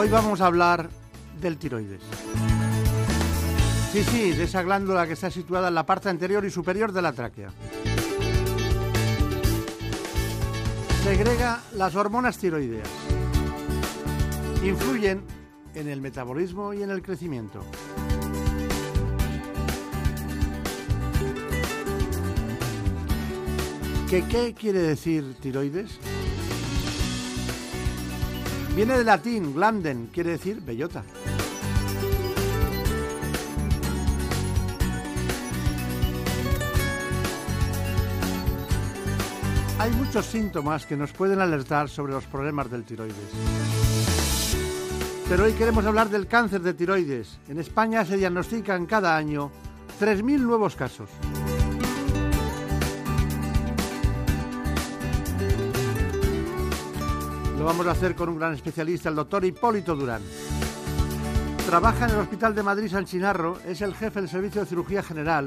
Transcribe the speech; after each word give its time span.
Hoy 0.00 0.08
vamos 0.08 0.40
a 0.40 0.46
hablar 0.46 0.88
del 1.42 1.58
tiroides. 1.58 2.00
Sí, 3.92 4.02
sí, 4.02 4.30
de 4.30 4.44
esa 4.44 4.62
glándula 4.62 5.06
que 5.06 5.12
está 5.12 5.30
situada 5.30 5.68
en 5.68 5.74
la 5.74 5.84
parte 5.84 6.08
anterior 6.08 6.42
y 6.46 6.50
superior 6.50 6.90
de 6.92 7.02
la 7.02 7.12
tráquea. 7.12 7.50
Segrega 11.04 11.60
las 11.74 11.94
hormonas 11.96 12.38
tiroideas. 12.38 12.88
Influyen 14.64 15.22
en 15.74 15.86
el 15.86 16.00
metabolismo 16.00 16.72
y 16.72 16.82
en 16.82 16.88
el 16.88 17.02
crecimiento. 17.02 17.60
¿Qué, 24.08 24.24
¿Qué 24.24 24.54
quiere 24.54 24.78
decir 24.78 25.34
tiroides? 25.42 26.00
Viene 28.74 28.96
del 28.96 29.06
latín 29.06 29.54
glanden, 29.54 30.08
quiere 30.12 30.30
decir 30.30 30.60
bellota. 30.60 31.04
Hay 39.78 39.90
muchos 39.92 40.26
síntomas 40.26 40.84
que 40.84 40.96
nos 40.96 41.12
pueden 41.12 41.40
alertar 41.40 41.88
sobre 41.88 42.12
los 42.12 42.24
problemas 42.26 42.70
del 42.70 42.84
tiroides. 42.84 43.16
Pero 45.28 45.44
hoy 45.44 45.52
queremos 45.54 45.86
hablar 45.86 46.10
del 46.10 46.26
cáncer 46.26 46.60
de 46.60 46.74
tiroides. 46.74 47.38
En 47.48 47.58
España 47.58 48.04
se 48.04 48.16
diagnostican 48.16 48.84
cada 48.86 49.16
año 49.16 49.50
3.000 49.98 50.40
nuevos 50.40 50.76
casos. 50.76 51.08
Lo 57.60 57.66
vamos 57.66 57.86
a 57.88 57.90
hacer 57.90 58.14
con 58.14 58.30
un 58.30 58.38
gran 58.38 58.54
especialista, 58.54 59.10
el 59.10 59.16
doctor 59.16 59.44
Hipólito 59.44 59.94
Durán. 59.94 60.22
Trabaja 61.66 62.06
en 62.06 62.12
el 62.12 62.20
Hospital 62.20 62.54
de 62.54 62.62
Madrid 62.62 62.88
San 62.90 63.04
Chinarro, 63.04 63.58
es 63.66 63.82
el 63.82 63.94
jefe 63.94 64.18
del 64.18 64.30
Servicio 64.30 64.62
de 64.62 64.66
Cirugía 64.66 65.02
General 65.02 65.46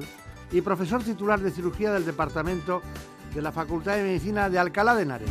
y 0.51 0.61
profesor 0.61 1.03
titular 1.03 1.39
de 1.39 1.49
cirugía 1.49 1.91
del 1.91 2.05
Departamento 2.05 2.83
de 3.33 3.41
la 3.41 3.51
Facultad 3.51 3.95
de 3.95 4.03
Medicina 4.03 4.47
de 4.47 4.59
Alcalá 4.59 4.93
de 4.93 5.01
Henares. 5.01 5.29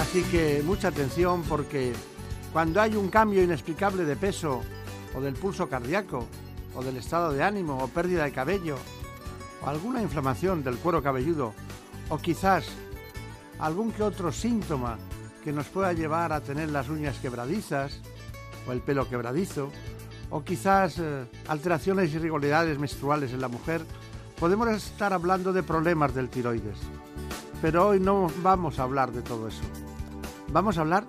Así 0.00 0.22
que 0.30 0.62
mucha 0.64 0.88
atención 0.88 1.42
porque 1.42 1.92
cuando 2.50 2.80
hay 2.80 2.96
un 2.96 3.08
cambio 3.08 3.42
inexplicable 3.42 4.06
de 4.06 4.16
peso 4.16 4.62
o 5.14 5.20
del 5.20 5.34
pulso 5.34 5.68
cardíaco 5.68 6.26
o 6.74 6.82
del 6.82 6.96
estado 6.96 7.30
de 7.30 7.42
ánimo 7.42 7.76
o 7.76 7.88
pérdida 7.88 8.24
de 8.24 8.32
cabello 8.32 8.78
alguna 9.66 10.00
inflamación 10.00 10.62
del 10.62 10.78
cuero 10.78 11.02
cabelludo 11.02 11.52
o 12.08 12.18
quizás 12.18 12.66
algún 13.58 13.92
que 13.92 14.02
otro 14.02 14.32
síntoma 14.32 14.96
que 15.44 15.52
nos 15.52 15.66
pueda 15.66 15.92
llevar 15.92 16.32
a 16.32 16.40
tener 16.40 16.70
las 16.70 16.88
uñas 16.88 17.18
quebradizas 17.18 18.00
o 18.66 18.72
el 18.72 18.80
pelo 18.80 19.08
quebradizo 19.08 19.70
o 20.30 20.42
quizás 20.42 20.98
eh, 20.98 21.26
alteraciones 21.48 22.12
y 22.12 22.16
irregularidades 22.16 22.78
menstruales 22.78 23.32
en 23.32 23.40
la 23.40 23.48
mujer, 23.48 23.82
podemos 24.38 24.68
estar 24.68 25.12
hablando 25.12 25.52
de 25.52 25.62
problemas 25.62 26.14
del 26.14 26.28
tiroides. 26.28 26.78
Pero 27.62 27.88
hoy 27.88 28.00
no 28.00 28.26
vamos 28.42 28.78
a 28.78 28.82
hablar 28.82 29.12
de 29.12 29.22
todo 29.22 29.48
eso. 29.48 29.62
Vamos 30.52 30.78
a 30.78 30.80
hablar 30.80 31.04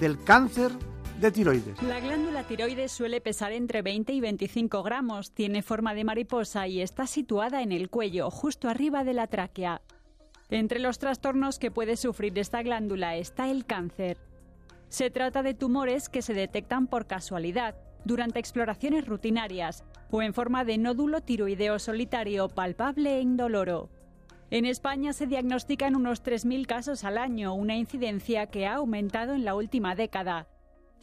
del 0.00 0.18
cáncer 0.18 0.72
La 1.20 2.00
glándula 2.00 2.42
tiroides 2.42 2.90
suele 2.90 3.20
pesar 3.20 3.52
entre 3.52 3.82
20 3.82 4.12
y 4.12 4.20
25 4.20 4.82
gramos, 4.82 5.30
tiene 5.30 5.62
forma 5.62 5.94
de 5.94 6.04
mariposa 6.04 6.66
y 6.66 6.80
está 6.80 7.06
situada 7.06 7.62
en 7.62 7.70
el 7.72 7.88
cuello, 7.88 8.30
justo 8.30 8.68
arriba 8.68 9.04
de 9.04 9.14
la 9.14 9.28
tráquea. 9.28 9.80
Entre 10.50 10.80
los 10.80 10.98
trastornos 10.98 11.58
que 11.58 11.70
puede 11.70 11.96
sufrir 11.96 12.38
esta 12.38 12.62
glándula 12.62 13.16
está 13.16 13.48
el 13.48 13.64
cáncer. 13.64 14.18
Se 14.88 15.10
trata 15.10 15.42
de 15.42 15.54
tumores 15.54 16.08
que 16.08 16.20
se 16.20 16.34
detectan 16.34 16.88
por 16.88 17.06
casualidad, 17.06 17.76
durante 18.04 18.38
exploraciones 18.38 19.06
rutinarias 19.06 19.84
o 20.10 20.20
en 20.20 20.34
forma 20.34 20.64
de 20.64 20.78
nódulo 20.78 21.20
tiroideo 21.22 21.78
solitario 21.78 22.48
palpable 22.48 23.16
e 23.16 23.20
indoloro. 23.20 23.88
En 24.50 24.66
España 24.66 25.12
se 25.12 25.26
diagnostican 25.26 25.96
unos 25.96 26.22
3.000 26.22 26.66
casos 26.66 27.04
al 27.04 27.18
año, 27.18 27.54
una 27.54 27.76
incidencia 27.76 28.46
que 28.46 28.66
ha 28.66 28.74
aumentado 28.74 29.34
en 29.34 29.44
la 29.44 29.54
última 29.54 29.94
década, 29.94 30.46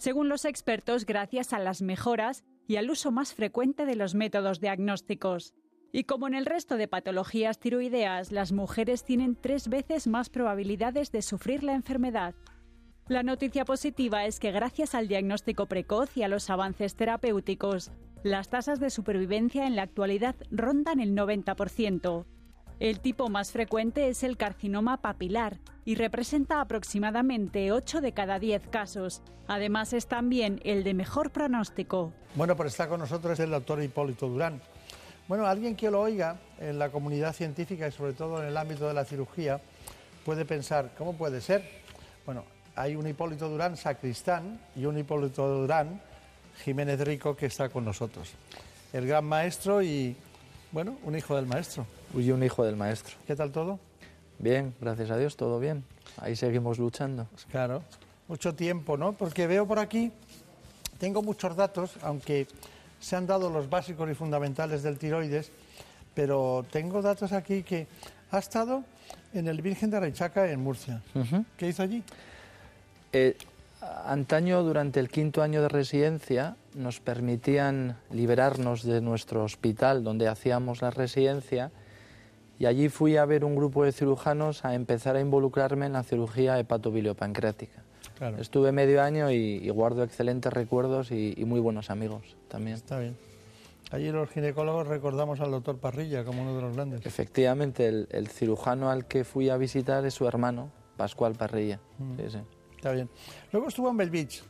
según 0.01 0.29
los 0.29 0.45
expertos 0.45 1.05
gracias 1.05 1.53
a 1.53 1.59
las 1.59 1.83
mejoras 1.83 2.43
y 2.65 2.77
al 2.77 2.89
uso 2.89 3.11
más 3.11 3.35
frecuente 3.35 3.85
de 3.85 3.95
los 3.95 4.15
métodos 4.15 4.59
diagnósticos. 4.59 5.53
Y 5.91 6.05
como 6.05 6.25
en 6.25 6.33
el 6.33 6.47
resto 6.47 6.77
de 6.77 6.87
patologías 6.87 7.59
tiroideas, 7.59 8.31
las 8.31 8.51
mujeres 8.51 9.03
tienen 9.03 9.35
tres 9.39 9.67
veces 9.67 10.07
más 10.07 10.31
probabilidades 10.31 11.11
de 11.11 11.21
sufrir 11.21 11.63
la 11.63 11.75
enfermedad. 11.75 12.33
La 13.09 13.21
noticia 13.21 13.63
positiva 13.63 14.25
es 14.25 14.39
que 14.39 14.51
gracias 14.51 14.95
al 14.95 15.07
diagnóstico 15.07 15.67
precoz 15.67 16.17
y 16.17 16.23
a 16.23 16.27
los 16.27 16.49
avances 16.49 16.95
terapéuticos, 16.95 17.91
las 18.23 18.49
tasas 18.49 18.79
de 18.79 18.89
supervivencia 18.89 19.67
en 19.67 19.75
la 19.75 19.83
actualidad 19.83 20.35
rondan 20.49 20.99
el 20.99 21.15
90%. 21.15 22.25
El 22.81 22.99
tipo 22.99 23.29
más 23.29 23.51
frecuente 23.51 24.09
es 24.09 24.23
el 24.23 24.37
carcinoma 24.37 24.97
papilar 24.97 25.59
y 25.85 25.93
representa 25.93 26.59
aproximadamente 26.61 27.71
8 27.71 28.01
de 28.01 28.11
cada 28.11 28.39
10 28.39 28.69
casos. 28.69 29.21
Además 29.47 29.93
es 29.93 30.07
también 30.07 30.59
el 30.63 30.83
de 30.83 30.95
mejor 30.95 31.29
pronóstico. 31.29 32.11
Bueno, 32.33 32.55
pues 32.57 32.71
está 32.71 32.89
con 32.89 32.99
nosotros 32.99 33.39
el 33.39 33.51
doctor 33.51 33.83
Hipólito 33.83 34.27
Durán. 34.27 34.59
Bueno, 35.27 35.45
alguien 35.45 35.75
que 35.75 35.91
lo 35.91 36.01
oiga 36.01 36.39
en 36.59 36.79
la 36.79 36.89
comunidad 36.89 37.35
científica 37.35 37.87
y 37.87 37.91
sobre 37.91 38.13
todo 38.13 38.41
en 38.41 38.47
el 38.47 38.57
ámbito 38.57 38.87
de 38.87 38.95
la 38.95 39.05
cirugía 39.05 39.61
puede 40.25 40.43
pensar, 40.43 40.95
¿cómo 40.97 41.13
puede 41.13 41.39
ser? 41.39 41.63
Bueno, 42.25 42.45
hay 42.75 42.95
un 42.95 43.05
Hipólito 43.05 43.47
Durán 43.47 43.77
sacristán 43.77 44.59
y 44.75 44.85
un 44.85 44.97
Hipólito 44.97 45.47
Durán 45.47 46.01
Jiménez 46.63 46.99
Rico 47.01 47.35
que 47.35 47.45
está 47.45 47.69
con 47.69 47.85
nosotros. 47.85 48.31
El 48.91 49.05
gran 49.05 49.25
maestro 49.25 49.83
y, 49.83 50.17
bueno, 50.71 50.97
un 51.03 51.15
hijo 51.15 51.35
del 51.35 51.45
maestro. 51.45 51.85
Y 52.15 52.31
un 52.31 52.43
hijo 52.43 52.63
del 52.63 52.75
maestro. 52.75 53.15
¿Qué 53.27 53.35
tal 53.35 53.51
todo? 53.51 53.79
Bien, 54.39 54.73
gracias 54.79 55.11
a 55.11 55.17
Dios, 55.17 55.35
todo 55.35 55.59
bien. 55.59 55.83
Ahí 56.17 56.35
seguimos 56.35 56.79
luchando. 56.79 57.25
Pues 57.31 57.45
claro, 57.45 57.83
mucho 58.27 58.55
tiempo, 58.55 58.97
¿no? 58.97 59.13
Porque 59.13 59.47
veo 59.47 59.67
por 59.67 59.79
aquí, 59.79 60.11
tengo 60.97 61.21
muchos 61.21 61.55
datos, 61.55 61.91
aunque 62.01 62.47
se 62.99 63.15
han 63.15 63.27
dado 63.27 63.49
los 63.49 63.69
básicos 63.69 64.09
y 64.09 64.13
fundamentales 64.13 64.83
del 64.83 64.97
tiroides, 64.97 65.51
pero 66.13 66.65
tengo 66.71 67.01
datos 67.01 67.31
aquí 67.33 67.63
que 67.63 67.87
ha 68.31 68.39
estado 68.39 68.83
en 69.33 69.47
el 69.47 69.61
Virgen 69.61 69.89
de 69.89 69.99
Reichaca 69.99 70.49
en 70.49 70.59
Murcia. 70.61 71.01
¿Qué 71.57 71.67
hizo 71.67 71.83
allí? 71.83 72.03
Eh, 73.13 73.37
antaño, 73.81 74.63
durante 74.63 74.99
el 74.99 75.09
quinto 75.09 75.41
año 75.41 75.61
de 75.61 75.69
residencia, 75.69 76.57
nos 76.75 76.99
permitían 76.99 77.97
liberarnos 78.11 78.83
de 78.83 79.01
nuestro 79.01 79.43
hospital 79.43 80.03
donde 80.03 80.27
hacíamos 80.27 80.81
la 80.81 80.91
residencia 80.91 81.71
y 82.59 82.67
allí 82.67 82.89
fui 82.89 83.17
a 83.17 83.25
ver 83.25 83.43
un 83.43 83.55
grupo 83.55 83.83
de 83.83 83.91
cirujanos 83.91 84.65
a 84.65 84.75
empezar 84.75 85.15
a 85.15 85.19
involucrarme 85.19 85.87
en 85.87 85.93
la 85.93 86.03
cirugía 86.03 86.59
hepatobiliopancreática. 86.59 87.83
Claro. 88.17 88.37
Estuve 88.37 88.71
medio 88.71 89.01
año 89.01 89.31
y, 89.31 89.67
guardo 89.69 90.03
excelentes 90.03 90.53
recuerdos 90.53 91.11
y, 91.11 91.33
muy 91.45 91.59
buenos 91.59 91.89
amigos 91.89 92.37
también. 92.49 92.75
Está 92.75 92.99
bien. 92.99 93.17
Allí 93.89 94.11
los 94.11 94.29
ginecólogos 94.29 94.87
recordamos 94.87 95.39
al 95.39 95.49
doctor 95.49 95.79
Parrilla 95.79 96.23
como 96.23 96.43
uno 96.43 96.55
de 96.55 96.61
los 96.61 96.75
grandes. 96.75 97.05
Efectivamente, 97.05 97.87
el, 97.87 98.27
cirujano 98.27 98.91
al 98.91 99.05
que 99.05 99.23
fui 99.23 99.49
a 99.49 99.57
visitar 99.57 100.05
es 100.05 100.13
su 100.13 100.27
hermano, 100.27 100.69
Pascual 100.97 101.33
Parrilla. 101.33 101.79
Mm. 101.97 102.15
Sí, 102.17 102.23
sí. 102.29 102.39
Está 102.81 102.93
bien. 102.93 103.11
Luego 103.51 103.67
estuvo 103.67 103.91
en 103.91 103.97
Belvich. 103.97 104.43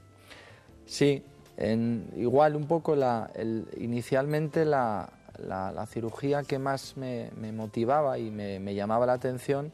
Sí, 0.86 1.22
en, 1.58 2.10
igual 2.16 2.56
un 2.56 2.66
poco 2.66 2.96
la, 2.96 3.30
inicialmente 3.78 4.64
la, 4.64 5.12
la, 5.38 5.86
cirugía 5.86 6.44
que 6.44 6.58
más 6.58 6.96
me, 6.96 7.30
motivaba 7.52 8.18
y 8.20 8.32
me, 8.32 8.74
llamaba 8.74 9.06
la 9.06 9.12
atención 9.12 9.74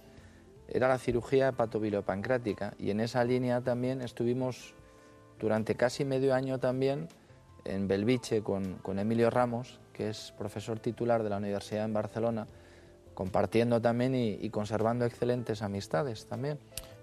era 0.68 0.88
la 0.88 0.98
cirugía 0.98 1.50
hepatobiliopancrática 1.50 2.74
y 2.80 2.90
en 2.90 3.00
esa 3.00 3.24
línea 3.24 3.62
también 3.62 4.02
estuvimos 4.02 4.74
durante 5.40 5.76
casi 5.76 6.04
medio 6.04 6.34
año 6.34 6.58
también 6.58 7.10
en 7.64 7.88
Belviche 7.88 8.42
con, 8.42 8.80
con 8.80 8.98
Emilio 8.98 9.30
Ramos, 9.30 9.80
que 9.94 10.10
es 10.10 10.34
profesor 10.36 10.80
titular 10.80 11.22
de 11.22 11.30
la 11.30 11.38
Universidad 11.38 11.86
en 11.86 11.94
Barcelona, 11.94 12.48
compartiendo 13.14 13.80
también 13.80 14.16
y, 14.16 14.50
conservando 14.50 15.06
excelentes 15.06 15.62
amistades 15.62 16.26
también. 16.26 16.58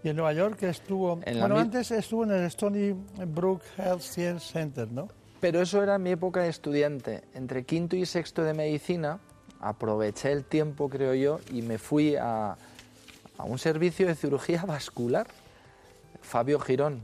Y 0.05 0.11
en 0.11 0.17
Nueva 0.17 0.35
York 0.35 0.63
estuvo, 0.65 1.17
bueno, 1.17 1.59
antes 1.59 1.91
estuvo 1.91 2.25
en 2.25 2.33
el 2.33 2.45
Stony 2.45 2.93
Brook 3.27 3.63
Health 3.79 4.03
Science 4.03 4.53
Center, 4.53 4.87
¿no? 4.93 5.09
Pero 5.41 5.63
eso 5.63 5.83
era 5.83 5.97
mi 5.97 6.11
época 6.11 6.43
de 6.43 6.51
estudiante. 6.51 7.23
Entre 7.33 7.65
quinto 7.65 7.97
y 7.97 8.05
sexto 8.05 8.45
de 8.45 8.53
medicina, 8.53 9.19
aproveché 9.61 10.31
el 10.31 10.45
tiempo, 10.45 10.91
creo 10.91 11.15
yo, 11.15 11.41
y 11.51 11.63
me 11.63 11.79
fui 11.79 12.17
a, 12.17 12.59
a 13.39 13.45
un 13.45 13.59
servicio 13.59 14.07
de 14.07 14.15
cirugía 14.15 14.63
vascular, 14.67 15.27
Fabio 16.21 16.61
Girón, 16.61 17.01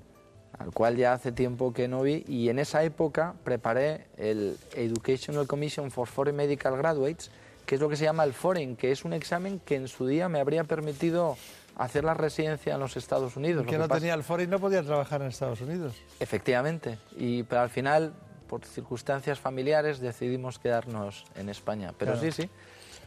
al 0.59 0.71
cual 0.71 0.99
ya 0.99 1.15
hace 1.15 1.33
tiempo 1.33 1.73
que 1.73 1.89
no 1.89 2.03
vi, 2.03 2.23
y 2.29 2.51
en 2.51 2.59
esa 2.59 2.85
época 2.85 3.35
preparé 3.45 4.09
el 4.19 4.59
Educational 4.75 5.47
Commission 5.47 5.91
for 5.91 6.07
Foreign 6.07 6.37
Medical 6.37 6.77
Graduates, 6.77 7.31
que 7.65 7.77
es 7.77 7.81
lo 7.81 7.89
que 7.89 7.97
se 7.97 8.05
llama 8.05 8.25
el 8.25 8.35
Foreign, 8.35 8.77
que 8.77 8.93
es 8.93 9.07
un 9.07 9.15
examen 9.15 9.59
que 9.59 9.77
en 9.77 9.89
su 9.89 10.07
día 10.07 10.29
me 10.29 10.39
habría 10.39 10.65
permitido 10.65 11.39
hacer 11.77 12.05
la 12.05 12.15
residencia 12.15 12.75
en 12.75 12.81
los 12.81 12.97
Estados 12.97 13.37
Unidos. 13.37 13.67
Que 13.67 13.79
no 13.79 13.89
tenía 13.89 14.15
el 14.15 14.23
Foreign 14.23 14.51
no 14.51 14.59
podía 14.59 14.83
trabajar 14.83 15.23
en 15.23 15.29
Estados 15.29 15.61
Unidos. 15.61 15.95
Efectivamente, 16.19 16.99
y 17.17 17.43
pero 17.45 17.63
al 17.63 17.71
final, 17.71 18.13
por 18.49 18.65
circunstancias 18.65 19.39
familiares, 19.39 20.01
decidimos 20.01 20.59
quedarnos 20.59 21.25
en 21.37 21.49
España. 21.49 21.93
Pero 21.97 22.19
sí, 22.19 22.33
sí, 22.33 22.49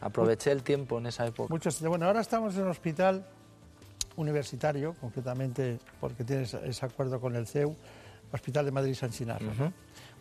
aproveché 0.00 0.52
el 0.52 0.62
tiempo 0.62 0.98
en 0.98 1.06
esa 1.06 1.26
época. 1.26 1.52
Muchos, 1.52 1.80
bueno, 1.82 2.06
ahora 2.06 2.20
estamos 2.20 2.54
en 2.56 2.62
un 2.62 2.70
hospital 2.70 3.26
universitario, 4.16 4.94
concretamente 5.00 5.78
porque 6.00 6.24
tienes 6.24 6.54
ese 6.54 6.86
acuerdo 6.86 7.20
con 7.20 7.34
el 7.36 7.46
CEU, 7.46 7.74
Hospital 8.32 8.64
de 8.64 8.70
Madrid 8.72 8.94
San 8.94 9.10
Chinarro 9.10 9.46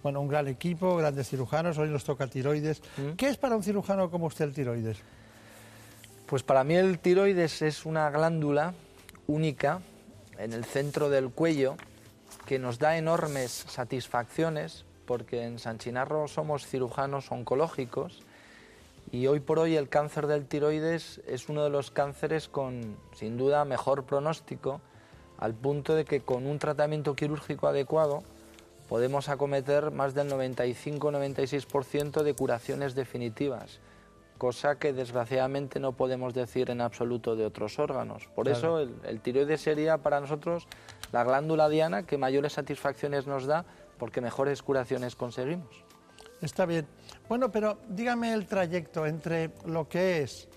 bueno, 0.04 0.20
un 0.20 0.28
gran 0.28 0.48
equipo, 0.50 0.98
grandes 0.98 1.30
cirujanos, 1.30 1.78
hoy 1.78 1.90
nos 1.90 2.04
toca 2.04 2.28
tiroides. 2.28 2.82
¿Qué 3.18 3.30
es 3.30 3.38
para 3.38 3.56
un 3.56 3.64
cirujano 3.64 4.12
como 4.12 4.28
usted 4.28 4.46
el 4.46 4.54
tiroides? 4.54 4.98
Pues 6.34 6.42
para 6.42 6.64
mí 6.64 6.74
el 6.74 6.98
tiroides 6.98 7.62
es 7.62 7.86
una 7.86 8.10
glándula 8.10 8.74
única 9.28 9.82
en 10.40 10.54
el 10.54 10.66
centro 10.66 11.12
del 11.12 11.30
cuello 11.30 11.76
que 12.48 12.58
nos 12.58 12.80
da 12.80 12.98
enormes 12.98 13.52
satisfacciones 13.52 14.84
porque 15.06 15.44
en 15.44 15.60
San 15.60 15.78
Chinarro 15.78 16.28
somos 16.28 16.66
cirujanos 16.66 17.32
oncológicos 17.32 18.24
y 19.12 19.28
hoy 19.28 19.42
por 19.42 19.60
hoy 19.60 19.76
el 19.76 19.90
cáncer 19.90 20.26
del 20.26 20.48
tiroides 20.48 21.22
es 21.28 21.50
uno 21.50 21.64
de 21.64 21.70
los 21.70 21.92
cánceres 21.92 22.48
con 22.48 22.98
sin 23.16 23.38
duda 23.38 23.64
mejor 23.64 24.04
pronóstico 24.06 24.82
al 25.38 25.54
punto 25.54 25.94
de 25.94 26.04
que 26.04 26.22
con 26.22 26.48
un 26.48 26.58
tratamiento 26.58 27.16
quirúrgico 27.16 27.68
adecuado 27.68 28.24
podemos 28.90 29.30
acometer 29.30 29.92
más 29.92 30.16
del 30.16 30.32
95-96% 30.32 32.24
de 32.24 32.34
curaciones 32.34 32.96
definitivas, 32.96 33.80
cosa 34.44 34.76
que 34.76 34.92
desgraciadamente 34.92 35.80
no 35.80 35.94
podemos 35.94 36.34
decir 36.34 36.70
en 36.70 36.82
absoluto 36.82 37.34
de 37.38 37.46
otros 37.46 37.80
órganos. 37.80 38.28
Por 38.36 38.50
eso 38.50 38.80
el, 38.80 39.22
tiroides 39.22 39.62
sería 39.62 40.00
para 40.00 40.20
nosotros 40.20 40.68
la 41.14 41.24
glándula 41.24 41.70
diana 41.70 42.04
que 42.04 42.18
mayores 42.18 42.52
satisfacciones 42.52 43.26
nos 43.26 43.46
da 43.46 43.64
porque 43.98 44.20
mejores 44.20 44.62
curaciones 44.62 45.16
conseguimos. 45.16 45.86
Está 46.42 46.66
bien. 46.66 46.86
Bueno, 47.30 47.54
pero 47.54 47.78
dígame 47.88 48.34
el 48.34 48.46
trayecto 48.46 49.06
entre 49.06 49.52
lo 49.66 49.88
que 49.88 50.24
es 50.24 50.50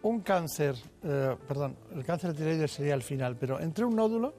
un 0.00 0.22
cáncer, 0.22 0.76
eh, 1.04 1.36
perdón, 1.46 1.76
el 1.94 2.02
cáncer 2.06 2.32
de 2.32 2.38
tiroides 2.38 2.72
sería 2.72 2.94
el 2.94 3.02
final, 3.02 3.36
pero 3.36 3.60
entre 3.60 3.84
un 3.84 3.96
nódulo 3.96 4.32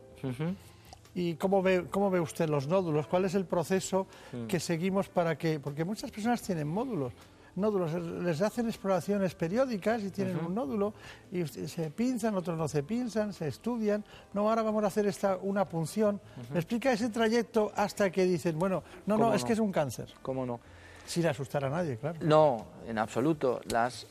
¿Y 1.13 1.35
cómo 1.35 1.61
ve, 1.61 1.85
cómo 1.91 2.09
ve 2.09 2.19
usted 2.19 2.49
los 2.49 2.67
nódulos? 2.67 3.05
¿Cuál 3.05 3.25
es 3.25 3.35
el 3.35 3.45
proceso 3.45 4.07
mm. 4.31 4.47
que 4.47 4.59
seguimos 4.59 5.09
para 5.09 5.37
que.? 5.37 5.59
Porque 5.59 5.83
muchas 5.83 6.09
personas 6.09 6.41
tienen 6.41 6.67
módulos. 6.67 7.13
Nódulos, 7.55 7.93
les 7.93 8.41
hacen 8.41 8.67
exploraciones 8.67 9.35
periódicas 9.35 10.01
y 10.03 10.09
tienen 10.09 10.37
un 10.37 10.55
nódulo 10.55 10.93
y 11.31 11.45
se 11.45 11.89
pinzan, 11.91 12.35
otros 12.35 12.57
no 12.57 12.67
se 12.67 12.83
pinzan, 12.83 13.33
se 13.33 13.47
estudian. 13.47 14.03
No, 14.33 14.49
ahora 14.49 14.61
vamos 14.61 14.83
a 14.83 14.87
hacer 14.87 15.05
esta, 15.05 15.37
una 15.41 15.65
punción. 15.67 16.21
¿Me 16.51 16.59
explica 16.59 16.93
ese 16.93 17.09
trayecto 17.09 17.71
hasta 17.75 18.09
que 18.09 18.25
dicen, 18.25 18.57
bueno, 18.57 18.83
no, 19.05 19.17
no, 19.17 19.33
es 19.33 19.43
que 19.43 19.53
es 19.53 19.59
un 19.59 19.71
cáncer? 19.71 20.13
¿Cómo 20.21 20.45
no? 20.45 20.59
Sin 21.05 21.27
asustar 21.27 21.65
a 21.65 21.69
nadie, 21.69 21.97
claro. 21.97 22.19
No, 22.21 22.65
en 22.87 22.97
absoluto. 22.97 23.59
Las, 23.65 24.07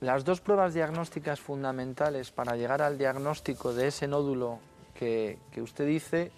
las 0.00 0.24
dos 0.24 0.40
pruebas 0.40 0.74
diagnósticas 0.74 1.38
fundamentales 1.38 2.32
para 2.32 2.56
llegar 2.56 2.82
al 2.82 2.98
diagnóstico 2.98 3.72
de 3.72 3.88
ese 3.88 4.08
nódulo 4.08 4.58
que, 4.94 5.38
que 5.52 5.62
usted 5.62 5.86
dice 5.86 6.32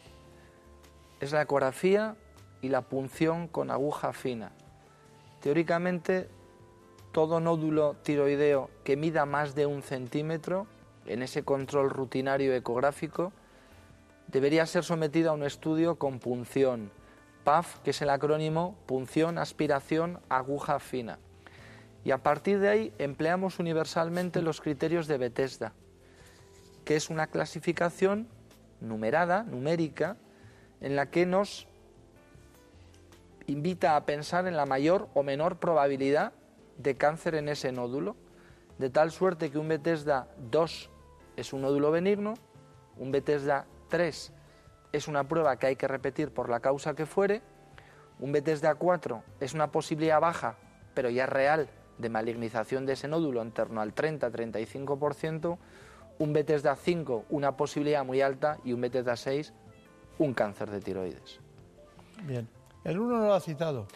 es 1.20 1.32
la 1.32 1.42
ecografía 1.42 2.16
y 2.60 2.68
la 2.68 2.82
punción 2.82 3.48
con 3.48 3.70
aguja 3.70 4.12
fina. 4.12 4.52
Teóricamente, 5.40 6.28
todo 7.12 7.40
nódulo 7.40 7.94
tiroideo 8.02 8.70
que 8.84 8.96
mida 8.96 9.26
más 9.26 9.54
de 9.54 9.66
un 9.66 9.82
centímetro, 9.82 10.66
en 11.06 11.22
ese 11.22 11.44
control 11.44 11.90
rutinario 11.90 12.54
ecográfico, 12.54 13.32
debería 14.28 14.66
ser 14.66 14.82
sometido 14.82 15.30
a 15.30 15.34
un 15.34 15.44
estudio 15.44 15.96
con 15.96 16.18
punción. 16.18 16.90
PAF, 17.44 17.80
que 17.80 17.90
es 17.90 18.00
el 18.02 18.10
acrónimo 18.10 18.76
punción, 18.86 19.36
aspiración, 19.36 20.20
aguja 20.28 20.78
fina. 20.78 21.18
Y 22.04 22.12
a 22.12 22.18
partir 22.18 22.58
de 22.60 22.68
ahí 22.68 22.92
empleamos 22.98 23.58
universalmente 23.58 24.42
los 24.42 24.60
criterios 24.60 25.06
de 25.06 25.18
Bethesda, 25.18 25.72
que 26.84 26.96
es 26.96 27.10
una 27.10 27.26
clasificación 27.26 28.26
numerada, 28.80 29.42
numérica, 29.44 30.16
en 30.80 30.96
la 30.96 31.10
que 31.10 31.26
nos 31.26 31.68
invita 33.46 33.96
a 33.96 34.06
pensar 34.06 34.46
en 34.46 34.56
la 34.56 34.66
mayor 34.66 35.08
o 35.14 35.22
menor 35.22 35.58
probabilidad 35.58 36.32
de 36.78 36.96
cáncer 36.96 37.34
en 37.34 37.48
ese 37.48 37.72
nódulo, 37.72 38.16
de 38.78 38.90
tal 38.90 39.10
suerte 39.10 39.50
que 39.50 39.58
un 39.58 39.68
Bethesda 39.68 40.28
2 40.50 40.90
es 41.36 41.52
un 41.52 41.62
nódulo 41.62 41.90
benigno, 41.90 42.34
un 42.96 43.12
Bethesda 43.12 43.66
3 43.88 44.32
es 44.92 45.08
una 45.08 45.26
prueba 45.28 45.56
que 45.56 45.66
hay 45.68 45.76
que 45.76 45.88
repetir 45.88 46.32
por 46.32 46.48
la 46.48 46.60
causa 46.60 46.94
que 46.94 47.06
fuere, 47.06 47.42
un 48.20 48.32
Bethesda 48.32 48.74
4 48.74 49.22
es 49.40 49.54
una 49.54 49.70
posibilidad 49.70 50.20
baja, 50.20 50.56
pero 50.94 51.10
ya 51.10 51.26
real, 51.26 51.68
de 51.98 52.08
malignización 52.08 52.86
de 52.86 52.94
ese 52.94 53.08
nódulo 53.08 53.42
en 53.42 53.52
torno 53.52 53.80
al 53.80 53.94
30-35%, 53.94 55.58
un 56.18 56.32
Bethesda 56.32 56.76
5 56.76 57.26
una 57.30 57.56
posibilidad 57.56 58.04
muy 58.04 58.20
alta 58.20 58.58
y 58.64 58.72
un 58.72 58.80
Bethesda 58.80 59.16
6 59.16 59.52
un 60.18 60.34
cáncer 60.34 60.70
de 60.70 60.80
tiroides. 60.80 61.40
Bien. 62.24 62.48
El 62.84 62.98
1 62.98 63.18
no 63.18 63.26
lo 63.26 63.34
ha 63.34 63.40
citado. 63.40 63.86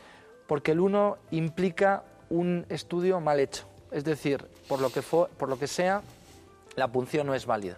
Porque 0.47 0.73
el 0.73 0.80
1 0.80 1.18
implica 1.33 2.04
un 2.30 2.66
estudio 2.68 3.21
mal 3.21 3.40
hecho. 3.40 3.66
Es 3.90 4.04
decir, 4.04 4.47
por 4.68 4.80
lo 4.80 4.90
que, 4.90 5.02
por 5.02 5.49
lo 5.49 5.59
que 5.59 5.66
sea, 5.66 6.02
la 6.75 6.88
punción 6.88 7.26
no 7.26 7.35
es 7.35 7.47
válida. 7.47 7.76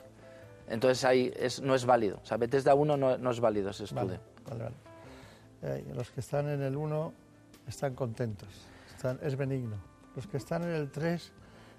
Entonces 0.69 1.05
ahí 1.05 1.33
es, 1.37 1.61
no 1.61 1.75
es 1.75 1.85
válido. 1.85 2.21
O 2.23 2.27
sea, 2.27 2.37
Bethesda 2.37 2.75
1 2.75 2.97
no, 2.97 3.19
no 3.19 3.31
es 3.31 3.41
válido 3.41 3.71
ese 3.71 3.85
estudio. 3.85 4.19
Vale, 4.47 4.65
vale, 4.65 4.75
eh, 5.63 5.85
los 5.95 6.11
que 6.11 6.21
están 6.21 6.49
en 6.49 6.63
el 6.63 6.77
1 6.77 7.13
están 7.67 7.95
contentos. 7.95 8.49
es 9.23 9.37
benigno. 9.37 9.77
Los 10.15 10.27
que 10.27 10.37
están 10.37 10.63
en 10.65 10.71
el 10.71 10.91
3 10.91 11.33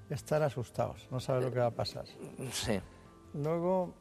están 0.10 0.44
asustados. 0.44 1.08
No 1.12 1.20
saben 1.20 1.44
lo 1.44 1.52
que 1.52 1.60
va 1.60 1.68
a 1.68 1.72
pasar. 1.72 2.06
Sí. 2.52 2.80
Luego, 3.34 3.94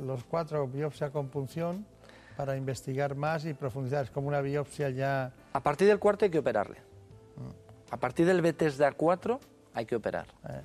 los 0.00 0.24
cuatro 0.24 0.66
biopsia 0.66 1.10
con 1.10 1.28
punción 1.28 1.86
para 2.36 2.56
investigar 2.56 3.14
más 3.14 3.44
y 3.44 3.54
profundizar. 3.54 4.04
Es 4.04 4.10
como 4.10 4.28
una 4.28 4.40
biopsia 4.40 4.90
ya... 4.90 5.32
A 5.52 5.62
partir 5.62 5.86
del 5.88 5.98
cuarto 5.98 6.24
hay 6.24 6.30
que 6.30 6.38
operarle. 6.38 6.78
A 7.90 7.96
partir 7.96 8.26
del 8.26 8.40
Bethesda 8.40 8.92
4 8.92 9.40
hay 9.74 9.86
que 9.86 9.96
operar. 9.96 10.26
Eh, 10.48 10.60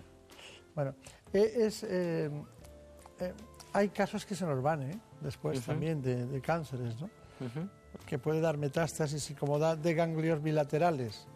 bueno, 0.75 0.95
eh, 1.33 1.53
es, 1.57 1.83
eh, 1.83 2.29
hay 3.73 3.89
casos 3.89 4.25
que 4.25 4.35
se 4.35 4.45
nos 4.45 4.61
van 4.61 5.01
después 5.21 5.61
también 5.61 6.01
de, 6.01 6.41
cánceres, 6.41 6.99
¿no? 6.99 7.09
Que 8.05 8.19
puede 8.19 8.41
dar 8.41 8.57
metástasis 8.57 9.31
y 9.31 9.35
como 9.35 9.57
da 9.57 9.75
de 9.75 9.93
ganglios 9.93 10.41
bilaterales, 10.41 11.27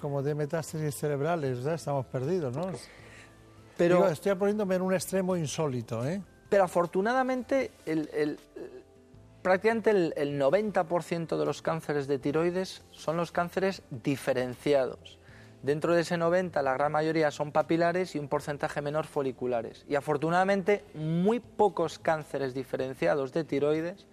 como 0.00 0.22
de 0.22 0.34
metástasis 0.34 0.94
cerebrales, 0.94 1.64
estamos 1.64 2.06
perdidos, 2.06 2.54
¿no? 2.56 2.70
Pero 3.76 4.08
estoy 4.08 4.34
poniéndome 4.34 4.76
en 4.76 4.82
un 4.82 4.94
extremo 4.94 5.36
insólito, 5.36 6.06
¿eh? 6.06 6.20
Pero 6.48 6.64
afortunadamente, 6.64 7.70
el, 7.86 8.38
prácticamente 9.42 9.90
el, 9.90 10.40
90% 10.40 11.38
de 11.38 11.44
los 11.44 11.62
cánceres 11.62 12.06
de 12.06 12.18
tiroides 12.18 12.82
son 12.90 13.16
los 13.16 13.32
cánceres 13.32 13.82
diferenciados. 13.90 15.18
Dentro 15.62 15.94
de 15.94 16.00
ese 16.02 16.16
90, 16.16 16.60
la 16.62 16.74
gran 16.74 16.90
mayoría 16.90 17.30
son 17.30 17.52
papilares 17.52 18.14
y 18.14 18.18
un 18.18 18.28
porcentaje 18.28 18.82
menor 18.82 19.06
foliculares. 19.06 19.84
Y 19.88 19.94
afortunadamente, 19.94 20.84
muy 20.94 21.40
pocos 21.40 21.98
cánceres 21.98 22.52
diferenciados 22.52 23.32
de 23.32 23.44
tiroides, 23.44 24.06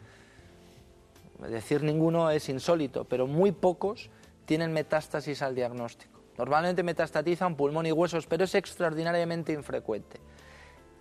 decir 1.40 1.84
ninguno 1.84 2.30
es 2.30 2.50
insólito, 2.50 3.06
pero 3.06 3.26
muy 3.26 3.52
pocos 3.52 4.10
tienen 4.46 4.74
metástasis 4.74 5.42
al 5.42 5.56
diagnóstico. 5.56 6.20
Normalmente 6.38 6.84
metastatizan 6.84 7.56
pulmón 7.56 7.86
y 7.86 7.92
huesos, 7.92 8.28
pero 8.28 8.44
es 8.44 8.56
extraordinariamente 8.56 9.52
infrecuente 9.52 10.20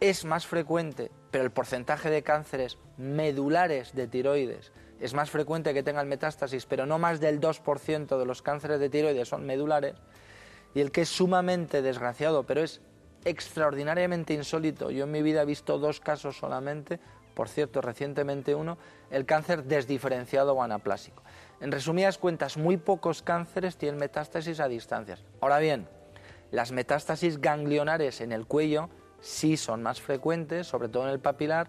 es 0.00 0.24
más 0.24 0.46
frecuente, 0.46 1.10
pero 1.30 1.44
el 1.44 1.50
porcentaje 1.50 2.10
de 2.10 2.22
cánceres 2.22 2.78
medulares 2.96 3.94
de 3.94 4.06
tiroides 4.06 4.72
es 5.00 5.14
más 5.14 5.30
frecuente 5.30 5.74
que 5.74 5.82
tengan 5.82 6.08
metástasis, 6.08 6.66
pero 6.66 6.86
no 6.86 6.98
más 6.98 7.20
del 7.20 7.40
2% 7.40 8.18
de 8.18 8.26
los 8.26 8.42
cánceres 8.42 8.80
de 8.80 8.88
tiroides 8.88 9.28
son 9.28 9.44
medulares, 9.46 9.94
y 10.74 10.80
el 10.80 10.90
que 10.90 11.02
es 11.02 11.08
sumamente 11.08 11.82
desgraciado, 11.82 12.44
pero 12.44 12.62
es 12.62 12.80
extraordinariamente 13.24 14.34
insólito, 14.34 14.90
yo 14.90 15.04
en 15.04 15.10
mi 15.10 15.22
vida 15.22 15.42
he 15.42 15.46
visto 15.46 15.78
dos 15.78 16.00
casos 16.00 16.38
solamente, 16.38 17.00
por 17.34 17.48
cierto, 17.48 17.80
recientemente 17.80 18.54
uno, 18.54 18.78
el 19.10 19.26
cáncer 19.26 19.64
desdiferenciado 19.64 20.54
o 20.54 20.62
anaplásico. 20.62 21.22
En 21.60 21.70
resumidas 21.72 22.18
cuentas, 22.18 22.56
muy 22.56 22.76
pocos 22.76 23.22
cánceres 23.22 23.76
tienen 23.76 24.00
metástasis 24.00 24.60
a 24.60 24.68
distancias. 24.68 25.24
Ahora 25.40 25.58
bien, 25.58 25.88
las 26.50 26.72
metástasis 26.72 27.40
ganglionares 27.40 28.20
en 28.20 28.32
el 28.32 28.46
cuello 28.46 28.88
sí 29.20 29.56
son 29.56 29.82
más 29.82 30.00
frecuentes, 30.00 30.66
sobre 30.66 30.88
todo 30.88 31.04
en 31.04 31.10
el 31.10 31.20
papilar, 31.20 31.68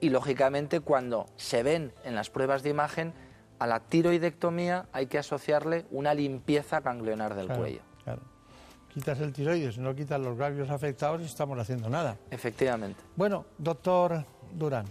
y 0.00 0.10
lógicamente 0.10 0.80
cuando 0.80 1.26
se 1.36 1.62
ven 1.62 1.92
en 2.04 2.14
las 2.14 2.28
pruebas 2.28 2.62
de 2.62 2.70
imagen, 2.70 3.14
a 3.58 3.66
la 3.66 3.80
tiroidectomía 3.80 4.86
hay 4.92 5.06
que 5.06 5.18
asociarle 5.18 5.86
una 5.90 6.12
limpieza 6.12 6.80
ganglionar 6.80 7.34
del 7.34 7.48
cuello. 7.48 7.80
Claro. 8.04 8.35
Quitas 8.96 9.20
el 9.20 9.30
tiroides, 9.30 9.76
no 9.76 9.94
quitas 9.94 10.18
los 10.18 10.38
ganglios 10.38 10.70
afectados 10.70 11.20
y 11.20 11.26
estamos 11.26 11.58
haciendo 11.58 11.90
nada. 11.90 12.16
Efectivamente. 12.30 12.98
Bueno, 13.14 13.44
doctor 13.58 14.24
Durán, 14.54 14.86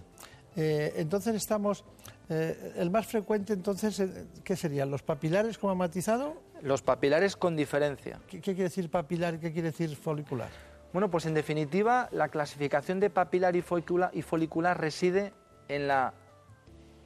eh, 0.56 0.94
entonces 0.98 1.34
estamos, 1.34 1.84
eh, 2.30 2.74
el 2.78 2.92
más 2.92 3.08
frecuente 3.08 3.54
entonces, 3.54 4.00
eh, 4.00 4.28
¿qué 4.44 4.56
serían? 4.56 4.92
¿Los 4.92 5.02
papilares 5.02 5.58
como 5.58 5.72
ha 5.72 5.76
matizado? 5.76 6.36
Los 6.62 6.84
papilares 6.84 7.36
con 7.36 7.56
diferencia. 7.56 8.20
¿Qué, 8.28 8.38
qué 8.42 8.54
quiere 8.54 8.66
decir 8.66 8.92
papilar 8.92 9.34
y 9.34 9.40
qué 9.40 9.52
quiere 9.52 9.72
decir 9.72 9.96
folicular? 9.96 10.50
Bueno, 10.94 11.10
pues 11.10 11.26
en 11.26 11.34
definitiva, 11.34 12.08
la 12.12 12.28
clasificación 12.28 13.00
de 13.00 13.10
papilar 13.10 13.56
y 13.56 13.64
folicular, 13.64 14.80
reside 14.80 15.34
en 15.68 15.88
la 15.88 16.14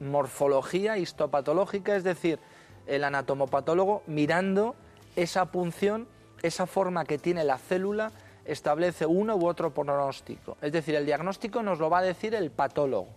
morfología 0.00 0.98
histopatológica, 0.98 1.96
es 1.96 2.04
decir, 2.04 2.38
el 2.86 3.04
anatomopatólogo 3.04 4.02
mirando 4.06 4.76
esa 5.16 5.46
punción, 5.46 6.06
esa 6.42 6.66
forma 6.66 7.04
que 7.04 7.18
tiene 7.18 7.44
la 7.44 7.58
célula, 7.58 8.12
establece 8.44 9.06
uno 9.06 9.36
u 9.36 9.46
otro 9.46 9.72
pronóstico. 9.72 10.56
Es 10.60 10.72
decir, 10.72 10.94
el 10.94 11.06
diagnóstico 11.06 11.62
nos 11.62 11.78
lo 11.78 11.90
va 11.90 11.98
a 11.98 12.02
decir 12.02 12.34
el 12.34 12.50
patólogo, 12.50 13.08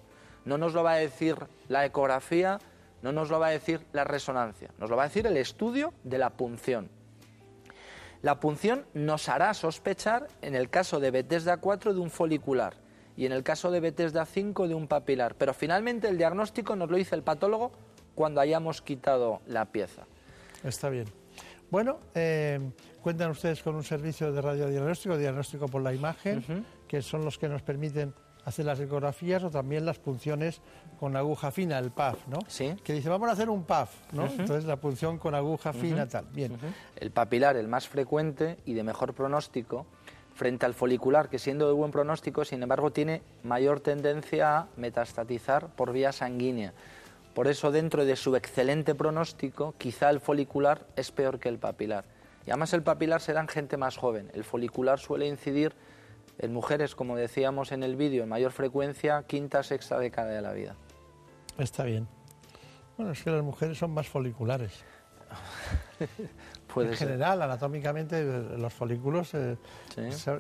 no 0.46 0.58
nos 0.58 0.74
lo 0.74 0.84
va 0.84 0.94
a 0.94 0.98
decir 0.98 1.38
la 1.70 1.86
ecografía, 1.86 2.60
no 3.02 3.12
nos 3.12 3.30
lo 3.30 3.40
va 3.40 3.48
a 3.48 3.52
decir 3.52 3.82
la 3.94 4.04
resonancia, 4.04 4.70
nos 4.78 4.90
lo 4.90 4.96
va 4.96 5.04
a 5.04 5.08
decir 5.08 5.28
el 5.28 5.38
estudio 5.38 5.94
de 6.04 6.18
la 6.18 6.32
punción. 6.32 6.90
La 8.22 8.40
punción 8.40 8.86
nos 8.94 9.28
hará 9.28 9.54
sospechar, 9.54 10.28
en 10.42 10.56
el 10.56 10.70
caso 10.70 11.02
de 11.02 11.12
Bethesda 11.12 11.58
4, 11.58 11.94
de 11.94 12.00
un 12.00 12.10
folicular 12.10 12.76
y 13.18 13.26
en 13.26 13.32
el 13.32 13.44
caso 13.44 13.70
de 13.70 13.80
Bethesda 13.80 14.26
5 14.26 14.68
de 14.68 14.76
un 14.76 14.88
papilar. 14.88 15.36
Pero 15.36 15.54
finalmente 15.54 16.08
el 16.08 16.18
diagnóstico 16.18 16.76
nos 16.76 16.90
lo 16.90 16.98
dice 16.98 17.16
el 17.16 17.24
patólogo 17.24 17.72
cuando 18.16 18.40
hayamos 18.42 18.82
quitado 18.82 19.42
la 19.48 19.66
pieza. 19.66 20.04
Está 20.64 20.90
bien. 20.90 21.06
Bueno, 21.70 22.00
eh, 22.16 22.60
cuentan 23.04 23.30
ustedes 23.30 23.62
con 23.62 23.76
un 23.76 23.84
servicio 23.84 24.32
de 24.32 24.42
radiodiagnóstico, 24.42 25.18
diagnóstico 25.18 25.68
por 25.68 25.82
la 25.82 25.94
imagen, 25.94 26.66
que 26.88 27.02
son 27.02 27.26
los 27.26 27.38
que 27.38 27.50
nos 27.50 27.62
permiten 27.62 28.14
hacer 28.46 28.66
las 28.66 28.80
ecografías 28.80 29.44
o 29.44 29.52
también 29.52 29.86
las 29.86 30.00
punciones 30.00 30.62
con 31.00 31.16
aguja 31.16 31.52
fina, 31.52 31.78
el 31.80 31.92
PAF, 31.92 32.28
¿no? 32.28 32.40
Sí. 32.48 32.76
Que 32.84 32.94
dice, 32.94 33.10
vamos 33.10 33.30
a 33.30 33.34
hacer 33.34 33.50
un 33.50 33.66
PAF, 33.66 33.92
¿no? 34.14 34.26
Entonces 34.26 34.64
la 34.64 34.78
punción 34.78 35.18
con 35.18 35.36
aguja 35.36 35.74
fina, 35.74 36.08
tal. 36.08 36.26
Bien. 36.32 36.58
El 36.96 37.12
papilar, 37.12 37.58
el 37.58 37.68
más 37.68 37.88
frecuente 37.90 38.58
y 38.66 38.74
de 38.74 38.84
mejor 38.84 39.14
pronóstico, 39.14 39.86
frente 40.34 40.66
al 40.66 40.74
folicular, 40.74 41.30
que 41.30 41.40
siendo 41.40 41.68
de 41.68 41.74
buen 41.74 41.92
pronóstico, 41.92 42.46
sin 42.46 42.64
embargo, 42.64 42.92
tiene 42.92 43.22
mayor 43.44 43.82
tendencia 43.82 44.58
a 44.58 44.68
metastatizar 44.78 45.68
por 45.76 45.92
vía 45.92 46.12
sanguínea. 46.14 46.74
Por 47.34 47.48
eso, 47.48 47.72
dentro 47.72 48.06
de 48.06 48.16
su 48.16 48.36
excelente 48.36 48.96
pronóstico, 48.96 49.74
quizá 49.78 50.10
el 50.10 50.22
folicular 50.22 50.86
es 50.96 51.12
peor 51.12 51.40
que 51.40 51.50
el 51.50 51.60
papilar. 51.60 52.06
Y 52.46 52.52
además 52.52 52.74
el 52.74 52.84
papilar 52.84 53.22
será 53.22 53.42
en 53.42 53.48
gente 53.48 53.78
más 53.78 53.98
joven. 53.98 54.30
El 54.34 54.44
folicular 54.44 55.00
suele 55.00 55.28
incidir 55.28 55.74
en 56.40 56.54
mujeres, 56.54 56.96
como 56.96 57.16
decíamos 57.16 57.72
en 57.72 57.84
el 57.84 57.96
vídeo, 57.96 58.24
en 58.24 58.30
mayor 58.30 58.52
frecuencia, 58.52 59.24
quinta, 59.28 59.64
sexta 59.64 60.00
década 60.00 60.30
de 60.30 60.42
la 60.42 60.52
vida. 60.52 60.76
Está 61.58 61.84
bien. 61.84 62.08
Bueno, 62.98 63.12
es 63.12 63.24
que 63.24 63.32
las 63.32 63.44
mujeres 63.44 63.78
son 63.78 63.92
más 63.92 64.08
foliculares. 64.08 64.84
en 66.76 66.94
general, 66.94 67.42
anatómicamente, 67.42 68.24
los 68.58 68.74
folículos 68.74 69.34
eh, 69.34 69.58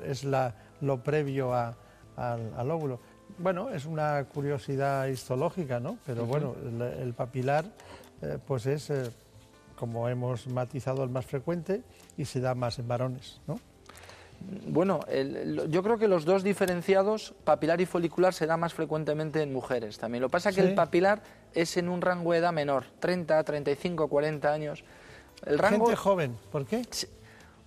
es, 0.05 0.24
la, 0.24 0.53
lo 0.81 1.03
previo 1.03 1.53
al, 1.53 2.72
óvulo. 2.72 3.00
Bueno, 3.38 3.69
es 3.69 3.86
una 3.86 4.24
curiosidad 4.25 5.07
histológica, 5.07 5.79
¿no? 5.79 5.98
Pero 6.05 6.25
bueno, 6.25 6.55
el, 7.00 7.13
papilar, 7.13 7.65
eh, 8.22 8.38
pues 8.45 8.65
es, 8.65 8.89
eh, 8.89 9.10
como 9.83 10.07
hemos 10.07 10.47
matizado, 10.47 11.03
el 11.03 11.09
más 11.09 11.25
frecuente 11.25 11.81
y 12.15 12.23
se 12.23 12.39
da 12.39 12.55
más 12.55 12.79
en 12.79 12.87
varones, 12.87 13.41
¿no? 13.47 13.59
Bueno, 14.69 15.01
yo 15.67 15.83
creo 15.83 15.97
que 15.97 16.07
los 16.07 16.23
dos 16.23 16.41
diferenciados, 16.41 17.33
papilar 17.43 17.81
y 17.81 17.85
folicular, 17.85 18.33
se 18.33 18.45
da 18.45 18.55
más 18.55 18.73
frecuentemente 18.73 19.41
en 19.41 19.51
mujeres 19.51 19.97
también. 19.97 20.21
Lo 20.21 20.29
que 20.29 20.31
pasa 20.31 20.51
es 20.51 20.55
que 20.55 20.61
el 20.61 20.73
papilar 20.73 21.21
es 21.53 21.75
en 21.75 21.89
un 21.89 21.99
rango 21.99 22.31
de 22.31 22.37
edad 22.37 22.53
menor, 22.53 22.85
30, 23.01 23.43
35, 23.43 24.07
40 24.07 24.53
años. 24.53 24.85
El 25.45 25.59
rango, 25.59 25.87
Gente 25.87 25.97
joven, 25.97 26.37
¿por 26.49 26.65
qué? 26.65 26.81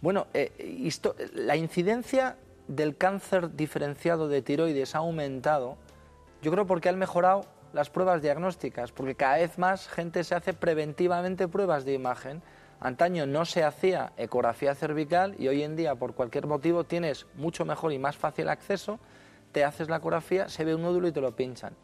Bueno, 0.00 0.26
eh, 0.32 0.90
la 1.34 1.56
incidencia 1.56 2.36
del 2.66 2.96
cáncer 2.96 3.54
diferenciado 3.56 4.26
de 4.26 4.40
tiroides 4.40 4.94
ha 4.94 4.98
aumentado, 4.98 5.76
yo 6.40 6.50
creo 6.50 6.66
porque 6.66 6.88
han 6.88 6.98
mejorado 6.98 7.44
las 7.76 7.90
pruebas 7.90 8.22
diagnósticas, 8.22 8.90
porque 8.90 9.14
cada 9.14 9.36
vez 9.36 9.58
más 9.58 9.88
gente 9.88 10.24
se 10.24 10.34
hace 10.34 10.52
preventivamente 10.52 11.46
pruebas 11.46 11.84
de 11.84 11.92
imagen 11.94 12.42
Antaño 12.80 13.26
no 13.26 13.44
se 13.46 13.64
hacía 13.64 14.12
ecografía 14.16 14.74
cervical 14.74 15.34
y 15.38 15.48
hoy 15.48 15.62
en 15.62 15.76
día, 15.76 15.94
por 15.94 16.14
cualquier 16.14 16.46
motivo, 16.46 16.84
tienes 16.84 17.26
mucho 17.34 17.64
mejor 17.64 17.92
y 17.92 17.98
más 17.98 18.16
fácil 18.16 18.48
acceso, 18.48 18.98
te 19.52 19.64
haces 19.64 19.88
la 19.88 19.96
ecografía, 19.96 20.48
se 20.48 20.64
ve 20.64 20.74
un 20.74 20.82
nódulo 20.82 21.08
y 21.08 21.12
te 21.12 21.22
lo 21.22 21.34
pinchan. 21.34 21.74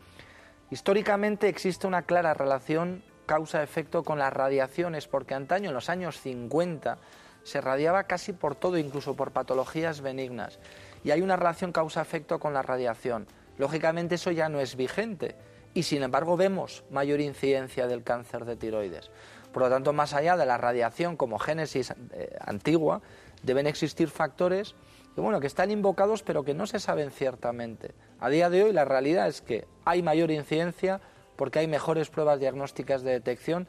Históricamente 0.71 1.49
existe 1.49 1.87
una 1.87 2.03
clara 2.03 2.35
relación 2.35 3.03
causa-efecto 3.25 4.03
con 4.03 4.19
las 4.19 4.33
radiaciones, 4.33 5.09
porque 5.09 5.35
antaño, 5.35 5.71
en 5.71 5.75
los 5.75 5.89
años 5.89 6.21
50, 6.21 6.99
se 7.43 7.61
radiaba 7.61 8.05
casi 8.05 8.33
por 8.33 8.55
todo, 8.55 8.77
incluso 8.77 9.17
por 9.17 9.31
patologías 9.31 10.03
benignas. 10.03 10.59
Y 11.05 11.11
hay 11.11 11.23
una 11.23 11.37
relación 11.37 11.73
causa-efecto 11.73 12.39
con 12.39 12.53
la 12.53 12.63
radiación. 12.63 13.27
Lógicamente 13.57 14.17
eso 14.17 14.31
ya 14.31 14.49
no 14.49 14.61
es 14.61 14.77
vigente 14.77 15.37
y 15.75 15.85
sin 15.85 16.03
embargo 16.03 16.37
vemos 16.37 16.85
mayor 16.91 17.21
incidencia 17.21 17.87
del 17.87 18.03
cáncer 18.03 18.45
de 18.45 18.57
tiroides. 18.57 19.11
Por 19.53 19.63
lo 19.63 19.71
tanto, 19.71 19.93
más 19.93 20.15
allá 20.15 20.37
de 20.37 20.47
la 20.47 20.59
radiación 20.59 21.17
como 21.17 21.39
génesis 21.39 21.93
eh, 22.13 22.37
antigua, 22.41 23.03
deben 23.43 23.67
existir 23.67 24.09
factores 24.09 24.75
que, 25.15 25.21
bueno, 25.21 25.41
que 25.41 25.47
están 25.47 25.71
invocados 25.71 26.23
pero 26.23 26.43
que 26.43 26.55
no 26.55 26.67
se 26.67 26.81
saben 26.81 27.11
ciertamente. 27.11 27.93
A 28.19 28.29
día 28.31 28.49
de 28.51 28.65
hoy 28.65 28.73
la 28.73 28.85
realidad 28.85 29.29
es 29.29 29.43
que 29.43 29.67
hay 29.85 30.03
mayor 30.03 30.31
incidencia 30.31 31.01
porque 31.37 31.59
hay 31.59 31.67
mejores 31.67 32.09
pruebas 32.09 32.41
diagnósticas 32.41 33.03
de 33.03 33.13
detección 33.13 33.67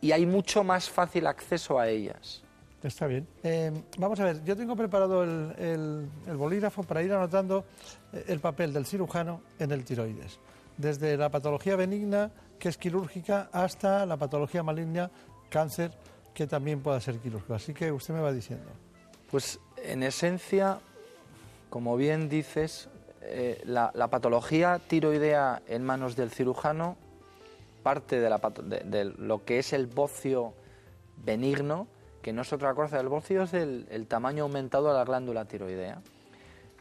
y 0.00 0.12
hay 0.12 0.26
mucho 0.26 0.64
más 0.64 0.90
fácil 0.90 1.26
acceso 1.26 1.78
a 1.78 1.88
ellas. 1.88 2.42
Está 2.82 3.06
bien. 3.06 3.26
Eh, 3.44 3.72
vamos 3.96 4.18
a 4.18 4.24
ver, 4.24 4.44
yo 4.44 4.56
tengo 4.56 4.74
preparado 4.74 5.22
el, 5.22 6.08
bolígrafo 6.36 6.82
para 6.82 7.02
ir 7.02 7.12
anotando 7.12 7.64
eh, 8.12 8.24
el 8.26 8.40
papel 8.40 8.72
del 8.72 8.86
cirujano 8.86 9.40
en 9.60 9.70
el 9.70 9.84
tiroides, 9.84 10.40
desde 10.82 11.16
la 11.16 11.30
patología 11.30 11.76
benigna 11.76 12.30
que 12.58 12.68
es 12.68 12.76
quirúrgica, 12.76 13.48
hasta 13.52 14.04
la 14.06 14.16
patología 14.16 14.62
maligna, 14.62 15.10
cáncer, 15.48 15.90
que 16.34 16.46
también 16.46 16.80
pueda 16.80 17.00
ser 17.00 17.18
quirúrgico. 17.18 17.54
Así 17.54 17.72
que 17.74 17.90
usted 17.90 18.14
me 18.14 18.20
va 18.20 18.32
diciendo. 18.32 18.70
Pues 19.30 19.58
en 19.78 20.02
esencia, 20.02 20.78
como 21.70 21.96
bien 21.96 22.28
dices, 22.28 22.88
eh, 23.22 23.60
la, 23.64 23.90
patología 24.08 24.80
tiroidea 24.86 25.62
en 25.66 25.84
manos 25.84 26.14
del 26.14 26.30
cirujano 26.30 26.96
parte 27.82 28.20
de, 28.20 28.30
de, 28.84 29.04
lo 29.04 29.44
que 29.44 29.58
es 29.58 29.72
el 29.72 29.86
bocio 29.86 30.54
benigno, 31.16 31.88
que 32.22 32.32
no 32.32 32.42
es 32.42 32.52
otra 32.52 32.74
cosa, 32.74 33.00
el 33.00 33.08
bocio 33.08 33.42
es 33.42 33.54
el, 33.54 34.06
tamaño 34.08 34.44
aumentado 34.44 34.88
de 34.88 34.94
la 34.94 35.04
glándula 35.04 35.46
tiroidea. 35.46 36.00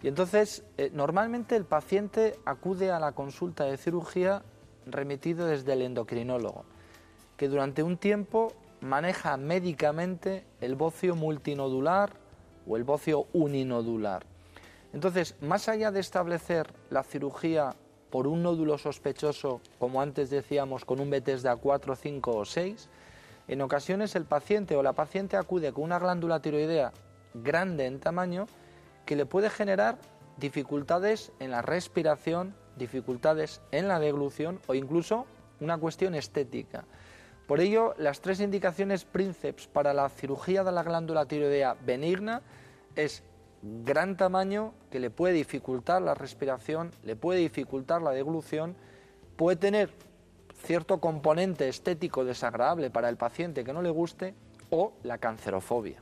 Y 0.03 0.07
entonces, 0.07 0.63
eh, 0.77 0.89
normalmente 0.93 1.55
el 1.55 1.65
paciente 1.65 2.39
acude 2.45 2.91
a 2.91 2.99
la 2.99 3.11
consulta 3.11 3.65
de 3.65 3.77
cirugía 3.77 4.43
remitido 4.85 5.45
desde 5.45 5.73
el 5.73 5.83
endocrinólogo, 5.83 6.65
que 7.37 7.47
durante 7.47 7.83
un 7.83 7.97
tiempo 7.97 8.53
maneja 8.81 9.37
médicamente 9.37 10.43
el 10.59 10.75
bocio 10.75 11.15
multinodular 11.15 12.13
o 12.67 12.77
el 12.77 12.83
bocio 12.83 13.27
uninodular. 13.33 14.25
Entonces, 14.91 15.35
más 15.39 15.69
allá 15.69 15.91
de 15.91 15.99
establecer 15.99 16.73
la 16.89 17.03
cirugía 17.03 17.75
por 18.09 18.27
un 18.27 18.43
nódulo 18.43 18.77
sospechoso, 18.77 19.61
como 19.79 20.01
antes 20.01 20.29
decíamos, 20.29 20.83
con 20.83 20.99
un 20.99 21.09
Bethesda 21.09 21.55
4, 21.55 21.95
5 21.95 22.31
o 22.31 22.43
6, 22.43 22.89
en 23.47 23.61
ocasiones 23.61 24.15
el 24.15 24.25
paciente 24.25 24.75
o 24.75 24.83
la 24.83 24.93
paciente 24.93 25.37
acude 25.37 25.71
con 25.71 25.83
una 25.83 25.99
glándula 25.99 26.41
tiroidea 26.41 26.91
grande 27.33 27.85
en 27.85 27.99
tamaño 27.99 28.47
que 29.11 29.17
le 29.17 29.25
puede 29.25 29.49
generar 29.49 29.97
dificultades 30.37 31.33
en 31.41 31.51
la 31.51 31.61
respiración, 31.61 32.55
dificultades 32.77 33.59
en 33.71 33.89
la 33.89 33.99
deglución 33.99 34.61
o 34.67 34.73
incluso 34.73 35.25
una 35.59 35.77
cuestión 35.77 36.15
estética. 36.15 36.85
Por 37.45 37.59
ello, 37.59 37.93
las 37.97 38.21
tres 38.21 38.39
indicaciones 38.39 39.03
príncipes 39.03 39.67
para 39.67 39.93
la 39.93 40.07
cirugía 40.07 40.63
de 40.63 40.71
la 40.71 40.83
glándula 40.83 41.25
tiroidea 41.25 41.75
benigna 41.85 42.41
es 42.95 43.21
gran 43.83 44.15
tamaño 44.15 44.73
que 44.89 45.01
le 45.01 45.09
puede 45.09 45.33
dificultar 45.33 46.01
la 46.01 46.13
respiración, 46.13 46.93
le 47.03 47.17
puede 47.17 47.41
dificultar 47.41 48.01
la 48.01 48.11
deglución, 48.11 48.77
puede 49.35 49.57
tener 49.57 49.89
cierto 50.63 51.01
componente 51.01 51.67
estético 51.67 52.23
desagradable 52.23 52.89
para 52.89 53.09
el 53.09 53.17
paciente 53.17 53.65
que 53.65 53.73
no 53.73 53.81
le 53.81 53.89
guste 53.89 54.35
o 54.69 54.93
la 55.03 55.17
cancerofobia. 55.17 56.01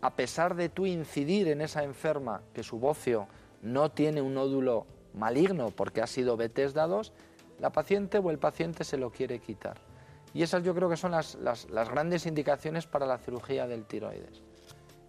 A 0.00 0.14
pesar 0.14 0.54
de 0.54 0.68
tú 0.68 0.86
incidir 0.86 1.48
en 1.48 1.60
esa 1.60 1.82
enferma 1.82 2.42
que 2.52 2.62
su 2.62 2.78
bocio 2.78 3.28
no 3.62 3.90
tiene 3.90 4.20
un 4.20 4.34
nódulo 4.34 4.86
maligno 5.14 5.70
porque 5.70 6.02
ha 6.02 6.06
sido 6.06 6.36
B2, 6.36 7.10
la 7.58 7.70
paciente 7.70 8.18
o 8.18 8.30
el 8.30 8.38
paciente 8.38 8.84
se 8.84 8.98
lo 8.98 9.10
quiere 9.10 9.38
quitar. 9.38 9.78
Y 10.34 10.42
esas 10.42 10.62
yo 10.62 10.74
creo 10.74 10.90
que 10.90 10.98
son 10.98 11.12
las, 11.12 11.36
las, 11.36 11.90
grandes 11.90 12.26
indicaciones 12.26 12.86
para 12.86 13.06
la 13.06 13.16
cirugía 13.16 13.66
del 13.66 13.86
tiroides. 13.86 14.42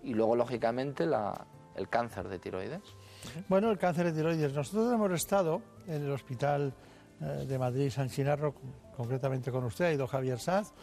Y 0.01 0.13
luego, 0.13 0.37
lógicamente, 0.37 1.03
el 1.03 1.89
cáncer 1.89 2.29
de 2.29 2.39
tiroides. 2.39 2.81
Bueno, 3.49 3.69
el 3.69 3.77
cáncer 3.77 4.05
de 4.05 4.13
tiroides. 4.13 4.53
Nosotros 4.53 4.93
hemos 4.93 5.11
estado 5.11 5.61
en 5.85 6.05
el 6.05 6.11
hospital 6.11 6.73
de 7.19 7.57
Madrid, 7.57 7.89
San 7.89 8.09
Chinarro, 8.09 8.53
concretamente 8.95 9.51
con 9.51 9.63
usted, 9.63 9.85
ha 9.85 9.91
ido 9.91 10.07
Javier 10.07 10.39
Saz, 10.39 10.73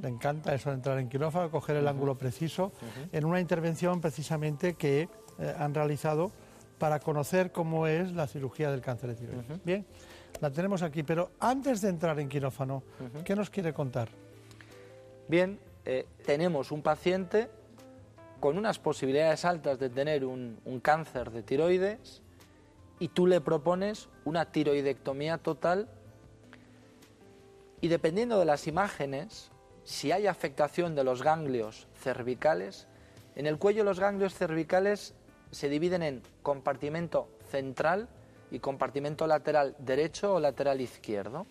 le 0.00 0.08
encanta 0.08 0.54
eso 0.54 0.70
de 0.70 0.76
entrar 0.76 0.98
en 0.98 1.08
quirófano, 1.08 1.50
coger 1.50 1.76
el 1.76 1.88
ángulo 1.88 2.16
preciso, 2.16 2.72
en 3.12 3.24
una 3.24 3.40
intervención 3.40 4.00
precisamente 4.00 4.74
que 4.74 5.08
eh, 5.38 5.54
han 5.58 5.74
realizado 5.74 6.32
para 6.78 6.98
conocer 7.00 7.52
cómo 7.52 7.86
es 7.86 8.12
la 8.12 8.26
cirugía 8.26 8.70
del 8.70 8.80
cáncer 8.80 9.10
de 9.10 9.16
tiroides. 9.16 9.64
Bien, 9.64 9.86
la 10.40 10.50
tenemos 10.50 10.82
aquí, 10.82 11.02
pero 11.02 11.30
antes 11.38 11.80
de 11.80 11.88
entrar 11.88 12.18
en 12.18 12.28
quirófano, 12.28 12.82
¿qué 13.24 13.36
nos 13.36 13.50
quiere 13.50 13.72
contar? 13.72 14.08
Bien, 15.28 15.58
eh, 15.84 16.06
tenemos 16.24 16.72
un 16.72 16.82
paciente 16.82 17.48
con 18.40 18.58
unas 18.58 18.78
posibilidades 18.78 19.44
altas 19.44 19.78
de 19.78 19.88
tener 19.88 20.24
un, 20.24 20.58
cáncer 20.82 21.30
de 21.30 21.42
tiroides 21.42 22.21
y 23.02 23.08
tú 23.08 23.26
le 23.26 23.40
propones 23.40 24.08
una 24.24 24.52
tiroidectomía 24.52 25.36
total 25.36 25.88
y 27.80 27.88
dependiendo 27.88 28.38
de 28.38 28.44
las 28.44 28.68
imágenes, 28.68 29.50
si 29.82 30.12
hay 30.12 30.28
afectación 30.28 30.94
de 30.94 31.02
los 31.02 31.24
ganglios 31.24 31.88
cervicales, 31.96 32.86
en 33.34 33.48
el 33.48 33.58
cuello 33.58 33.82
los 33.82 33.98
ganglios 33.98 34.34
cervicales 34.34 35.14
se 35.50 35.68
dividen 35.68 36.04
en 36.04 36.22
compartimento 36.44 37.28
central 37.50 38.08
y 38.52 38.60
compartimento 38.60 39.26
lateral 39.26 39.74
derecho 39.80 40.34
o 40.34 40.38
lateral 40.38 40.80
izquierdo. 40.80 41.44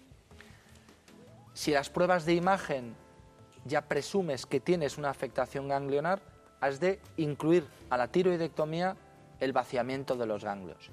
Si 1.54 1.72
las 1.72 1.90
pruebas 1.90 2.26
de 2.26 2.34
imagen 2.34 2.96
ya 3.66 3.90
presumes 3.90 4.46
que 4.46 4.62
tienes 4.62 4.98
una 4.98 5.10
afectación 5.10 5.68
ganglionar, 5.68 6.22
has 6.62 6.80
de 6.80 7.02
incluir 7.18 7.68
a 7.90 7.98
la 7.98 8.08
tiroidectomía 8.08 8.96
el 9.42 9.52
vaciamiento 9.52 10.16
de 10.16 10.28
los 10.28 10.46
ganglios. 10.46 10.92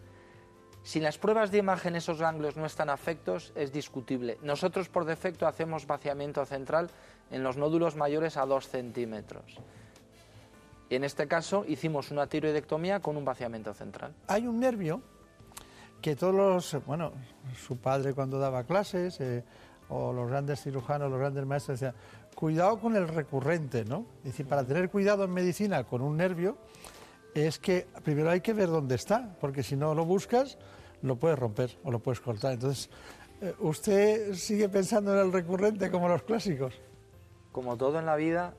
Si 0.89 1.01
las 1.01 1.19
pruebas 1.19 1.51
de 1.51 1.59
imagen 1.59 1.97
esos 1.97 2.19
ganglios 2.19 2.57
no 2.57 2.65
están 2.65 2.89
afectos, 2.89 3.53
es 3.55 3.71
discutible. 3.75 4.39
Nosotros 4.41 4.89
por 4.89 5.05
defecto 5.05 5.47
hacemos 5.47 5.87
vaciamiento 5.87 6.47
central 6.47 6.89
en 7.31 7.43
los 7.43 7.59
nódulos 7.59 7.95
mayores 7.95 8.39
a 8.39 8.47
2 8.47 8.67
centímetros. 8.67 9.61
En 10.89 11.05
este 11.05 11.29
caso 11.29 11.67
hicimos 11.69 12.11
una 12.11 12.27
tiroidectomía 12.27 13.01
con 13.01 13.19
un 13.19 13.25
vaciamiento 13.27 13.75
central. 13.75 14.15
Hay 14.29 14.47
un 14.47 14.61
nervio 14.61 15.03
que 16.01 16.17
todos 16.17 16.35
los, 16.35 16.87
bueno, 16.87 17.13
su 17.55 17.77
padre 17.77 18.15
cuando 18.15 18.39
daba 18.39 18.65
clases, 18.65 19.21
eh, 19.21 19.45
o 19.91 20.15
los 20.15 20.31
grandes 20.31 20.63
cirujanos, 20.63 21.11
los 21.11 21.21
grandes 21.21 21.45
maestros 21.45 21.81
decían, 21.81 22.01
cuidado 22.35 22.81
con 22.81 22.97
el 22.97 23.09
recurrente, 23.09 23.85
¿no? 23.85 24.07
Es 24.21 24.33
decir, 24.33 24.47
para 24.47 24.65
tener 24.65 24.89
cuidado 24.89 25.25
en 25.25 25.35
medicina 25.35 25.85
con 25.85 26.01
un 26.01 26.17
nervio, 26.17 26.57
es 27.35 27.59
que 27.59 27.87
primero 28.03 28.31
hay 28.31 28.41
que 28.41 28.55
ver 28.55 28.69
dónde 28.71 28.95
está, 28.95 29.37
porque 29.39 29.63
si 29.63 29.77
no 29.77 29.95
lo 29.95 30.07
buscas, 30.07 30.57
lo 31.03 31.17
puedes 31.17 31.39
romper 31.39 31.77
o 31.85 31.91
lo 31.91 31.99
puedes 32.01 32.21
cortar. 32.21 32.53
Entonces, 32.53 32.91
eh, 33.41 33.55
¿usted 33.61 34.35
sigue 34.35 34.69
pensando 34.69 35.13
en 35.13 35.27
el 35.27 35.33
recurrente 35.33 35.91
como 35.91 36.09
los 36.09 36.23
clásicos? 36.23 36.75
Como 37.53 37.77
todo 37.77 37.99
en 37.99 38.07
la 38.07 38.17
vida, 38.17 38.55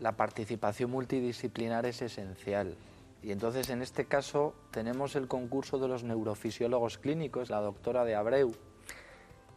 la 0.00 0.12
participación 0.12 0.90
multidisciplinar 0.90 1.86
es 1.86 2.02
esencial. 2.02 2.74
Y 3.22 3.32
entonces 3.32 3.68
en 3.68 3.82
este 3.82 4.06
caso 4.06 4.54
tenemos 4.70 5.14
el 5.14 5.28
concurso 5.28 5.78
de 5.78 5.88
los 5.88 6.04
neurofisiólogos 6.04 6.98
clínicos, 6.98 7.50
la 7.50 7.60
doctora 7.60 8.04
de 8.04 8.14
Abreu, 8.14 8.52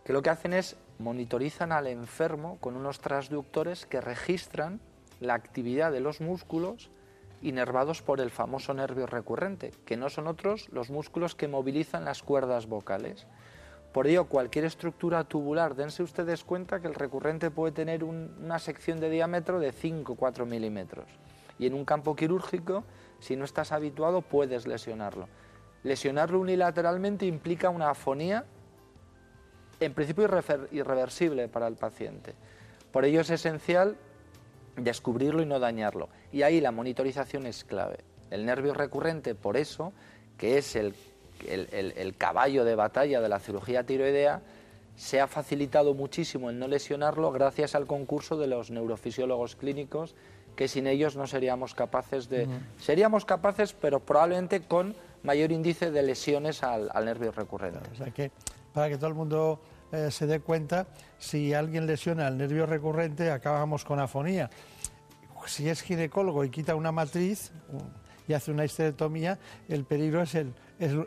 que 0.04 0.14
lo 0.14 0.22
que 0.22 0.30
hacen 0.30 0.54
es 0.54 0.76
monitorizan 1.00 1.72
al 1.72 1.88
enfermo 1.88 2.58
con 2.60 2.76
unos 2.76 3.00
transductores 3.00 3.86
que 3.86 4.02
registran 4.02 4.82
la 5.22 5.34
actividad 5.34 5.92
de 5.92 6.02
los 6.02 6.20
músculos 6.20 6.90
inervados 7.44 8.02
por 8.02 8.22
el 8.22 8.32
famoso 8.32 8.74
nervio 8.74 9.06
recurrente, 9.06 9.72
que 9.86 9.98
no 9.98 10.10
son 10.10 10.28
otros 10.28 10.70
los 10.70 10.90
músculos 10.90 11.36
que 11.36 11.48
movilizan 11.48 12.06
las 12.06 12.24
cuerdas 12.24 12.68
vocales. 12.68 13.28
Por 13.92 14.08
ello, 14.08 14.26
cualquier 14.26 14.66
estructura 14.66 15.24
tubular, 15.26 15.76
dense 15.76 16.02
ustedes 16.02 16.44
cuenta 16.44 16.80
que 16.80 16.88
el 16.88 16.96
recurrente 16.96 17.52
puede 17.52 17.74
tener 17.74 18.04
una 18.04 18.58
sección 18.58 19.00
de 19.00 19.10
diámetro 19.10 19.60
de 19.60 19.72
5 19.72 20.14
o 20.14 20.16
4 20.16 20.46
milímetros. 20.48 21.06
Y 21.60 21.68
en 21.68 21.76
un 21.76 21.86
campo 21.86 22.16
quirúrgico, 22.16 22.84
si 23.20 23.36
no 23.36 23.46
estás 23.46 23.72
habituado, 23.72 24.22
puedes 24.22 24.66
lesionarlo. 24.66 25.28
Lesionarlo 25.84 26.40
unilateralmente 26.40 27.26
implica 27.26 27.70
una 27.70 27.92
afonía, 27.92 28.46
en 29.80 29.94
principio 29.94 30.30
irreversible 30.72 31.48
para 31.50 31.68
el 31.68 31.76
paciente. 31.76 32.34
Por 32.92 33.06
ello 33.06 33.22
es 33.22 33.30
esencial 33.30 33.98
descubrirlo 34.76 35.42
y 35.42 35.46
no 35.46 35.60
dañarlo. 35.60 36.10
Y 36.32 36.42
ahí 36.42 36.62
la 36.62 36.72
monitorización 36.72 37.46
es 37.46 37.64
clave. 37.64 38.00
El 38.32 38.46
nervio 38.46 38.74
recurrente, 38.74 39.36
por 39.36 39.58
eso, 39.58 39.94
que 40.38 40.58
es 40.58 40.76
el 40.76 40.96
el, 41.48 42.16
caballo 42.18 42.66
de 42.66 42.76
batalla 42.76 43.22
de 43.22 43.30
la 43.30 43.40
cirugía 43.40 43.84
tiroidea, 43.84 44.42
se 44.96 45.20
ha 45.20 45.28
facilitado 45.28 45.94
muchísimo 45.94 46.50
en 46.50 46.60
no 46.60 46.68
lesionarlo 46.68 47.32
gracias 47.32 47.76
al 47.76 47.88
concurso 47.88 48.38
de 48.38 48.48
los 48.48 48.70
neurofisiólogos 48.70 49.56
clínicos, 49.56 50.16
que 50.56 50.68
sin 50.68 50.86
ellos 50.86 51.16
no 51.16 51.26
seríamos 51.26 51.74
capaces 51.74 52.30
de... 52.30 52.48
Seríamos 52.80 53.26
capaces, 53.26 53.74
pero 53.74 54.00
probablemente 54.00 54.62
con 54.62 54.96
mayor 55.24 55.52
índice 55.52 55.90
de 55.90 56.04
lesiones 56.04 56.62
al, 56.62 56.92
nervio 57.06 57.32
recurrente. 57.32 57.90
o 57.92 57.96
sea 57.96 58.12
que, 58.12 58.32
para 58.72 58.90
que 58.90 58.98
todo 58.98 59.08
el 59.08 59.16
mundo 59.16 59.60
eh, 59.94 60.10
se 60.10 60.26
dé 60.26 60.40
cuenta, 60.40 60.88
si 61.20 61.54
alguien 61.54 61.86
lesiona 61.86 62.28
el 62.28 62.36
nervio 62.36 62.66
recurrente, 62.66 63.30
acabamos 63.30 63.86
con 63.86 64.00
afonía. 64.00 64.50
Si 65.46 65.70
es 65.70 65.82
ginecólogo 65.82 66.44
y 66.44 66.50
quita 66.50 66.74
una 66.74 66.92
matriz 66.92 67.52
y 68.28 68.34
hace 68.34 68.50
una 68.50 68.66
histerectomía, 68.66 69.38
el 69.70 69.86
peligro 69.86 70.24
es 70.24 70.34
el, 70.34 70.56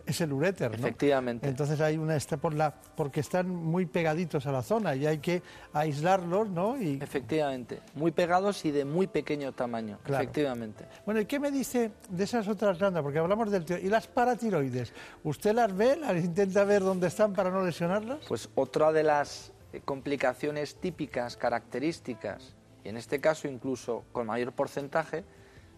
es, 0.06 0.20
el 0.20 0.32
uréter, 0.32 0.70
¿no? 0.70 0.86
Efectivamente. 0.86 1.48
Entonces 1.48 1.80
hay 1.80 1.96
una 1.96 2.16
este 2.16 2.38
por 2.38 2.54
la 2.54 2.74
porque 2.96 3.20
están 3.20 3.48
muy 3.48 3.86
pegaditos 3.86 4.46
a 4.46 4.52
la 4.52 4.62
zona 4.62 4.94
y 4.94 5.06
hay 5.06 5.18
que 5.18 5.42
aislarlos, 5.72 6.48
¿no? 6.48 6.80
Y... 6.80 6.98
Efectivamente, 7.02 7.80
muy 7.94 8.10
pegados 8.10 8.64
y 8.64 8.70
de 8.70 8.84
muy 8.84 9.06
pequeño 9.06 9.52
tamaño. 9.52 9.98
Efectivamente. 10.06 10.84
Bueno, 11.04 11.20
¿y 11.20 11.26
qué 11.26 11.38
me 11.38 11.50
dice 11.50 11.92
de 12.08 12.24
esas 12.24 12.48
otras 12.48 12.78
glandas? 12.78 13.02
Porque 13.02 13.18
hablamos 13.18 13.50
del 13.50 13.64
y 13.82 13.88
las 13.88 14.06
paratiroides. 14.06 14.92
¿Usted 15.24 15.54
las 15.54 15.74
ve? 15.76 15.96
¿Las 15.96 16.16
intenta 16.16 16.64
ver 16.64 16.82
dónde 16.82 17.08
están 17.08 17.32
para 17.32 17.50
no 17.50 17.64
lesionarlas? 17.64 18.18
Pues 18.28 18.48
otra 18.54 18.92
de 18.92 19.02
las 19.02 19.52
eh, 19.72 19.80
complicaciones 19.84 20.76
típicas, 20.76 21.36
características, 21.36 22.54
y 22.84 22.88
en 22.88 22.96
este 22.96 23.20
caso 23.20 23.48
incluso 23.48 24.04
con 24.12 24.26
mayor 24.26 24.52
porcentaje, 24.52 25.24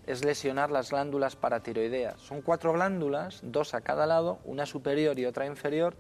es 0.08 0.24
lesionar 0.24 0.70
las 0.70 0.90
glándulas 0.90 1.36
paratiroideas. 1.36 2.18
Son 2.18 2.40
cuatro 2.40 2.72
glándulas, 2.72 3.40
dos 3.42 3.74
a 3.74 3.82
cada 3.82 4.06
lado, 4.06 4.38
una 4.46 4.64
superior 4.64 5.18
y 5.18 5.26
otra 5.26 5.44
inferior, 5.44 5.94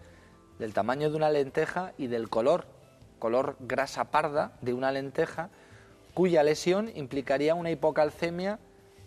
del 0.58 0.72
tamaño 0.72 1.10
de 1.10 1.16
una 1.16 1.28
lenteja 1.28 1.92
y 1.98 2.06
del 2.06 2.30
color, 2.30 2.64
color 3.18 3.56
grasa 3.60 4.10
parda 4.10 4.52
de 4.62 4.72
una 4.72 4.92
lenteja, 4.92 5.50
cuya 6.14 6.42
lesión 6.42 6.90
implicaría 6.94 7.54
una 7.54 7.70
hipocalcemia 7.70 8.58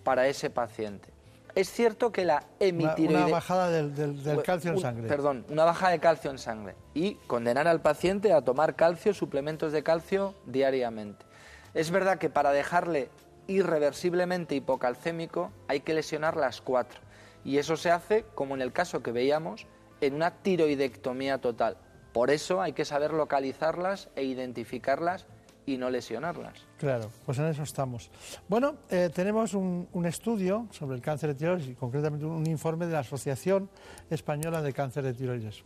para 0.04 0.28
ese 0.28 0.52
paciente. 0.52 1.10
Es 1.56 1.70
cierto 1.72 2.12
que 2.12 2.24
la 2.24 2.46
hemitiroidea... 2.60 3.26
Una, 3.26 3.34
bajada 3.34 3.72
del, 3.72 4.44
calcio 4.44 4.72
en 4.72 4.80
sangre. 4.80 5.08
Perdón, 5.08 5.46
una 5.50 5.66
bajada 5.66 5.94
de 5.94 6.00
calcio 6.00 6.30
en 6.30 6.38
sangre. 6.38 6.76
Y 6.94 7.16
condenar 7.26 7.68
al 7.68 7.82
paciente 7.82 8.34
a 8.34 8.44
tomar 8.44 8.76
calcio, 8.76 9.16
suplementos 9.16 9.72
de 9.74 9.82
calcio 9.82 10.36
diariamente. 10.46 11.26
Es 11.74 11.90
verdad 11.90 12.20
que 12.20 12.30
para 12.30 12.52
dejarle 12.52 13.10
irreversiblemente 13.48 14.56
hipocalcémico, 14.56 15.52
hay 15.68 15.82
que 15.82 15.94
lesionar 15.94 16.38
las 16.38 16.62
cuatro. 16.62 17.00
Y 17.44 17.58
eso 17.58 17.76
se 17.78 17.92
hace, 17.92 18.26
como 18.36 18.56
en 18.56 18.62
el 18.62 18.72
caso 18.72 19.02
que 19.02 19.12
veíamos, 19.12 19.68
en 20.00 20.16
una 20.16 20.32
tiroidectomía 20.32 21.40
total. 21.40 21.78
Por 22.14 22.30
eso 22.30 22.62
hay 22.62 22.74
que 22.74 22.86
saber 22.86 23.14
localizarlas 23.14 24.10
e 24.16 24.24
identificarlas 24.24 25.26
y 25.66 25.78
no 25.78 25.90
lesionarlas. 25.90 26.66
Claro, 26.78 27.10
pues 27.26 27.38
en 27.40 27.46
eso 27.46 27.64
estamos. 27.64 28.10
Bueno, 28.50 28.76
eh, 28.90 29.10
tenemos 29.14 29.54
un, 29.54 29.88
estudio 30.06 30.68
sobre 30.72 30.96
el 30.96 31.02
cáncer 31.02 31.30
de 31.30 31.36
tiroides 31.36 31.68
y 31.68 31.76
concretamente 31.76 32.26
un 32.26 32.48
informe 32.48 32.88
de 32.88 32.94
la 32.94 33.00
Asociación 33.00 33.70
Española 34.10 34.62
de 34.62 34.74
Cáncer 34.74 35.04
de 35.04 35.14
Tiroides. 35.14 35.64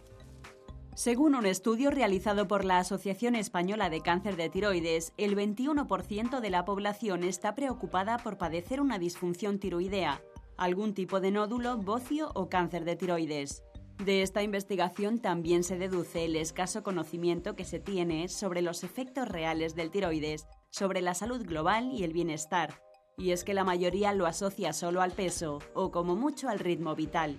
Según 0.96 1.36
un 1.36 1.46
estudio 1.46 1.92
realizado 1.92 2.48
por 2.48 2.64
la 2.64 2.78
Asociación 2.78 3.36
Española 3.36 3.90
de 3.90 4.00
Cáncer 4.00 4.38
de 4.38 4.50
Tiroides, 4.50 5.12
el 5.18 5.36
21% 5.36 6.40
de 6.40 6.50
la 6.50 6.64
población 6.64 7.26
está 7.26 7.54
preocupada 7.54 8.18
por 8.18 8.38
padecer 8.38 8.80
una 8.80 8.98
disfunción 8.98 9.60
tiroidea, 9.60 10.22
algún 10.56 10.94
tipo 10.94 11.20
de 11.20 11.32
nódulo, 11.32 11.76
bocio 11.76 12.32
o 12.34 12.48
cáncer 12.48 12.86
de 12.86 12.96
tiroides. 12.96 13.62
De 14.06 14.22
esta 14.22 14.42
investigación 14.42 15.20
también 15.20 15.66
se 15.66 15.78
deduce 15.78 16.24
el 16.24 16.38
escaso 16.38 16.82
conocimiento 16.82 17.58
que 17.58 17.66
se 17.66 17.82
tiene 17.82 18.30
sobre 18.30 18.62
los 18.62 18.86
efectos 18.86 19.28
reales 19.28 19.76
del 19.76 19.92
tiroides, 19.92 20.48
sobre 20.70 21.02
la 21.02 21.14
salud 21.14 21.46
global 21.46 21.92
y 21.92 22.06
el 22.06 22.14
bienestar. 22.14 22.82
Y 23.18 23.32
es 23.32 23.44
que 23.44 23.54
la 23.54 23.66
mayoría 23.66 24.14
lo 24.14 24.28
asocia 24.28 24.72
solo 24.72 25.02
al 25.02 25.12
peso 25.12 25.60
o 25.74 25.92
como 25.92 26.16
mucho 26.16 26.48
al 26.48 26.60
ritmo 26.60 26.96
vital. 26.96 27.38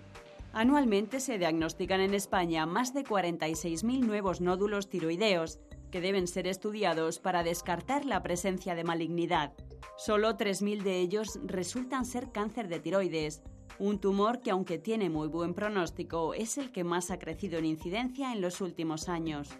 Anualmente 0.58 1.20
se 1.20 1.36
diagnostican 1.36 2.00
en 2.00 2.14
España 2.14 2.64
más 2.64 2.94
de 2.94 3.04
46.000 3.04 4.06
nuevos 4.06 4.40
nódulos 4.40 4.88
tiroideos, 4.88 5.60
que 5.90 6.00
deben 6.00 6.26
ser 6.26 6.46
estudiados 6.46 7.18
para 7.18 7.42
descartar 7.42 8.06
la 8.06 8.22
presencia 8.22 8.74
de 8.74 8.82
malignidad. 8.82 9.52
Solo 9.98 10.38
3.000 10.38 10.82
de 10.82 10.98
ellos 11.00 11.38
resultan 11.44 12.06
ser 12.06 12.32
cáncer 12.32 12.68
de 12.68 12.80
tiroides, 12.80 13.42
un 13.78 13.98
tumor 13.98 14.40
que 14.40 14.50
aunque 14.50 14.78
tiene 14.78 15.10
muy 15.10 15.28
buen 15.28 15.52
pronóstico, 15.52 16.32
es 16.32 16.56
el 16.56 16.72
que 16.72 16.84
más 16.84 17.10
ha 17.10 17.18
crecido 17.18 17.58
en 17.58 17.66
incidencia 17.66 18.32
en 18.32 18.40
los 18.40 18.62
últimos 18.62 19.10
años. 19.10 19.50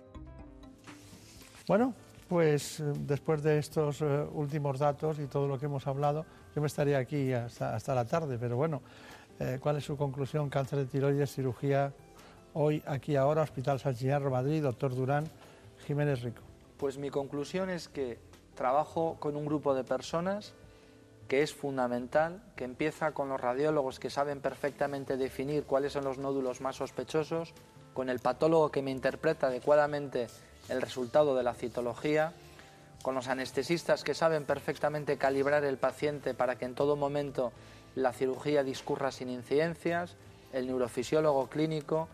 Bueno, 1.69 1.93
pues 2.27 2.81
eh, 2.81 2.85
después 3.01 3.43
de 3.43 3.59
estos 3.59 4.01
eh, 4.01 4.25
últimos 4.33 4.79
datos 4.79 5.19
y 5.19 5.27
todo 5.27 5.47
lo 5.47 5.59
que 5.59 5.67
hemos 5.67 5.87
hablado, 5.87 6.25
yo 6.55 6.63
me 6.63 6.69
estaría 6.69 6.97
aquí 6.97 7.35
hasta, 7.35 7.75
hasta 7.75 7.95
la 7.95 8.07
tarde, 8.07 8.39
pero 8.39 8.57
bueno, 8.57 8.81
eh, 9.39 9.59
¿Cuál 9.61 9.77
es 9.77 9.85
su 9.85 9.97
conclusión? 9.97 10.49
Cáncer 10.49 10.79
de 10.81 10.87
tiroides, 10.87 11.35
cirugía, 11.35 11.93
hoy, 12.55 12.83
aquí, 12.87 13.17
ahora, 13.17 13.43
Hospital 13.43 13.79
San 13.81 13.95
Madrid, 14.31 14.63
doctor 14.63 14.95
Durán, 14.95 15.25
Jiménez 15.87 16.23
Rico. 16.23 16.43
Pues 16.79 16.99
mi 16.99 17.11
conclusión 17.11 17.71
es 17.71 17.89
que 17.89 18.19
trabajo 18.55 19.17
con 19.19 19.37
un 19.37 19.47
grupo 19.47 19.75
de 19.75 19.85
personas 19.85 20.55
que 21.29 21.43
es 21.43 21.55
fundamental, 21.55 22.43
que 22.55 22.65
empieza 22.65 23.13
con 23.13 23.29
los 23.29 23.41
radiólogos 23.41 23.99
que 23.99 24.11
saben 24.11 24.41
perfectamente 24.41 25.17
definir 25.17 25.65
cuáles 25.65 25.93
son 25.93 26.05
los 26.05 26.19
nódulos 26.19 26.61
más 26.61 26.77
sospechosos, 26.77 27.53
con 27.95 28.09
el 28.09 28.21
patólogo 28.21 28.71
que 28.71 28.83
me 28.83 28.91
interpreta 28.91 29.49
adecuadamente 29.49 30.29
el 30.69 30.81
resultado 30.81 31.35
de 31.35 31.43
la 31.43 31.55
citología, 31.55 32.33
con 33.03 33.15
los 33.15 33.29
anestesistas 33.29 34.05
que 34.05 34.15
saben 34.15 34.45
perfectamente 34.45 35.17
calibrar 35.17 35.65
el 35.65 35.79
paciente 35.79 36.35
para 36.35 36.57
que 36.57 36.65
en 36.65 36.75
todo 36.75 36.97
momento 36.97 37.53
la 37.97 38.13
cirugía 38.13 38.63
discurra 38.63 39.11
sin 39.11 39.29
incidencias, 39.31 40.15
el 40.53 40.67
neurofisiólogo 40.67 41.49
clínico, 41.49 42.09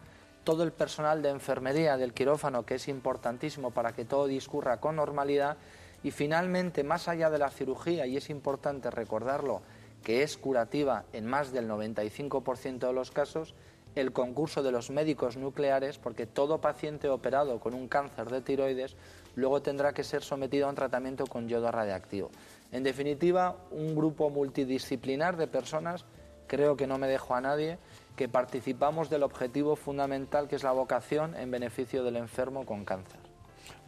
todo 0.45 0.62
el 0.62 0.73
personal 0.73 1.23
de 1.23 1.29
enfermería 1.29 1.97
del 1.97 2.14
quirófano, 2.14 2.64
que 2.64 2.77
es 2.77 2.88
importantísimo 2.88 3.73
para 3.73 3.92
que 3.92 4.05
todo 4.05 4.27
discurra 4.27 4.79
con 4.79 4.97
normalidad, 4.97 5.57
y 6.03 6.11
finalmente, 6.11 6.83
más 6.83 7.09
allá 7.09 7.31
de 7.31 7.38
la 7.38 7.51
cirugía, 7.51 8.07
y 8.07 8.16
es 8.16 8.31
importante 8.31 8.90
recordarlo, 8.90 9.61
que 10.03 10.23
es 10.23 10.37
curativa 10.37 11.05
en 11.12 11.27
más 11.27 11.53
del 11.53 11.68
95% 11.68 12.87
de 12.87 12.92
los 12.92 13.11
casos, 13.11 13.55
el 13.95 14.12
concurso 14.12 14.62
de 14.62 14.73
los 14.73 14.90
médicos 14.90 15.37
nucleares, 15.37 15.99
porque 15.99 16.27
todo 16.27 16.61
paciente 16.61 17.09
operado 17.09 17.61
con 17.61 17.75
un 17.75 17.88
cáncer 17.88 18.31
de 18.31 18.40
tiroides 18.40 18.97
luego 19.37 19.62
tendrá 19.62 19.92
que 19.92 20.05
ser 20.05 20.23
sometido 20.23 20.66
a 20.66 20.71
un 20.71 20.75
tratamiento 20.75 21.27
con 21.27 21.49
yodo 21.49 21.71
radiactivo. 21.71 22.31
En 22.72 22.82
definitiva, 22.82 23.56
un 23.70 23.94
grupo 23.94 24.30
multidisciplinar 24.30 25.37
de 25.37 25.46
personas, 25.46 26.04
creo 26.46 26.76
que 26.76 26.87
no 26.87 26.98
me 26.98 27.06
dejo 27.06 27.35
a 27.35 27.40
nadie, 27.40 27.78
que 28.16 28.28
participamos 28.28 29.11
del 29.11 29.22
objetivo 29.22 29.76
fundamental 29.76 30.48
que 30.48 30.56
es 30.56 30.64
la 30.64 30.72
vocación 30.72 31.37
en 31.37 31.50
beneficio 31.50 32.02
del 32.02 32.16
enfermo 32.16 32.64
con 32.64 32.85
cáncer. 32.85 33.20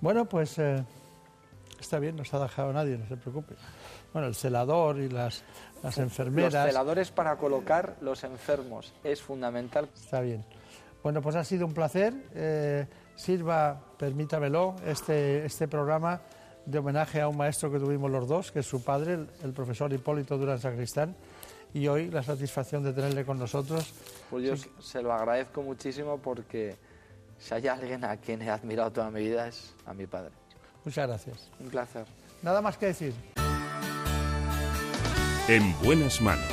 Bueno, 0.00 0.26
pues 0.26 0.58
eh, 0.58 0.84
está 1.80 1.98
bien, 1.98 2.16
no 2.16 2.24
se 2.24 2.36
ha 2.36 2.40
dejado 2.40 2.70
a 2.70 2.72
nadie, 2.74 2.98
no 2.98 3.06
se 3.06 3.16
preocupe. 3.16 3.54
Bueno, 4.12 4.28
el 4.28 4.34
celador 4.34 4.98
y 4.98 5.08
las, 5.08 5.42
las 5.82 5.98
enfermeras. 5.98 6.52
Los 6.52 6.66
celadores 6.66 7.10
para 7.10 7.36
colocar 7.36 7.96
los 8.00 8.22
enfermos 8.22 8.92
es 9.02 9.22
fundamental. 9.22 9.88
Está 9.94 10.20
bien. 10.20 10.44
Bueno, 11.02 11.20
pues 11.20 11.36
ha 11.36 11.44
sido 11.44 11.66
un 11.66 11.74
placer. 11.74 12.14
Eh, 12.34 12.86
sirva, 13.14 13.80
permítamelo, 13.98 14.76
este, 14.86 15.44
este 15.44 15.68
programa 15.68 16.20
de 16.66 16.78
homenaje 16.78 17.20
a 17.20 17.28
un 17.28 17.36
maestro 17.36 17.70
que 17.70 17.78
tuvimos 17.78 18.10
los 18.10 18.26
dos, 18.26 18.52
que 18.52 18.60
es 18.60 18.66
su 18.66 18.82
padre, 18.82 19.26
el, 19.42 19.52
profesor 19.52 19.92
Hipólito 19.92 20.38
Durán 20.38 20.58
Sacristán, 20.58 21.14
y 21.72 21.88
hoy 21.88 22.10
la 22.10 22.22
satisfacción 22.22 22.82
de 22.82 22.92
tenerle 22.92 23.24
con 23.24 23.38
nosotros. 23.38 23.92
Pues 24.30 24.44
yo 24.44 24.82
se 24.82 25.02
lo 25.02 25.12
agradezco 25.12 25.62
muchísimo 25.62 26.18
porque 26.18 26.76
si 27.38 27.54
hay 27.54 27.66
alguien 27.66 28.04
a 28.04 28.16
quien 28.16 28.42
he 28.42 28.50
admirado 28.50 28.92
toda 28.92 29.10
mi 29.10 29.20
vida 29.20 29.48
es 29.48 29.74
a 29.86 29.94
mi 29.94 30.06
padre. 30.06 30.30
Muchas 30.84 31.06
gracias. 31.06 31.50
Un 31.60 31.68
placer. 31.68 32.06
Nada 32.42 32.60
más 32.60 32.76
que 32.76 32.86
decir. 32.86 33.14
En 35.48 35.74
buenas 35.82 36.20
manos. 36.20 36.46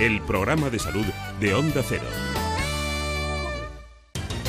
El 0.00 0.20
programa 0.22 0.70
de 0.70 0.78
salud 0.78 1.06
de 1.40 1.54
Onda 1.54 1.82
Cero. 1.88 2.04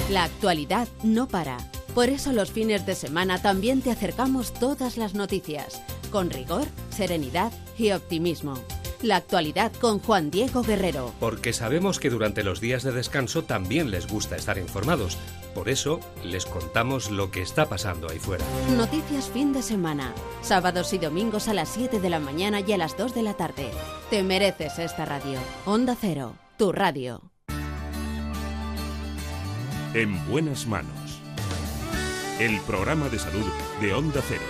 La 0.09 0.23
actualidad 0.23 0.87
no 1.03 1.27
para 1.27 1.57
por 1.95 2.09
eso 2.09 2.33
los 2.33 2.51
fines 2.51 2.85
de 2.85 2.93
semana 2.93 3.41
también 3.41 3.81
te 3.81 3.89
acercamos 3.89 4.53
todas 4.53 4.97
las 4.97 5.15
noticias, 5.15 5.81
con 6.11 6.29
rigor, 6.29 6.67
serenidad 6.89 7.53
y 7.77 7.91
optimismo. 7.91 8.55
La 9.01 9.15
actualidad 9.15 9.71
con 9.79 9.99
Juan 9.99 10.29
Diego 10.29 10.61
Guerrero. 10.61 11.13
Porque 11.21 11.53
sabemos 11.53 11.99
que 11.99 12.09
durante 12.09 12.43
los 12.43 12.59
días 12.59 12.83
de 12.83 12.91
descanso 12.91 13.45
también 13.45 13.91
les 13.91 14.07
gusta 14.07 14.35
estar 14.35 14.57
informados. 14.57 15.17
Por 15.53 15.69
eso 15.69 16.01
les 16.21 16.45
contamos 16.45 17.11
lo 17.11 17.31
que 17.31 17.41
está 17.41 17.67
pasando 17.67 18.09
ahí 18.09 18.19
fuera. 18.19 18.43
Noticias 18.75 19.29
fin 19.29 19.53
de 19.53 19.61
semana. 19.61 20.13
Sábados 20.41 20.91
y 20.91 20.97
domingos 20.97 21.47
a 21.47 21.53
las 21.53 21.69
7 21.69 22.01
de 22.01 22.09
la 22.09 22.19
mañana 22.19 22.59
y 22.59 22.73
a 22.73 22.77
las 22.77 22.97
2 22.97 23.15
de 23.15 23.23
la 23.23 23.35
tarde. 23.35 23.71
Te 24.09 24.21
mereces 24.21 24.79
esta 24.79 25.05
radio. 25.05 25.39
Onda 25.65 25.95
Cero, 25.99 26.35
tu 26.57 26.73
radio. 26.73 27.31
En 29.93 30.29
buenas 30.29 30.67
manos 30.67 31.04
el 32.39 32.59
programa 32.61 33.07
de 33.07 33.17
salud 33.17 33.45
de 33.79 33.93
Onda 33.93 34.21
Cero. 34.27 34.43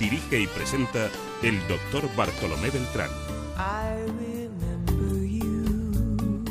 Dirige 0.00 0.40
y 0.40 0.46
presenta 0.46 1.10
el 1.42 1.58
doctor 1.68 2.08
Bartolomé 2.16 2.70
Beltrán. 2.70 3.10
I 3.58 3.96
remember 4.18 5.26
you. 5.26 6.44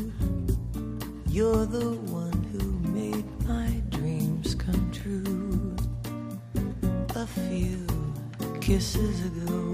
You're 1.27 1.65
the 1.65 1.97
one 2.11 2.43
who 2.53 2.89
made 2.91 3.25
my 3.47 3.81
dreams 3.89 4.55
come 4.55 4.91
true. 4.91 5.75
A 7.15 7.25
few 7.25 7.87
kisses 8.61 9.25
ago. 9.25 9.71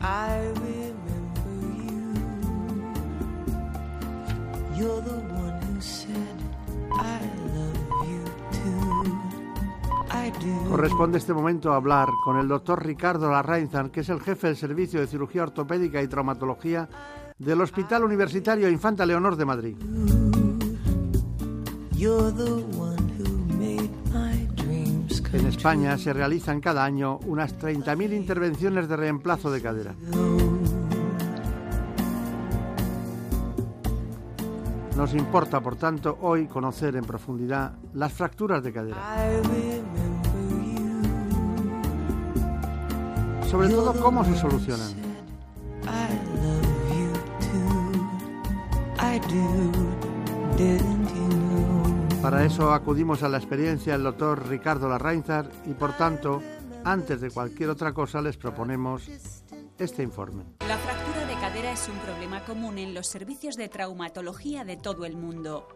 I 0.00 0.52
Corresponde 10.72 11.18
este 11.18 11.34
momento 11.34 11.74
hablar 11.74 12.08
con 12.24 12.38
el 12.38 12.48
doctor 12.48 12.82
Ricardo 12.82 13.30
Larrainzan, 13.30 13.90
que 13.90 14.00
es 14.00 14.08
el 14.08 14.20
jefe 14.20 14.46
del 14.46 14.56
Servicio 14.56 15.00
de 15.00 15.06
Cirugía 15.06 15.42
Ortopédica 15.42 16.00
y 16.00 16.08
Traumatología 16.08 16.88
del 17.36 17.60
Hospital 17.60 18.04
Universitario 18.04 18.70
Infanta 18.70 19.04
Leonor 19.04 19.36
de 19.36 19.44
Madrid. 19.44 19.76
En 25.34 25.46
España 25.46 25.98
se 25.98 26.14
realizan 26.14 26.62
cada 26.62 26.82
año 26.82 27.18
unas 27.26 27.54
30.000 27.58 28.16
intervenciones 28.16 28.88
de 28.88 28.96
reemplazo 28.96 29.50
de 29.50 29.60
cadera. 29.60 29.94
Nos 34.96 35.12
importa, 35.12 35.60
por 35.60 35.76
tanto, 35.76 36.16
hoy 36.22 36.46
conocer 36.46 36.96
en 36.96 37.04
profundidad 37.04 37.74
las 37.92 38.14
fracturas 38.14 38.62
de 38.62 38.72
cadera. 38.72 38.96
Sobre 43.52 43.68
todo, 43.68 43.92
cómo 44.00 44.24
se 44.24 44.34
solucionan. 44.34 44.94
Para 52.22 52.46
eso 52.46 52.72
acudimos 52.72 53.22
a 53.22 53.28
la 53.28 53.36
experiencia 53.36 53.92
del 53.92 54.04
doctor 54.04 54.48
Ricardo 54.48 54.88
Larrainzar 54.88 55.50
y, 55.66 55.74
por 55.74 55.94
tanto, 55.98 56.40
antes 56.82 57.20
de 57.20 57.30
cualquier 57.30 57.68
otra 57.68 57.92
cosa, 57.92 58.22
les 58.22 58.38
proponemos 58.38 59.06
este 59.78 60.02
informe. 60.02 60.44
La 60.66 60.78
fractura 60.78 61.26
de 61.26 61.34
cadera 61.34 61.72
es 61.72 61.86
un 61.90 61.98
problema 61.98 62.42
común 62.46 62.78
en 62.78 62.94
los 62.94 63.06
servicios 63.06 63.56
de 63.56 63.68
traumatología 63.68 64.64
de 64.64 64.78
todo 64.78 65.04
el 65.04 65.18
mundo. 65.18 65.68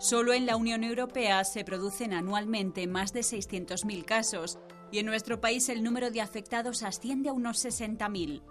Solo 0.00 0.32
en 0.32 0.46
la 0.46 0.56
Unión 0.56 0.82
Europea 0.82 1.44
se 1.44 1.62
producen 1.62 2.12
anualmente 2.12 2.88
más 2.88 3.12
de 3.12 3.20
600.000 3.20 4.04
casos 4.04 4.58
y 4.90 4.98
en 4.98 5.06
nuestro 5.06 5.40
país 5.40 5.68
el 5.68 5.82
número 5.82 6.10
de 6.10 6.20
afectados 6.20 6.82
asciende 6.82 7.28
a 7.28 7.32
unos 7.32 7.64
60.000. 7.64 8.42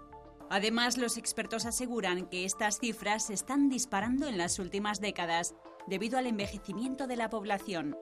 Además, 0.48 0.98
los 0.98 1.16
expertos 1.16 1.64
aseguran 1.64 2.26
que 2.26 2.44
estas 2.44 2.78
cifras 2.78 3.26
se 3.26 3.34
están 3.34 3.68
disparando 3.68 4.26
en 4.26 4.36
las 4.36 4.58
últimas 4.58 5.00
décadas 5.00 5.54
debido 5.86 6.18
al 6.18 6.26
envejecimiento 6.26 7.06
de 7.06 7.16
la 7.16 7.30
población. 7.30 7.96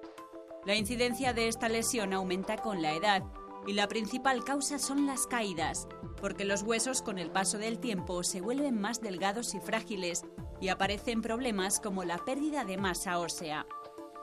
La 0.64 0.74
incidencia 0.74 1.32
de 1.32 1.48
esta 1.48 1.68
lesión 1.68 2.12
aumenta 2.12 2.56
con 2.56 2.82
la 2.82 2.94
edad 2.94 3.22
y 3.66 3.74
la 3.74 3.86
principal 3.86 4.44
causa 4.44 4.78
son 4.78 5.06
las 5.06 5.26
caídas, 5.26 5.88
porque 6.20 6.44
los 6.44 6.62
huesos 6.62 7.02
con 7.02 7.18
el 7.18 7.30
paso 7.30 7.58
del 7.58 7.78
tiempo 7.78 8.22
se 8.22 8.40
vuelven 8.40 8.80
más 8.80 9.00
delgados 9.00 9.54
y 9.54 9.60
frágiles 9.60 10.24
y 10.60 10.68
aparecen 10.68 11.22
problemas 11.22 11.80
como 11.80 12.04
la 12.04 12.18
pérdida 12.18 12.64
de 12.64 12.78
masa 12.78 13.18
ósea. 13.18 13.66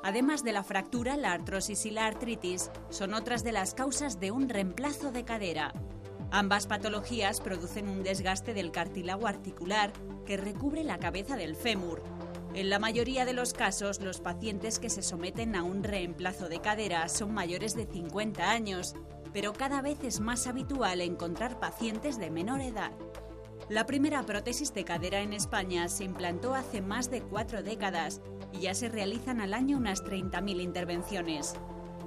Además 0.06 0.44
de 0.44 0.52
la 0.52 0.64
fractura, 0.64 1.18
la 1.18 1.32
artrosis 1.32 1.88
y 1.88 1.90
la 1.90 2.06
artritis 2.06 2.70
son 2.92 3.16
otras 3.16 3.44
de 3.44 3.52
las 3.52 3.74
causas 3.74 4.20
de 4.20 4.30
un 4.30 4.50
reemplazo 4.50 5.12
de 5.12 5.26
cadera. 5.26 5.74
Ambas 6.30 6.68
patologías 6.68 7.42
producen 7.42 7.90
un 7.90 8.04
desgaste 8.04 8.54
del 8.54 8.72
cartílago 8.72 9.26
articular 9.26 9.92
que 10.28 10.38
recubre 10.38 10.84
la 10.84 11.00
cabeza 11.00 11.38
del 11.38 11.56
fémur. 11.56 12.04
En 12.54 12.70
la 12.70 12.78
mayoría 12.78 13.26
de 13.26 13.34
los 13.34 13.54
casos, 13.54 14.00
los 14.00 14.22
pacientes 14.22 14.78
que 14.78 14.92
se 14.92 15.02
someten 15.02 15.56
a 15.56 15.64
un 15.64 15.84
reemplazo 15.84 16.50
de 16.50 16.62
cadera 16.62 17.10
son 17.10 17.34
mayores 17.34 17.76
de 17.76 17.88
50 17.88 18.48
años, 18.48 18.94
pero 19.34 19.54
cada 19.54 19.82
vez 19.82 20.04
es 20.04 20.20
más 20.20 20.46
habitual 20.46 21.02
encontrar 21.02 21.60
pacientes 21.60 22.20
de 22.20 22.30
menor 22.30 22.62
edad. 22.62 22.92
La 23.68 23.88
primera 23.88 24.22
prótesis 24.22 24.76
de 24.76 24.86
cadera 24.86 25.22
en 25.22 25.34
España 25.34 25.88
se 25.90 26.04
implantó 26.04 26.54
hace 26.54 26.82
más 26.82 27.10
de 27.10 27.22
cuatro 27.24 27.64
décadas 27.64 28.22
y 28.54 28.60
ya 28.60 28.76
se 28.76 28.90
realizan 28.90 29.42
al 29.42 29.56
año 29.56 29.78
unas 29.78 30.04
30.000 30.04 30.62
intervenciones. 30.62 31.56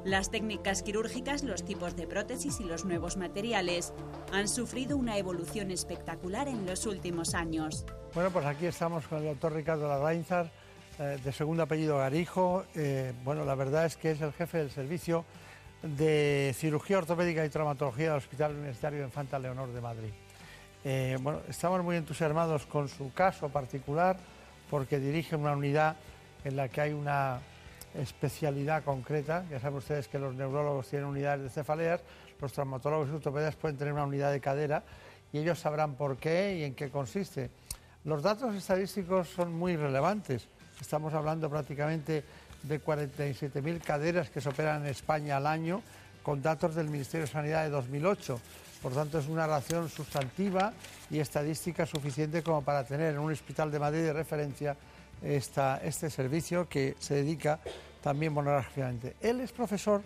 Las 0.04 0.30
técnicas 0.30 0.84
quirúrgicas, 0.84 1.42
los 1.42 1.64
tipos 1.64 1.96
de 1.96 2.06
prótesis 2.06 2.60
y 2.60 2.64
los 2.64 2.84
nuevos 2.84 3.16
materiales 3.16 3.92
han 4.32 4.46
sufrido 4.46 4.96
una 4.96 5.18
evolución 5.18 5.72
espectacular 5.72 6.46
en 6.46 6.64
los 6.64 6.86
últimos 6.86 7.34
años. 7.34 7.84
Bueno, 8.14 8.30
pues 8.30 8.46
aquí 8.46 8.66
estamos 8.66 9.08
con 9.08 9.18
el 9.18 9.24
doctor 9.24 9.52
Ricardo 9.52 9.88
Larrainzar, 9.88 10.52
eh, 11.00 11.18
de 11.24 11.32
segundo 11.32 11.64
apellido 11.64 11.98
Garijo. 11.98 12.66
Eh, 12.76 13.12
bueno, 13.24 13.44
la 13.44 13.56
verdad 13.56 13.84
es 13.84 13.96
que 13.96 14.12
es 14.12 14.20
el 14.20 14.32
jefe 14.32 14.58
del 14.58 14.70
servicio 14.70 15.24
de 15.82 16.54
cirugía 16.56 16.98
ortopédica 16.98 17.44
y 17.44 17.48
traumatología 17.48 18.10
del 18.10 18.18
Hospital 18.18 18.52
Universitario 18.54 19.00
de 19.00 19.06
Infanta 19.06 19.40
Leonor 19.40 19.72
de 19.72 19.80
Madrid. 19.80 20.12
Eh, 20.84 21.18
bueno, 21.20 21.40
estamos 21.48 21.82
muy 21.82 21.96
entusiasmados 21.96 22.64
con 22.66 22.88
su 22.88 23.12
caso 23.12 23.48
particular 23.48 24.16
porque 24.70 24.98
dirige 24.98 25.34
una 25.34 25.52
unidad 25.52 25.96
en 26.44 26.56
la 26.56 26.68
que 26.68 26.80
hay 26.80 26.92
una 26.92 27.40
especialidad 27.94 28.84
concreta. 28.84 29.44
Ya 29.50 29.58
saben 29.58 29.78
ustedes 29.78 30.08
que 30.08 30.18
los 30.18 30.34
neurólogos 30.34 30.88
tienen 30.88 31.08
unidades 31.08 31.42
de 31.42 31.50
cefaleas, 31.50 32.00
los 32.40 32.52
traumatólogos 32.52 33.08
y 33.08 33.12
ortopedas 33.12 33.56
pueden 33.56 33.76
tener 33.76 33.92
una 33.92 34.04
unidad 34.04 34.30
de 34.30 34.40
cadera 34.40 34.84
y 35.32 35.38
ellos 35.38 35.58
sabrán 35.58 35.94
por 35.94 36.16
qué 36.16 36.58
y 36.58 36.64
en 36.64 36.74
qué 36.74 36.90
consiste. 36.90 37.50
Los 38.04 38.22
datos 38.22 38.54
estadísticos 38.54 39.28
son 39.28 39.52
muy 39.52 39.76
relevantes. 39.76 40.46
Estamos 40.80 41.12
hablando 41.12 41.50
prácticamente 41.50 42.22
de 42.62 42.82
47.000 42.82 43.80
caderas 43.80 44.30
que 44.30 44.40
se 44.40 44.48
operan 44.48 44.82
en 44.82 44.88
España 44.88 45.36
al 45.36 45.46
año, 45.46 45.82
con 46.22 46.40
datos 46.40 46.74
del 46.74 46.88
Ministerio 46.88 47.26
de 47.26 47.32
Sanidad 47.32 47.64
de 47.64 47.70
2008. 47.70 48.40
Por 48.82 48.92
tanto, 48.92 49.18
es 49.18 49.26
una 49.26 49.46
relación 49.46 49.88
sustantiva 49.88 50.72
y 51.10 51.18
estadística 51.18 51.84
suficiente 51.84 52.42
como 52.42 52.62
para 52.62 52.84
tener 52.84 53.14
en 53.14 53.18
un 53.18 53.32
hospital 53.32 53.70
de 53.70 53.78
Madrid 53.78 54.02
de 54.02 54.12
referencia 54.12 54.76
este 55.22 56.10
servicio 56.10 56.68
que 56.68 56.94
se 57.00 57.14
dedica 57.14 57.58
también 58.00 58.32
monográficamente. 58.32 59.16
Él 59.20 59.40
es 59.40 59.50
profesor 59.50 60.02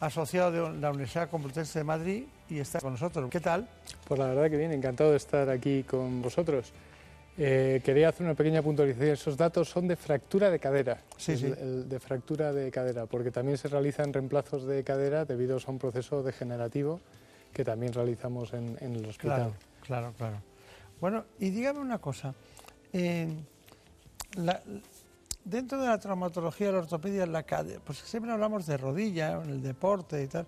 asociado 0.00 0.50
de 0.50 0.80
la 0.80 0.90
Universidad 0.90 1.30
Complutense 1.30 1.78
de 1.78 1.84
Madrid 1.84 2.24
y 2.48 2.58
está 2.58 2.80
con 2.80 2.92
nosotros. 2.92 3.30
¿Qué 3.30 3.40
tal? 3.40 3.68
Pues 4.08 4.18
la 4.18 4.26
verdad 4.26 4.50
que 4.50 4.56
bien, 4.56 4.72
encantado 4.72 5.10
de 5.10 5.16
estar 5.16 5.48
aquí 5.48 5.84
con 5.84 6.20
vosotros. 6.20 6.72
Eh, 7.38 7.80
quería 7.84 8.08
hacer 8.08 8.26
una 8.26 8.34
pequeña 8.34 8.60
puntualización. 8.60 9.10
Esos 9.10 9.36
datos 9.36 9.68
son 9.68 9.86
de 9.86 9.94
fractura 9.94 10.50
de 10.50 10.58
cadera. 10.58 10.98
Sí, 11.16 11.36
sí. 11.36 11.46
de 11.46 12.00
fractura 12.00 12.52
de 12.52 12.70
cadera, 12.72 13.06
porque 13.06 13.30
también 13.30 13.56
se 13.56 13.68
realizan 13.68 14.12
reemplazos 14.12 14.66
de 14.66 14.82
cadera 14.82 15.24
debido 15.24 15.56
a 15.56 15.70
un 15.70 15.78
proceso 15.78 16.22
degenerativo 16.24 17.00
que 17.52 17.64
también 17.64 17.92
realizamos 17.92 18.52
en, 18.52 18.76
el 18.80 19.04
hospital. 19.06 19.36
Claro, 19.36 19.54
claro, 19.82 20.12
claro. 20.16 20.36
Bueno, 21.00 21.24
y 21.38 21.50
dígame 21.50 21.80
una 21.80 21.98
cosa. 21.98 22.34
dentro 25.44 25.80
de 25.80 25.86
la 25.86 25.98
traumatología 25.98 26.72
la 26.72 26.78
ortopedia, 26.78 27.26
la 27.26 27.42
cadera, 27.42 27.80
pues 27.84 27.98
siempre 27.98 28.32
hablamos 28.32 28.66
de 28.66 28.76
rodilla, 28.76 29.42
en 29.42 29.50
el 29.50 29.62
deporte 29.62 30.22
y 30.22 30.26
tal. 30.26 30.46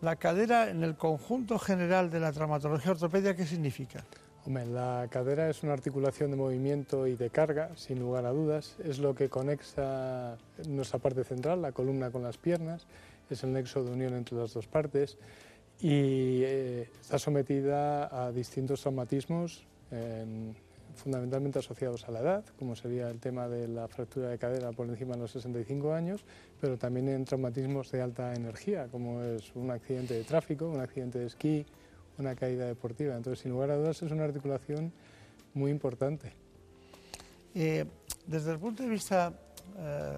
La 0.00 0.16
cadera, 0.16 0.68
en 0.68 0.82
el 0.84 0.96
conjunto 0.96 1.58
general 1.58 2.10
de 2.10 2.20
la 2.20 2.32
traumatología 2.32 2.92
ortopedia, 2.92 3.34
¿qué 3.34 3.46
significa? 3.46 4.04
la 4.46 5.08
cadera 5.10 5.48
es 5.48 5.62
una 5.62 5.72
articulación 5.72 6.30
de 6.30 6.36
movimiento 6.36 7.06
y 7.06 7.14
de 7.14 7.30
carga, 7.30 7.70
sin 7.76 7.98
lugar 7.98 8.26
a 8.26 8.30
dudas. 8.30 8.76
Es 8.84 8.98
lo 8.98 9.14
que 9.14 9.30
conecta 9.30 10.36
nuestra 10.68 10.98
parte 10.98 11.24
central, 11.24 11.62
la 11.62 11.72
columna 11.72 12.10
con 12.10 12.22
las 12.22 12.36
piernas. 12.36 12.86
Es 13.30 13.42
el 13.42 13.54
nexo 13.54 13.82
de 13.82 13.92
unión 13.92 14.12
entre 14.12 14.36
las 14.36 14.52
dos 14.52 14.66
partes 14.66 15.16
y 15.80 16.42
eh, 16.42 16.88
está 17.00 17.18
sometida 17.18 18.26
a 18.26 18.32
distintos 18.32 18.80
traumatismos, 18.80 19.66
fundamentalmente 20.94 21.58
asociados 21.58 22.08
a 22.08 22.12
la 22.12 22.20
edad, 22.20 22.44
como 22.58 22.74
sería 22.74 23.08
el 23.10 23.20
tema 23.20 23.48
de 23.48 23.68
la 23.68 23.86
fractura 23.88 24.28
de 24.28 24.38
cadera 24.38 24.72
por 24.72 24.88
encima 24.88 25.14
de 25.14 25.20
los 25.20 25.30
65 25.32 25.92
años, 25.92 26.24
pero 26.60 26.76
también 26.78 27.08
en 27.08 27.24
traumatismos 27.24 27.90
de 27.90 28.02
alta 28.02 28.34
energía, 28.34 28.88
como 28.88 29.22
es 29.22 29.54
un 29.54 29.70
accidente 29.70 30.14
de 30.14 30.24
tráfico, 30.24 30.66
un 30.66 30.80
accidente 30.80 31.18
de 31.18 31.26
esquí, 31.26 31.66
una 32.18 32.34
caída 32.34 32.66
deportiva. 32.66 33.16
Entonces, 33.16 33.42
sin 33.42 33.52
lugar 33.52 33.70
a 33.70 33.76
dudas, 33.76 34.02
es 34.02 34.10
una 34.10 34.24
articulación 34.24 34.92
muy 35.54 35.70
importante. 35.70 36.32
Eh, 37.54 37.84
desde 38.26 38.52
el 38.52 38.58
punto 38.58 38.82
de 38.82 38.88
vista 38.88 39.32
eh, 39.78 40.16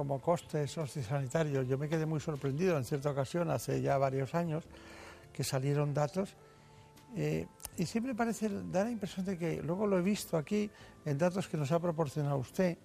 como 0.00 0.18
coste 0.18 0.66
sociosanitario, 0.66 1.60
yo 1.60 1.76
me 1.76 1.86
quedé 1.86 2.06
muy 2.06 2.20
sorprendido 2.20 2.74
en 2.78 2.86
cierta 2.86 3.10
ocasión, 3.10 3.50
hace 3.50 3.82
ya 3.82 3.98
varios 3.98 4.34
años, 4.34 4.64
que 5.30 5.44
salieron 5.44 5.92
datos. 5.92 6.34
Eh, 7.16 7.46
y 7.76 7.84
siempre 7.84 8.14
parece, 8.14 8.48
da 8.48 8.84
la 8.84 8.90
impresión 8.90 9.26
de 9.26 9.36
que, 9.36 9.60
luego 9.62 9.86
lo 9.86 9.98
he 9.98 10.00
visto 10.00 10.38
aquí 10.38 10.70
en 11.04 11.18
datos 11.18 11.48
que 11.48 11.58
nos 11.58 11.70
ha 11.70 11.78
proporcionado 11.78 12.38
usted, 12.38 12.78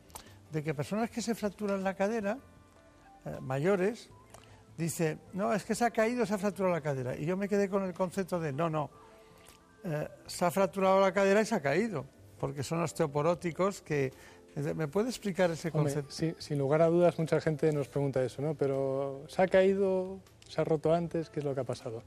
de 0.52 0.62
que 0.62 0.74
personas 0.74 1.10
que 1.10 1.22
se 1.22 1.36
fracturan 1.36 1.86
la 1.86 1.94
cadera, 1.94 2.38
mayores, 3.40 4.10
dice, 4.78 5.18
no, 5.32 5.54
es 5.54 5.64
que 5.64 5.74
se 5.74 5.86
ha 5.86 5.92
caído, 5.92 6.26
se 6.26 6.34
ha 6.34 6.38
fracturado 6.38 6.76
la 6.76 6.82
cadera. 6.82 7.16
Y 7.16 7.26
yo 7.26 7.38
me 7.38 7.48
quedé 7.48 7.70
con 7.70 7.84
el 7.84 7.94
concepto 7.94 8.42
de, 8.42 8.52
no, 8.52 8.70
no, 8.70 8.90
eh, 9.86 10.06
se 10.28 10.44
ha 10.44 10.52
fracturado 10.52 11.00
la 11.00 11.14
cadera 11.14 11.40
y 11.40 11.46
se 11.46 11.56
ha 11.56 11.62
caído, 11.62 12.06
porque 12.38 12.62
son 12.62 12.82
osteoporóticos 12.84 13.82
que... 13.82 14.12
¿Me 14.56 14.88
puede 14.88 15.10
explicar 15.10 15.52
ese 15.52 15.70
concepto? 15.70 16.12
sí, 16.12 16.34
sin 16.38 16.58
lugar 16.58 16.82
a 16.82 16.88
dudas, 16.88 17.20
mucha 17.20 17.42
gente 17.42 17.72
nos 17.74 17.90
pregunta 17.90 18.24
eso, 18.24 18.42
¿no? 18.42 18.56
Pero 18.56 19.24
¿se 19.28 19.42
ha 19.42 19.48
caído, 19.48 20.20
se 20.48 20.62
ha 20.62 20.64
roto 20.64 20.94
antes? 20.94 21.30
¿Qué 21.30 21.40
es 21.40 21.46
lo 21.46 21.54
que 21.54 21.62
ha 21.62 21.66
pasado? 21.66 22.04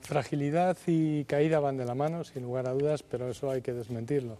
Fragilidad 0.00 0.76
y 0.86 1.24
caída 1.24 1.60
van 1.60 1.76
de 1.76 1.84
la 1.84 1.94
mano, 1.94 2.24
sin 2.24 2.42
lugar 2.42 2.68
a 2.68 2.72
dudas, 2.72 3.04
pero 3.04 3.28
eso 3.28 3.50
hay 3.50 3.62
que 3.62 3.72
desmentirlo. 3.72 4.38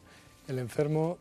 El 0.49 0.59
enfermo 0.59 1.19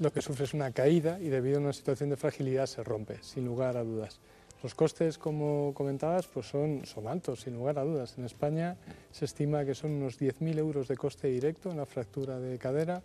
lo 0.00 0.12
que 0.12 0.22
sufre 0.22 0.44
es 0.44 0.54
una 0.54 0.72
caída 0.72 1.20
y 1.20 1.28
debido 1.28 1.58
a 1.58 1.60
una 1.60 1.72
situación 1.72 2.10
de 2.10 2.16
fragilidad 2.16 2.66
se 2.66 2.82
rompe, 2.82 3.18
sin 3.22 3.44
lugar 3.44 3.76
a 3.76 3.84
dudas. 3.84 4.18
Los 4.62 4.74
costes, 4.74 5.18
como 5.18 5.72
comentabas, 5.74 6.26
pues 6.26 6.46
son, 6.46 6.84
son 6.84 7.06
altos, 7.06 7.42
sin 7.42 7.54
lugar 7.54 7.78
a 7.78 7.84
dudas. 7.84 8.16
En 8.18 8.24
España 8.24 8.76
se 9.10 9.24
estima 9.24 9.64
que 9.64 9.74
son 9.74 9.92
unos 9.92 10.18
10.000 10.18 10.58
euros 10.58 10.88
de 10.88 10.96
coste 10.96 11.28
directo 11.28 11.70
en 11.70 11.76
la 11.76 11.86
fractura 11.86 12.38
de 12.38 12.58
cadera, 12.58 13.02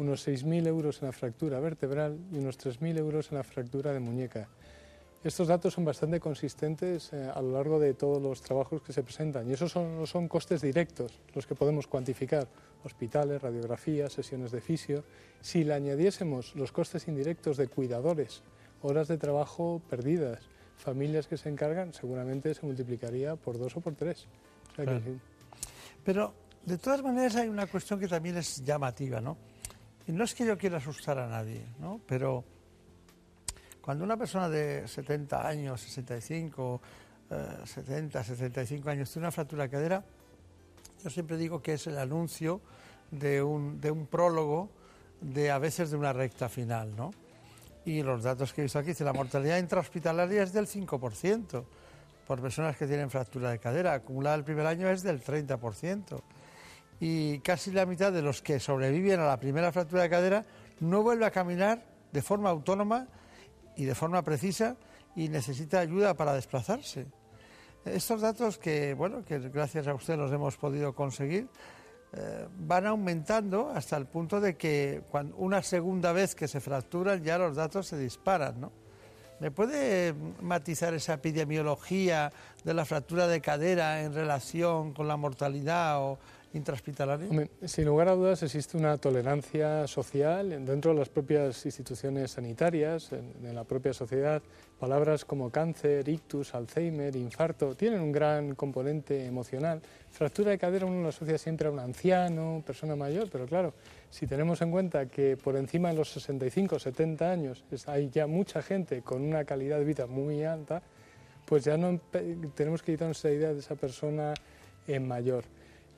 unos 0.00 0.26
6.000 0.26 0.66
euros 0.66 1.00
en 1.00 1.06
la 1.06 1.12
fractura 1.12 1.60
vertebral 1.60 2.18
y 2.32 2.38
unos 2.38 2.58
3.000 2.58 2.98
euros 2.98 3.30
en 3.30 3.38
la 3.38 3.44
fractura 3.44 3.92
de 3.92 4.00
muñeca. 4.00 4.48
Estos 5.22 5.48
datos 5.48 5.74
son 5.74 5.84
bastante 5.84 6.18
consistentes 6.18 7.12
eh, 7.12 7.30
a 7.32 7.42
lo 7.42 7.52
largo 7.52 7.78
de 7.78 7.92
todos 7.92 8.22
los 8.22 8.40
trabajos 8.40 8.80
que 8.80 8.94
se 8.94 9.02
presentan 9.02 9.48
y 9.50 9.52
esos 9.52 9.70
son, 9.70 10.06
son 10.06 10.28
costes 10.28 10.62
directos, 10.62 11.20
los 11.34 11.46
que 11.46 11.54
podemos 11.54 11.86
cuantificar, 11.86 12.48
hospitales, 12.84 13.42
radiografías, 13.42 14.14
sesiones 14.14 14.50
de 14.50 14.62
fisio. 14.62 15.04
Si 15.42 15.62
le 15.62 15.74
añadiésemos 15.74 16.56
los 16.56 16.72
costes 16.72 17.06
indirectos 17.06 17.58
de 17.58 17.68
cuidadores, 17.68 18.42
horas 18.80 19.08
de 19.08 19.18
trabajo 19.18 19.82
perdidas, 19.90 20.40
familias 20.78 21.26
que 21.26 21.36
se 21.36 21.50
encargan, 21.50 21.92
seguramente 21.92 22.54
se 22.54 22.64
multiplicaría 22.64 23.36
por 23.36 23.58
dos 23.58 23.76
o 23.76 23.80
por 23.80 23.94
tres. 23.94 24.26
Pero 26.02 26.32
de 26.64 26.78
todas 26.78 27.02
maneras 27.02 27.36
hay 27.36 27.48
una 27.48 27.66
cuestión 27.66 28.00
que 28.00 28.08
también 28.08 28.38
es 28.38 28.64
llamativa, 28.64 29.20
¿no? 29.20 29.36
No 30.12 30.24
es 30.24 30.34
que 30.34 30.44
yo 30.44 30.58
quiera 30.58 30.78
asustar 30.78 31.18
a 31.18 31.26
nadie, 31.26 31.64
¿no? 31.78 32.00
Pero 32.06 32.44
cuando 33.80 34.04
una 34.04 34.16
persona 34.16 34.48
de 34.48 34.86
70 34.86 35.46
años, 35.46 35.80
65, 35.80 36.80
70, 37.64 38.24
75 38.24 38.90
años 38.90 39.10
tiene 39.10 39.26
una 39.26 39.32
fractura 39.32 39.64
de 39.64 39.70
cadera, 39.70 40.04
yo 41.02 41.10
siempre 41.10 41.36
digo 41.36 41.62
que 41.62 41.74
es 41.74 41.86
el 41.86 41.98
anuncio 41.98 42.60
de 43.10 43.42
un, 43.42 43.80
de 43.80 43.90
un 43.90 44.06
prólogo 44.06 44.70
de 45.20 45.50
a 45.50 45.58
veces 45.58 45.90
de 45.90 45.96
una 45.96 46.12
recta 46.12 46.48
final, 46.48 46.94
¿no? 46.94 47.10
Y 47.84 48.02
los 48.02 48.22
datos 48.22 48.52
que 48.52 48.60
he 48.60 48.64
visto 48.64 48.78
aquí, 48.78 48.88
dice 48.88 49.04
la 49.04 49.12
mortalidad 49.12 49.58
intrahospitalaria 49.58 50.42
es 50.42 50.52
del 50.52 50.66
5% 50.66 51.64
por 52.26 52.40
personas 52.40 52.76
que 52.76 52.86
tienen 52.86 53.10
fractura 53.10 53.50
de 53.50 53.58
cadera, 53.58 53.94
acumulada 53.94 54.36
el 54.36 54.44
primer 54.44 54.66
año 54.66 54.88
es 54.88 55.02
del 55.02 55.22
30%. 55.22 56.22
Y 57.00 57.38
casi 57.40 57.72
la 57.72 57.86
mitad 57.86 58.12
de 58.12 58.20
los 58.20 58.42
que 58.42 58.60
sobreviven 58.60 59.18
a 59.20 59.26
la 59.26 59.40
primera 59.40 59.72
fractura 59.72 60.02
de 60.02 60.10
cadera 60.10 60.44
no 60.80 61.02
vuelve 61.02 61.24
a 61.24 61.30
caminar 61.30 61.82
de 62.12 62.22
forma 62.22 62.50
autónoma 62.50 63.08
y 63.76 63.84
de 63.84 63.94
forma 63.94 64.22
precisa 64.22 64.76
y 65.16 65.28
necesita 65.28 65.80
ayuda 65.80 66.14
para 66.14 66.34
desplazarse. 66.34 67.06
Estos 67.84 68.20
datos 68.20 68.58
que, 68.58 68.92
bueno, 68.92 69.24
que 69.24 69.38
gracias 69.38 69.86
a 69.86 69.94
usted 69.94 70.16
los 70.18 70.30
hemos 70.32 70.58
podido 70.58 70.94
conseguir, 70.94 71.48
eh, 72.12 72.46
van 72.58 72.86
aumentando 72.86 73.70
hasta 73.70 73.96
el 73.96 74.06
punto 74.06 74.40
de 74.40 74.56
que 74.56 75.02
cuando 75.10 75.36
una 75.36 75.62
segunda 75.62 76.12
vez 76.12 76.34
que 76.34 76.48
se 76.48 76.60
fracturan 76.60 77.22
ya 77.22 77.38
los 77.38 77.56
datos 77.56 77.86
se 77.86 77.96
disparan, 77.96 78.60
¿no? 78.60 78.72
¿Me 79.38 79.50
puede 79.50 80.12
matizar 80.42 80.92
esa 80.92 81.14
epidemiología 81.14 82.30
de 82.62 82.74
la 82.74 82.84
fractura 82.84 83.26
de 83.26 83.40
cadera 83.40 84.02
en 84.02 84.12
relación 84.12 84.92
con 84.92 85.08
la 85.08 85.16
mortalidad 85.16 86.02
o 86.02 86.18
sin 87.64 87.84
lugar 87.84 88.08
a 88.08 88.14
dudas 88.14 88.42
existe 88.42 88.76
una 88.76 88.98
tolerancia 88.98 89.86
social 89.86 90.64
dentro 90.64 90.92
de 90.92 90.98
las 90.98 91.08
propias 91.08 91.64
instituciones 91.64 92.32
sanitarias, 92.32 93.12
en, 93.12 93.54
la 93.54 93.62
propia 93.62 93.92
sociedad. 93.92 94.42
Palabras 94.80 95.24
como 95.24 95.50
cáncer, 95.50 96.08
ictus, 96.08 96.54
Alzheimer, 96.54 97.14
infarto, 97.14 97.76
tienen 97.76 98.00
un 98.00 98.10
gran 98.10 98.56
componente 98.56 99.26
emocional. 99.26 99.80
Fractura 100.10 100.50
de 100.50 100.58
cadera 100.58 100.86
uno 100.86 101.02
lo 101.02 101.10
asocia 101.10 101.38
siempre 101.38 101.68
a 101.68 101.70
un 101.70 101.78
anciano, 101.78 102.64
persona 102.66 102.96
mayor, 102.96 103.28
pero 103.30 103.46
claro, 103.46 103.72
si 104.10 104.26
tenemos 104.26 104.60
en 104.60 104.72
cuenta 104.72 105.06
que 105.06 105.36
por 105.36 105.56
encima 105.56 105.90
de 105.90 105.96
los 105.96 106.10
65 106.10 106.80
70 106.80 107.30
años 107.30 107.64
hay 107.86 108.10
ya 108.10 108.26
mucha 108.26 108.60
gente 108.60 109.02
con 109.02 109.22
una 109.22 109.44
calidad 109.44 109.78
de 109.78 109.84
vida 109.84 110.06
muy 110.06 110.42
alta, 110.42 110.82
pues 111.44 111.64
ya 111.64 111.76
no 111.76 112.00
tenemos 112.56 112.82
que 112.82 112.92
quitarnos 112.92 113.18
esa 113.18 113.30
idea 113.30 113.52
de 113.52 113.60
esa 113.60 113.76
persona 113.76 114.34
en 114.88 115.06
mayor. 115.06 115.44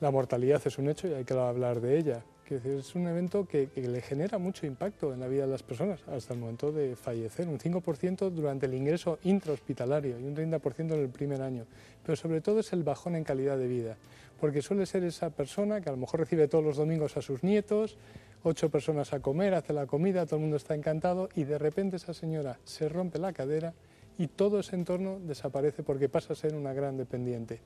La 0.03 0.11
mortalidad 0.11 0.61
es 0.65 0.77
un 0.77 0.89
hecho 0.89 1.07
y 1.07 1.13
hay 1.13 1.23
que 1.23 1.33
hablar 1.33 1.79
de 1.79 1.97
ella. 1.97 2.25
Es 2.49 2.93
un 2.93 3.07
evento 3.07 3.45
que, 3.45 3.69
le 3.73 4.01
genera 4.01 4.37
mucho 4.37 4.65
impacto 4.65 5.13
en 5.13 5.21
la 5.21 5.29
vida 5.29 5.45
de 5.45 5.51
las 5.51 5.63
personas 5.63 6.01
hasta 6.09 6.33
el 6.33 6.41
momento 6.41 6.73
de 6.73 6.97
fallecer, 6.97 7.47
un 7.47 7.57
5% 7.57 8.29
durante 8.29 8.65
el 8.65 8.73
ingreso 8.73 9.19
intrahospitalario 9.23 10.19
y 10.19 10.25
un 10.25 10.35
30% 10.35 10.91
en 10.91 10.99
el 10.99 11.07
primer 11.07 11.41
año. 11.41 11.65
Pero 12.05 12.17
sobre 12.17 12.41
todo 12.41 12.59
es 12.59 12.73
el 12.73 12.83
bajón 12.83 13.15
en 13.15 13.23
calidad 13.23 13.57
de 13.57 13.65
vida, 13.65 13.95
porque 14.41 14.61
suele 14.61 14.85
ser 14.85 15.05
esa 15.05 15.29
persona 15.29 15.79
que 15.79 15.87
a 15.87 15.93
lo 15.93 15.97
mejor 15.97 16.19
recibe 16.19 16.49
todos 16.49 16.65
los 16.65 16.75
domingos 16.75 17.15
a 17.15 17.21
sus 17.21 17.41
nietos, 17.41 17.95
ocho 18.43 18.69
personas 18.69 19.13
a 19.13 19.21
comer, 19.21 19.53
hace 19.53 19.71
la 19.71 19.85
comida, 19.85 20.25
todo 20.25 20.35
el 20.35 20.41
mundo 20.41 20.57
está 20.57 20.75
encantado 20.75 21.29
y 21.33 21.45
de 21.45 21.57
repente 21.57 21.95
esa 21.95 22.13
señora 22.13 22.59
se 22.65 22.89
rompe 22.89 23.19
la 23.19 23.31
cadera 23.31 23.73
y 24.17 24.27
todo 24.27 24.59
ese 24.59 24.75
entorno 24.75 25.21
desaparece 25.21 25.81
porque 25.81 26.09
pasa 26.09 26.33
a 26.33 26.35
ser 26.35 26.55
una 26.55 26.73
gran 26.73 26.97
dependiente 26.97 27.61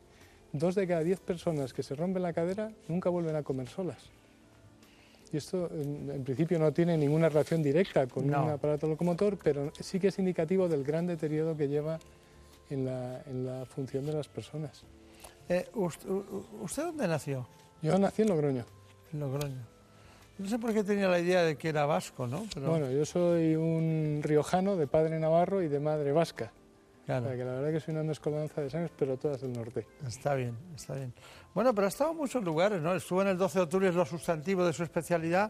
dos 0.54 0.76
de 0.76 0.88
cada 0.88 1.04
diez 1.04 1.20
personas 1.20 1.74
que 1.74 1.84
se 1.84 1.96
rompen 1.96 2.24
la 2.24 2.34
cadera 2.34 2.72
nunca 2.88 3.10
vuelven 3.10 3.36
a 3.36 3.44
comer 3.44 3.68
solas. 3.68 4.10
Y 5.32 5.38
esto 5.38 5.70
en, 5.74 6.24
principio 6.24 6.58
no 6.58 6.72
tiene 6.72 6.98
ninguna 6.98 7.28
relación 7.28 7.62
directa 7.62 8.08
con 8.08 8.26
un 8.26 8.50
aparato 8.50 8.88
locomotor, 8.88 9.38
pero 9.38 9.72
sí 9.80 10.00
que 10.00 10.08
es 10.08 10.20
indicativo 10.20 10.70
del 10.70 10.84
gran 10.84 11.06
deterioro 11.06 11.56
que 11.56 11.68
lleva 11.68 12.00
en 12.70 12.86
la, 12.86 13.66
función 13.66 14.06
de 14.06 14.14
las 14.14 14.28
personas. 14.28 14.84
Eh, 15.50 15.68
usted, 15.74 16.84
dónde 16.84 17.08
nació? 17.08 17.48
Yo 17.82 17.98
nací 17.98 18.22
en 18.22 18.30
Logroño. 18.30 18.66
En 19.14 19.20
Logroño. 19.20 19.78
No 20.38 20.48
sé 20.48 20.60
por 20.60 20.74
qué 20.74 20.84
tenía 20.84 21.08
la 21.08 21.20
idea 21.20 21.44
de 21.44 21.58
que 21.58 21.70
era 21.70 21.86
vasco, 21.86 22.28
¿no? 22.28 22.46
Bueno, 22.66 22.92
yo 22.92 23.06
soy 23.06 23.56
un 23.56 24.22
riojano 24.24 24.76
de 24.76 24.86
padre 24.86 25.20
navarro 25.20 25.62
y 25.64 25.68
de 25.68 25.80
madre 25.80 26.12
vasca. 26.12 26.52
Claro. 27.08 27.30
que 27.30 27.38
la 27.38 27.54
verdad 27.54 27.72
que 27.72 27.80
soy 27.80 27.94
una 27.94 28.04
mezcolanza 28.04 28.60
de 28.60 28.70
sangres, 28.70 28.92
pero 29.00 29.16
todas 29.16 29.40
del 29.40 29.54
norte. 29.54 29.88
Está 30.06 30.36
bien, 30.36 30.58
está 30.76 30.94
bien. 30.94 31.14
Bueno, 31.54 31.74
pero 31.74 31.86
ha 31.86 31.88
estado 31.88 32.12
en 32.12 32.18
muchos 32.18 32.44
lugares, 32.44 32.82
¿no? 32.82 32.94
Estuvo 32.94 33.22
en 33.22 33.30
el 33.30 33.38
12 33.38 33.60
de 33.60 33.64
octubre, 33.64 33.88
es 33.88 33.96
lo 33.96 34.06
sustantivo 34.06 34.66
de 34.66 34.74
su 34.74 34.84
especialidad, 34.84 35.50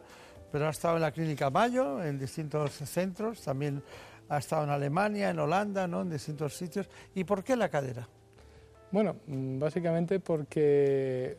pero 0.51 0.67
ha 0.67 0.69
estado 0.69 0.97
en 0.97 1.01
la 1.01 1.11
Clínica 1.11 1.49
Mayo, 1.49 2.03
en 2.03 2.19
distintos 2.19 2.73
centros, 2.73 3.41
también 3.41 3.81
ha 4.29 4.37
estado 4.37 4.65
en 4.65 4.69
Alemania, 4.69 5.31
en 5.31 5.39
Holanda, 5.39 5.87
¿no? 5.87 6.03
En 6.03 6.11
distintos 6.11 6.55
sitios. 6.55 6.87
¿Y 7.15 7.23
por 7.23 7.43
qué 7.43 7.55
la 7.55 7.69
cadera? 7.69 8.07
Bueno, 8.91 9.15
mm, 9.25 9.57
básicamente 9.57 10.19
porque 10.19 11.37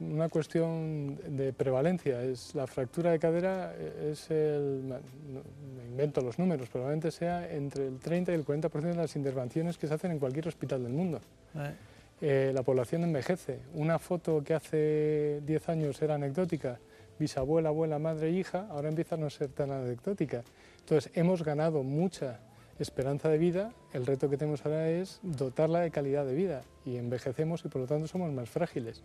una 0.00 0.28
cuestión 0.28 1.18
de 1.36 1.52
prevalencia 1.52 2.22
es 2.22 2.54
la 2.54 2.66
fractura 2.66 3.12
de 3.12 3.18
cadera 3.18 3.74
eh, 3.76 4.10
es 4.12 4.30
el 4.30 4.82
me 4.82 5.84
invento 5.84 6.20
los 6.20 6.38
números 6.38 6.68
probablemente 6.68 7.10
sea 7.10 7.50
entre 7.50 7.86
el 7.86 7.98
30 7.98 8.32
y 8.32 8.34
el 8.34 8.44
40% 8.44 8.70
de 8.80 8.94
las 8.94 9.14
intervenciones 9.14 9.78
que 9.78 9.86
se 9.86 9.94
hacen 9.94 10.10
en 10.10 10.18
cualquier 10.18 10.48
hospital 10.48 10.82
del 10.82 10.92
mundo 10.92 11.20
eh. 11.54 11.74
Eh, 12.20 12.52
la 12.54 12.62
población 12.62 13.04
envejece 13.04 13.60
una 13.74 13.98
foto 13.98 14.42
que 14.42 14.54
hace 14.54 15.40
10 15.44 15.68
años 15.68 16.02
era 16.02 16.16
anecdótica 16.16 16.78
bisabuela 17.18 17.68
abuela 17.68 17.98
madre 17.98 18.28
e 18.28 18.32
hija 18.32 18.66
ahora 18.70 18.88
empieza 18.88 19.14
a 19.14 19.18
no 19.18 19.30
ser 19.30 19.48
tan 19.48 19.70
anecdótica 19.70 20.42
entonces 20.80 21.12
hemos 21.14 21.44
ganado 21.44 21.84
mucha 21.84 22.40
esperanza 22.78 23.28
de 23.28 23.38
vida, 23.38 23.72
el 23.92 24.06
reto 24.06 24.28
que 24.28 24.36
tenemos 24.36 24.64
ahora 24.64 24.90
es 24.90 25.20
dotarla 25.22 25.80
de 25.80 25.90
calidad 25.90 26.26
de 26.26 26.34
vida 26.34 26.62
y 26.84 26.96
envejecemos 26.96 27.64
y 27.64 27.68
por 27.68 27.82
lo 27.82 27.86
tanto 27.86 28.08
somos 28.08 28.32
más 28.32 28.48
frágiles. 28.48 29.02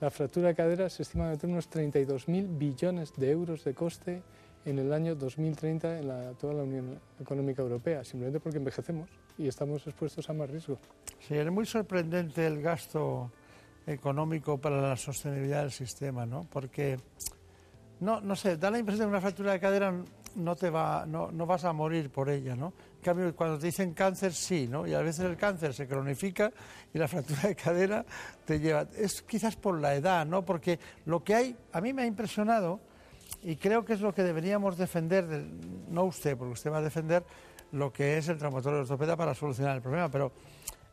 La 0.00 0.10
fractura 0.10 0.48
de 0.48 0.54
cadera 0.54 0.88
se 0.88 1.02
estima 1.02 1.36
tener 1.36 1.52
unos 1.52 1.70
32.000 1.70 2.56
billones 2.56 3.12
de 3.14 3.30
euros 3.30 3.64
de 3.64 3.74
coste 3.74 4.22
en 4.64 4.78
el 4.78 4.94
año 4.94 5.14
2030 5.14 5.98
en 5.98 6.34
toda 6.36 6.54
la 6.54 6.62
Unión 6.62 6.98
Económica 7.20 7.60
Europea, 7.60 8.02
simplemente 8.02 8.40
porque 8.40 8.56
envejecemos 8.56 9.10
y 9.36 9.46
estamos 9.46 9.86
expuestos 9.86 10.30
a 10.30 10.32
más 10.32 10.48
riesgo. 10.48 10.78
Sí, 11.20 11.34
es 11.34 11.50
muy 11.50 11.66
sorprendente 11.66 12.46
el 12.46 12.62
gasto 12.62 13.30
económico 13.86 14.56
para 14.56 14.80
la 14.80 14.96
sostenibilidad 14.96 15.62
del 15.62 15.72
sistema, 15.72 16.24
¿no? 16.24 16.46
Porque, 16.50 16.96
no, 18.00 18.22
no 18.22 18.36
sé, 18.36 18.56
da 18.56 18.70
la 18.70 18.78
impresión 18.78 19.08
de 19.08 19.10
que 19.10 19.16
una 19.16 19.20
fractura 19.20 19.52
de 19.52 19.60
cadera 19.60 19.94
no, 20.34 20.56
te 20.56 20.70
va, 20.70 21.04
no, 21.06 21.30
no 21.30 21.44
vas 21.44 21.64
a 21.64 21.74
morir 21.74 22.10
por 22.10 22.30
ella, 22.30 22.56
¿no? 22.56 22.72
Cambio, 23.00 23.34
cuando 23.34 23.58
te 23.58 23.66
dicen 23.66 23.94
cáncer, 23.94 24.32
sí, 24.32 24.68
¿no? 24.68 24.86
Y 24.86 24.94
a 24.94 25.00
veces 25.00 25.24
el 25.24 25.36
cáncer 25.36 25.74
se 25.74 25.86
cronifica 25.86 26.52
y 26.92 26.98
la 26.98 27.08
fractura 27.08 27.42
de 27.42 27.56
cadera 27.56 28.04
te 28.44 28.60
lleva. 28.60 28.86
Es 28.96 29.22
quizás 29.22 29.56
por 29.56 29.80
la 29.80 29.94
edad, 29.94 30.26
¿no? 30.26 30.44
Porque 30.44 30.78
lo 31.06 31.24
que 31.24 31.34
hay, 31.34 31.56
a 31.72 31.80
mí 31.80 31.92
me 31.92 32.02
ha 32.02 32.06
impresionado, 32.06 32.80
y 33.42 33.56
creo 33.56 33.84
que 33.84 33.94
es 33.94 34.00
lo 34.00 34.14
que 34.14 34.22
deberíamos 34.22 34.76
defender, 34.76 35.24
no 35.88 36.04
usted, 36.04 36.36
porque 36.36 36.52
usted 36.52 36.70
va 36.70 36.78
a 36.78 36.82
defender 36.82 37.24
lo 37.72 37.92
que 37.92 38.18
es 38.18 38.28
el 38.28 38.38
traumatólogo 38.38 38.82
ortopeda 38.82 39.16
para 39.16 39.34
solucionar 39.34 39.76
el 39.76 39.82
problema, 39.82 40.10
pero 40.10 40.32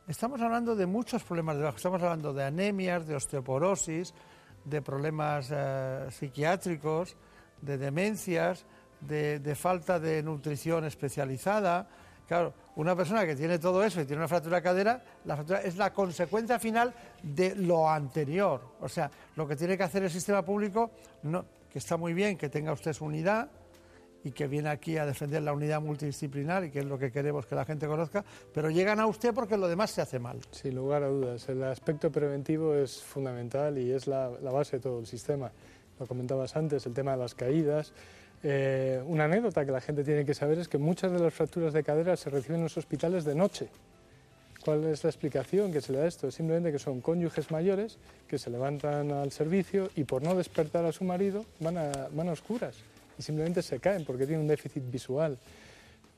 estamos 0.08 0.42
hablando 0.42 0.76
de 0.76 0.86
muchos 0.86 1.24
problemas 1.24 1.58
de 1.58 1.64
bajo. 1.64 1.78
Estamos 1.78 2.02
hablando 2.02 2.34
de 2.34 2.44
anemias, 2.44 3.08
de 3.08 3.16
osteoporosis, 3.16 4.14
de 4.64 4.82
problemas 4.82 5.50
eh, 5.52 6.08
psiquiátricos, 6.12 7.16
de 7.62 7.78
demencias 7.78 8.66
de, 9.02 9.56
falta 9.56 10.00
de 10.00 10.24
nutrición 10.24 10.86
especializada. 10.86 11.88
Claro, 12.28 12.54
una 12.76 12.96
persona 12.96 13.26
que 13.26 13.36
tiene 13.36 13.58
todo 13.58 13.84
eso 13.84 14.02
y 14.02 14.06
tiene 14.06 14.20
una 14.20 14.28
fractura 14.28 14.58
de 14.58 14.64
cadera, 14.64 15.04
la 15.26 15.36
fractura 15.36 15.62
es 15.62 15.78
la 15.78 15.94
consecuencia 15.94 16.60
final 16.60 16.94
de 17.24 17.56
lo 17.56 17.90
anterior. 17.90 18.76
O 18.82 18.90
sea, 18.90 19.10
lo 19.36 19.48
que 19.48 19.56
tiene 19.56 19.78
que 19.78 19.84
hacer 19.84 20.04
el 20.04 20.12
sistema 20.12 20.44
público, 20.44 20.92
que 21.72 21.80
está 21.80 21.96
muy 21.96 22.14
bien 22.14 22.38
que 22.38 22.50
tenga 22.50 22.74
usted 22.74 22.92
su 22.94 23.06
unidad 23.06 23.50
y 24.24 24.32
que 24.32 24.48
viene 24.48 24.70
aquí 24.70 24.98
a 24.98 25.06
defender 25.06 25.42
la 25.42 25.54
unidad 25.54 25.80
multidisciplinar 25.80 26.66
y 26.66 26.72
que 26.72 26.80
es 26.80 26.86
lo 26.86 26.98
que 26.98 27.12
queremos 27.12 27.46
que 27.46 27.56
la 27.56 27.64
gente 27.64 27.88
conozca, 27.88 28.26
pero 28.54 28.70
llegan 28.70 29.00
a 29.00 29.08
usted 29.08 29.34
porque 29.34 29.56
lo 29.56 29.70
demás 29.70 29.92
se 29.92 30.02
hace 30.02 30.20
mal. 30.20 30.40
Sin 30.52 30.76
lugar 30.76 31.04
a 31.04 31.08
dudas, 31.08 31.48
el 31.48 31.64
aspecto 31.64 32.12
preventivo 32.12 32.76
es 32.76 33.02
fundamental 33.02 33.78
y 33.78 33.92
es 33.92 34.06
la, 34.06 34.32
la 34.42 34.52
base 34.52 34.78
de 34.78 34.84
todo 34.84 35.00
el 35.00 35.08
sistema. 35.08 35.50
Lo 35.98 36.06
comentabas 36.06 36.56
antes, 36.58 36.86
el 36.86 36.94
tema 36.94 37.12
de 37.12 37.18
las 37.18 37.36
caídas, 37.36 37.94
eh, 38.50 39.04
una 39.06 39.26
anécdota 39.26 39.66
que 39.66 39.74
la 39.74 39.82
gente 39.82 40.06
tiene 40.06 40.24
que 40.24 40.34
saber 40.34 40.58
es 40.58 40.70
que 40.70 40.78
muchas 40.78 41.12
de 41.12 41.20
las 41.20 41.34
fracturas 41.34 41.74
de 41.74 41.84
cadera 41.84 42.16
se 42.16 42.30
reciben 42.30 42.60
en 42.60 42.64
los 42.64 42.78
hospitales 42.78 43.26
de 43.26 43.36
noche. 43.36 43.68
¿Cuál 44.64 44.86
es 44.86 45.04
la 45.04 45.10
explicación 45.10 45.74
que 45.74 45.82
se 45.82 45.92
le 45.92 45.98
da 45.98 46.06
a 46.06 46.08
esto? 46.08 46.30
Es 46.30 46.36
simplemente 46.36 46.72
que 46.72 46.80
son 46.80 47.02
cónyuges 47.02 47.52
mayores 47.52 47.98
que 48.26 48.38
se 48.38 48.50
levantan 48.50 49.12
al 49.12 49.34
servicio 49.34 49.90
y 49.98 50.06
por 50.06 50.24
no 50.24 50.34
despertar 50.34 50.86
a 50.86 50.94
su 50.94 51.04
marido 51.04 51.44
van 51.60 51.78
a, 51.78 51.92
van 52.14 52.30
oscuras 52.30 52.78
y 53.20 53.22
simplemente 53.22 53.62
se 53.62 53.80
caen 53.80 54.06
porque 54.06 54.26
tienen 54.26 54.44
un 54.44 54.48
déficit 54.48 54.90
visual. 54.90 55.38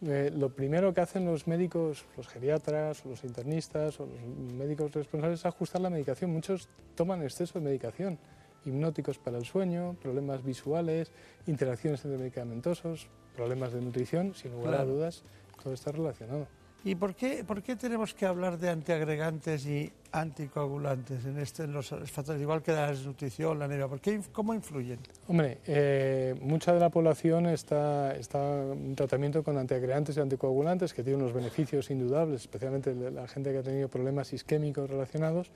Eh, 0.06 0.32
lo 0.32 0.50
primero 0.50 0.94
que 0.94 1.02
hacen 1.02 1.26
los 1.26 1.48
médicos, 1.48 2.06
los 2.16 2.28
geriatras, 2.28 3.06
los 3.06 3.24
internistas 3.24 4.00
o 4.00 4.06
los 4.06 4.54
médicos 4.54 4.94
responsables 4.94 5.40
es 5.40 5.46
ajustar 5.48 5.82
la 5.82 5.90
medicación. 5.90 6.30
Muchos 6.30 6.70
toman 6.94 7.24
exceso 7.24 7.58
de 7.58 7.66
medicación 7.66 8.20
hipnóticos 8.66 9.18
para 9.18 9.38
el 9.38 9.46
sueño, 9.46 9.96
problemas 10.02 10.44
visuales, 10.44 11.12
interacciones 11.48 12.04
entre 12.06 12.20
medicamentosos, 12.20 13.08
problemas 13.36 13.74
de 13.74 13.82
nutrición, 13.82 14.34
sin 14.36 14.52
lugar 14.52 14.76
a 14.76 14.86
dudas, 14.86 15.24
todo 15.64 15.74
está 15.74 15.92
relacionado. 15.92 16.48
¿Y 16.84 16.96
por 16.96 17.14
qué, 17.14 17.44
por 17.44 17.62
qué 17.62 17.76
tenemos 17.76 18.14
que 18.14 18.26
hablar 18.26 18.58
de 18.58 18.70
antiagregantes 18.70 19.66
y 19.66 19.92
anticoagulantes 20.14 21.26
en, 21.26 21.38
este, 21.38 21.64
en 21.64 21.74
los 21.74 21.90
factores, 21.90 22.42
igual 22.42 22.62
que 22.62 22.72
la 22.72 22.88
desnutrición, 22.88 23.60
la 23.60 23.66
anemia? 23.66 23.90
¿Por 23.90 24.00
qué, 24.00 24.22
¿Cómo 24.32 24.54
influyen? 24.54 25.00
Hombre, 25.28 25.58
eh, 25.68 26.36
mucha 26.42 26.74
de 26.74 26.80
la 26.80 26.90
población 26.90 27.48
está, 27.48 28.16
está 28.16 28.62
en 28.72 28.96
tratamiento 28.96 29.44
con 29.44 29.58
antiagregantes 29.58 30.16
y 30.16 30.22
anticoagulantes 30.22 30.94
que 30.94 31.04
tienen 31.04 31.22
unos 31.22 31.34
beneficios 31.34 31.92
indudables, 31.92 32.42
especialmente 32.42 32.96
la 32.96 33.28
gente 33.28 33.52
que 33.52 33.58
ha 33.58 33.64
tenido 33.64 33.90
problemas 33.90 34.32
isquémicos 34.32 34.90
relacionados, 34.90 35.52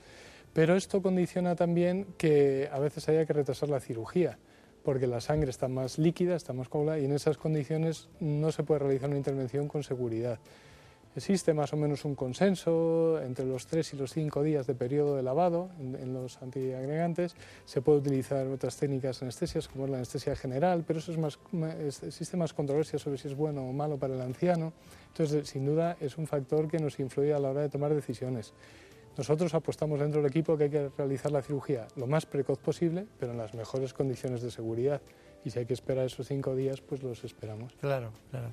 pero 0.54 0.76
esto 0.76 1.02
condiciona 1.02 1.54
también 1.54 2.06
que 2.16 2.70
a 2.72 2.78
veces 2.78 3.06
haya 3.10 3.26
que 3.26 3.34
retrasar 3.34 3.68
la 3.68 3.80
cirugía 3.80 4.38
porque 4.84 5.06
la 5.06 5.20
sangre 5.20 5.50
está 5.50 5.66
más 5.66 5.98
líquida, 5.98 6.36
está 6.36 6.52
más 6.52 6.68
coagulada 6.68 7.00
y 7.00 7.06
en 7.06 7.12
esas 7.12 7.38
condiciones 7.38 8.08
no 8.20 8.52
se 8.52 8.62
puede 8.62 8.80
realizar 8.80 9.08
una 9.08 9.18
intervención 9.18 9.66
con 9.66 9.82
seguridad. 9.82 10.38
Existe 11.16 11.54
más 11.54 11.72
o 11.72 11.76
menos 11.76 12.04
un 12.04 12.16
consenso 12.16 13.20
entre 13.22 13.46
los 13.46 13.68
tres 13.68 13.94
y 13.94 13.96
los 13.96 14.12
cinco 14.12 14.42
días 14.42 14.66
de 14.66 14.74
periodo 14.74 15.14
de 15.14 15.22
lavado 15.22 15.70
en, 15.78 16.12
los 16.12 16.42
antiagregantes. 16.42 17.36
Se 17.64 17.80
puede 17.82 18.00
utilizar 18.00 18.48
otras 18.48 18.76
técnicas 18.76 19.22
anestesias 19.22 19.68
como 19.68 19.86
la 19.86 19.98
anestesia 19.98 20.34
general, 20.34 20.82
pero 20.84 20.98
eso 20.98 21.12
es 21.12 21.18
más, 21.18 21.38
existe 22.02 22.36
más 22.36 22.52
controversia 22.52 22.98
sobre 22.98 23.16
si 23.16 23.28
es 23.28 23.36
bueno 23.36 23.62
o 23.62 23.72
malo 23.72 23.96
para 23.96 24.14
el 24.14 24.20
anciano. 24.20 24.72
Entonces, 25.12 25.48
sin 25.48 25.64
duda, 25.64 25.96
es 26.00 26.18
un 26.18 26.26
factor 26.26 26.66
que 26.66 26.80
nos 26.80 26.98
influye 26.98 27.32
a 27.32 27.38
la 27.38 27.50
hora 27.50 27.60
de 27.60 27.68
tomar 27.68 27.94
decisiones. 27.94 28.52
Nosotros 29.16 29.54
apostamos 29.54 30.00
dentro 30.00 30.20
del 30.20 30.30
equipo 30.30 30.56
que 30.56 30.64
hay 30.64 30.70
que 30.70 30.88
realizar 30.96 31.30
la 31.30 31.42
cirugía 31.42 31.86
lo 31.96 32.06
más 32.06 32.26
precoz 32.26 32.58
posible, 32.58 33.06
pero 33.18 33.32
en 33.32 33.38
las 33.38 33.54
mejores 33.54 33.92
condiciones 33.92 34.42
de 34.42 34.50
seguridad. 34.50 35.00
Y 35.44 35.50
si 35.50 35.58
hay 35.58 35.66
que 35.66 35.74
esperar 35.74 36.06
esos 36.06 36.26
cinco 36.26 36.56
días, 36.56 36.80
pues 36.80 37.02
los 37.02 37.22
esperamos. 37.22 37.72
Claro, 37.80 38.12
claro. 38.30 38.52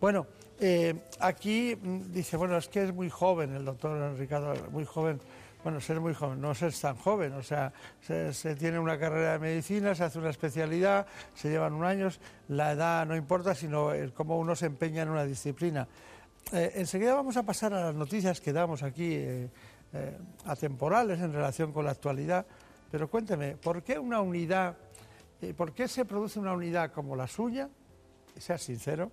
Bueno, 0.00 0.26
eh, 0.60 0.94
aquí 1.20 1.76
mm, 1.80 2.12
dice, 2.12 2.36
bueno, 2.36 2.58
es 2.58 2.68
que 2.68 2.84
es 2.84 2.92
muy 2.92 3.08
joven 3.08 3.54
el 3.54 3.64
doctor 3.64 4.14
Ricardo, 4.18 4.54
muy 4.70 4.84
joven. 4.84 5.20
Bueno, 5.62 5.80
ser 5.80 5.98
muy 5.98 6.12
joven, 6.12 6.42
no 6.42 6.54
ser 6.54 6.74
tan 6.74 6.94
joven, 6.94 7.32
o 7.32 7.42
sea, 7.42 7.72
se, 8.02 8.54
tiene 8.54 8.78
una 8.78 8.98
carrera 8.98 9.32
de 9.32 9.38
medicina, 9.38 9.94
se 9.94 10.04
hace 10.04 10.18
una 10.18 10.28
especialidad, 10.28 11.06
se 11.34 11.48
llevan 11.48 11.72
un 11.72 11.86
año, 11.86 12.10
la 12.48 12.72
edad 12.72 13.06
no 13.06 13.16
importa, 13.16 13.54
sino 13.54 13.88
cómo 14.12 14.38
uno 14.38 14.54
se 14.54 14.66
empeña 14.66 15.04
en 15.04 15.08
una 15.08 15.24
disciplina. 15.24 15.88
Eh, 16.52 16.72
enseguida 16.74 17.14
vamos 17.14 17.38
a 17.38 17.44
pasar 17.44 17.72
a 17.72 17.86
las 17.86 17.94
noticias 17.94 18.42
que 18.42 18.52
damos 18.52 18.82
aquí, 18.82 19.14
eh, 19.14 19.48
atemporales 20.46 21.20
en 21.20 21.32
relación 21.32 21.72
con 21.72 21.84
la 21.84 21.92
actualidad, 21.92 22.46
pero 22.90 23.08
cuénteme, 23.08 23.56
¿por 23.56 23.82
qué 23.82 23.98
una 23.98 24.20
unidad, 24.20 24.76
por 25.56 25.72
qué 25.72 25.88
se 25.88 26.04
produce 26.04 26.38
una 26.38 26.52
unidad 26.52 26.92
como 26.92 27.16
la 27.16 27.26
suya, 27.26 27.68
sea 28.38 28.58
sincero, 28.58 29.10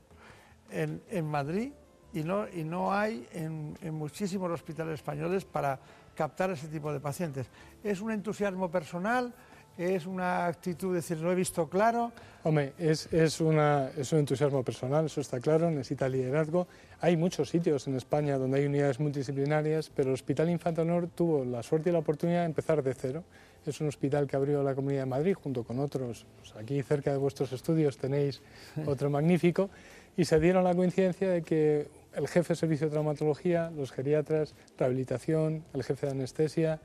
en, 0.72 1.26
Madrid 1.26 1.72
y 2.14 2.24
no, 2.24 2.48
y 2.48 2.64
no 2.64 2.94
hay 2.94 3.28
en, 3.34 3.76
muchísimos 3.94 4.50
hospitales 4.52 4.96
españoles 4.96 5.46
para 5.46 5.80
captar 6.16 6.52
ese 6.52 6.68
tipo 6.68 6.92
de 6.92 7.00
pacientes. 7.00 7.48
¿Es 7.84 8.02
un 8.02 8.12
entusiasmo 8.12 8.70
personal? 8.70 9.34
¿Es 9.78 10.06
una 10.06 10.48
actitud 10.48 10.90
de 10.90 10.96
decir, 10.96 11.18
lo 11.20 11.32
he 11.32 11.36
visto 11.36 11.68
claro? 11.68 12.12
Hombre, 12.44 12.74
es, 12.78 13.12
es, 13.14 13.40
una, 13.40 13.90
es 13.98 14.12
un 14.12 14.20
entusiasmo 14.20 14.64
personal, 14.64 15.06
eso 15.06 15.22
está 15.22 15.40
claro, 15.40 15.70
necesita 15.70 16.10
liderazgo. 16.10 16.68
Hay 17.00 17.16
muchos 17.16 17.50
sitios 17.50 17.88
en 17.88 17.96
España 17.96 18.38
donde 18.38 18.60
hay 18.60 18.66
unidades 18.66 19.00
multidisciplinarias, 19.00 19.90
pero 19.90 20.10
el 20.10 20.16
Hospital 20.16 20.50
Infanta 20.50 20.82
Honor 20.82 21.08
tuvo 21.08 21.46
la 21.46 21.64
suerte 21.64 21.90
y 21.90 21.94
la 21.94 22.00
oportunidad 22.00 22.42
de 22.42 22.46
empezar 22.46 22.84
de 22.84 22.94
cero. 22.94 23.24
Es 23.66 23.80
un 23.80 23.88
hospital 23.88 24.28
que 24.28 24.36
abrió 24.36 24.64
la 24.64 24.76
Comunidad 24.76 25.04
de 25.04 25.06
Madrid 25.06 25.36
junto 25.36 25.64
con 25.64 25.80
otros. 25.80 26.26
Pues 26.40 26.56
aquí 26.56 26.82
cerca 26.82 27.12
de 27.12 27.18
vuestros 27.18 27.54
estudios 27.54 27.98
tenéis 27.98 28.42
otro 28.86 29.10
magnífico 29.10 29.70
y 30.18 30.26
se 30.26 30.40
dieron 30.40 30.64
la 30.64 30.76
coincidencia 30.76 31.30
de 31.30 31.44
que 31.44 31.88
el 32.14 32.28
jefe 32.28 32.54
de 32.54 32.56
servicio 32.56 32.88
de 32.88 32.92
traumatología, 32.92 33.72
los 33.72 33.92
geriatras, 33.92 34.54
rehabilitación, 34.78 35.64
el 35.74 35.84
jefe 35.84 36.08
de 36.08 36.12
anestesia, 36.12 36.82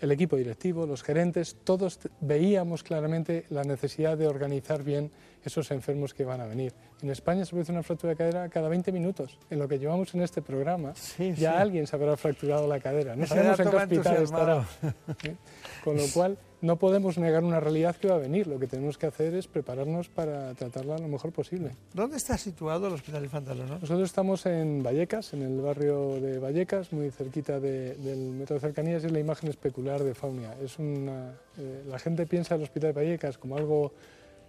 el 0.00 0.12
equipo 0.12 0.36
directivo, 0.36 0.86
los 0.86 1.02
gerentes, 1.02 1.56
todos 1.64 1.98
veíamos 2.20 2.82
claramente 2.82 3.44
la 3.50 3.64
necesidad 3.64 4.16
de 4.16 4.26
organizar 4.26 4.82
bien 4.82 5.10
esos 5.44 5.70
enfermos 5.70 6.14
que 6.14 6.24
van 6.24 6.40
a 6.40 6.46
venir. 6.46 6.72
En 7.02 7.10
España 7.10 7.44
se 7.44 7.50
produce 7.50 7.72
una 7.72 7.82
fractura 7.82 8.10
de 8.10 8.16
cadera 8.16 8.48
cada 8.48 8.68
20 8.68 8.92
minutos. 8.92 9.38
En 9.48 9.58
lo 9.58 9.68
que 9.68 9.78
llevamos 9.78 10.14
en 10.14 10.22
este 10.22 10.42
programa, 10.42 10.92
ya 11.36 11.60
alguien 11.60 11.86
se 11.86 11.96
habrá 11.96 12.16
fracturado 12.16 12.66
la 12.66 12.80
cadera. 12.80 13.16
No 13.16 13.26
sabemos 13.26 13.58
en 13.60 13.70
qué 13.70 13.76
hospital 13.76 14.22
estará. 14.22 14.68
Con 15.84 15.96
lo 15.96 16.06
cual, 16.12 16.36
no 16.62 16.76
podemos 16.76 17.18
negar 17.18 17.44
una 17.44 17.60
realidad 17.60 17.96
que 17.96 18.08
va 18.08 18.16
a 18.16 18.18
venir. 18.18 18.46
Lo 18.46 18.58
que 18.58 18.66
tenemos 18.66 18.98
que 18.98 19.06
hacer 19.06 19.34
es 19.34 19.46
prepararnos 19.46 20.08
para 20.08 20.54
tratarla 20.54 20.98
lo 20.98 21.08
mejor 21.08 21.32
posible. 21.32 21.76
¿Dónde 21.94 22.16
está 22.16 22.36
situado 22.36 22.88
el 22.88 22.94
Hospital 22.94 23.24
Infantil? 23.24 23.62
Nosotros 23.66 24.02
estamos 24.02 24.44
en 24.46 24.82
Vallecas, 24.82 25.32
en 25.32 25.42
el 25.42 25.60
barrio 25.60 26.20
de 26.20 26.38
Vallecas, 26.38 26.92
muy 26.92 27.10
cerquita 27.10 27.60
del 27.60 28.30
metro 28.32 28.54
de 28.54 28.60
cercanías, 28.60 29.02
y 29.02 29.06
es 29.06 29.12
la 29.12 29.20
imagen 29.20 29.48
especular 29.48 30.02
de 30.02 30.14
Faunia. 30.14 30.54
Es 30.62 30.78
una, 30.78 31.32
eh, 31.58 31.84
la 31.86 31.98
gente 31.98 32.26
piensa 32.26 32.54
el 32.54 32.62
Hospital 32.62 32.92
de 32.92 33.00
Vallecas 33.00 33.38
como 33.38 33.56
algo 33.56 33.92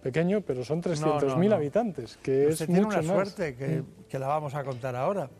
pequeño, 0.02 0.40
pero 0.40 0.64
son 0.64 0.82
300.000 0.82 1.54
habitantes, 1.54 2.18
que 2.22 2.48
es 2.48 2.58
tiene 2.58 2.84
una 2.84 3.02
suerte 3.02 3.54
que, 3.54 3.82
que 4.08 4.18
la 4.18 4.26
vamos 4.26 4.54
a 4.54 4.64
contar 4.64 4.96
ahora. 4.96 5.30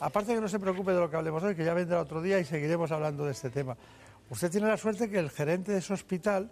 Aparte 0.00 0.34
que 0.34 0.40
no 0.40 0.48
se 0.48 0.58
preocupe 0.58 0.92
de 0.92 1.00
lo 1.00 1.10
que 1.10 1.16
hablemos 1.16 1.42
hoy, 1.42 1.54
que 1.54 1.64
ya 1.64 1.72
vendrá 1.72 2.00
otro 2.00 2.20
día 2.20 2.38
y 2.38 2.44
seguiremos 2.44 2.90
hablando 2.92 3.24
de 3.24 3.32
este 3.32 3.50
tema. 3.50 3.76
Usted 4.30 4.50
tiene 4.50 4.66
la 4.66 4.76
suerte 4.76 5.08
que 5.08 5.18
el 5.18 5.30
gerente 5.30 5.72
de 5.72 5.80
su 5.80 5.92
hospital 5.92 6.50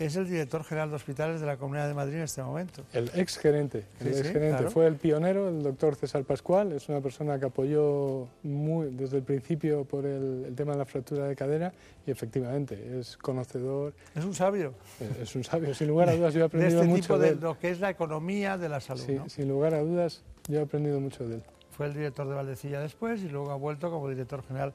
es 0.00 0.16
el 0.16 0.26
director 0.26 0.64
general 0.64 0.88
de 0.88 0.96
hospitales 0.96 1.40
de 1.40 1.46
la 1.46 1.58
Comunidad 1.58 1.86
de 1.86 1.92
Madrid 1.92 2.16
en 2.16 2.22
este 2.22 2.42
momento. 2.42 2.82
El 2.94 3.10
ex 3.14 3.36
gerente, 3.36 3.84
el 4.00 4.08
ex 4.08 4.22
gerente 4.22 4.70
fue 4.70 4.86
el 4.86 4.96
pionero, 4.96 5.50
el 5.50 5.62
doctor 5.62 5.94
César 5.94 6.24
Pascual, 6.24 6.72
es 6.72 6.88
una 6.88 7.02
persona 7.02 7.38
que 7.38 7.46
apoyó 7.46 8.26
muy, 8.42 8.88
desde 8.92 9.18
el 9.18 9.24
principio 9.24 9.84
por 9.84 10.06
el, 10.06 10.54
tema 10.56 10.72
de 10.72 10.78
la 10.78 10.86
fractura 10.86 11.26
de 11.26 11.36
cadera 11.36 11.72
y 12.06 12.10
efectivamente 12.10 12.98
es 12.98 13.18
conocedor. 13.18 13.92
Es 14.14 14.24
un 14.24 14.34
sabio. 14.34 14.72
Es, 15.20 15.36
un 15.36 15.44
sabio, 15.44 15.74
sin 15.74 15.88
lugar 15.88 16.08
a 16.08 16.16
dudas 16.16 16.32
yo 16.32 16.40
he 16.40 16.44
aprendido 16.44 16.80
de 16.80 16.86
este 16.86 16.90
mucho 16.90 17.02
tipo 17.02 17.18
de, 17.18 17.34
lo 17.34 17.58
que 17.58 17.70
es 17.70 17.80
la 17.80 17.90
economía 17.90 18.56
de 18.56 18.70
la 18.70 18.80
salud. 18.80 19.02
Sí, 19.04 19.18
sin 19.26 19.48
lugar 19.48 19.74
a 19.74 19.80
dudas 19.80 20.22
yo 20.48 20.60
he 20.60 20.62
aprendido 20.62 20.98
mucho 20.98 21.28
de 21.28 21.36
él. 21.36 21.42
Fue 21.72 21.86
el 21.86 21.92
director 21.92 22.26
de 22.26 22.34
Valdecilla 22.34 22.80
después 22.80 23.22
y 23.22 23.28
luego 23.28 23.50
ha 23.50 23.56
vuelto 23.56 23.90
como 23.90 24.08
director 24.08 24.42
general 24.46 24.72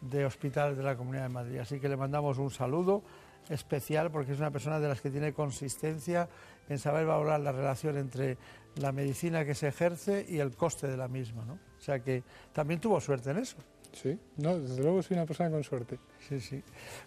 de 0.00 0.24
hospitales 0.24 0.76
de 0.76 0.82
la 0.82 0.96
Comunidad 0.96 1.24
de 1.24 1.28
Madrid. 1.30 1.58
Así 1.58 1.80
que 1.80 1.88
le 1.88 1.96
mandamos 1.96 2.38
un 2.38 2.50
saludo 2.50 3.02
especial 3.48 4.10
porque 4.10 4.32
es 4.32 4.38
una 4.38 4.50
persona 4.50 4.80
de 4.80 4.88
las 4.88 5.00
que 5.00 5.10
tiene 5.10 5.32
consistencia 5.32 6.28
en 6.68 6.78
saber 6.78 7.06
valorar 7.06 7.40
la 7.40 7.52
relación 7.52 7.96
entre 7.96 8.36
la 8.76 8.92
medicina 8.92 9.44
que 9.44 9.54
se 9.54 9.68
ejerce 9.68 10.26
y 10.28 10.38
el 10.38 10.54
coste 10.56 10.88
de 10.88 10.96
la 10.96 11.08
misma. 11.08 11.44
¿no? 11.44 11.54
O 11.54 11.80
sea 11.80 12.00
que 12.00 12.22
también 12.52 12.80
tuvo 12.80 13.00
suerte 13.00 13.30
en 13.30 13.38
eso. 13.38 13.56
Sí, 13.92 14.18
no, 14.36 14.58
desde 14.58 14.82
luego 14.82 15.02
soy 15.02 15.16
una 15.16 15.24
persona 15.24 15.50
con 15.50 15.64
suerte. 15.64 15.98
Sí, 16.28 16.38
sí. 16.40 16.62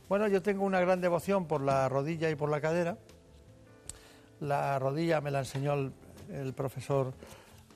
Bueno, 0.07 0.27
yo 0.27 0.41
tengo 0.41 0.63
una 0.63 0.79
gran 0.79 1.01
devoción 1.01 1.45
por 1.45 1.61
la 1.61 1.87
rodilla 1.87 2.29
y 2.31 2.35
por 2.35 2.49
la 2.49 2.61
cadera. 2.61 2.97
La 4.39 4.79
rodilla 4.79 5.21
me 5.21 5.29
la 5.29 5.39
enseñó 5.39 5.73
el, 5.73 6.53
profesor 6.53 7.13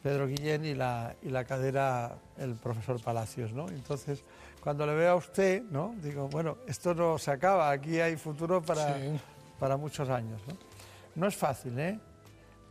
Pedro 0.01 0.27
Guillén 0.27 0.65
y 0.65 0.73
la, 0.73 1.15
y 1.21 1.29
la 1.29 1.43
cadera 1.43 2.17
el 2.37 2.55
profesor 2.55 2.99
Palacios, 3.03 3.53
¿no? 3.53 3.67
Entonces, 3.69 4.23
cuando 4.63 4.85
le 4.85 4.95
veo 4.95 5.11
a 5.11 5.15
usted, 5.15 5.61
¿no? 5.63 5.93
Digo, 6.01 6.29
bueno, 6.29 6.59
esto 6.65 6.95
no 6.95 7.17
se 7.17 7.31
acaba, 7.31 7.69
aquí 7.69 7.99
hay 7.99 8.15
futuro 8.15 8.61
para, 8.61 8.95
para 9.59 9.75
muchos 9.75 10.07
años, 10.07 10.41
¿no? 10.47 10.55
No 11.15 11.27
es 11.27 11.35
fácil, 11.35 11.77
¿eh? 11.77 11.99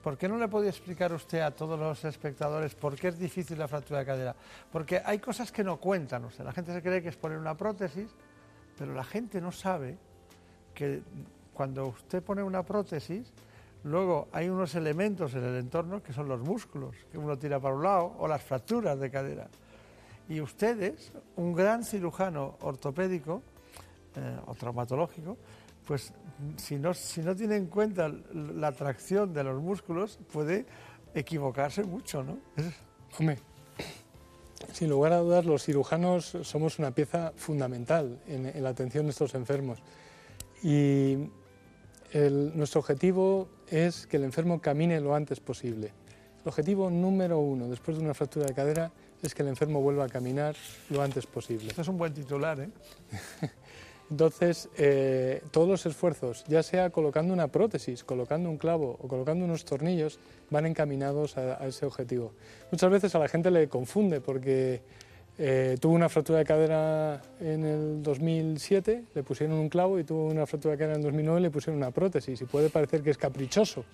¿Por 0.02 0.16
qué 0.16 0.26
no 0.26 0.38
le 0.38 0.48
podía 0.48 0.70
explicar 0.70 1.12
usted 1.12 1.40
a 1.40 1.50
todos 1.50 1.78
los 1.78 2.02
espectadores 2.06 2.74
por 2.74 2.96
qué 2.96 3.08
es 3.08 3.18
difícil 3.18 3.58
la 3.58 3.68
fractura 3.68 3.98
de 4.00 4.06
cadera? 4.06 4.34
Porque 4.72 5.02
hay 5.04 5.18
cosas 5.18 5.52
que 5.52 5.62
no 5.62 5.76
cuentan 5.76 6.24
usted. 6.24 6.42
La 6.44 6.52
gente 6.52 6.72
se 6.72 6.80
cree 6.80 7.02
que 7.02 7.10
es 7.10 7.16
poner 7.16 7.36
una 7.36 7.58
prótesis, 7.58 8.08
pero 8.78 8.94
la 8.94 9.04
gente 9.04 9.38
no 9.38 9.52
sabe 9.52 9.98
que 10.74 11.02
cuando 11.52 11.88
usted 11.88 12.22
pone 12.22 12.42
una 12.42 12.62
prótesis, 12.62 13.30
luego 13.84 14.28
hay 14.32 14.48
unos 14.48 14.74
elementos 14.76 15.34
en 15.34 15.44
el 15.44 15.56
entorno 15.58 16.02
que 16.02 16.14
son 16.14 16.26
los 16.26 16.40
músculos, 16.40 16.96
que 17.10 17.18
uno 17.18 17.38
tira 17.38 17.60
para 17.60 17.74
un 17.74 17.82
lado, 17.82 18.14
o 18.18 18.26
las 18.26 18.42
fracturas 18.42 18.98
de 18.98 19.10
cadera. 19.10 19.46
Y 20.32 20.40
ustedes, 20.40 21.12
un 21.36 21.52
gran 21.52 21.84
cirujano 21.84 22.56
ortopédico 22.62 23.42
eh, 24.16 24.38
o 24.46 24.54
traumatológico, 24.54 25.36
pues 25.86 26.14
si 26.56 26.76
no, 26.76 26.94
si 26.94 27.20
no 27.20 27.36
tiene 27.36 27.56
en 27.56 27.66
cuenta 27.66 28.10
la 28.32 28.72
tracción 28.72 29.34
de 29.34 29.44
los 29.44 29.60
músculos, 29.60 30.18
puede 30.32 30.64
equivocarse 31.14 31.84
mucho, 31.84 32.22
¿no? 32.22 32.38
Hombre, 33.18 33.40
sin 34.72 34.88
lugar 34.88 35.12
a 35.12 35.18
dudas, 35.18 35.44
los 35.44 35.64
cirujanos 35.64 36.34
somos 36.44 36.78
una 36.78 36.92
pieza 36.92 37.34
fundamental 37.36 38.18
en, 38.26 38.62
la 38.62 38.70
atención 38.70 39.04
de 39.04 39.10
estos 39.10 39.34
enfermos. 39.34 39.80
Y 40.62 41.28
nuestro 42.54 42.80
objetivo 42.80 43.50
es 43.68 44.06
que 44.06 44.16
el 44.16 44.24
enfermo 44.24 44.62
camine 44.62 44.98
lo 44.98 45.14
antes 45.14 45.40
posible. 45.40 45.92
El 46.40 46.48
objetivo 46.48 46.88
número 46.88 47.38
uno 47.38 47.68
después 47.68 47.98
de 47.98 48.02
una 48.02 48.14
fractura 48.14 48.46
de 48.46 48.54
cadera 48.54 48.92
es 49.22 49.34
que 49.34 49.42
el 49.42 49.48
enfermo 49.48 49.80
vuelva 49.80 50.04
a 50.04 50.08
caminar 50.08 50.56
lo 50.90 51.02
antes 51.02 51.26
posible. 51.26 51.68
Esto 51.68 51.82
es 51.82 51.88
un 51.88 51.98
buen 51.98 52.12
titular, 52.12 52.60
¿eh? 52.60 52.68
Entonces, 54.10 54.68
eh, 54.76 55.42
todos 55.52 55.68
los 55.68 55.86
esfuerzos, 55.86 56.44
ya 56.46 56.62
sea 56.62 56.90
colocando 56.90 57.32
una 57.32 57.48
prótesis, 57.48 58.04
colocando 58.04 58.50
un 58.50 58.58
clavo 58.58 58.98
o 59.00 59.08
colocando 59.08 59.44
unos 59.46 59.64
tornillos, 59.64 60.18
van 60.50 60.66
encaminados 60.66 61.38
a, 61.38 61.66
ese 61.66 61.86
objetivo. 61.86 62.34
Muchas 62.70 62.90
veces 62.90 63.14
a 63.14 63.18
la 63.18 63.28
gente 63.28 63.50
le 63.50 63.68
confunde 63.68 64.20
porque 64.20 64.82
Eh, 65.38 65.78
tuvo 65.80 65.94
una 65.94 66.10
fractura 66.10 66.40
de 66.40 66.44
cadera 66.44 67.22
en 67.40 67.64
el 67.64 68.02
2007, 68.02 69.04
le 69.14 69.22
pusieron 69.22 69.56
un 69.56 69.70
clavo 69.70 69.98
y 69.98 70.04
tuvo 70.04 70.26
una 70.26 70.46
fractura 70.46 70.72
de 70.72 70.78
cadera 70.78 70.94
en 70.94 71.00
el 71.00 71.04
2009 71.04 71.40
y 71.40 71.42
le 71.44 71.50
pusieron 71.50 71.78
una 71.78 71.90
prótesis. 71.90 72.40
Y 72.42 72.44
puede 72.44 72.68
parecer 72.68 73.02
que 73.02 73.10
es 73.10 73.18
caprichoso 73.18 73.84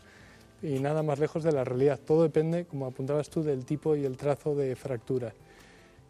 y 0.63 0.79
nada 0.81 1.03
más 1.03 1.19
lejos 1.19 1.43
de 1.43 1.53
la 1.53 1.65
realidad. 1.65 1.99
Todo 2.05 2.23
depende, 2.23 2.65
como 2.65 2.87
apuntabas 2.87 3.29
tú, 3.31 3.43
del 3.43 3.65
tipo 3.65 3.95
y 3.97 4.05
el 4.05 4.17
trazo 4.17 4.55
de 4.55 4.75
fractura. 4.77 5.33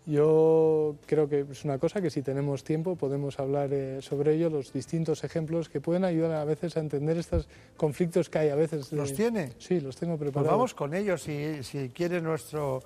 Yo 0.06 0.96
creo 1.04 1.28
que 1.28 1.40
es 1.50 1.64
una 1.66 1.78
cosa 1.78 2.00
que 2.00 2.08
si 2.08 2.22
tenemos 2.22 2.64
tiempo 2.64 2.96
podemos 2.96 3.38
hablar 3.38 3.68
eh, 3.72 4.00
sobre 4.00 4.34
ello, 4.36 4.48
los 4.48 4.72
distintos 4.72 5.22
ejemplos 5.22 5.68
que 5.68 5.82
pueden 5.82 6.02
ayudar 6.04 6.32
a 6.32 6.44
veces 6.46 6.78
a 6.78 6.80
entender 6.80 7.18
estos 7.18 7.46
conflictos 7.76 8.30
que 8.30 8.38
hay 8.38 8.48
a 8.48 8.54
veces. 8.54 8.90
¿Los 8.90 9.12
tiene? 9.12 9.52
Sí, 9.58 9.80
los 9.80 9.96
tengo 9.96 10.16
Pues 10.16 10.30
preparados. 10.30 10.50
vamos 10.50 10.74
con 10.74 10.94
ellos 10.94 11.20
si, 11.22 11.62
si 11.62 11.90
quiere 11.90 12.22
nuestro, 12.22 12.82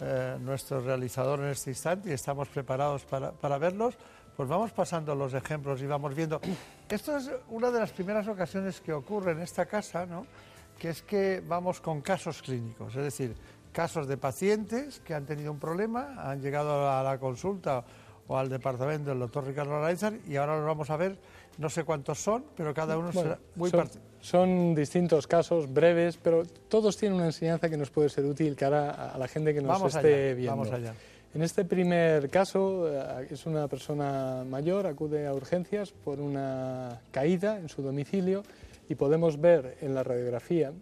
eh, 0.00 0.36
nuestro 0.40 0.80
realizador 0.80 1.38
en 1.40 1.50
este 1.50 1.70
instante 1.70 2.10
y 2.10 2.12
estamos 2.12 2.48
preparados 2.48 3.04
para, 3.04 3.30
para 3.30 3.56
verlos, 3.58 3.94
pues 4.36 4.48
vamos 4.48 4.72
pasando 4.72 5.14
los 5.14 5.32
ejemplos 5.32 5.80
y 5.80 5.86
vamos 5.86 6.12
viendo. 6.12 6.40
Esto 6.88 7.16
es 7.16 7.30
una 7.50 7.70
de 7.70 7.78
las 7.78 7.92
primeras 7.92 8.26
ocasiones 8.26 8.80
que 8.80 8.92
ocurre 8.92 9.30
en 9.30 9.42
esta 9.42 9.66
casa, 9.66 10.06
¿no? 10.06 10.26
Que 10.78 10.90
es 10.90 11.02
que 11.02 11.42
vamos 11.46 11.80
con 11.80 12.00
casos 12.00 12.42
clínicos, 12.42 12.94
es 12.96 13.02
decir, 13.02 13.34
casos 13.72 14.06
de 14.06 14.16
pacientes 14.16 15.00
que 15.00 15.14
han 15.14 15.26
tenido 15.26 15.50
un 15.52 15.58
problema, 15.58 16.14
han 16.30 16.40
llegado 16.40 16.90
a 16.90 17.02
la 17.02 17.18
consulta 17.18 17.84
o 18.26 18.38
al 18.38 18.48
departamento 18.48 19.10
del 19.10 19.18
doctor 19.18 19.44
Ricardo 19.46 19.76
Araiza 19.76 20.12
y 20.28 20.36
ahora 20.36 20.56
los 20.56 20.64
vamos 20.66 20.88
a 20.90 20.96
ver, 20.96 21.18
no 21.58 21.68
sé 21.68 21.84
cuántos 21.84 22.18
son, 22.22 22.44
pero 22.56 22.72
cada 22.72 22.96
uno 22.96 23.10
Bueno, 23.12 23.22
será 23.30 23.40
muy 23.56 23.70
son, 23.70 23.90
son 24.20 24.74
distintos 24.74 25.26
casos 25.26 25.72
breves, 25.72 26.16
pero 26.22 26.44
todos 26.68 26.96
tienen 26.96 27.16
una 27.16 27.26
enseñanza 27.26 27.68
que 27.68 27.76
nos 27.76 27.90
puede 27.90 28.08
ser 28.08 28.24
útil 28.24 28.56
cara 28.56 28.90
a- 28.90 29.10
a 29.10 29.18
la 29.18 29.28
gente 29.28 29.52
que 29.52 29.60
nos 29.60 29.68
Vamos 29.68 29.94
esté 29.94 30.24
allá, 30.26 30.34
viendo. 30.34 30.56
vamos 30.56 30.72
allá. 30.72 30.94
En 31.34 31.42
este 31.42 31.64
primer 31.64 32.30
caso 32.30 32.88
eh, 32.88 33.26
es 33.30 33.44
una 33.44 33.66
persona 33.68 34.44
mayor, 34.48 34.86
acude 34.86 35.26
a 35.26 35.34
urgencias 35.34 35.90
por 35.92 36.20
una 36.20 37.00
caída 37.10 37.58
en 37.58 37.68
su 37.68 37.82
domicilio 37.82 38.42
y 38.88 38.94
podemos 38.94 39.40
ver 39.40 39.78
en 39.80 39.94
la 39.94 40.02
radiografía 40.02 40.72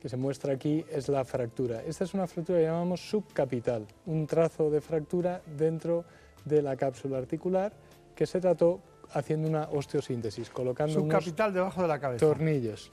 que 0.00 0.08
se 0.08 0.16
muestra 0.16 0.52
aquí 0.52 0.84
es 0.90 1.08
la 1.08 1.24
fractura. 1.24 1.82
Esta 1.82 2.04
es 2.04 2.12
una 2.12 2.26
fractura 2.26 2.58
que 2.58 2.64
llamamos 2.64 3.00
subcapital, 3.08 3.86
un 4.06 4.26
trazo 4.26 4.70
de 4.70 4.80
fractura 4.80 5.40
dentro 5.56 6.04
de 6.44 6.60
la 6.60 6.76
cápsula 6.76 7.18
articular 7.18 7.72
que 8.14 8.26
se 8.26 8.40
trató 8.40 8.80
haciendo 9.12 9.48
una 9.48 9.68
osteosíntesis, 9.70 10.50
colocando 10.50 11.00
unos 11.00 11.12
Subcapital 11.14 11.54
debajo 11.54 11.82
de 11.82 11.88
la 11.88 11.98
cabeza. 11.98 12.26
tornillos. 12.26 12.92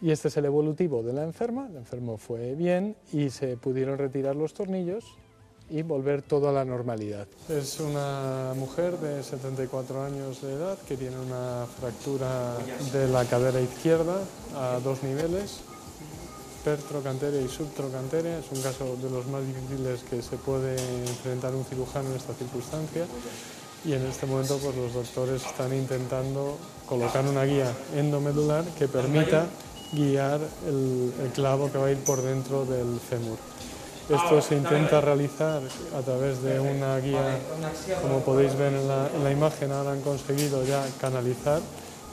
Y 0.00 0.10
este 0.10 0.28
es 0.28 0.36
el 0.38 0.46
evolutivo 0.46 1.02
de 1.02 1.12
la 1.12 1.24
enferma. 1.24 1.66
El 1.68 1.76
enfermo 1.76 2.16
fue 2.16 2.54
bien 2.54 2.96
y 3.12 3.28
se 3.28 3.56
pudieron 3.58 3.98
retirar 3.98 4.34
los 4.34 4.54
tornillos 4.54 5.04
y 5.70 5.82
volver 5.82 6.22
todo 6.22 6.48
a 6.48 6.52
la 6.52 6.64
normalidad. 6.64 7.26
Es 7.48 7.78
una 7.80 8.52
mujer 8.56 8.98
de 8.98 9.22
74 9.22 10.04
años 10.04 10.42
de 10.42 10.52
edad 10.52 10.78
que 10.86 10.96
tiene 10.96 11.16
una 11.18 11.66
fractura 11.78 12.56
de 12.92 13.08
la 13.08 13.24
cadera 13.24 13.60
izquierda 13.60 14.16
a 14.56 14.80
dos 14.82 15.02
niveles, 15.02 15.60
pertrocanteria 16.64 17.40
y 17.40 17.48
subtrocanteria. 17.48 18.38
Es 18.38 18.50
un 18.52 18.60
caso 18.62 18.96
de 18.96 19.10
los 19.10 19.26
más 19.26 19.42
difíciles 19.46 20.00
que 20.10 20.22
se 20.22 20.36
puede 20.36 20.76
enfrentar 21.02 21.54
un 21.54 21.64
cirujano 21.64 22.10
en 22.10 22.16
esta 22.16 22.34
circunstancia 22.34 23.06
y 23.84 23.92
en 23.94 24.06
este 24.06 24.26
momento 24.26 24.58
pues, 24.58 24.76
los 24.76 24.92
doctores 24.92 25.44
están 25.44 25.72
intentando 25.72 26.58
colocar 26.86 27.24
una 27.24 27.44
guía 27.44 27.72
endomedular 27.96 28.64
que 28.78 28.88
permita 28.88 29.46
guiar 29.92 30.40
el, 30.66 31.12
el 31.22 31.30
clavo 31.32 31.70
que 31.70 31.78
va 31.78 31.86
a 31.86 31.90
ir 31.90 31.98
por 31.98 32.20
dentro 32.20 32.64
del 32.66 32.98
fémur. 33.00 33.49
Esto 34.10 34.42
se 34.42 34.56
intenta 34.56 35.00
realizar 35.00 35.62
a 35.96 36.02
través 36.02 36.42
de 36.42 36.58
una 36.58 36.98
guía, 36.98 37.38
como 38.02 38.20
podéis 38.20 38.56
ver 38.56 38.72
en 38.72 38.88
la, 38.88 39.08
en 39.14 39.22
la 39.22 39.30
imagen, 39.30 39.70
ahora 39.70 39.92
han 39.92 40.00
conseguido 40.00 40.64
ya 40.64 40.84
canalizar 41.00 41.60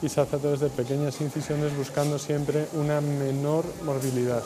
y 0.00 0.08
se 0.08 0.20
hace 0.20 0.36
a 0.36 0.38
través 0.38 0.60
de 0.60 0.68
pequeñas 0.68 1.20
incisiones 1.20 1.76
buscando 1.76 2.18
siempre 2.18 2.68
una 2.74 3.00
menor 3.00 3.64
morbilidad. 3.84 4.42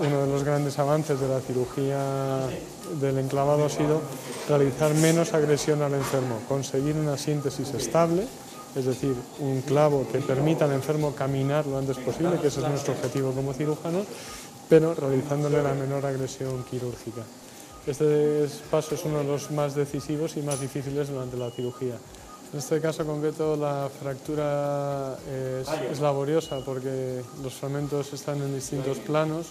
Uno 0.00 0.22
de 0.22 0.26
los 0.26 0.42
grandes 0.42 0.80
avances 0.80 1.20
de 1.20 1.28
la 1.28 1.40
cirugía 1.40 2.48
del 3.00 3.18
enclavado 3.18 3.66
ha 3.66 3.70
sido 3.70 4.00
realizar 4.48 4.94
menos 4.94 5.34
agresión 5.34 5.80
al 5.82 5.94
enfermo, 5.94 6.40
conseguir 6.48 6.96
una 6.96 7.16
síntesis 7.16 7.72
estable, 7.74 8.26
es 8.74 8.86
decir, 8.86 9.14
un 9.38 9.60
clavo 9.60 10.06
que 10.10 10.18
permita 10.18 10.64
al 10.64 10.72
enfermo 10.72 11.14
caminar 11.14 11.66
lo 11.66 11.78
antes 11.78 11.98
posible, 11.98 12.38
que 12.40 12.48
ese 12.48 12.60
es 12.60 12.68
nuestro 12.68 12.94
objetivo 12.94 13.32
como 13.32 13.52
cirujanos, 13.52 14.06
pero 14.72 14.94
realizándole 14.94 15.62
la 15.62 15.74
menor 15.74 16.06
agresión 16.06 16.64
quirúrgica. 16.64 17.20
Este 17.86 18.44
es- 18.44 18.62
paso 18.70 18.94
es 18.94 19.04
uno 19.04 19.18
de 19.18 19.24
los 19.24 19.50
más 19.50 19.74
decisivos 19.74 20.36
y 20.38 20.40
más 20.40 20.60
difíciles 20.60 21.08
durante 21.10 21.36
la 21.36 21.50
cirugía. 21.50 21.96
En 22.52 22.58
este 22.58 22.80
caso 22.80 23.04
concreto 23.04 23.54
la 23.54 23.90
fractura 24.00 25.18
es, 25.28 25.68
es 25.92 26.00
laboriosa 26.00 26.60
porque 26.64 27.20
los 27.42 27.52
fragmentos 27.52 28.12
están 28.14 28.40
en 28.40 28.54
distintos 28.54 28.96
planos 28.98 29.48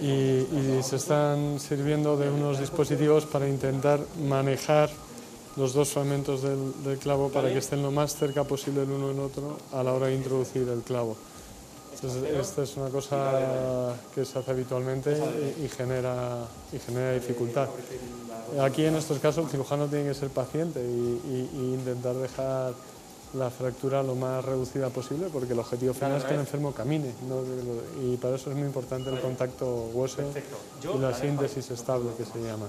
y, 0.00 0.06
y 0.08 0.80
se 0.82 0.96
están 0.96 1.60
sirviendo 1.60 2.16
de 2.16 2.30
unos 2.30 2.60
dispositivos 2.60 3.26
para 3.26 3.46
intentar 3.46 4.00
manejar 4.26 4.88
los 5.56 5.74
dos 5.74 5.90
fragmentos 5.90 6.40
del, 6.42 6.72
del 6.84 6.98
clavo 6.98 7.28
para 7.28 7.52
que 7.52 7.58
estén 7.58 7.82
lo 7.82 7.90
más 7.90 8.14
cerca 8.16 8.44
posible 8.44 8.82
el 8.84 8.90
uno 8.90 9.08
del 9.08 9.18
otro 9.20 9.58
a 9.72 9.82
la 9.82 9.92
hora 9.92 10.06
de 10.06 10.14
introducir 10.14 10.66
el 10.68 10.80
clavo. 10.80 11.16
Entonces, 12.02 12.34
esta 12.34 12.62
es 12.62 12.76
una 12.78 12.88
cosa 12.88 13.94
que 14.14 14.24
se 14.24 14.38
hace 14.38 14.50
habitualmente 14.50 15.14
y, 15.62 15.68
genera, 15.68 16.46
y 16.72 16.78
genera 16.78 17.12
dificultad. 17.12 17.68
Aquí 18.58 18.86
en 18.86 18.96
estos 18.96 19.18
casos 19.18 19.44
el 19.44 19.50
cirujano 19.50 19.86
tiene 19.86 20.08
que 20.08 20.14
ser 20.14 20.30
paciente 20.30 20.80
y, 20.80 21.74
intentar 21.74 22.14
dejar 22.14 22.72
la 23.34 23.50
fractura 23.50 24.02
lo 24.02 24.16
más 24.16 24.44
reducida 24.44 24.88
posible 24.88 25.28
porque 25.32 25.52
el 25.52 25.58
objetivo 25.60 25.94
final 25.94 26.16
es 26.16 26.24
que 26.24 26.34
el 26.34 26.40
enfermo 26.40 26.72
camine 26.72 27.12
y 28.02 28.16
para 28.16 28.34
eso 28.34 28.50
es 28.50 28.56
muy 28.56 28.66
importante 28.66 29.08
el 29.08 29.20
contacto 29.20 29.90
hueso 29.92 30.22
y 30.82 30.98
la 30.98 31.14
síntesis 31.14 31.70
estable 31.70 32.10
que 32.16 32.24
se 32.24 32.42
llama. 32.42 32.66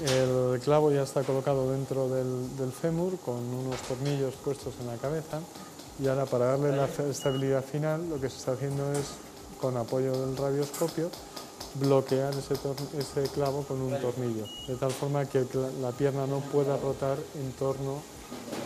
El 0.00 0.60
clavo 0.60 0.92
ya 0.92 1.02
está 1.02 1.22
colocado 1.22 1.72
dentro 1.72 2.08
del, 2.08 2.56
del 2.56 2.72
fémur 2.72 3.18
con 3.18 3.36
unos 3.36 3.80
tornillos 3.82 4.34
puestos 4.34 4.74
en 4.80 4.86
la 4.88 4.96
cabeza 4.96 5.40
y 5.98 6.08
ahora 6.08 6.26
para 6.26 6.46
darle 6.46 6.76
la 6.76 6.86
estabilidad 7.10 7.64
final 7.64 8.08
lo 8.08 8.20
que 8.20 8.28
se 8.28 8.38
está 8.38 8.52
haciendo 8.52 8.92
es 8.92 9.06
con 9.60 9.76
apoyo 9.76 10.12
del 10.12 10.36
radioscopio 10.36 11.10
bloquear 11.74 12.34
ese, 12.34 13.22
clavo 13.32 13.62
con 13.62 13.80
un 13.80 13.98
tornillo 14.00 14.44
de 14.68 14.76
tal 14.76 14.90
forma 14.90 15.24
que 15.24 15.46
la 15.80 15.90
pierna 15.92 16.26
no 16.26 16.40
pueda 16.40 16.76
rotar 16.76 17.16
en 17.34 17.52
torno 17.52 18.02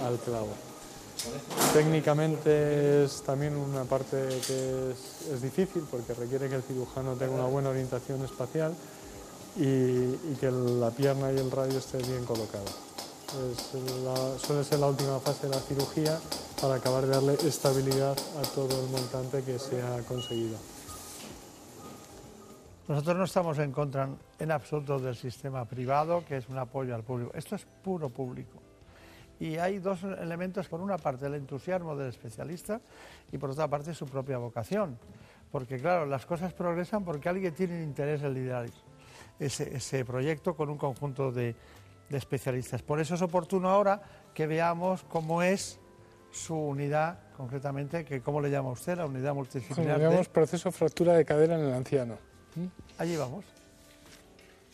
al 0.04 0.18
clavo. 0.18 0.48
Técnicamente 1.72 3.04
es 3.04 3.22
también 3.22 3.56
una 3.56 3.84
parte 3.84 4.16
que 4.46 4.92
es, 4.92 5.32
es 5.32 5.42
difícil 5.42 5.84
porque 5.90 6.14
requiere 6.14 6.48
que 6.48 6.56
el 6.56 6.62
cirujano 6.62 7.14
tenga 7.14 7.34
una 7.34 7.46
buena 7.46 7.70
orientación 7.70 8.24
espacial 8.24 8.74
y, 9.56 9.62
y 9.62 10.36
que 10.40 10.50
la 10.50 10.90
pierna 10.90 11.32
y 11.32 11.38
el 11.38 11.50
radio 11.50 11.78
esté 11.78 11.98
bien 11.98 12.24
colocado. 12.24 12.85
Suele 13.26 14.62
ser 14.62 14.78
la 14.78 14.86
última 14.86 15.18
fase 15.18 15.48
de 15.48 15.54
la 15.54 15.60
cirugía 15.60 16.18
para 16.60 16.76
acabar 16.76 17.04
de 17.04 17.08
darle 17.08 17.34
estabilidad 17.34 18.12
a 18.12 18.42
todo 18.54 18.84
el 18.84 18.90
montante 18.90 19.42
que 19.42 19.58
se 19.58 19.82
ha 19.82 19.98
conseguido. 20.02 20.56
Nosotros 22.86 23.16
no 23.16 23.24
estamos 23.24 23.58
en 23.58 23.72
contra 23.72 24.08
en 24.38 24.52
absoluto 24.52 25.00
del 25.00 25.16
sistema 25.16 25.64
privado, 25.64 26.24
que 26.24 26.36
es 26.36 26.48
un 26.48 26.56
apoyo 26.56 26.94
al 26.94 27.02
público. 27.02 27.32
Esto 27.34 27.56
es 27.56 27.66
puro 27.82 28.10
público. 28.10 28.62
Y 29.40 29.56
hay 29.56 29.80
dos 29.80 30.04
elementos, 30.04 30.68
por 30.68 30.80
una 30.80 30.96
parte 30.96 31.26
el 31.26 31.34
entusiasmo 31.34 31.96
del 31.96 32.10
especialista 32.10 32.80
y 33.32 33.38
por 33.38 33.50
otra 33.50 33.66
parte 33.66 33.92
su 33.92 34.06
propia 34.06 34.38
vocación. 34.38 34.96
Porque 35.50 35.80
claro, 35.80 36.06
las 36.06 36.24
cosas 36.24 36.52
progresan 36.52 37.04
porque 37.04 37.28
alguien 37.28 37.52
tiene 37.52 37.82
interés 37.82 38.22
en 38.22 38.34
liderar 38.34 38.66
ese 39.40 40.04
proyecto 40.04 40.54
con 40.54 40.70
un 40.70 40.78
conjunto 40.78 41.32
de, 41.32 41.56
de 42.08 42.18
especialistas. 42.18 42.82
Por 42.82 43.00
eso 43.00 43.14
es 43.14 43.22
oportuno 43.22 43.68
ahora 43.70 44.02
que 44.34 44.46
veamos 44.46 45.02
cómo 45.04 45.42
es 45.42 45.78
su 46.30 46.54
unidad, 46.54 47.18
concretamente, 47.36 48.04
que 48.04 48.20
cómo 48.20 48.40
le 48.40 48.50
llama 48.50 48.70
usted, 48.70 48.96
la 48.96 49.06
unidad 49.06 49.34
multidisciplinar. 49.34 49.98
de- 49.98 50.04
Llamamos 50.04 50.28
proceso 50.28 50.70
fractura 50.70 51.14
de 51.14 51.24
cadera 51.24 51.54
en 51.58 51.66
el 51.66 51.72
anciano. 51.72 52.18
Allí 52.98 53.16
vamos. 53.16 53.44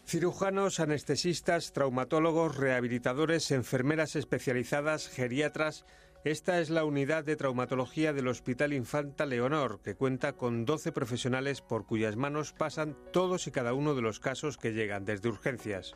Cirujanos, 0.06 0.80
anestesistas, 0.80 1.72
traumatólogos, 1.72 2.56
rehabilitadores, 2.56 3.50
enfermeras 3.50 4.16
especializadas, 4.16 5.08
geriatras. 5.08 5.84
Esta 6.24 6.60
es 6.60 6.70
la 6.70 6.84
unidad 6.84 7.24
de 7.24 7.34
traumatología 7.36 8.12
del 8.12 8.28
Hospital 8.28 8.72
Infanta 8.72 9.26
Leonor, 9.26 9.80
que 9.82 9.94
cuenta 9.96 10.34
con 10.34 10.64
12 10.64 10.92
profesionales 10.92 11.62
por 11.62 11.86
cuyas 11.86 12.16
manos 12.16 12.52
pasan 12.52 12.96
todos 13.12 13.46
y 13.46 13.50
cada 13.52 13.74
uno 13.74 13.94
de 13.94 14.02
los 14.02 14.20
casos 14.20 14.56
que 14.58 14.72
llegan 14.72 15.04
desde 15.04 15.28
urgencias. 15.28 15.94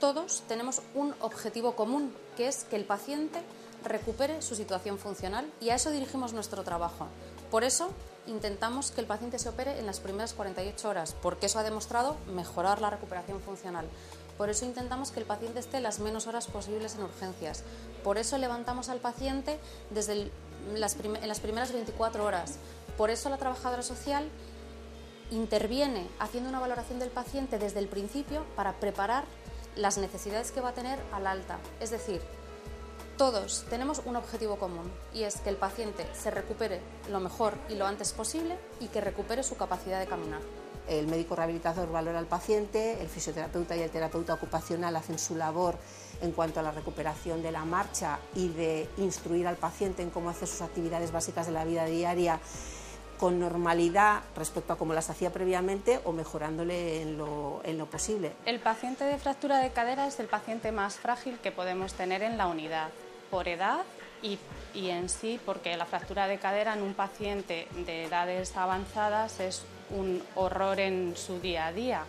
Todos 0.00 0.42
tenemos 0.46 0.80
un 0.94 1.12
objetivo 1.20 1.74
común, 1.74 2.14
que 2.36 2.46
es 2.46 2.62
que 2.64 2.76
el 2.76 2.84
paciente 2.84 3.42
recupere 3.84 4.42
su 4.42 4.54
situación 4.54 4.96
funcional 4.96 5.50
y 5.60 5.70
a 5.70 5.74
eso 5.74 5.90
dirigimos 5.90 6.32
nuestro 6.32 6.62
trabajo. 6.62 7.08
Por 7.50 7.64
eso 7.64 7.88
intentamos 8.28 8.92
que 8.92 9.00
el 9.00 9.08
paciente 9.08 9.40
se 9.40 9.48
opere 9.48 9.78
en 9.80 9.86
las 9.86 9.98
primeras 9.98 10.34
48 10.34 10.88
horas, 10.88 11.16
porque 11.20 11.46
eso 11.46 11.58
ha 11.58 11.64
demostrado 11.64 12.16
mejorar 12.32 12.80
la 12.80 12.90
recuperación 12.90 13.40
funcional. 13.40 13.86
Por 14.36 14.50
eso 14.50 14.64
intentamos 14.64 15.10
que 15.10 15.18
el 15.18 15.26
paciente 15.26 15.58
esté 15.58 15.80
las 15.80 15.98
menos 15.98 16.28
horas 16.28 16.46
posibles 16.46 16.94
en 16.94 17.02
urgencias. 17.02 17.64
Por 18.04 18.18
eso 18.18 18.38
levantamos 18.38 18.90
al 18.90 19.00
paciente 19.00 19.58
desde 19.90 20.30
las, 20.76 20.96
en 20.96 21.28
las 21.28 21.40
primeras 21.40 21.72
24 21.72 22.24
horas. 22.24 22.58
Por 22.96 23.10
eso 23.10 23.30
la 23.30 23.38
trabajadora 23.38 23.82
social 23.82 24.28
interviene 25.32 26.06
haciendo 26.20 26.48
una 26.48 26.60
valoración 26.60 27.00
del 27.00 27.10
paciente 27.10 27.58
desde 27.58 27.80
el 27.80 27.88
principio 27.88 28.44
para 28.54 28.74
preparar 28.74 29.24
las 29.78 29.96
necesidades 29.96 30.52
que 30.52 30.60
va 30.60 30.70
a 30.70 30.74
tener 30.74 30.98
al 31.12 31.26
alta. 31.26 31.58
Es 31.80 31.90
decir, 31.90 32.20
todos 33.16 33.64
tenemos 33.70 34.02
un 34.04 34.16
objetivo 34.16 34.56
común 34.56 34.90
y 35.14 35.22
es 35.22 35.40
que 35.40 35.50
el 35.50 35.56
paciente 35.56 36.06
se 36.14 36.30
recupere 36.30 36.80
lo 37.10 37.20
mejor 37.20 37.54
y 37.68 37.74
lo 37.74 37.86
antes 37.86 38.12
posible 38.12 38.56
y 38.80 38.88
que 38.88 39.00
recupere 39.00 39.42
su 39.42 39.56
capacidad 39.56 39.98
de 40.00 40.06
caminar. 40.06 40.40
El 40.88 41.06
médico 41.06 41.36
rehabilitador 41.36 41.90
valora 41.92 42.18
al 42.18 42.26
paciente, 42.26 43.00
el 43.00 43.08
fisioterapeuta 43.08 43.76
y 43.76 43.80
el 43.80 43.90
terapeuta 43.90 44.34
ocupacional 44.34 44.96
hacen 44.96 45.18
su 45.18 45.36
labor 45.36 45.76
en 46.22 46.32
cuanto 46.32 46.60
a 46.60 46.62
la 46.62 46.70
recuperación 46.70 47.42
de 47.42 47.52
la 47.52 47.64
marcha 47.64 48.18
y 48.34 48.48
de 48.48 48.88
instruir 48.96 49.46
al 49.46 49.56
paciente 49.56 50.02
en 50.02 50.10
cómo 50.10 50.30
hacer 50.30 50.48
sus 50.48 50.62
actividades 50.62 51.12
básicas 51.12 51.46
de 51.46 51.52
la 51.52 51.64
vida 51.64 51.84
diaria 51.84 52.40
con 53.18 53.38
normalidad 53.38 54.22
respecto 54.36 54.72
a 54.72 54.76
como 54.76 54.94
las 54.94 55.10
hacía 55.10 55.32
previamente 55.32 56.00
o 56.04 56.12
mejorándole 56.12 57.02
en 57.02 57.18
lo, 57.18 57.60
en 57.64 57.76
lo, 57.78 57.86
posible. 57.86 58.32
El 58.46 58.60
paciente 58.60 59.04
de 59.04 59.18
fractura 59.18 59.58
de 59.58 59.70
cadera 59.70 60.06
es 60.06 60.20
el 60.20 60.26
paciente 60.26 60.72
más 60.72 60.96
frágil 60.96 61.38
que 61.38 61.52
podemos 61.52 61.94
tener 61.94 62.22
en 62.22 62.38
la 62.38 62.46
unidad, 62.46 62.90
por 63.30 63.48
edad 63.48 63.80
y, 64.22 64.38
y 64.74 64.90
en 64.90 65.08
sí 65.08 65.40
porque 65.44 65.76
la 65.76 65.86
fractura 65.86 66.26
de 66.26 66.38
cadera 66.38 66.74
en 66.74 66.82
un 66.82 66.94
paciente 66.94 67.68
de 67.86 68.04
edades 68.04 68.56
avanzadas 68.56 69.40
es 69.40 69.62
un 69.90 70.22
horror 70.34 70.80
en 70.80 71.14
su 71.16 71.40
día 71.40 71.66
a 71.66 71.72
día 71.72 72.04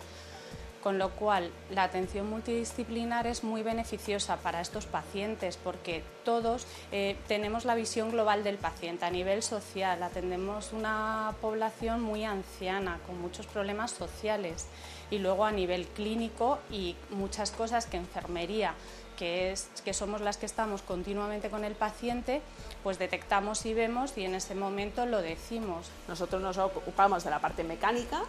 con 0.82 0.98
lo 0.98 1.10
cual 1.10 1.50
la 1.70 1.84
atención 1.84 2.28
multidisciplinar 2.28 3.26
es 3.26 3.44
muy 3.44 3.62
beneficiosa 3.62 4.36
para 4.36 4.60
estos 4.60 4.86
pacientes 4.86 5.56
porque 5.56 6.02
todos 6.24 6.66
eh, 6.92 7.16
tenemos 7.28 7.64
la 7.64 7.74
visión 7.74 8.10
global 8.10 8.44
del 8.44 8.56
paciente 8.56 9.04
a 9.04 9.10
nivel 9.10 9.42
social, 9.42 10.02
atendemos 10.02 10.72
una 10.72 11.34
población 11.40 12.02
muy 12.02 12.24
anciana 12.24 12.98
con 13.06 13.20
muchos 13.20 13.46
problemas 13.46 13.90
sociales 13.90 14.66
y 15.10 15.18
luego 15.18 15.44
a 15.44 15.52
nivel 15.52 15.86
clínico 15.86 16.58
y 16.70 16.96
muchas 17.10 17.50
cosas 17.50 17.86
que 17.86 17.96
enfermería 17.96 18.74
que, 19.20 19.52
es, 19.52 19.68
que 19.84 19.92
somos 19.92 20.22
las 20.22 20.38
que 20.38 20.46
estamos 20.46 20.80
continuamente 20.80 21.50
con 21.50 21.62
el 21.64 21.74
paciente, 21.74 22.40
pues 22.82 22.98
detectamos 22.98 23.66
y 23.66 23.74
vemos 23.74 24.16
y 24.16 24.24
en 24.24 24.34
ese 24.34 24.54
momento 24.54 25.04
lo 25.04 25.20
decimos. 25.20 25.90
Nosotros 26.08 26.40
nos 26.40 26.56
ocupamos 26.56 27.22
de 27.22 27.28
la 27.28 27.38
parte 27.38 27.62
mecánica, 27.62 28.22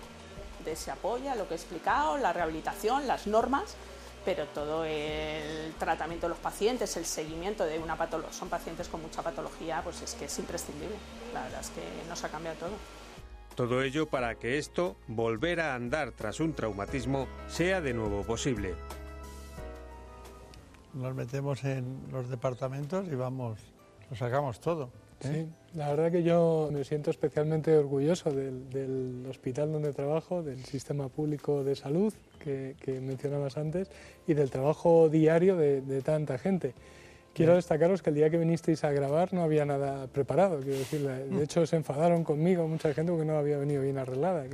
de 0.64 0.76
se 0.76 0.92
apoya, 0.92 1.36
lo 1.36 1.48
que 1.48 1.54
he 1.54 1.58
explicado, 1.58 2.18
la 2.18 2.34
rehabilitación, 2.34 3.08
las 3.08 3.28
normas, 3.28 3.76
pero 4.24 4.46
todo 4.48 4.86
el 4.86 5.74
tratamiento 5.80 6.28
de 6.28 6.30
los 6.30 6.40
pacientes, 6.40 6.96
el 6.98 7.06
seguimiento 7.06 7.66
de 7.66 7.80
una 7.80 7.96
patología, 7.96 8.34
son 8.34 8.50
pacientes 8.50 8.88
con 8.88 9.02
mucha 9.02 9.22
patología, 9.22 9.82
pues 9.84 10.02
es 10.02 10.14
que 10.14 10.26
es 10.26 10.40
imprescindible. 10.40 10.96
La 11.34 11.44
verdad 11.44 11.62
es 11.62 11.70
que 11.70 11.82
nos 12.08 12.24
ha 12.24 12.30
cambiado 12.30 12.58
todo. 12.58 12.72
Todo 13.56 13.82
ello 13.82 14.08
para 14.08 14.36
que 14.36 14.58
esto, 14.58 14.96
volver 15.08 15.60
a 15.60 15.76
andar 15.76 16.12
tras 16.12 16.40
un 16.40 16.54
traumatismo, 16.54 17.28
sea 17.48 17.82
de 17.82 17.94
nuevo 17.94 18.24
posible. 18.24 18.76
Nos 20.94 21.16
metemos 21.16 21.64
en 21.64 22.08
los 22.12 22.30
departamentos 22.30 23.08
y 23.08 23.16
vamos, 23.16 23.60
lo 24.10 24.16
sacamos 24.16 24.60
todo. 24.60 24.90
¿Eh? 25.26 25.46
Sí, 25.46 25.78
la 25.78 25.90
verdad 25.90 26.12
que 26.12 26.24
yo 26.24 26.70
me 26.72 26.84
siento 26.84 27.12
especialmente 27.12 27.78
orgulloso 27.78 28.32
del, 28.32 29.26
hospital 29.30 29.72
donde 29.72 29.94
trabajo, 29.94 30.44
del 30.44 30.64
sistema 30.66 31.08
público 31.08 31.64
de 31.64 31.76
salud 31.76 32.14
que, 32.40 32.76
mencionabas 33.02 33.58
antes 33.58 33.90
y 34.28 34.34
del 34.34 34.50
trabajo 34.50 35.10
diario 35.10 35.56
de, 35.56 36.02
tanta 36.02 36.38
gente. 36.38 36.74
Quiero 37.34 37.56
destacaros 37.56 38.02
que 38.02 38.10
el 38.10 38.18
día 38.18 38.30
que 38.30 38.38
vinisteis 38.38 38.84
a 38.84 38.92
grabar 38.92 39.34
no 39.34 39.42
había 39.44 39.66
nada 39.66 40.08
preparado, 40.08 40.60
quiero 40.60 40.80
decir, 40.80 41.08
de 41.08 41.26
mm. 41.26 41.42
hecho 41.42 41.66
se 41.66 41.78
enfadaron 41.78 42.26
conmigo 42.26 42.68
mucha 42.68 42.94
gente 42.94 43.14
porque 43.14 43.26
no 43.26 43.38
había 43.38 43.58
venido 43.58 43.82
bien 43.82 43.98
arreglada. 43.98 44.46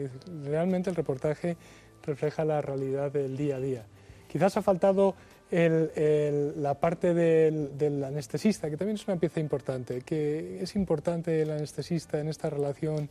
Realmente 0.45 0.91
el 0.91 0.95
reportaje 0.95 1.57
refleja 2.03 2.45
la 2.45 2.61
realidad 2.61 3.11
del 3.11 3.36
día 3.36 3.55
a 3.55 3.59
día. 3.59 3.86
Quizás 4.28 4.57
ha 4.57 4.61
faltado 4.61 5.15
la 5.51 6.73
parte 6.79 7.13
del, 7.13 8.03
anestesista, 8.03 8.69
que 8.69 8.77
también 8.77 8.95
es 8.95 9.07
una 9.07 9.17
pieza 9.17 9.39
importante, 9.39 10.01
que 10.01 10.61
es 10.61 10.75
importante 10.75 11.41
el 11.41 11.51
anestesista 11.51 12.19
en 12.19 12.27
esta 12.27 12.49
relación 12.49 13.09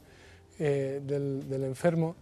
eh, 0.59 1.01
del, 1.03 1.65
enfermo 1.65 2.17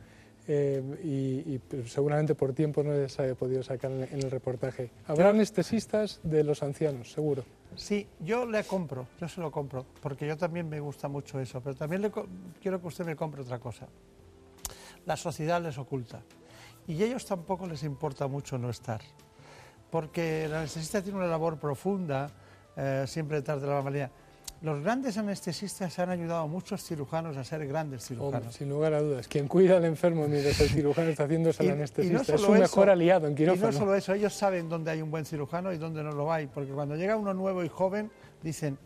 eh, 0.46 0.82
y, 1.02 1.60
seguramente 1.86 2.34
por 2.34 2.52
tiempo 2.52 2.82
no 2.82 3.08
se 3.08 3.30
ha 3.30 3.34
podido 3.34 3.62
sacar 3.62 3.90
en, 3.90 4.08
el 4.12 4.30
reportaje. 4.30 4.90
Habrá 5.06 5.30
anestesistas 5.30 6.20
de 6.22 6.44
los 6.44 6.62
ancianos, 6.62 7.10
seguro. 7.10 7.44
Sí, 7.74 8.06
yo 8.20 8.46
le 8.46 8.62
compro, 8.62 9.08
yo 9.20 9.28
se 9.28 9.40
lo 9.40 9.50
compro, 9.50 9.84
porque 10.00 10.28
yo 10.28 10.36
también 10.36 10.68
me 10.68 10.78
gusta 10.78 11.08
mucho 11.08 11.40
eso, 11.40 11.60
pero 11.60 11.74
también 11.74 12.02
le 12.02 12.12
quiero 12.62 12.80
que 12.80 12.86
usted 12.86 13.04
me 13.04 13.16
compre 13.16 13.42
otra 13.42 13.58
cosa. 13.58 13.88
La 15.06 15.16
sociedad 15.16 15.60
les 15.60 15.76
oculta 15.76 16.22
y 16.86 17.02
ellos 17.02 17.26
tampoco 17.26 17.66
les 17.66 17.82
importa 17.82 18.28
mucho 18.28 18.58
no 18.58 18.70
estar 18.70 19.00
porque 19.95 20.47
el 20.47 20.55
anestesista 20.55 21.01
tiene 21.01 21.18
una 21.18 21.28
labor 21.28 21.57
profunda, 21.57 22.28
eh, 22.76 23.05
siempre 23.07 23.36
detrás 23.36 23.61
de 23.61 23.68
la 23.68 23.74
normalidad. 23.74 24.11
Los 24.61 24.82
grandes 24.82 25.16
anestesistas 25.18 25.97
han 26.01 26.11
ayudado 26.11 26.40
a 26.40 26.47
muchos 26.49 26.82
cirujanos 26.82 27.36
a 27.36 27.45
ser 27.45 27.64
grandes 27.68 28.05
cirujanos. 28.05 28.53
sin 28.57 28.70
lugar 28.70 28.92
a 28.95 29.01
dudas. 29.01 29.28
Quien 29.28 29.47
cuida 29.47 29.76
al 29.76 29.84
enfermo 29.84 30.26
mientras 30.26 30.59
el 30.62 30.68
cirujano 30.70 31.11
está 31.11 31.22
haciendo 31.22 31.51
es 31.51 31.61
el 31.61 31.70
anestesista. 31.70 32.34
es 32.34 32.40
su 32.40 32.51
mejor 32.51 32.90
aliado 32.90 33.28
en 33.28 33.36
quirófano. 33.36 33.68
Y 33.68 33.72
no 33.72 33.78
solo 33.78 33.95
eso, 33.95 34.12
ellos 34.14 34.34
saben 34.34 34.68
dónde 34.68 34.90
hay 34.90 35.01
un 35.01 35.12
buen 35.12 35.24
cirujano 35.24 35.72
y 35.72 35.78
dónde 35.78 36.03
no 36.03 36.11
lo 36.11 36.32
hay. 36.32 36.49
Porque 36.49 36.72
cuando 36.72 36.97
llega 36.97 37.16
uno 37.16 37.32
nuevo 37.32 37.62
y 37.62 37.68
joven, 37.68 38.11
dicen, 38.42 38.76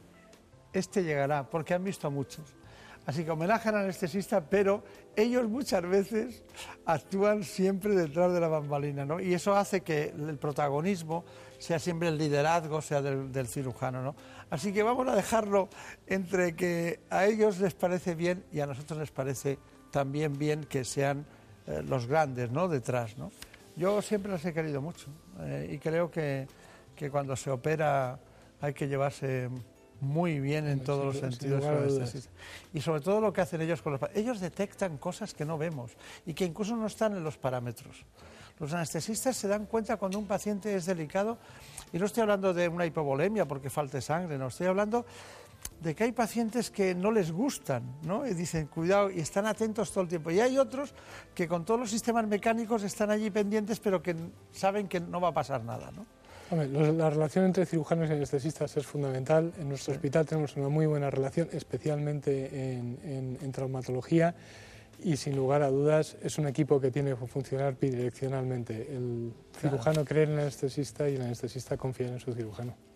este 0.75 1.05
llegará, 1.05 1.49
porque 1.49 1.73
han 1.73 1.85
visto 1.85 2.07
a 2.07 2.11
muchos. 2.11 2.55
Así 3.09 3.25
que 3.25 3.31
homenaje 3.31 3.71
al 3.71 3.77
anestesista, 3.77 4.43
pero 4.43 4.85
ellos 5.17 5.49
muchas 5.49 5.81
veces 5.81 6.43
actúan 6.85 7.43
siempre 7.43 7.95
detrás 7.95 8.35
de 8.35 8.39
la 8.39 8.49
bambalina, 8.49 9.07
¿no? 9.07 9.19
Y 9.19 9.33
eso 9.33 9.57
hace 9.57 9.81
que 9.81 10.13
el 10.15 10.37
protagonismo 10.37 11.25
sea 11.59 11.79
siempre 11.79 12.09
el 12.09 12.19
liderazgo, 12.19 12.83
sea 12.83 13.01
del, 13.01 13.47
cirujano, 13.47 14.03
¿no? 14.03 14.15
Así 14.51 14.75
que 14.75 14.83
vamos 14.83 15.09
a 15.09 15.17
dejarlo 15.17 15.71
entre 16.07 16.55
que 16.55 17.01
a 17.09 17.25
ellos 17.25 17.61
les 17.61 17.73
parece 17.73 18.15
bien 18.15 18.45
y 18.53 18.61
a 18.61 18.67
nosotros 18.67 18.99
les 18.99 19.11
parece 19.11 19.59
también 19.91 20.37
bien 20.37 20.65
que 20.65 20.85
sean 20.85 21.25
eh, 21.67 21.83
los 21.83 22.07
grandes, 22.07 22.51
¿no? 22.51 22.69
Detrás, 22.69 23.17
¿no? 23.17 23.33
Yo 23.75 24.03
siempre 24.03 24.31
los 24.31 24.45
he 24.45 24.53
querido 24.53 24.83
mucho 24.83 25.07
eh, 25.41 25.71
y 25.73 25.79
creo 25.79 26.11
que, 26.11 26.47
que 26.95 27.11
cuando 27.11 27.37
se 27.37 27.51
opera 27.51 28.21
hay 28.61 28.75
que 28.75 28.87
llevarse 28.87 29.49
muy 30.01 30.41
bien 30.41 30.69
en 30.69 30.81
todos 30.81 31.05
los 31.05 31.19
sentidos. 31.19 31.65
y 32.73 32.81
sobre 32.81 33.01
todo 33.01 33.21
lo 33.21 33.33
que 33.33 33.41
hacen 33.41 33.61
ellos 33.61 33.83
con 33.83 33.93
los 33.93 34.01
Ellos 34.15 34.41
detectan 34.41 34.99
cosas 34.99 35.35
que 35.35 35.45
no 35.45 35.59
vemos 35.59 35.93
y 36.27 36.35
que 36.35 36.45
incluso 36.45 36.77
no 36.77 36.87
están 36.87 37.17
en 37.17 37.25
los 37.25 37.37
parámetros. 37.37 38.05
Los 38.59 38.73
anestesistas 38.73 39.37
se 39.37 39.49
dan 39.49 39.67
cuenta 39.67 39.97
cuando 39.97 40.19
un 40.19 40.27
paciente 40.27 40.75
es 40.75 40.87
delicado, 40.87 41.39
y 41.93 41.99
no 41.99 42.07
estoy 42.07 42.23
hablando 42.23 42.53
de 42.53 42.69
una 42.69 42.87
hipovolemia 42.87 43.47
porque 43.47 43.71
falte 43.71 44.01
sangre, 44.01 44.37
no, 44.37 44.49
estoy 44.49 44.67
hablando 44.67 45.07
de 45.81 45.95
que 45.95 46.05
hay 46.05 46.13
pacientes 46.13 46.71
que 46.71 46.95
no 46.95 47.13
les 47.13 47.31
gustan, 47.31 47.83
¿no? 48.03 48.27
Y 48.27 48.35
dicen, 48.35 48.67
cuidado, 48.67 49.11
y 49.11 49.21
están 49.21 49.47
atentos 49.47 49.93
todo 49.93 50.03
el 50.03 50.09
tiempo. 50.09 50.31
Y 50.31 50.41
hay 50.41 50.59
otros 50.59 50.93
que 51.35 51.47
con 51.47 51.65
todos 51.65 51.79
los 51.79 51.91
sistemas 51.91 52.27
mecánicos 52.27 52.83
están 52.83 53.11
allí 53.11 53.31
pendientes, 53.31 53.79
pero 53.79 54.03
que 54.03 54.17
saben 54.51 54.89
que 54.89 54.99
no 54.99 55.21
va 55.21 55.29
a 55.29 55.35
pasar 55.35 55.63
nada, 55.65 55.93
¿no? 55.93 56.05
La 56.51 57.11
relación 57.11 57.45
entre 57.45 57.67
cirujanos 57.67 58.09
y 58.09 58.13
anestesistas 58.13 58.77
es 58.77 58.87
fundamental. 58.87 59.53
En 59.59 59.69
nuestro 59.69 59.93
hospital 59.93 60.27
tenemos 60.27 60.57
una 60.57 60.69
muy 60.69 60.87
buena 60.87 61.11
relación, 61.11 61.49
especialmente 61.53 62.75
en, 62.75 63.53
traumatología, 63.53 64.35
y 65.03 65.17
sin 65.17 65.37
lugar 65.37 65.63
a 65.63 65.69
dudas 65.69 66.17
es 66.23 66.39
un 66.39 66.49
equipo 66.49 66.81
que 66.81 66.91
tiene 66.91 67.11
que 67.11 67.27
funcionar 67.27 67.77
bidireccionalmente. 67.79 68.95
El 68.95 69.33
cirujano 69.61 70.05
cree 70.05 70.25
en 70.25 70.31
el 70.31 70.39
anestesista 70.41 71.09
y 71.09 71.17
el 71.17 71.23
anestesista 71.23 71.77
confía 71.77 72.09
en 72.09 72.19
su 72.19 72.33
cirujano. 72.33 72.88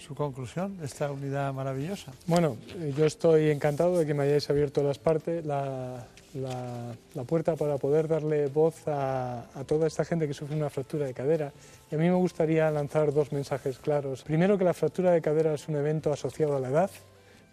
¿Su 0.00 0.14
conclusión 0.14 0.78
de 0.78 0.86
esta 0.86 1.10
unidad 1.12 1.52
maravillosa? 1.52 2.10
Bueno, 2.26 2.56
eh, 2.78 2.94
yo 2.96 3.04
estoy 3.04 3.50
encantado 3.50 3.98
de 3.98 4.06
que 4.06 4.14
me 4.14 4.22
hayáis 4.24 4.48
abierto 4.48 4.82
las 4.82 4.98
partes, 4.98 5.44
la, 5.44 6.06
la, 6.34 7.24
puerta 7.24 7.54
para 7.54 7.76
poder 7.76 8.08
darle 8.08 8.46
voz 8.46 8.86
a, 8.86 9.44
toda 9.66 9.86
esta 9.86 10.04
gente 10.06 10.26
que 10.26 10.32
sufre 10.32 10.56
una 10.56 10.70
fractura 10.70 11.04
de 11.04 11.12
cadera. 11.12 11.52
Y 11.90 11.96
a 11.96 11.98
mí 11.98 12.08
me 12.08 12.14
gustaría 12.14 12.70
lanzar 12.70 13.12
dos 13.12 13.30
mensajes 13.32 13.78
claros. 13.78 14.22
Primero, 14.22 14.56
que 14.56 14.64
la 14.64 14.72
fractura 14.72 15.12
de 15.12 15.20
cadera 15.20 15.52
es 15.52 15.68
un 15.68 15.76
evento 15.76 16.12
asociado 16.12 16.56
a 16.56 16.60
la 16.60 16.68
edad, 16.68 16.90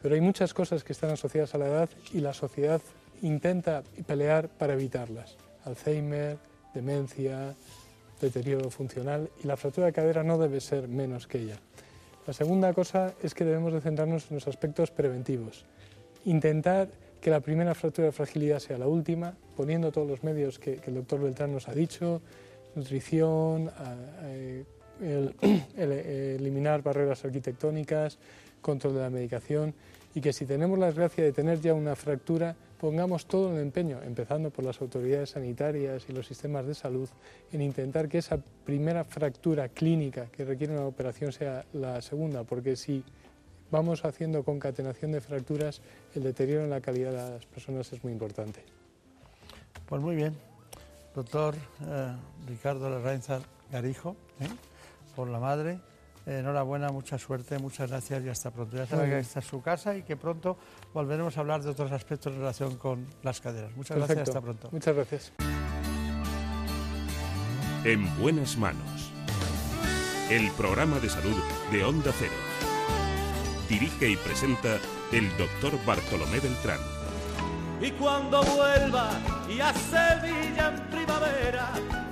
pero 0.02 0.16
hay 0.16 0.22
muchas 0.22 0.54
cosas 0.54 0.86
que 0.86 0.93
están 0.93 1.10
asociadas 1.12 1.54
a 1.54 1.58
la 1.58 1.68
edad 1.68 1.89
y 2.14 2.22
la 2.22 2.34
sociedad 2.34 2.82
intenta 3.22 3.84
pelear 4.06 4.48
para 4.48 4.74
evitarlas. 4.74 5.36
Alzheimer, 5.66 6.38
demencia, 6.74 7.54
deterioro 8.22 8.70
funcional 8.70 9.30
y 9.43 9.48
la 9.48 9.58
fractura 9.58 9.88
de 9.88 9.93
cadera 9.93 10.24
no 10.24 10.38
debe 10.38 10.62
ser 10.62 10.88
menos 10.88 11.28
que 11.28 11.39
ella. 11.39 11.60
La 12.28 12.34
segunda 12.34 12.74
cosa 12.74 13.14
es 13.24 13.34
que 13.34 13.46
debemos 13.46 13.72
de 13.72 13.80
centrarnos 13.80 14.30
en 14.30 14.36
los 14.36 14.48
aspectos 14.50 14.92
preventivos. 14.92 15.64
Intentar 16.26 16.90
que 17.22 17.30
la 17.30 17.40
primera 17.40 17.74
fractura 17.74 18.08
de 18.08 18.12
fragilidad 18.12 18.60
sea 18.60 18.78
la 18.78 18.88
última, 18.88 19.34
poniendo 19.56 19.94
todos 19.94 20.10
los 20.10 20.24
medios 20.26 20.60
que, 20.60 20.82
el 20.86 20.96
doctor 20.96 21.22
Beltrán 21.22 21.54
nos 21.54 21.70
ha 21.70 21.74
dicho, 21.74 22.22
nutrición, 22.76 23.72
eliminar 25.78 26.84
barreras 26.84 27.24
arquitectónicas, 27.24 28.20
control 28.62 28.96
de 28.96 29.02
la 29.02 29.10
medicación 29.10 29.74
y 30.18 30.20
que 30.20 30.34
si 30.34 30.47
tenemos 30.47 30.80
la 30.80 30.88
desgracia 30.88 31.24
de 31.24 31.32
tener 31.32 31.61
ya 31.61 31.76
una 31.76 31.95
fractura, 31.95 32.55
pongamos 32.80 33.28
todo 33.28 33.53
el 33.53 33.61
empeño, 33.61 34.01
empezando 34.01 34.49
por 34.49 34.65
las 34.65 34.82
autoridades 34.82 35.30
sanitarias 35.30 36.05
y 36.09 36.11
los 36.11 36.26
sistemas 36.26 36.65
de 36.65 36.74
salud, 36.74 37.07
en 37.51 37.61
intentar 37.61 38.09
que 38.09 38.18
esa 38.18 38.39
primera 38.65 39.03
fractura 39.03 39.70
clínica 39.70 40.26
que 40.32 40.43
requiere 40.43 40.74
una 40.74 40.88
operación 40.88 41.32
sea 41.32 41.63
la 41.74 42.01
segunda, 42.01 42.43
porque 42.43 42.76
si 42.76 43.03
vamos 43.70 44.05
haciendo 44.05 44.43
concatenación 44.43 45.11
de 45.11 45.22
fracturas, 45.22 45.84
el 46.15 46.24
deterioro 46.24 46.63
en 46.63 46.72
la 46.72 46.82
calidad 46.82 47.11
de 47.11 47.34
las 47.34 47.45
personas 47.45 47.93
es 47.93 48.03
muy 48.03 48.11
importante. 48.11 48.63
Pues 49.86 50.01
muy 50.01 50.15
bien, 50.15 50.36
doctor 51.13 51.53
eh, 51.86 52.15
Ricardo 52.47 52.89
Larrainza 52.89 53.39
Garijo, 53.72 54.15
¿eh? 54.39 54.47
por 55.15 55.28
la 55.30 55.38
madre. 55.38 55.80
Enhorabuena, 56.28 56.90
mucha 56.90 57.18
suerte, 57.18 57.58
muchas 57.58 57.90
gracias 57.90 58.24
y 58.24 58.30
hasta 58.30 58.52
pronto. 58.52 58.76
Ya 58.76 58.86
sabe 58.86 59.10
que 59.10 59.20
esta 59.20 59.40
es 59.40 59.46
su 59.46 59.62
casa 59.62 59.96
y 59.96 60.04
que 60.04 60.18
pronto 60.18 60.58
volveremos 60.94 61.38
a 61.38 61.40
hablar 61.40 61.64
de 61.64 61.70
otros 61.70 61.92
aspectos 61.92 62.34
en 62.34 62.40
relación 62.40 62.76
con 62.78 63.08
las 63.24 63.40
caderas. 63.40 63.76
Muchas 63.76 63.98
gracias, 63.98 64.20
hasta 64.20 64.42
pronto. 64.42 64.70
Muchas 64.72 64.96
gracias. 64.96 65.32
En 67.84 68.18
buenas 68.20 68.58
manos. 68.58 69.12
El 70.30 70.52
programa 70.52 71.00
de 71.00 71.10
salud 71.10 71.36
de 71.72 71.84
Onda 71.86 72.12
Cero. 72.18 72.34
Dirige 73.70 74.10
y 74.10 74.18
presenta 74.18 74.78
el 75.14 75.30
doctor 75.38 75.74
Bartolomé 75.86 76.40
Beltrán. 76.40 76.80
Y 77.80 77.92
cuando 77.92 78.44
vuelva 78.44 79.12
y 79.48 79.60
a 79.60 79.74
Sevilla 79.74 80.74
en 80.74 80.90
primavera, 80.90 81.72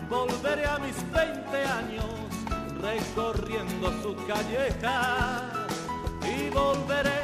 volveré 0.09 0.65
a 0.65 0.77
mis 0.77 0.95
20 1.11 1.57
años 1.57 2.34
recorriendo 2.81 3.91
sus 4.01 4.15
callejas 4.25 5.43
y 6.21 6.49
volveré 6.49 7.21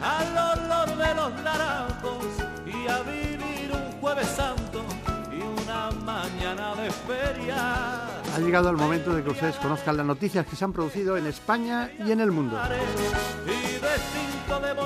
al 0.00 0.58
olor 0.58 0.96
de 0.96 1.14
los 1.14 1.42
naranjos 1.42 2.24
y 2.66 2.88
a 2.88 3.00
vivir 3.02 3.72
un 3.72 4.00
jueves 4.00 4.28
santo 4.28 4.84
y 5.32 5.40
una 5.40 5.90
mañana 6.04 6.74
de 6.74 6.90
feria. 6.90 8.06
Ha 8.34 8.38
llegado 8.40 8.68
el 8.70 8.76
momento 8.76 9.14
de 9.14 9.22
que 9.22 9.30
ustedes 9.30 9.56
conozcan 9.56 9.96
las 9.96 10.06
noticias 10.06 10.46
que 10.46 10.56
se 10.56 10.64
han 10.64 10.72
producido 10.72 11.16
en 11.16 11.26
España 11.26 11.90
y 12.04 12.10
en 12.10 12.20
el 12.20 12.30
mundo. 12.30 12.58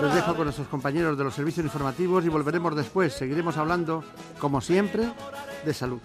Les 0.03 0.15
dejo 0.15 0.35
con 0.35 0.45
nuestros 0.45 0.69
compañeros 0.69 1.19
de 1.19 1.25
los 1.25 1.35
servicios 1.35 1.65
informativos 1.65 2.25
y 2.25 2.29
volveremos 2.29 2.77
después. 2.77 3.15
Seguiremos 3.15 3.57
hablando, 3.57 4.05
como 4.39 4.61
siempre, 4.61 5.09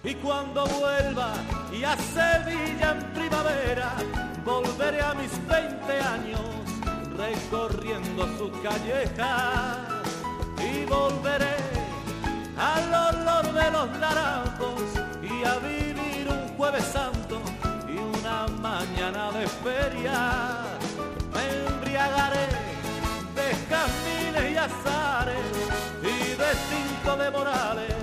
Y 0.04 0.16
cuando 0.16 0.66
vuelva 0.66 1.34
y 1.72 1.84
a 1.84 1.96
Sevilla 1.96 2.92
en 2.92 3.14
primavera, 3.14 3.94
volveré 4.44 5.02
a 5.02 5.14
mis 5.14 5.32
20 5.48 6.00
años 6.02 6.42
recorriendo 7.16 8.28
sus 8.38 8.52
callejas 8.62 9.78
y 10.58 10.86
volveré 10.86 11.56
al 12.58 13.16
olor 13.16 13.54
de 13.54 13.72
los 13.72 13.90
naranjos 14.00 14.82
y 15.22 15.44
a 15.46 15.56
vivir 15.60 16.28
un 16.30 16.58
jueves 16.58 16.84
santo 16.86 17.40
y 17.88 17.98
una 17.98 18.48
mañana 18.60 19.32
de 19.32 19.48
feria. 19.48 20.62
Me 21.34 21.68
embriagaré 21.68 22.48
de 23.36 23.56
jazmines 23.70 24.52
y 24.52 24.58
azares 24.58 25.38
y 26.02 26.36
de 26.36 26.52
cinco 26.70 27.16
de 27.16 27.32
morales 27.32 28.03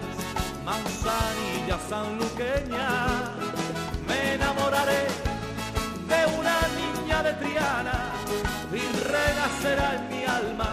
manzanilla 0.65 1.79
sanluqueña. 1.89 2.89
Me 4.07 4.35
enamoraré 4.35 5.03
de 6.11 6.21
una 6.39 6.59
niña 6.81 7.23
de 7.23 7.33
Triana 7.35 8.13
y 8.73 8.83
renacerá 9.09 9.95
en 9.97 10.09
mi 10.09 10.25
alma 10.25 10.71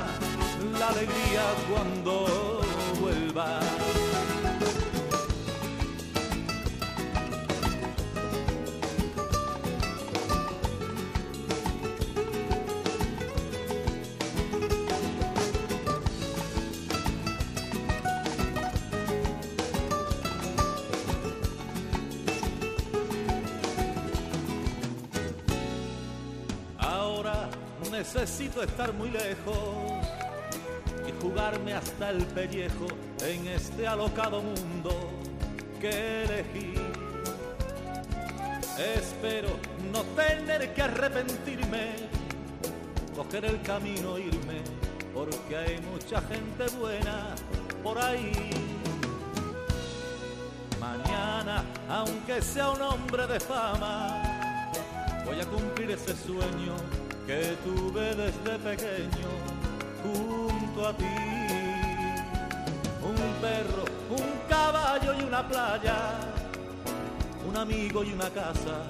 la 0.79 0.87
alegría 0.89 1.43
cuando 1.69 2.61
vuelva. 2.99 3.59
Necesito 28.13 28.63
estar 28.63 28.93
muy 28.93 29.09
lejos 29.11 29.57
y 31.05 31.21
jugarme 31.21 31.73
hasta 31.73 32.09
el 32.09 32.25
pellejo 32.27 32.87
en 33.21 33.47
este 33.47 33.85
alocado 33.85 34.41
mundo 34.41 35.11
que 35.81 36.23
elegí. 36.23 36.73
Espero 38.95 39.49
no 39.91 40.03
tener 40.15 40.73
que 40.73 40.81
arrepentirme, 40.81 41.95
coger 43.13 43.43
el 43.43 43.61
camino, 43.61 44.17
irme, 44.17 44.61
porque 45.13 45.57
hay 45.57 45.81
mucha 45.81 46.21
gente 46.21 46.65
buena 46.79 47.35
por 47.83 47.97
ahí. 47.97 48.51
Mañana, 50.79 51.61
aunque 51.89 52.41
sea 52.41 52.69
un 52.69 52.81
hombre 52.81 53.27
de 53.27 53.39
fama, 53.41 54.71
voy 55.25 55.41
a 55.41 55.45
cumplir 55.45 55.91
ese 55.91 56.15
sueño 56.15 56.75
que 57.27 57.57
tuve 57.65 58.15
desde 58.15 58.57
pequeño 58.59 59.29
junto 60.01 60.87
a 60.87 60.93
ti. 60.93 61.03
Un 63.03 63.17
perro, 63.41 63.83
un 64.09 64.49
caballo 64.49 65.13
y 65.13 65.23
una 65.23 65.45
playa, 65.45 65.97
un 67.45 67.57
amigo 67.57 68.05
y 68.05 68.13
una 68.13 68.29
casa 68.29 68.83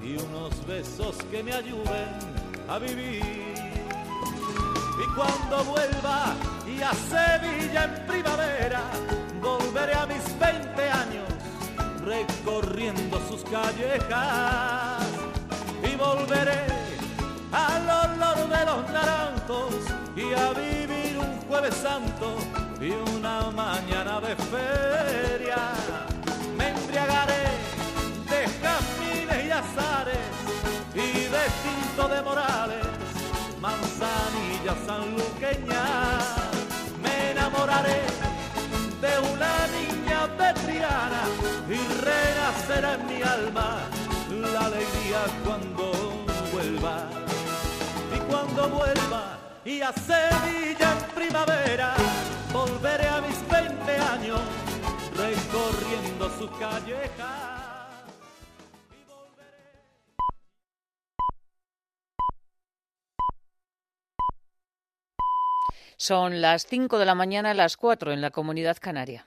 y 0.00 0.16
unos 0.16 0.64
besos 0.68 1.16
que 1.32 1.42
me 1.42 1.52
ayuden 1.52 2.08
a 2.68 2.78
vivir. 2.78 3.24
Y 5.02 5.14
cuando 5.16 5.64
vuelva 5.64 6.34
y 6.68 6.80
a 6.82 6.92
Sevilla 6.94 7.84
en 7.84 8.06
primavera, 8.06 8.82
volveré 9.42 9.94
a 9.94 10.06
mis 10.06 10.38
20 10.38 10.90
años 10.90 11.28
recorriendo 12.04 13.20
sus 13.28 13.42
callejas 13.42 15.02
y 15.82 15.96
volveré 15.96 16.79
al 17.52 17.82
olor 17.82 18.48
de 18.48 18.64
los 18.64 18.90
naranjos 18.90 19.74
y 20.16 20.32
a 20.34 20.52
vivir 20.52 21.18
un 21.18 21.40
jueves 21.48 21.74
santo 21.74 22.36
y 22.80 22.90
una 23.16 23.50
mañana 23.50 24.20
de 24.20 24.36
feria. 24.36 25.58
Me 26.56 26.68
embriagaré 26.68 27.44
de 28.28 28.46
jazmines 28.62 29.46
y 29.46 29.50
azares 29.50 30.28
y 30.94 31.24
de 31.34 31.44
tinto 31.64 32.08
de 32.08 32.22
morales, 32.22 32.86
manzanilla 33.60 34.74
sanluqueña. 34.86 35.84
Me 37.02 37.32
enamoraré 37.32 38.02
de 39.00 39.32
una 39.32 39.52
niña 39.78 40.26
de 40.38 40.60
Triana 40.60 41.22
y 41.68 41.78
renacerá 42.00 42.94
en 42.94 43.06
mi 43.06 43.22
alma 43.22 43.78
la 44.52 44.66
alegría 44.66 45.22
cuando 45.44 45.92
vuelva 46.52 47.19
cuando 48.30 48.68
vuelva 48.68 49.38
y 49.64 49.80
a 49.80 49.92
Sevilla 49.92 50.92
en 50.92 51.14
primavera 51.14 51.94
volveré 52.52 53.08
a 53.08 53.20
mis 53.20 53.36
20 53.50 53.96
años 53.96 54.40
recorriendo 55.16 56.30
sus 56.38 56.50
callejas. 56.52 57.50
Son 65.96 66.40
las 66.40 66.64
5 66.66 66.98
de 66.98 67.04
la 67.04 67.14
mañana, 67.14 67.52
las 67.52 67.76
4 67.76 68.12
en 68.12 68.22
la 68.22 68.30
comunidad 68.30 68.78
canaria. 68.80 69.26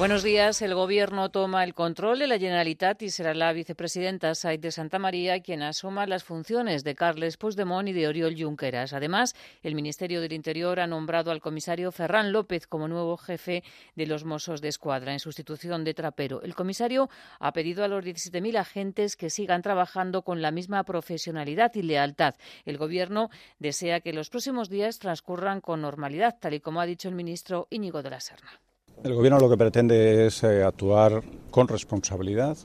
Buenos 0.00 0.22
días. 0.22 0.62
El 0.62 0.74
Gobierno 0.74 1.28
toma 1.30 1.62
el 1.62 1.74
control 1.74 2.20
de 2.20 2.26
la 2.26 2.38
Generalitat 2.38 3.02
y 3.02 3.10
será 3.10 3.34
la 3.34 3.52
vicepresidenta 3.52 4.34
Said 4.34 4.58
de 4.58 4.72
Santa 4.72 4.98
María 4.98 5.40
quien 5.40 5.60
asuma 5.62 6.06
las 6.06 6.24
funciones 6.24 6.84
de 6.84 6.94
Carles 6.94 7.36
Puigdemont 7.36 7.86
y 7.86 7.92
de 7.92 8.08
Oriol 8.08 8.34
Junqueras. 8.34 8.94
Además, 8.94 9.34
el 9.62 9.74
Ministerio 9.74 10.22
del 10.22 10.32
Interior 10.32 10.80
ha 10.80 10.86
nombrado 10.86 11.30
al 11.30 11.42
comisario 11.42 11.92
Ferran 11.92 12.32
López 12.32 12.66
como 12.66 12.88
nuevo 12.88 13.18
jefe 13.18 13.62
de 13.94 14.06
los 14.06 14.24
Mossos 14.24 14.62
de 14.62 14.68
Escuadra, 14.68 15.12
en 15.12 15.20
sustitución 15.20 15.84
de 15.84 15.92
Trapero. 15.92 16.40
El 16.40 16.54
comisario 16.54 17.10
ha 17.38 17.52
pedido 17.52 17.84
a 17.84 17.88
los 17.88 18.02
17.000 18.02 18.56
agentes 18.56 19.16
que 19.16 19.28
sigan 19.28 19.60
trabajando 19.60 20.22
con 20.22 20.40
la 20.40 20.50
misma 20.50 20.82
profesionalidad 20.84 21.74
y 21.74 21.82
lealtad. 21.82 22.36
El 22.64 22.78
Gobierno 22.78 23.28
desea 23.58 24.00
que 24.00 24.14
los 24.14 24.30
próximos 24.30 24.70
días 24.70 24.98
transcurran 24.98 25.60
con 25.60 25.82
normalidad, 25.82 26.38
tal 26.40 26.54
y 26.54 26.60
como 26.60 26.80
ha 26.80 26.86
dicho 26.86 27.10
el 27.10 27.14
ministro 27.14 27.66
Íñigo 27.68 28.02
de 28.02 28.08
la 28.08 28.20
Serna. 28.20 28.62
El 29.02 29.14
Gobierno 29.14 29.40
lo 29.40 29.48
que 29.48 29.56
pretende 29.56 30.26
es 30.26 30.44
eh, 30.44 30.62
actuar 30.62 31.22
con 31.50 31.68
responsabilidad. 31.68 32.58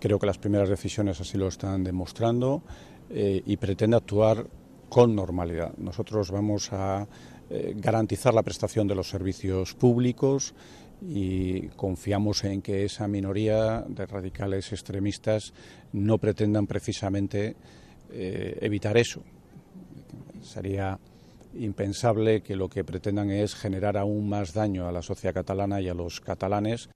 Creo 0.00 0.18
que 0.18 0.26
las 0.26 0.36
primeras 0.36 0.68
decisiones 0.68 1.20
así 1.20 1.38
lo 1.38 1.46
están 1.46 1.84
demostrando 1.84 2.62
eh, 3.08 3.40
y 3.46 3.56
pretende 3.56 3.96
actuar 3.96 4.48
con 4.88 5.14
normalidad. 5.14 5.72
Nosotros 5.78 6.32
vamos 6.32 6.72
a 6.72 7.06
eh, 7.48 7.74
garantizar 7.76 8.34
la 8.34 8.42
prestación 8.42 8.88
de 8.88 8.96
los 8.96 9.08
servicios 9.08 9.74
públicos 9.74 10.54
y 11.08 11.68
confiamos 11.76 12.42
en 12.42 12.62
que 12.62 12.84
esa 12.84 13.06
minoría 13.06 13.84
de 13.86 14.06
radicales 14.06 14.72
extremistas 14.72 15.54
no 15.92 16.18
pretendan 16.18 16.66
precisamente 16.66 17.54
evitar 18.12 18.96
eso. 18.96 19.22
Sería 20.42 20.98
impensable 21.54 22.42
que 22.42 22.56
lo 22.56 22.68
que 22.68 22.84
pretendan 22.84 23.30
es 23.30 23.54
generar 23.54 23.96
aún 23.96 24.28
más 24.28 24.52
daño 24.54 24.88
a 24.88 24.92
la 24.92 25.02
sociedad 25.02 25.34
catalana 25.34 25.80
y 25.80 25.88
a 25.88 25.94
los 25.94 26.20
catalanes. 26.20 26.88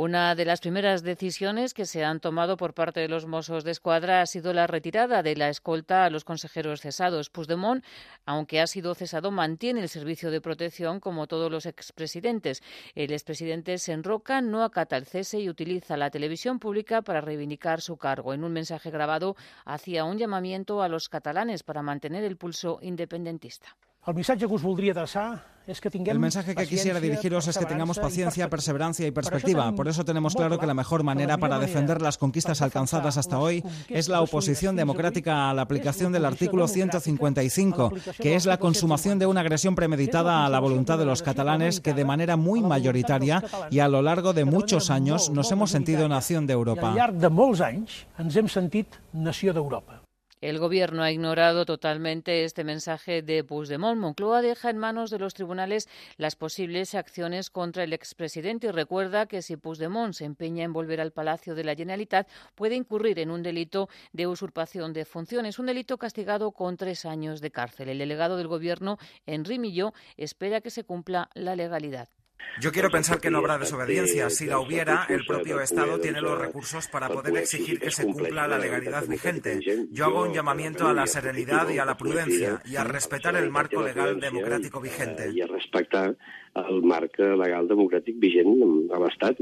Una 0.00 0.36
de 0.36 0.44
las 0.44 0.60
primeras 0.60 1.02
decisiones 1.02 1.74
que 1.74 1.84
se 1.84 2.04
han 2.04 2.20
tomado 2.20 2.56
por 2.56 2.72
parte 2.72 3.00
de 3.00 3.08
los 3.08 3.26
Mossos 3.26 3.64
de 3.64 3.72
Escuadra 3.72 4.20
ha 4.20 4.26
sido 4.26 4.52
la 4.52 4.68
retirada 4.68 5.24
de 5.24 5.34
la 5.34 5.48
escolta 5.48 6.04
a 6.04 6.10
los 6.10 6.22
consejeros 6.22 6.82
cesados. 6.82 7.30
Puigdemont, 7.30 7.84
aunque 8.24 8.60
ha 8.60 8.68
sido 8.68 8.94
cesado, 8.94 9.32
mantiene 9.32 9.80
el 9.80 9.88
servicio 9.88 10.30
de 10.30 10.40
protección 10.40 11.00
como 11.00 11.26
todos 11.26 11.50
los 11.50 11.66
expresidentes. 11.66 12.62
El 12.94 13.12
expresidente 13.12 13.76
se 13.78 13.90
enroca, 13.90 14.40
no 14.40 14.62
acata 14.62 14.96
el 14.96 15.04
cese 15.04 15.40
y 15.40 15.48
utiliza 15.48 15.96
la 15.96 16.10
televisión 16.10 16.60
pública 16.60 17.02
para 17.02 17.20
reivindicar 17.20 17.80
su 17.80 17.96
cargo. 17.96 18.32
En 18.32 18.44
un 18.44 18.52
mensaje 18.52 18.92
grabado 18.92 19.34
hacía 19.64 20.04
un 20.04 20.16
llamamiento 20.16 20.80
a 20.80 20.88
los 20.88 21.08
catalanes 21.08 21.64
para 21.64 21.82
mantener 21.82 22.22
el 22.22 22.36
pulso 22.36 22.78
independentista. 22.82 23.76
El 26.12 26.18
mensaje 26.18 26.54
que 26.54 26.66
quisiera 26.66 26.98
dirigiros 26.98 27.46
es 27.46 27.58
que 27.58 27.66
tengamos 27.66 27.98
paciencia, 27.98 28.48
perseverancia 28.48 29.06
y 29.06 29.10
perspectiva. 29.10 29.70
Por 29.72 29.86
eso 29.86 30.02
tenemos 30.02 30.34
claro 30.34 30.58
que 30.58 30.66
la 30.66 30.72
mejor 30.72 31.02
manera 31.02 31.36
para 31.36 31.58
defender 31.58 32.00
las 32.00 32.16
conquistas 32.16 32.62
alcanzadas 32.62 33.18
hasta 33.18 33.38
hoy 33.38 33.62
es 33.90 34.08
la 34.08 34.22
oposición 34.22 34.76
democrática 34.76 35.50
a 35.50 35.54
la 35.54 35.60
aplicación 35.60 36.10
del 36.10 36.24
artículo 36.24 36.68
155, 36.68 37.92
que 38.18 38.34
es 38.34 38.46
la 38.46 38.56
consumación 38.56 39.18
de 39.18 39.26
una 39.26 39.42
agresión 39.42 39.74
premeditada 39.74 40.46
a 40.46 40.48
la 40.48 40.58
voluntad 40.58 40.96
de 40.96 41.04
los 41.04 41.22
catalanes 41.22 41.80
que 41.80 41.92
de 41.92 42.06
manera 42.06 42.36
muy 42.38 42.62
mayoritaria 42.62 43.44
y 43.70 43.80
a 43.80 43.88
lo 43.88 44.00
largo 44.00 44.32
de 44.32 44.46
muchos 44.46 44.88
años 44.88 45.28
nos 45.28 45.52
hemos 45.52 45.70
sentido 45.70 46.08
nación 46.08 46.46
de 46.46 46.54
Europa. 46.54 46.94
El 50.40 50.60
Gobierno 50.60 51.02
ha 51.02 51.10
ignorado 51.10 51.64
totalmente 51.64 52.44
este 52.44 52.62
mensaje 52.62 53.22
de 53.22 53.42
Puigdemont. 53.42 53.98
Moncloa 53.98 54.40
deja 54.40 54.70
en 54.70 54.78
manos 54.78 55.10
de 55.10 55.18
los 55.18 55.34
tribunales 55.34 55.88
las 56.16 56.36
posibles 56.36 56.94
acciones 56.94 57.50
contra 57.50 57.82
el 57.82 57.92
expresidente 57.92 58.68
y 58.68 58.70
recuerda 58.70 59.26
que 59.26 59.42
si 59.42 59.56
Puigdemont 59.56 60.14
se 60.14 60.26
empeña 60.26 60.62
en 60.62 60.72
volver 60.72 61.00
al 61.00 61.10
Palacio 61.10 61.56
de 61.56 61.64
la 61.64 61.74
Generalitat 61.74 62.28
puede 62.54 62.76
incurrir 62.76 63.18
en 63.18 63.32
un 63.32 63.42
delito 63.42 63.88
de 64.12 64.28
usurpación 64.28 64.92
de 64.92 65.04
funciones, 65.04 65.58
un 65.58 65.66
delito 65.66 65.98
castigado 65.98 66.52
con 66.52 66.76
tres 66.76 67.04
años 67.04 67.40
de 67.40 67.50
cárcel. 67.50 67.88
El 67.88 67.98
delegado 67.98 68.36
del 68.36 68.46
Gobierno, 68.46 68.98
Henri 69.26 69.58
Milló, 69.58 69.92
espera 70.16 70.60
que 70.60 70.70
se 70.70 70.84
cumpla 70.84 71.30
la 71.34 71.56
legalidad. 71.56 72.08
Yo 72.60 72.72
quiero 72.72 72.90
pensar 72.90 73.20
que 73.20 73.30
no 73.30 73.38
habrá 73.38 73.58
desobediencia. 73.58 74.30
Si 74.30 74.46
la 74.46 74.58
hubiera, 74.58 75.06
el 75.08 75.24
propio 75.26 75.60
Estado 75.60 76.00
tiene 76.00 76.20
los 76.20 76.38
recursos 76.38 76.88
para 76.88 77.08
poder 77.08 77.36
exigir 77.36 77.78
que 77.78 77.90
se 77.90 78.04
cumpla 78.04 78.48
la 78.48 78.58
legalidad 78.58 79.06
vigente. 79.06 79.60
Yo 79.90 80.06
hago 80.06 80.22
un 80.22 80.32
llamamiento 80.32 80.88
a 80.88 80.92
la 80.92 81.06
serenidad 81.06 81.68
y 81.68 81.78
a 81.78 81.84
la 81.84 81.96
prudencia 81.96 82.60
y 82.64 82.76
a 82.76 82.84
respetar 82.84 83.36
el 83.36 83.50
marco 83.50 83.82
legal 83.82 84.18
democrático 84.18 84.80
vigente. 84.80 85.30
Y 85.32 85.40
a 85.40 85.46
respetar 85.46 86.16
el 86.54 86.82
marco 86.82 87.32
legal 87.32 87.68
democrático 87.68 88.18
vigente 88.20 88.88
a 88.92 88.98
l'Estat, 88.98 89.38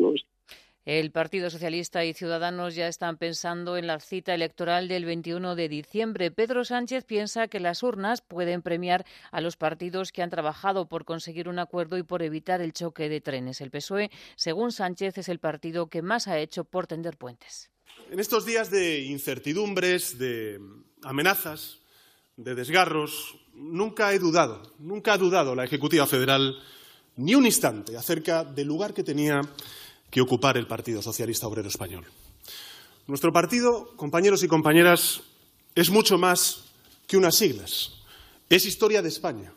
el 0.87 1.11
Partido 1.11 1.51
Socialista 1.51 2.05
y 2.05 2.15
Ciudadanos 2.15 2.77
ya 2.77 2.87
están 2.87 3.17
pensando 3.17 3.77
en 3.77 3.89
la 3.89 3.99
cita 3.99 4.33
electoral 4.35 4.87
del 4.87 5.05
21 5.05 5.57
de 5.57 5.69
diciembre. 5.69 6.31
Pedro 6.31 6.65
Sánchez 6.65 7.05
piensa 7.05 7.49
que 7.49 7.59
las 7.59 7.83
urnas 7.83 8.23
pueden 8.23 8.63
premiar 8.63 9.05
a 9.33 9.41
los 9.41 9.57
partidos 9.57 10.13
que 10.13 10.23
han 10.23 10.31
trabajado 10.31 10.87
por 10.87 11.05
conseguir 11.05 11.49
un 11.49 11.59
acuerdo 11.59 11.99
y 11.99 12.05
por 12.05 12.23
evitar 12.23 12.61
el 12.61 12.73
choque 12.73 13.09
de 13.09 13.21
trenes. 13.21 13.61
El 13.61 13.73
PSOE, 13.73 14.13
según 14.37 14.71
Sánchez, 14.71 15.19
es 15.19 15.29
el 15.29 15.41
partido 15.41 15.89
que 15.89 16.03
más 16.03 16.29
ha 16.29 16.39
hecho 16.39 16.63
por 16.63 16.87
tender 16.87 17.17
puentes. 17.17 17.69
En 18.09 18.21
estos 18.21 18.47
días 18.47 18.71
de 18.71 19.01
incertidumbres, 19.01 20.21
de 20.21 20.61
amenazas, 21.03 21.81
de 22.37 22.55
desgarros, 22.55 23.37
nunca 23.55 24.13
he 24.13 24.21
dudado, 24.21 24.63
nunca 24.79 25.15
ha 25.15 25.19
dudado 25.19 25.57
la 25.57 25.65
Ejecutiva 25.65 26.07
Federal 26.07 26.55
ni 27.17 27.35
un 27.35 27.47
instante 27.47 27.97
acerca 27.97 28.45
del 28.45 28.69
lugar 28.69 28.95
que 28.95 29.03
tenía 29.03 29.41
que 30.11 30.21
ocupar 30.21 30.57
el 30.57 30.67
Partido 30.67 31.03
Socialista 31.03 31.47
Obrero 31.47 31.69
Español. 31.69 32.05
Nuestro 33.07 33.33
partido, 33.33 33.95
compañeros 33.97 34.43
y 34.43 34.49
compañeras, 34.49 35.23
es 35.75 35.91
mucho 35.91 36.19
más 36.19 36.65
que 37.07 37.17
unas 37.17 37.37
siglas. 37.37 37.93
Es 38.49 38.67
historia 38.67 39.03
de 39.03 39.09
España. 39.09 39.53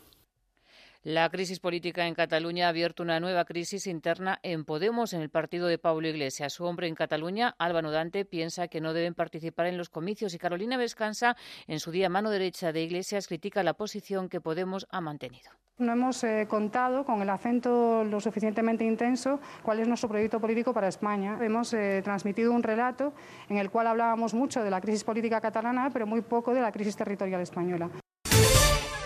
La 1.02 1.30
crisis 1.30 1.60
política 1.60 2.06
en 2.06 2.14
Cataluña 2.14 2.66
ha 2.66 2.68
abierto 2.68 3.02
una 3.02 3.20
nueva 3.20 3.46
crisis 3.46 3.86
interna 3.86 4.38
en 4.42 4.66
Podemos, 4.66 5.14
en 5.14 5.22
el 5.22 5.30
partido 5.30 5.66
de 5.66 5.78
Pablo 5.78 6.06
Iglesias. 6.06 6.52
Su 6.52 6.66
hombre 6.66 6.88
en 6.88 6.94
Cataluña, 6.94 7.54
Álvaro 7.58 7.90
Dante, 7.90 8.26
piensa 8.26 8.68
que 8.68 8.82
no 8.82 8.92
deben 8.92 9.14
participar 9.14 9.64
en 9.64 9.78
los 9.78 9.88
comicios 9.88 10.34
y 10.34 10.38
Carolina 10.38 10.76
Vescansa, 10.76 11.38
en 11.66 11.80
su 11.80 11.90
día 11.90 12.10
mano 12.10 12.28
derecha 12.28 12.70
de 12.72 12.82
Iglesias, 12.82 13.28
critica 13.28 13.62
la 13.62 13.72
posición 13.72 14.28
que 14.28 14.42
Podemos 14.42 14.86
ha 14.90 15.00
mantenido. 15.00 15.50
No 15.78 15.92
hemos 15.92 16.22
eh, 16.22 16.46
contado 16.46 17.06
con 17.06 17.22
el 17.22 17.30
acento 17.30 18.04
lo 18.04 18.20
suficientemente 18.20 18.84
intenso 18.84 19.40
cuál 19.62 19.80
es 19.80 19.88
nuestro 19.88 20.10
proyecto 20.10 20.38
político 20.38 20.74
para 20.74 20.88
España. 20.88 21.38
Hemos 21.40 21.72
eh, 21.72 22.02
transmitido 22.04 22.52
un 22.52 22.62
relato 22.62 23.14
en 23.48 23.56
el 23.56 23.70
cual 23.70 23.86
hablábamos 23.86 24.34
mucho 24.34 24.62
de 24.62 24.68
la 24.68 24.82
crisis 24.82 25.02
política 25.02 25.40
catalana, 25.40 25.88
pero 25.90 26.06
muy 26.06 26.20
poco 26.20 26.52
de 26.52 26.60
la 26.60 26.70
crisis 26.70 26.94
territorial 26.94 27.40
española. 27.40 27.88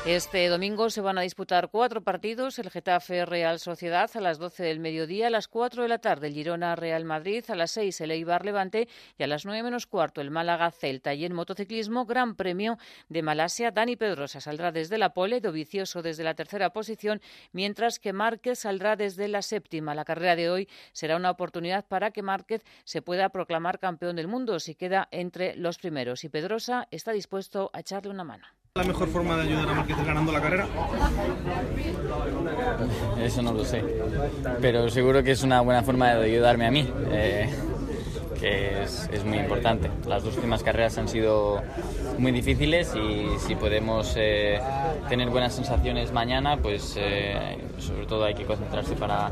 Este 0.07 0.47
domingo 0.49 0.91
se 0.91 1.01
van 1.01 1.17
a 1.17 1.23
disputar 1.23 1.71
cuatro 1.71 2.03
partidos, 2.03 2.59
el 2.59 2.71
Getafe 2.71 3.25
Real 3.25 3.59
Sociedad 3.59 4.11
a 4.13 4.21
las 4.21 4.39
12 4.39 4.63
del 4.63 4.79
mediodía, 4.79 5.29
a 5.29 5.31
las 5.31 5.49
4 5.49 5.83
de 5.83 5.89
la 5.89 5.97
tarde 5.97 6.27
el 6.27 6.35
Girona 6.35 6.77
Real 6.77 7.07
Madrid, 7.07 7.43
a 7.49 7.55
las 7.55 7.71
6 7.71 8.03
el 8.03 8.11
Eibar 8.11 8.45
Levante 8.45 8.87
y 9.17 9.23
a 9.23 9.27
las 9.27 9.47
9 9.47 9.63
menos 9.63 9.87
cuarto 9.87 10.21
el 10.21 10.31
Málaga 10.31 10.71
Celta. 10.73 11.15
Y 11.15 11.25
en 11.25 11.33
motociclismo, 11.33 12.05
Gran 12.05 12.35
Premio 12.35 12.77
de 13.09 13.23
Malasia, 13.23 13.71
Dani 13.71 13.97
Pedrosa 13.97 14.43
saldrá 14.43 14.73
desde 14.73 14.99
la 14.99 15.15
pole, 15.15 15.41
Dovicioso 15.41 16.03
desde 16.03 16.23
la 16.23 16.35
tercera 16.35 16.69
posición, 16.75 17.23
mientras 17.53 17.99
que 17.99 18.13
Márquez 18.13 18.59
saldrá 18.59 18.97
desde 18.97 19.27
la 19.29 19.41
séptima. 19.41 19.95
La 19.95 20.05
carrera 20.05 20.37
de 20.37 20.51
hoy 20.51 20.69
será 20.93 21.17
una 21.17 21.31
oportunidad 21.31 21.87
para 21.87 22.11
que 22.11 22.21
Márquez 22.21 22.63
se 22.85 23.01
pueda 23.01 23.31
proclamar 23.31 23.79
campeón 23.79 24.17
del 24.17 24.29
mundo 24.29 24.61
si 24.61 24.75
queda 24.75 25.09
entre 25.13 25.57
los 25.57 25.79
primeros 25.79 26.25
y 26.25 26.29
Pedrosa 26.29 26.89
está 26.91 27.13
dispuesto 27.13 27.71
a 27.73 27.81
echarle 27.81 28.11
una 28.11 28.25
mano. 28.25 28.47
¿La 28.77 28.83
mejor 28.83 29.07
forma 29.07 29.37
de 29.37 29.43
ayudar 29.43 29.69
a 29.69 29.75
Márquez 29.75 29.97
ganando 30.05 30.33
la 30.33 30.41
carrera? 30.41 30.67
Eso 33.23 33.41
no 33.41 33.53
lo 33.53 33.65
sé, 33.65 33.85
pero 34.61 34.91
seguro 34.91 35.23
que 35.23 35.31
es 35.31 35.45
una 35.45 35.61
buena 35.61 35.85
forma 35.85 36.13
de 36.13 36.25
ayudarme 36.25 36.67
a 36.67 36.73
mí, 36.73 36.93
eh, 37.13 37.55
que 38.41 38.83
es, 38.83 39.09
es, 39.13 39.25
muy 39.25 39.39
importante. 39.39 39.89
Las 40.09 40.25
dos 40.25 40.35
últimas 40.35 40.65
carreras 40.65 40.99
han 40.99 41.07
sido 41.07 41.63
muy 42.19 42.33
difíciles 42.33 42.93
y 42.97 43.39
si 43.39 43.55
podemos 43.55 44.13
eh, 44.17 44.59
tener 45.09 45.31
buenas 45.31 45.55
sensaciones 45.55 46.11
mañana, 46.11 46.57
pues 46.57 46.97
eh, 46.97 47.57
sobre 47.79 48.07
todo 48.07 48.25
hay 48.25 48.35
que 48.35 48.45
concentrarse 48.45 48.97
para, 48.97 49.31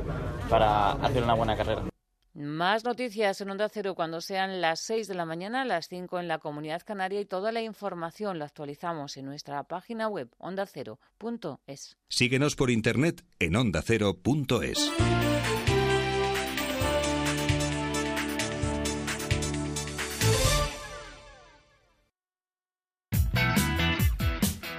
para 0.49 0.93
hacer 0.93 1.20
una 1.20 1.34
buena 1.34 1.57
carrera. 1.57 1.91
Más 2.35 2.85
noticias 2.85 3.43
en 3.43 3.51
Onda 3.51 3.68
Cero 3.68 3.95
cuando 3.95 4.22
sean 4.22 4.62
las 4.62 4.80
6 4.80 5.07
de 5.07 5.14
la 5.14 5.26
mañana, 5.26 5.66
las 5.66 5.89
5 5.89 6.18
en 6.18 6.28
la 6.28 6.39
Comunidad 6.39 6.80
Canaria 6.83 7.20
y 7.20 7.26
toda 7.26 7.53
la 7.53 7.61
información 7.61 8.39
la 8.39 8.47
actualizamos 8.47 9.18
en 9.18 9.26
nuestra 9.26 9.62
página 9.64 10.09
web 10.09 10.30
ondacero.es. 10.39 11.99
Síguenos 12.09 12.57
por 12.57 12.70
internet 12.70 13.22
en 13.39 13.57
ondacero.es. 13.57 14.93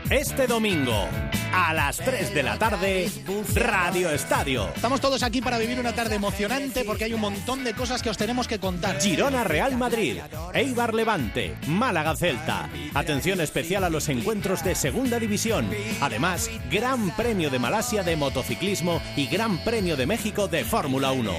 Este 0.10 0.48
domingo 0.48 1.08
a 1.54 1.72
las 1.74 1.98
3 1.98 2.34
de 2.34 2.44
la 2.44 2.58
tarde, 2.58 3.12
Radio 3.54 4.10
Estadio. 4.10 4.70
Estamos 4.76 5.00
todos 5.00 5.22
aquí 5.22 5.40
para 5.40 5.60
vivir 5.60 5.80
una 5.80 5.94
tarde 5.94 6.16
emocionante 6.16 6.84
porque 6.84 7.04
hay 7.04 7.14
un 7.14 7.22
montón 7.22 7.64
de 7.64 7.74
cosas 7.74 8.02
que 8.02 8.10
os 8.10 8.18
tenemos 8.18 8.48
que 8.48 8.60
contar. 8.60 9.00
Girona 9.00 9.44
Real 9.44 9.78
Madrid, 9.78 10.18
Eibar 10.54 10.96
Levante, 10.96 11.56
Málaga 11.68 12.16
Celta. 12.16 12.70
Atención 12.96 13.40
especial 13.40 13.84
a 13.84 13.92
los 13.92 14.10
encuentros 14.10 14.64
de 14.64 14.74
Segunda 14.74 15.20
División. 15.20 15.70
Además, 16.02 16.50
Gran 16.72 17.16
Premio 17.16 17.52
de 17.52 17.60
Malasia 17.60 18.02
de 18.02 18.16
motociclismo 18.16 19.00
y 19.16 19.28
Gran 19.28 19.64
Premio 19.64 19.96
de 19.96 20.08
México 20.08 20.48
de 20.48 20.66
Fórmula 20.66 21.12
1. 21.12 21.32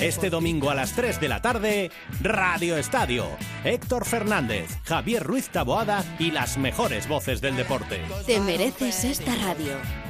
Este 0.00 0.30
domingo 0.30 0.70
a 0.70 0.74
las 0.74 0.92
3 0.92 1.20
de 1.20 1.28
la 1.28 1.42
tarde, 1.42 1.90
Radio 2.22 2.78
Estadio. 2.78 3.26
Héctor 3.64 4.06
Fernández, 4.06 4.70
Javier 4.84 5.22
Ruiz 5.22 5.50
Taboada 5.50 6.02
y 6.18 6.30
las 6.30 6.56
mejores 6.56 7.06
voces 7.08 7.42
del 7.42 7.56
deporte. 7.56 8.00
Te 8.26 8.40
mereces 8.40 9.04
esta 9.04 9.34
radio. 9.36 9.49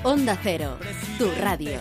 Onda 0.05 0.37
Cero, 0.43 0.79
tu 1.19 1.31
radio. 1.41 1.81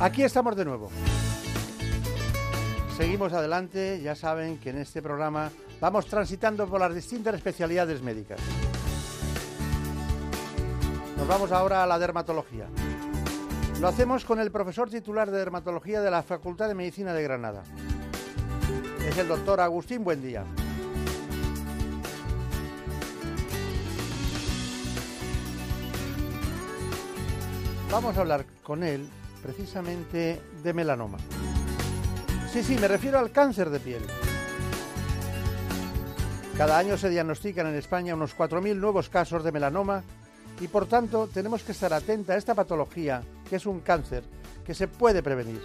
Aquí 0.00 0.22
estamos 0.22 0.54
de 0.54 0.64
nuevo. 0.64 0.90
Seguimos 2.96 3.32
adelante, 3.32 4.00
ya 4.00 4.14
saben 4.14 4.58
que 4.58 4.70
en 4.70 4.78
este 4.78 5.02
programa 5.02 5.50
vamos 5.80 6.06
transitando 6.06 6.68
por 6.68 6.78
las 6.78 6.94
distintas 6.94 7.34
especialidades 7.34 8.00
médicas. 8.00 8.38
Nos 11.16 11.26
vamos 11.26 11.50
ahora 11.50 11.82
a 11.82 11.86
la 11.88 11.98
dermatología. 11.98 12.66
Lo 13.80 13.88
hacemos 13.88 14.24
con 14.24 14.38
el 14.38 14.52
profesor 14.52 14.88
titular 14.88 15.32
de 15.32 15.38
dermatología 15.38 16.00
de 16.00 16.12
la 16.12 16.22
Facultad 16.22 16.68
de 16.68 16.76
Medicina 16.76 17.12
de 17.12 17.24
Granada. 17.24 17.64
Es 19.04 19.18
el 19.18 19.26
doctor 19.26 19.60
Agustín 19.60 20.04
Buendía. 20.04 20.44
Vamos 27.90 28.16
a 28.16 28.20
hablar 28.20 28.44
con 28.62 28.84
él 28.84 29.08
precisamente 29.42 30.40
de 30.62 30.72
melanoma. 30.72 31.18
Sí, 32.52 32.62
sí, 32.62 32.76
me 32.80 32.88
refiero 32.88 33.18
al 33.18 33.30
cáncer 33.30 33.70
de 33.70 33.80
piel. 33.80 34.02
Cada 36.56 36.78
año 36.78 36.96
se 36.96 37.08
diagnostican 37.08 37.66
en 37.66 37.76
España 37.76 38.14
unos 38.14 38.36
4.000 38.36 38.76
nuevos 38.76 39.08
casos 39.08 39.44
de 39.44 39.52
melanoma 39.52 40.02
y 40.60 40.68
por 40.68 40.86
tanto 40.86 41.28
tenemos 41.28 41.62
que 41.62 41.72
estar 41.72 41.92
atenta 41.92 42.32
a 42.32 42.36
esta 42.36 42.54
patología, 42.54 43.22
que 43.48 43.56
es 43.56 43.66
un 43.66 43.80
cáncer 43.80 44.24
que 44.66 44.74
se 44.74 44.88
puede 44.88 45.22
prevenir. 45.22 45.62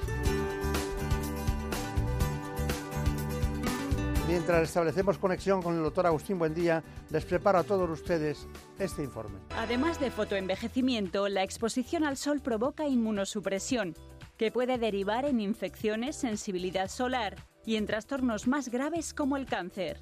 Mientras 4.33 4.63
establecemos 4.63 5.19
conexión 5.19 5.61
con 5.61 5.77
el 5.77 5.83
doctor 5.83 6.07
Agustín 6.07 6.39
Buendía, 6.39 6.83
les 7.11 7.23
preparo 7.23 7.59
a 7.59 7.63
todos 7.63 7.87
ustedes 7.87 8.47
este 8.79 9.03
informe. 9.03 9.37
Además 9.55 9.99
de 9.99 10.09
fotoenvejecimiento, 10.09 11.27
la 11.27 11.43
exposición 11.43 12.03
al 12.03 12.17
sol 12.17 12.41
provoca 12.41 12.87
inmunosupresión, 12.87 13.93
que 14.35 14.49
puede 14.49 14.79
derivar 14.79 15.25
en 15.25 15.39
infecciones, 15.39 16.15
sensibilidad 16.15 16.89
solar 16.89 17.35
y 17.63 17.75
en 17.75 17.85
trastornos 17.85 18.47
más 18.47 18.69
graves 18.69 19.13
como 19.13 19.37
el 19.37 19.45
cáncer. 19.45 19.99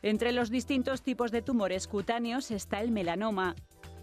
Entre 0.00 0.32
los 0.32 0.48
distintos 0.48 1.02
tipos 1.02 1.30
de 1.30 1.42
tumores 1.42 1.88
cutáneos 1.88 2.50
está 2.50 2.80
el 2.80 2.90
melanoma, 2.90 3.54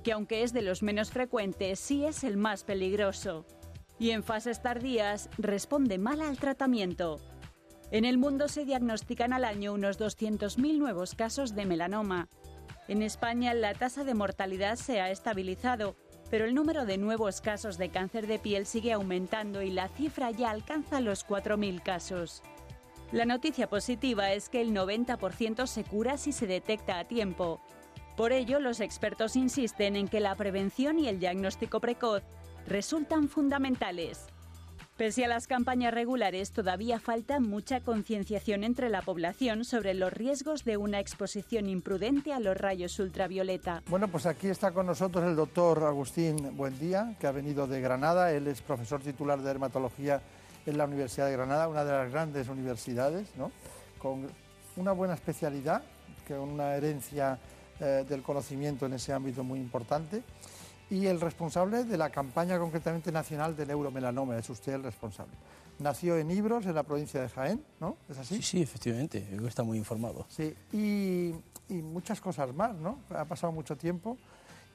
que 0.03 0.11
aunque 0.11 0.43
es 0.43 0.53
de 0.53 0.61
los 0.61 0.83
menos 0.83 1.09
frecuentes, 1.09 1.79
sí 1.79 2.05
es 2.05 2.23
el 2.23 2.37
más 2.37 2.63
peligroso. 2.63 3.47
Y 3.97 4.11
en 4.11 4.21
fases 4.21 4.61
tardías 4.61 5.27
responde 5.39 5.97
mal 5.97 6.21
al 6.21 6.37
tratamiento. 6.37 7.19
En 7.95 8.03
el 8.03 8.17
mundo 8.17 8.49
se 8.49 8.65
diagnostican 8.65 9.31
al 9.31 9.45
año 9.45 9.71
unos 9.71 9.97
200.000 9.97 10.77
nuevos 10.77 11.15
casos 11.15 11.55
de 11.55 11.65
melanoma. 11.65 12.27
En 12.89 13.01
España 13.01 13.53
la 13.53 13.73
tasa 13.73 14.03
de 14.03 14.13
mortalidad 14.13 14.75
se 14.75 14.99
ha 14.99 15.11
estabilizado, 15.11 15.95
pero 16.29 16.43
el 16.43 16.53
número 16.53 16.85
de 16.85 16.97
nuevos 16.97 17.39
casos 17.39 17.77
de 17.77 17.87
cáncer 17.87 18.27
de 18.27 18.37
piel 18.37 18.65
sigue 18.65 18.91
aumentando 18.91 19.61
y 19.61 19.71
la 19.71 19.87
cifra 19.87 20.29
ya 20.31 20.49
alcanza 20.49 20.99
los 20.99 21.25
4.000 21.25 21.81
casos. 21.83 22.43
La 23.13 23.23
noticia 23.23 23.69
positiva 23.69 24.33
es 24.33 24.49
que 24.49 24.59
el 24.59 24.73
90% 24.73 25.65
se 25.65 25.85
cura 25.85 26.17
si 26.17 26.33
se 26.33 26.47
detecta 26.47 26.99
a 26.99 27.07
tiempo. 27.07 27.61
Por 28.17 28.33
ello, 28.33 28.59
los 28.59 28.81
expertos 28.81 29.37
insisten 29.37 29.95
en 29.95 30.09
que 30.09 30.19
la 30.19 30.35
prevención 30.35 30.99
y 30.99 31.07
el 31.07 31.21
diagnóstico 31.21 31.79
precoz 31.79 32.23
resultan 32.67 33.29
fundamentales. 33.29 34.27
Pese 34.97 35.25
a 35.25 35.27
las 35.27 35.45
campañas 35.45 35.93
regulares, 35.93 36.51
todavía 36.51 37.01
falta 37.01 37.41
mucha 37.41 37.81
concienciación 37.81 38.63
entre 38.63 38.87
la 38.87 39.01
población 39.01 39.65
sobre 39.65 39.93
los 39.93 40.13
riesgos 40.13 40.63
de 40.63 40.77
una 40.77 41.01
exposición 41.01 41.67
imprudente 41.67 42.31
a 42.31 42.39
los 42.39 42.55
rayos 42.55 42.97
ultravioleta. 42.99 43.83
Bueno, 43.89 44.07
pues 44.07 44.25
aquí 44.25 44.47
está 44.47 44.71
con 44.71 44.85
nosotros 44.85 45.25
el 45.25 45.35
doctor 45.35 45.83
Agustín 45.83 46.55
Buendía, 46.55 47.13
que 47.19 47.27
ha 47.27 47.31
venido 47.31 47.67
de 47.67 47.81
Granada. 47.81 48.31
Él 48.31 48.47
es 48.47 48.61
profesor 48.61 49.01
titular 49.01 49.39
de 49.39 49.47
dermatología 49.49 50.21
en 50.65 50.77
la 50.77 50.85
Universidad 50.85 51.25
de 51.25 51.33
Granada, 51.33 51.67
una 51.67 51.83
de 51.83 51.91
las 51.91 52.09
grandes 52.09 52.47
universidades, 52.47 53.27
con 53.99 54.25
una 54.77 54.93
buena 54.93 55.15
especialidad, 55.15 55.83
con 56.25 56.39
una 56.39 56.73
herencia 56.73 57.37
eh, 57.81 58.05
del 58.07 58.23
conocimiento 58.23 58.85
en 58.85 58.93
ese 58.93 59.11
ámbito 59.11 59.43
muy 59.43 59.59
importante 59.59 60.23
y 60.89 61.07
el 61.07 61.19
responsable 61.19 61.83
de 61.83 61.97
la 61.97 62.09
campaña 62.09 62.59
concretamente 62.59 63.11
nacional 63.11 63.55
de 63.55 63.65
neuromelanoma, 63.65 64.37
es 64.37 64.49
usted 64.49 64.73
el 64.73 64.83
responsable. 64.83 65.33
Nació 65.79 66.17
en 66.17 66.31
Ibros, 66.31 66.65
en 66.65 66.75
la 66.75 66.83
provincia 66.83 67.21
de 67.21 67.29
Jaén, 67.29 67.63
¿no? 67.79 67.97
¿Es 68.07 68.17
así? 68.17 68.35
Sí, 68.37 68.41
sí, 68.43 68.61
efectivamente, 68.61 69.27
está 69.47 69.63
muy 69.63 69.77
informado. 69.77 70.25
Sí, 70.29 70.55
y, 70.71 71.33
y, 71.67 71.81
muchas 71.81 72.21
cosas 72.21 72.53
más, 72.53 72.75
¿no? 72.75 72.99
Ha 73.09 73.25
pasado 73.25 73.51
mucho 73.51 73.75
tiempo 73.75 74.17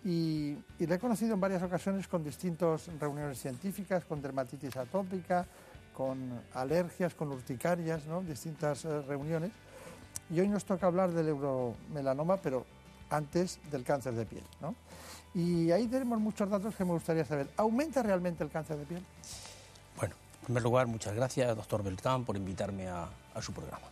y, 0.04 0.56
y 0.78 0.86
le 0.86 0.96
he 0.96 0.98
conocido 0.98 1.34
en 1.34 1.40
varias 1.40 1.62
ocasiones 1.62 2.06
con 2.06 2.22
distintas 2.22 2.88
reuniones 2.98 3.40
científicas, 3.40 4.04
con 4.04 4.20
dermatitis 4.20 4.76
atópica, 4.76 5.46
con 5.94 6.40
alergias, 6.54 7.14
con 7.14 7.30
urticarias, 7.30 8.06
¿no? 8.06 8.22
Distintas 8.22 8.84
eh, 8.84 9.02
reuniones. 9.02 9.52
Y 10.30 10.40
hoy 10.40 10.48
nos 10.48 10.64
toca 10.64 10.86
hablar 10.86 11.12
del 11.12 11.26
neuromelanoma, 11.26 12.36
pero 12.38 12.64
antes 13.10 13.58
del 13.70 13.84
cáncer 13.84 14.14
de 14.14 14.26
piel, 14.26 14.44
¿no? 14.60 14.74
Y 15.34 15.70
ahí 15.70 15.86
tenemos 15.86 16.18
muchos 16.20 16.48
datos 16.50 16.74
que 16.74 16.84
me 16.84 16.92
gustaría 16.92 17.24
saber. 17.24 17.48
¿Aumenta 17.56 18.02
realmente 18.02 18.42
el 18.42 18.50
cáncer 18.50 18.78
de 18.78 18.84
piel? 18.84 19.04
Bueno, 19.96 20.14
en 20.40 20.44
primer 20.46 20.62
lugar, 20.62 20.86
muchas 20.86 21.14
gracias, 21.14 21.54
doctor 21.56 21.82
Beltrán, 21.82 22.24
por 22.24 22.36
invitarme 22.36 22.88
a, 22.88 23.08
a 23.34 23.42
su 23.42 23.52
programa. 23.52 23.86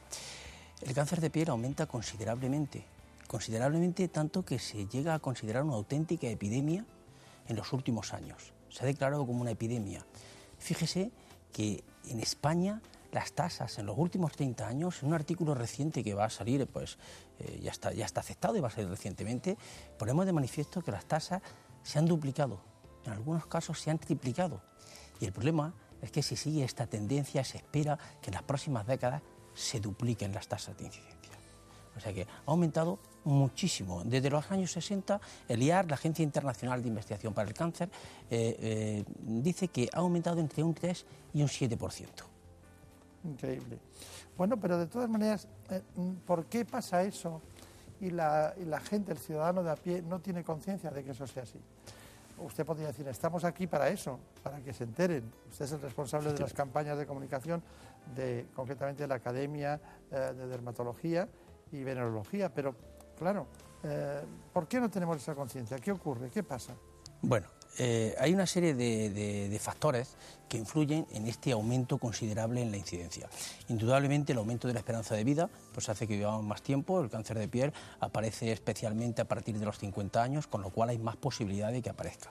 El 0.80 0.94
cáncer 0.94 1.20
de 1.20 1.30
piel 1.30 1.50
aumenta 1.50 1.86
considerablemente, 1.86 2.84
considerablemente 3.26 4.08
tanto 4.08 4.44
que 4.44 4.58
se 4.58 4.86
llega 4.86 5.14
a 5.14 5.18
considerar 5.18 5.62
una 5.62 5.74
auténtica 5.74 6.26
epidemia 6.26 6.84
en 7.46 7.56
los 7.56 7.72
últimos 7.72 8.12
años. 8.14 8.52
Se 8.68 8.82
ha 8.82 8.86
declarado 8.86 9.26
como 9.26 9.40
una 9.40 9.52
epidemia. 9.52 10.04
Fíjese 10.58 11.10
que 11.52 11.82
en 12.08 12.20
España 12.20 12.80
las 13.12 13.32
tasas 13.32 13.78
en 13.78 13.86
los 13.86 13.96
últimos 13.96 14.32
30 14.32 14.66
años, 14.66 15.02
en 15.02 15.08
un 15.08 15.14
artículo 15.14 15.54
reciente 15.54 16.04
que 16.04 16.14
va 16.14 16.26
a 16.26 16.30
salir, 16.30 16.66
pues 16.66 16.98
eh, 17.38 17.60
ya, 17.62 17.70
está, 17.70 17.92
ya 17.92 18.04
está 18.04 18.20
aceptado 18.20 18.56
y 18.56 18.60
va 18.60 18.68
a 18.68 18.70
salir 18.70 18.88
recientemente, 18.88 19.56
ponemos 19.98 20.26
de 20.26 20.32
manifiesto 20.32 20.82
que 20.82 20.92
las 20.92 21.06
tasas 21.06 21.42
se 21.82 21.98
han 21.98 22.06
duplicado, 22.06 22.60
en 23.04 23.12
algunos 23.12 23.46
casos 23.46 23.80
se 23.80 23.90
han 23.90 23.98
triplicado. 23.98 24.60
Y 25.20 25.26
el 25.26 25.32
problema 25.32 25.74
es 26.02 26.10
que 26.10 26.22
si 26.22 26.36
sigue 26.36 26.64
esta 26.64 26.86
tendencia 26.86 27.44
se 27.44 27.58
espera 27.58 27.98
que 28.20 28.30
en 28.30 28.34
las 28.34 28.42
próximas 28.42 28.86
décadas 28.86 29.22
se 29.54 29.80
dupliquen 29.80 30.32
las 30.32 30.46
tasas 30.46 30.76
de 30.76 30.84
incidencia. 30.84 31.18
O 31.96 32.00
sea 32.00 32.12
que 32.12 32.22
ha 32.22 32.26
aumentado 32.46 33.00
muchísimo. 33.24 34.04
Desde 34.04 34.30
los 34.30 34.48
años 34.52 34.70
60, 34.70 35.20
el 35.48 35.62
IAR, 35.62 35.88
la 35.88 35.94
Agencia 35.94 36.22
Internacional 36.22 36.80
de 36.80 36.88
Investigación 36.88 37.34
para 37.34 37.48
el 37.48 37.54
Cáncer, 37.54 37.90
eh, 38.30 38.56
eh, 38.60 39.04
dice 39.18 39.66
que 39.66 39.88
ha 39.92 39.98
aumentado 39.98 40.38
entre 40.38 40.62
un 40.62 40.74
3 40.74 41.04
y 41.34 41.42
un 41.42 41.48
7%. 41.48 42.37
Increíble. 43.24 43.78
Bueno, 44.36 44.58
pero 44.58 44.78
de 44.78 44.86
todas 44.86 45.08
maneras, 45.08 45.48
eh, 45.70 45.82
¿por 46.26 46.46
qué 46.46 46.64
pasa 46.64 47.02
eso 47.02 47.42
y 48.00 48.10
la, 48.10 48.54
y 48.56 48.64
la 48.64 48.80
gente, 48.80 49.12
el 49.12 49.18
ciudadano 49.18 49.62
de 49.62 49.70
a 49.70 49.76
pie, 49.76 50.02
no 50.02 50.20
tiene 50.20 50.44
conciencia 50.44 50.90
de 50.90 51.02
que 51.02 51.10
eso 51.10 51.26
sea 51.26 51.42
así? 51.42 51.60
Usted 52.38 52.64
podría 52.64 52.88
decir, 52.88 53.06
estamos 53.08 53.42
aquí 53.42 53.66
para 53.66 53.88
eso, 53.88 54.20
para 54.42 54.60
que 54.60 54.72
se 54.72 54.84
enteren. 54.84 55.24
Usted 55.50 55.64
es 55.64 55.72
el 55.72 55.80
responsable 55.80 56.32
de 56.32 56.38
las 56.38 56.54
campañas 56.54 56.96
de 56.96 57.04
comunicación, 57.04 57.62
de, 58.14 58.46
concretamente 58.54 59.02
de 59.02 59.08
la 59.08 59.16
Academia 59.16 59.80
de 60.10 60.46
Dermatología 60.46 61.28
y 61.72 61.82
venerología, 61.82 62.52
pero 62.54 62.74
claro, 63.18 63.46
eh, 63.82 64.22
¿por 64.52 64.66
qué 64.66 64.80
no 64.80 64.90
tenemos 64.90 65.16
esa 65.16 65.34
conciencia? 65.34 65.78
¿Qué 65.78 65.92
ocurre? 65.92 66.30
¿Qué 66.30 66.42
pasa? 66.42 66.74
Bueno, 67.22 67.46
eh, 67.78 68.14
hay 68.18 68.32
una 68.34 68.46
serie 68.46 68.74
de, 68.74 69.58
factores 69.60 70.16
que 70.48 70.56
influyen 70.56 71.06
en 71.12 71.26
este 71.26 71.52
aumento 71.52 71.98
considerable 71.98 72.62
en 72.62 72.70
la 72.70 72.78
incidencia. 72.78 73.28
Indudablemente 73.68 74.32
el 74.32 74.38
aumento 74.38 74.66
de 74.66 74.72
la 74.72 74.80
esperanza 74.80 75.14
de 75.14 75.22
vida 75.22 75.50
pues 75.74 75.90
hace 75.90 76.08
que 76.08 76.16
vivamos 76.16 76.42
más 76.42 76.62
tiempo, 76.62 77.00
el 77.02 77.10
cáncer 77.10 77.38
de 77.38 77.48
piel 77.48 77.72
aparece 78.00 78.50
especialmente 78.50 79.20
a 79.20 79.26
partir 79.26 79.58
de 79.58 79.66
los 79.66 79.78
50 79.78 80.22
años, 80.22 80.46
con 80.46 80.62
lo 80.62 80.70
cual 80.70 80.88
hay 80.88 80.98
más 80.98 81.16
posibilidad 81.16 81.70
de 81.70 81.82
que 81.82 81.90
aparezca. 81.90 82.30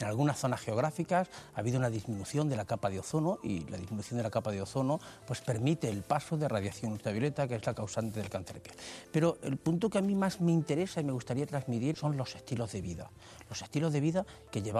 En 0.00 0.06
algunas 0.06 0.38
zonas 0.38 0.60
geográficas 0.62 1.28
ha 1.54 1.60
habido 1.60 1.78
una 1.78 1.90
disminución 1.90 2.48
de 2.48 2.56
la 2.56 2.64
capa 2.64 2.88
de 2.88 3.00
ozono 3.00 3.38
y 3.42 3.60
la 3.68 3.76
disminución 3.76 4.16
de 4.16 4.22
la 4.22 4.30
capa 4.30 4.50
de 4.50 4.62
ozono 4.62 4.98
pues 5.26 5.42
permite 5.42 5.90
el 5.90 6.02
paso 6.02 6.38
de 6.38 6.48
radiación 6.48 6.92
ultravioleta 6.92 7.46
que 7.46 7.56
es 7.56 7.66
la 7.66 7.74
causante 7.74 8.18
del 8.18 8.30
cáncer 8.30 8.54
de 8.54 8.60
piel. 8.60 8.76
Pero 9.12 9.36
el 9.42 9.58
punto 9.58 9.90
que 9.90 9.98
a 9.98 10.02
mí 10.02 10.14
más 10.14 10.40
me 10.40 10.52
interesa 10.52 11.00
y 11.00 11.04
me 11.04 11.12
gustaría 11.12 11.46
transmitir 11.46 11.96
son 11.96 12.16
los 12.16 12.34
estilos 12.34 12.72
de 12.72 12.80
vida. 12.80 13.10
Los 13.50 13.62
estilos 13.62 13.92
de 13.92 14.00
vida 14.00 14.26
que 14.50 14.62
llevamos 14.62 14.77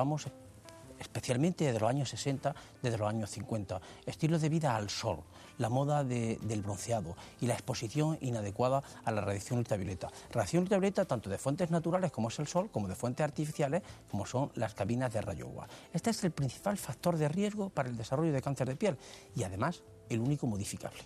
especialmente 0.99 1.65
desde 1.65 1.81
los 1.81 1.89
años 1.89 2.09
60, 2.09 2.55
desde 2.83 2.99
los 2.99 3.09
años 3.09 3.31
50. 3.31 3.81
Estilos 4.07 4.41
de 4.43 4.49
vida 4.49 4.77
al 4.77 4.91
sol, 4.91 5.21
la 5.59 5.69
moda 5.69 6.05
del 6.05 6.63
bronceado 6.63 7.17
y 7.41 7.47
la 7.47 7.55
exposición 7.55 8.19
inadecuada 8.21 8.83
a 9.05 9.11
la 9.11 9.21
radiación 9.21 9.59
ultravioleta. 9.59 10.09
Radiación 10.33 10.63
ultravioleta 10.63 11.05
tanto 11.05 11.31
de 11.31 11.39
fuentes 11.39 11.71
naturales 11.71 12.11
como 12.11 12.29
es 12.29 12.39
el 12.39 12.47
sol, 12.47 12.71
como 12.71 12.89
de 12.89 12.95
fuentes 12.95 13.25
artificiales 13.25 13.83
como 14.11 14.27
son 14.27 14.51
las 14.55 14.75
cabinas 14.75 15.13
de 15.13 15.21
rayo 15.21 15.49
UVA. 15.49 15.69
Este 15.93 16.11
es 16.11 16.25
el 16.25 16.33
principal 16.33 16.77
factor 16.77 17.17
de 17.17 17.29
riesgo 17.29 17.71
para 17.71 17.89
el 17.89 17.97
desarrollo 17.97 18.33
de 18.33 18.43
cáncer 18.43 18.69
de 18.69 18.77
piel 18.77 18.99
y 19.35 19.43
además 19.43 19.83
el 20.09 20.21
único 20.21 20.47
modificable. 20.47 21.01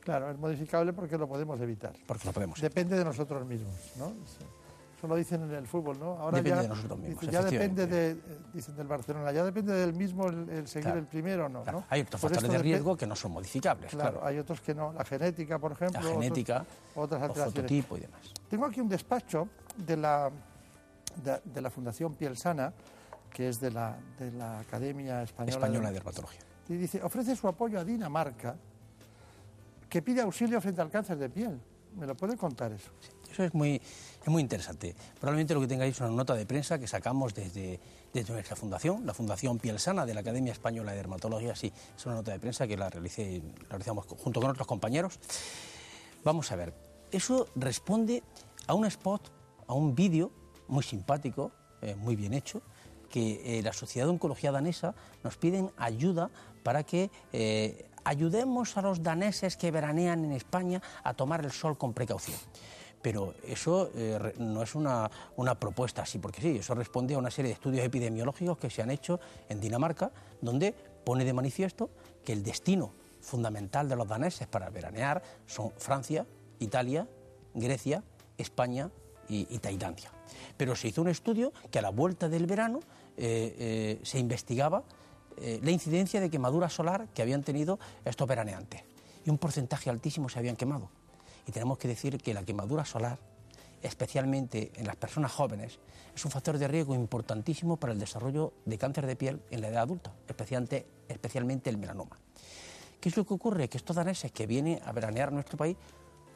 Claro, 0.00 0.30
es 0.30 0.38
modificable 0.38 0.94
porque 0.94 1.18
lo 1.18 1.28
podemos 1.28 1.60
evitar. 1.60 1.92
Porque 2.06 2.26
lo 2.26 2.32
podemos. 2.32 2.60
Depende 2.60 2.96
de 2.96 3.04
nosotros 3.04 3.44
mismos, 3.46 3.74
¿no? 3.96 4.14
Eso 4.98 5.06
lo 5.06 5.14
dicen 5.14 5.44
en 5.44 5.54
el 5.54 5.66
fútbol, 5.68 5.96
¿no? 5.96 6.18
Ahora 6.18 6.38
depende 6.38 6.56
ya, 6.56 6.62
de 6.62 6.68
nosotros 6.68 6.98
mismos. 6.98 7.30
ya 7.30 7.42
depende 7.44 7.86
de, 7.86 8.16
dicen 8.52 8.74
del 8.74 8.88
Barcelona, 8.88 9.30
ya 9.30 9.44
depende 9.44 9.72
del 9.72 9.94
mismo 9.94 10.26
el, 10.26 10.66
seguir 10.66 10.88
el 10.88 11.06
primero 11.06 11.48
no, 11.48 11.64
¿no? 11.64 11.84
Hay 11.88 12.00
otros 12.00 12.20
factores 12.20 12.50
de 12.50 12.58
riesgo 12.58 12.96
que 12.96 13.06
no 13.06 13.14
son 13.14 13.30
modificables. 13.30 13.92
Claro, 13.92 14.20
hay 14.24 14.38
otros 14.38 14.60
que 14.60 14.74
no. 14.74 14.92
La 14.92 15.04
genética, 15.04 15.60
por 15.60 15.70
ejemplo. 15.70 16.00
La 16.02 16.10
genética, 16.14 16.66
otras 16.96 17.22
alteraciones. 17.22 17.54
fototipo 17.54 17.96
y 17.96 18.00
demás. 18.00 18.20
Tengo 18.50 18.66
aquí 18.66 18.80
un 18.80 18.88
despacho 18.88 19.48
de 19.76 19.96
la, 19.96 20.32
de, 21.44 21.60
la 21.60 21.70
Fundación 21.70 22.14
Piel 22.14 22.36
Sana, 22.36 22.72
que 23.32 23.50
es 23.50 23.60
de 23.60 23.70
la, 23.70 23.96
de 24.18 24.32
la 24.32 24.58
Academia 24.58 25.22
Española, 25.22 25.54
Española 25.54 25.88
de 25.88 25.94
Dermatología. 25.94 26.40
Y 26.68 26.74
dice, 26.74 27.00
ofrece 27.04 27.36
su 27.36 27.46
apoyo 27.46 27.78
a 27.78 27.84
Dinamarca, 27.84 28.56
que 29.88 30.02
pide 30.02 30.22
auxilio 30.22 30.60
frente 30.60 30.80
al 30.80 30.90
cáncer 30.90 31.18
de 31.18 31.30
piel. 31.30 31.60
¿Me 31.96 32.04
lo 32.04 32.16
puede 32.16 32.36
contar 32.36 32.72
eso? 32.72 32.90
Eso 33.30 33.44
es 33.44 33.54
muy, 33.54 33.80
es 34.28 34.32
muy 34.32 34.42
interesante. 34.42 34.94
Probablemente 35.18 35.54
lo 35.54 35.60
que 35.60 35.66
tengáis 35.66 35.94
es 35.94 36.00
una 36.00 36.10
nota 36.10 36.34
de 36.34 36.44
prensa 36.44 36.78
que 36.78 36.86
sacamos 36.86 37.34
desde, 37.34 37.80
desde 38.12 38.32
nuestra 38.32 38.56
fundación, 38.56 39.06
la 39.06 39.14
Fundación 39.14 39.58
Piel 39.58 39.78
Sana 39.78 40.04
de 40.04 40.12
la 40.12 40.20
Academia 40.20 40.52
Española 40.52 40.92
de 40.92 40.98
Dermatología. 40.98 41.56
Sí, 41.56 41.72
es 41.96 42.06
una 42.06 42.16
nota 42.16 42.32
de 42.32 42.38
prensa 42.38 42.66
que 42.66 42.76
la, 42.76 42.90
realicé, 42.90 43.42
realizamos 43.70 44.04
junto 44.06 44.40
con 44.40 44.50
otros 44.50 44.66
compañeros. 44.66 45.18
Vamos 46.24 46.52
a 46.52 46.56
ver, 46.56 46.74
eso 47.10 47.48
responde 47.56 48.22
a 48.66 48.74
un 48.74 48.84
spot, 48.84 49.32
a 49.66 49.72
un 49.72 49.94
vídeo 49.94 50.30
muy 50.68 50.82
simpático, 50.82 51.50
eh, 51.80 51.94
muy 51.94 52.14
bien 52.14 52.34
hecho, 52.34 52.60
que 53.08 53.58
eh, 53.58 53.62
la 53.62 53.72
Sociedad 53.72 54.06
de 54.06 54.10
Oncología 54.10 54.52
Danesa 54.52 54.94
nos 55.24 55.38
piden 55.38 55.70
ayuda 55.78 56.30
para 56.62 56.82
que 56.82 57.10
eh, 57.32 57.88
ayudemos 58.04 58.76
a 58.76 58.82
los 58.82 59.02
daneses 59.02 59.56
que 59.56 59.70
veranean 59.70 60.26
en 60.26 60.32
España 60.32 60.82
a 61.02 61.14
tomar 61.14 61.42
el 61.46 61.50
sol 61.50 61.78
con 61.78 61.94
precaución. 61.94 62.36
Pero 63.02 63.34
eso 63.46 63.90
eh, 63.94 64.34
no 64.38 64.62
es 64.62 64.74
una, 64.74 65.10
propuesta 65.58 66.02
así 66.02 66.18
porque 66.18 66.40
sí, 66.40 66.58
eso 66.58 66.74
responde 66.74 67.14
a 67.14 67.18
una 67.18 67.30
serie 67.30 67.50
de 67.50 67.54
estudios 67.54 67.84
epidemiológicos 67.84 68.58
que 68.58 68.70
se 68.70 68.82
han 68.82 68.90
hecho 68.90 69.20
en 69.48 69.60
Dinamarca, 69.60 70.10
donde 70.40 70.74
pone 71.04 71.24
de 71.24 71.32
manifiesto 71.32 71.90
que 72.24 72.32
el 72.32 72.42
destino 72.42 72.92
fundamental 73.20 73.88
de 73.88 73.96
los 73.96 74.08
daneses 74.08 74.46
para 74.46 74.70
veranear 74.70 75.22
son 75.46 75.72
Francia, 75.76 76.26
Italia, 76.58 77.06
Grecia, 77.54 78.02
España 78.36 78.90
y, 79.28 79.44
Tailandia. 79.58 80.10
Pero 80.56 80.74
se 80.74 80.88
hizo 80.88 81.02
un 81.02 81.08
estudio 81.08 81.52
que 81.70 81.78
a 81.78 81.82
la 81.82 81.90
vuelta 81.90 82.28
del 82.28 82.46
verano 82.46 82.80
eh, 83.16 83.54
eh, 83.58 84.00
se 84.02 84.18
investigaba 84.18 84.84
la 85.62 85.70
incidencia 85.70 86.20
de 86.20 86.30
quemadura 86.30 86.68
solar 86.68 87.06
que 87.14 87.22
habían 87.22 87.44
tenido 87.44 87.78
estos 88.04 88.26
veraneantes. 88.26 88.82
Y 89.24 89.30
un 89.30 89.38
porcentaje 89.38 89.88
altísimo 89.88 90.28
se 90.28 90.40
habían 90.40 90.56
quemado. 90.56 90.90
Y 91.48 91.52
tenemos 91.52 91.78
que 91.78 91.88
decir 91.88 92.18
que 92.18 92.34
la 92.34 92.44
quemadura 92.44 92.84
solar, 92.84 93.18
especialmente 93.80 94.70
en 94.76 94.86
las 94.86 94.96
personas 94.96 95.32
jóvenes, 95.32 95.78
es 96.14 96.24
un 96.26 96.30
factor 96.30 96.58
de 96.58 96.68
riesgo 96.68 96.94
importantísimo 96.94 97.78
para 97.78 97.94
el 97.94 97.98
desarrollo 97.98 98.52
de 98.66 98.76
cáncer 98.76 99.06
de 99.06 99.16
piel 99.16 99.40
en 99.50 99.62
la 99.62 99.68
edad 99.68 99.84
adulta, 99.84 100.12
especialmente, 100.28 100.86
especialmente 101.08 101.70
el 101.70 101.78
melanoma. 101.78 102.18
¿Qué 103.00 103.08
es 103.08 103.16
lo 103.16 103.24
que 103.24 103.32
ocurre? 103.32 103.68
Que 103.70 103.78
estos 103.78 103.96
daneses 103.96 104.30
que 104.30 104.46
vienen 104.46 104.78
a 104.84 104.92
veranear 104.92 105.28
a 105.28 105.30
nuestro 105.30 105.56
país 105.56 105.78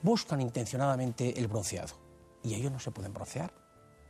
buscan 0.01 0.41
intencionadamente 0.41 1.39
el 1.39 1.47
bronceado 1.47 1.95
y 2.43 2.55
ellos 2.55 2.73
no 2.73 2.81
se 2.81 2.91
pueden 2.91 3.13
broncear 3.13 3.53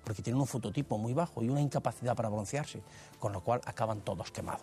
porque 0.05 0.23
tienen 0.23 0.41
un 0.41 0.47
fototipo 0.47 0.99
muy 0.99 1.15
bajo 1.15 1.43
y 1.43 1.49
una 1.49 1.61
incapacidad 1.61 2.15
para 2.15 2.29
broncearse, 2.29 2.81
con 3.19 3.33
lo 3.33 3.43
cual 3.43 3.61
acaban 3.65 4.03
todos 4.03 4.31
quemados. 4.31 4.63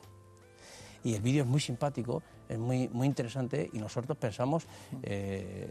Y 1.03 1.15
el 1.15 1.21
vídeo 1.21 1.43
es 1.43 1.49
muy 1.49 1.59
simpático, 1.59 2.23
es 2.47 2.57
muy, 2.57 2.87
muy 2.89 3.07
interesante 3.07 3.69
y 3.73 3.79
nosotros 3.79 4.17
pensamos 4.17 4.65
eh, 5.03 5.69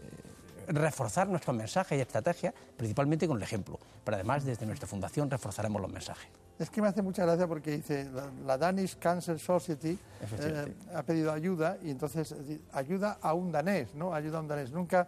reforzar 0.69 1.27
nuestros 1.27 1.55
mensajes 1.55 1.97
y 1.97 2.01
estrategias, 2.01 2.53
principalmente 2.77 3.27
con 3.27 3.37
el 3.37 3.43
ejemplo. 3.43 3.79
Pero 4.03 4.15
además, 4.15 4.45
desde 4.45 4.65
nuestra 4.65 4.87
fundación 4.87 5.29
reforzaremos 5.29 5.81
los 5.81 5.91
mensajes. 5.91 6.29
Es 6.57 6.69
que 6.69 6.81
me 6.81 6.89
hace 6.89 7.01
mucha 7.01 7.23
gracia 7.25 7.47
porque 7.47 7.71
dice, 7.71 8.09
la, 8.45 8.57
Danish 8.57 8.97
Cancer 8.97 9.39
Society 9.39 9.97
eh, 10.39 10.73
ha 10.93 11.03
pedido 11.03 11.31
ayuda 11.31 11.77
y 11.81 11.89
entonces 11.89 12.35
ayuda 12.73 13.17
a 13.21 13.33
un 13.33 13.51
danés, 13.51 13.95
¿no? 13.95 14.13
Ayuda 14.13 14.39
a 14.39 14.41
un 14.41 14.47
danés. 14.47 14.71
Nunca 14.71 15.07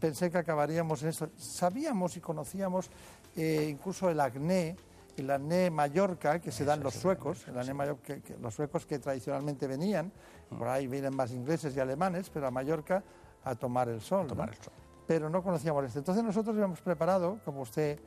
pensé 0.00 0.30
que 0.30 0.38
acabaríamos 0.38 1.02
en 1.02 1.10
eso. 1.10 1.30
Sabíamos 1.36 2.16
y 2.16 2.20
conocíamos 2.20 2.90
eh, 3.36 3.68
incluso 3.70 4.10
el 4.10 4.18
acné, 4.20 4.76
el 5.16 5.30
acné 5.30 5.70
Mallorca 5.70 6.40
que 6.40 6.50
se 6.50 6.64
dan 6.64 6.82
los 6.82 6.94
suecos, 6.94 7.46
el 7.46 7.56
acné 7.56 7.96
los 8.40 8.54
suecos 8.54 8.84
que 8.84 8.98
tradicionalmente 8.98 9.68
venían, 9.68 10.10
por 10.58 10.66
ahí 10.66 10.88
vienen 10.88 11.14
más 11.14 11.30
ingleses 11.30 11.76
y 11.76 11.80
alemanes, 11.80 12.28
pero 12.30 12.48
a 12.48 12.50
Mallorca 12.50 13.02
a 13.44 13.54
tomar 13.54 13.88
el 13.88 14.00
sol. 14.00 14.26
tomar 14.26 14.48
el 14.48 14.56
sol 14.56 14.72
pero 15.10 15.28
no 15.28 15.42
conocíamos 15.42 15.84
esto. 15.86 15.98
Entonces 15.98 16.22
nosotros 16.22 16.56
hemos 16.56 16.80
preparado, 16.82 17.40
como 17.44 17.62
usted 17.62 17.98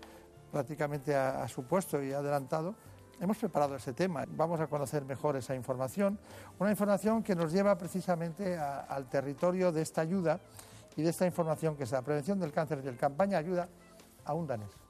prácticamente 0.54 1.14
ha, 1.14 1.46
supuesto 1.50 2.02
y 2.02 2.14
ha 2.14 2.20
adelantado, 2.20 2.76
hemos 3.20 3.38
preparado 3.38 3.76
ese 3.76 3.92
tema. 3.92 4.24
Vamos 4.30 4.62
a 4.62 4.68
conocer 4.68 5.04
mejor 5.04 5.36
esa 5.36 5.54
información, 5.54 6.18
una 6.60 6.72
información 6.72 7.22
que 7.22 7.36
nos 7.36 7.52
lleva 7.52 7.78
precisamente 7.78 8.58
al 8.58 9.10
territorio 9.10 9.74
de 9.74 9.82
esta 9.82 10.00
ayuda 10.00 10.40
y 10.96 11.02
de 11.02 11.10
esta 11.10 11.26
información 11.26 11.76
que 11.76 11.84
es 11.84 11.92
la 11.92 12.04
prevención 12.04 12.40
del 12.40 12.54
cáncer 12.54 12.80
y 12.82 12.88
el 12.88 12.96
campaña 12.96 13.38
ayuda 13.38 13.68
a 14.24 14.34
un 14.34 14.48
danés. 14.48 14.83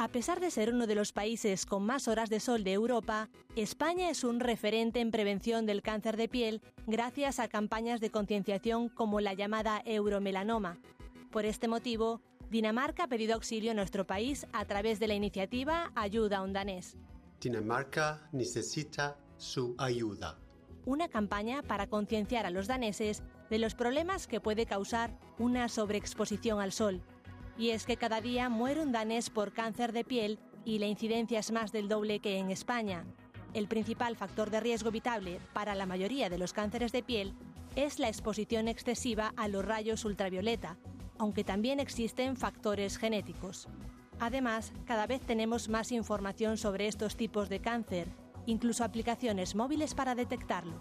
A 0.00 0.06
pesar 0.06 0.38
de 0.38 0.52
ser 0.52 0.72
uno 0.72 0.86
de 0.86 0.94
los 0.94 1.10
países 1.10 1.66
con 1.66 1.84
más 1.84 2.06
horas 2.06 2.30
de 2.30 2.38
sol 2.38 2.62
de 2.62 2.72
Europa, 2.72 3.28
España 3.56 4.10
es 4.10 4.22
un 4.22 4.38
referente 4.38 5.00
en 5.00 5.10
prevención 5.10 5.66
del 5.66 5.82
cáncer 5.82 6.16
de 6.16 6.28
piel 6.28 6.62
gracias 6.86 7.40
a 7.40 7.48
campañas 7.48 8.00
de 8.00 8.12
concienciación 8.12 8.90
como 8.90 9.20
la 9.20 9.34
llamada 9.34 9.82
Euromelanoma. 9.84 10.78
Por 11.32 11.46
este 11.46 11.66
motivo, 11.66 12.22
Dinamarca 12.48 13.02
ha 13.04 13.08
pedido 13.08 13.34
auxilio 13.34 13.72
a 13.72 13.74
nuestro 13.74 14.06
país 14.06 14.46
a 14.52 14.66
través 14.66 15.00
de 15.00 15.08
la 15.08 15.14
iniciativa 15.14 15.90
Ayuda 15.96 16.38
a 16.38 16.42
un 16.42 16.52
danés. 16.52 16.96
Dinamarca 17.40 18.28
necesita 18.30 19.16
su 19.36 19.74
ayuda. 19.78 20.38
una 20.86 21.08
campaña 21.08 21.62
para 21.62 21.88
concienciar 21.88 22.46
a 22.46 22.50
los 22.50 22.68
daneses 22.68 23.24
de 23.50 23.58
los 23.58 23.74
problemas 23.74 24.26
que 24.28 24.40
puede 24.40 24.64
causar 24.64 25.18
una 25.38 25.68
sobreexposición 25.68 26.60
al 26.60 26.72
sol. 26.72 27.02
Y 27.58 27.70
es 27.70 27.84
que 27.84 27.96
cada 27.96 28.20
día 28.20 28.48
muere 28.48 28.80
un 28.80 28.92
danés 28.92 29.30
por 29.30 29.52
cáncer 29.52 29.92
de 29.92 30.04
piel 30.04 30.38
y 30.64 30.78
la 30.78 30.86
incidencia 30.86 31.40
es 31.40 31.50
más 31.50 31.72
del 31.72 31.88
doble 31.88 32.20
que 32.20 32.38
en 32.38 32.50
España. 32.50 33.04
El 33.52 33.66
principal 33.66 34.16
factor 34.16 34.50
de 34.50 34.60
riesgo 34.60 34.90
evitable 34.90 35.40
para 35.52 35.74
la 35.74 35.84
mayoría 35.84 36.30
de 36.30 36.38
los 36.38 36.52
cánceres 36.52 36.92
de 36.92 37.02
piel 37.02 37.34
es 37.74 37.98
la 37.98 38.08
exposición 38.08 38.68
excesiva 38.68 39.32
a 39.36 39.48
los 39.48 39.64
rayos 39.64 40.04
ultravioleta, 40.04 40.78
aunque 41.18 41.42
también 41.44 41.80
existen 41.80 42.36
factores 42.36 42.96
genéticos. 42.96 43.66
Además, 44.20 44.72
cada 44.84 45.06
vez 45.06 45.20
tenemos 45.22 45.68
más 45.68 45.90
información 45.90 46.58
sobre 46.58 46.86
estos 46.86 47.16
tipos 47.16 47.48
de 47.48 47.60
cáncer, 47.60 48.08
incluso 48.46 48.84
aplicaciones 48.84 49.54
móviles 49.54 49.94
para 49.94 50.14
detectarlo. 50.14 50.80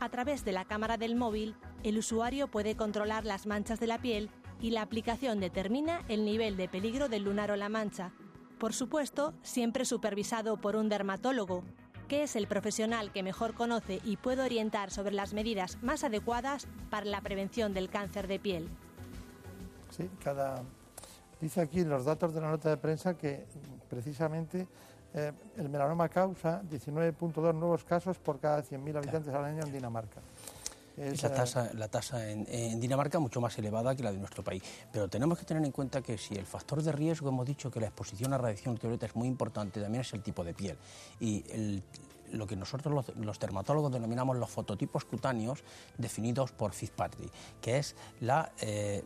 A 0.00 0.08
través 0.08 0.44
de 0.44 0.52
la 0.52 0.64
cámara 0.64 0.96
del 0.96 1.16
móvil, 1.16 1.56
el 1.82 1.98
usuario 1.98 2.48
puede 2.48 2.76
controlar 2.76 3.24
las 3.24 3.46
manchas 3.46 3.80
de 3.80 3.88
la 3.88 3.98
piel 3.98 4.30
y 4.60 4.70
la 4.70 4.82
aplicación 4.82 5.40
determina 5.40 6.02
el 6.08 6.24
nivel 6.24 6.56
de 6.56 6.68
peligro 6.68 7.08
del 7.08 7.24
lunar 7.24 7.50
o 7.50 7.56
la 7.56 7.68
mancha. 7.68 8.12
Por 8.58 8.72
supuesto, 8.72 9.34
siempre 9.42 9.84
supervisado 9.84 10.56
por 10.60 10.76
un 10.76 10.88
dermatólogo, 10.88 11.62
que 12.08 12.22
es 12.24 12.36
el 12.36 12.46
profesional 12.48 13.12
que 13.12 13.22
mejor 13.22 13.54
conoce 13.54 14.00
y 14.04 14.16
puede 14.16 14.42
orientar 14.42 14.90
sobre 14.90 15.14
las 15.14 15.34
medidas 15.34 15.82
más 15.82 16.04
adecuadas 16.04 16.66
para 16.90 17.06
la 17.06 17.20
prevención 17.20 17.74
del 17.74 17.90
cáncer 17.90 18.26
de 18.26 18.38
piel. 18.38 18.68
Sí, 19.90 20.08
cada 20.22 20.62
Dice 21.40 21.60
aquí 21.60 21.84
los 21.84 22.04
datos 22.04 22.34
de 22.34 22.40
la 22.40 22.50
nota 22.50 22.68
de 22.68 22.76
prensa 22.76 23.14
que 23.16 23.46
precisamente 23.88 24.66
eh, 25.14 25.32
el 25.56 25.68
melanoma 25.68 26.08
causa 26.08 26.62
19.2 26.62 27.54
nuevos 27.54 27.84
casos 27.84 28.18
por 28.18 28.40
cada 28.40 28.62
100.000 28.62 28.96
habitantes 28.96 29.32
al 29.32 29.44
año 29.44 29.62
en 29.62 29.72
Dinamarca. 29.72 30.20
Es, 31.00 31.22
la 31.22 31.32
tasa, 31.32 31.70
la 31.74 31.88
tasa 31.88 32.30
en, 32.30 32.46
en, 32.48 32.80
Dinamarca 32.80 33.18
mucho 33.18 33.40
más 33.40 33.56
elevada 33.58 33.94
que 33.94 34.02
la 34.02 34.12
de 34.12 34.18
nuestro 34.18 34.42
país. 34.42 34.62
Pero 34.92 35.08
tenemos 35.08 35.38
que 35.38 35.44
tener 35.44 35.64
en 35.64 35.72
cuenta 35.72 36.02
que 36.02 36.18
si 36.18 36.34
el 36.34 36.46
factor 36.46 36.82
de 36.82 36.92
riesgo, 36.92 37.28
hemos 37.28 37.46
dicho 37.46 37.70
que 37.70 37.80
la 37.80 37.86
exposición 37.86 38.32
a 38.32 38.38
radiación 38.38 38.72
ultravioleta 38.72 39.06
es 39.06 39.16
muy 39.16 39.28
importante, 39.28 39.80
también 39.80 40.02
es 40.02 40.12
el 40.12 40.22
tipo 40.22 40.44
de 40.44 40.54
piel. 40.54 40.76
Y 41.20 41.44
el, 41.50 41.82
lo 42.32 42.46
que 42.46 42.56
nosotros 42.56 42.94
los, 42.94 43.16
los, 43.16 43.38
dermatólogos 43.38 43.92
denominamos 43.92 44.36
los 44.36 44.50
fototipos 44.50 45.04
cutáneos 45.04 45.62
definidos 45.96 46.52
por 46.52 46.72
Fitzpatrick, 46.72 47.30
que 47.60 47.78
es 47.78 47.96
la, 48.20 48.52
eh, 48.60 49.04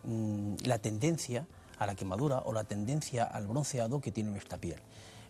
la 0.64 0.78
tendencia 0.78 1.46
a 1.78 1.86
la 1.86 1.94
quemadura 1.94 2.38
o 2.44 2.52
la 2.52 2.64
tendencia 2.64 3.24
al 3.24 3.46
bronceado 3.46 4.00
que 4.00 4.12
tiene 4.12 4.30
nuestra 4.30 4.58
piel. 4.58 4.80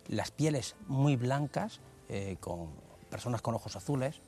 Las 0.07 0.31
pieles 0.31 0.75
muy 0.87 1.15
blancas, 1.15 1.79
eh, 2.09 2.37
con 2.39 2.69
personas 3.09 3.41
con 3.41 3.55
ojos 3.55 3.75
azules, 3.75 4.21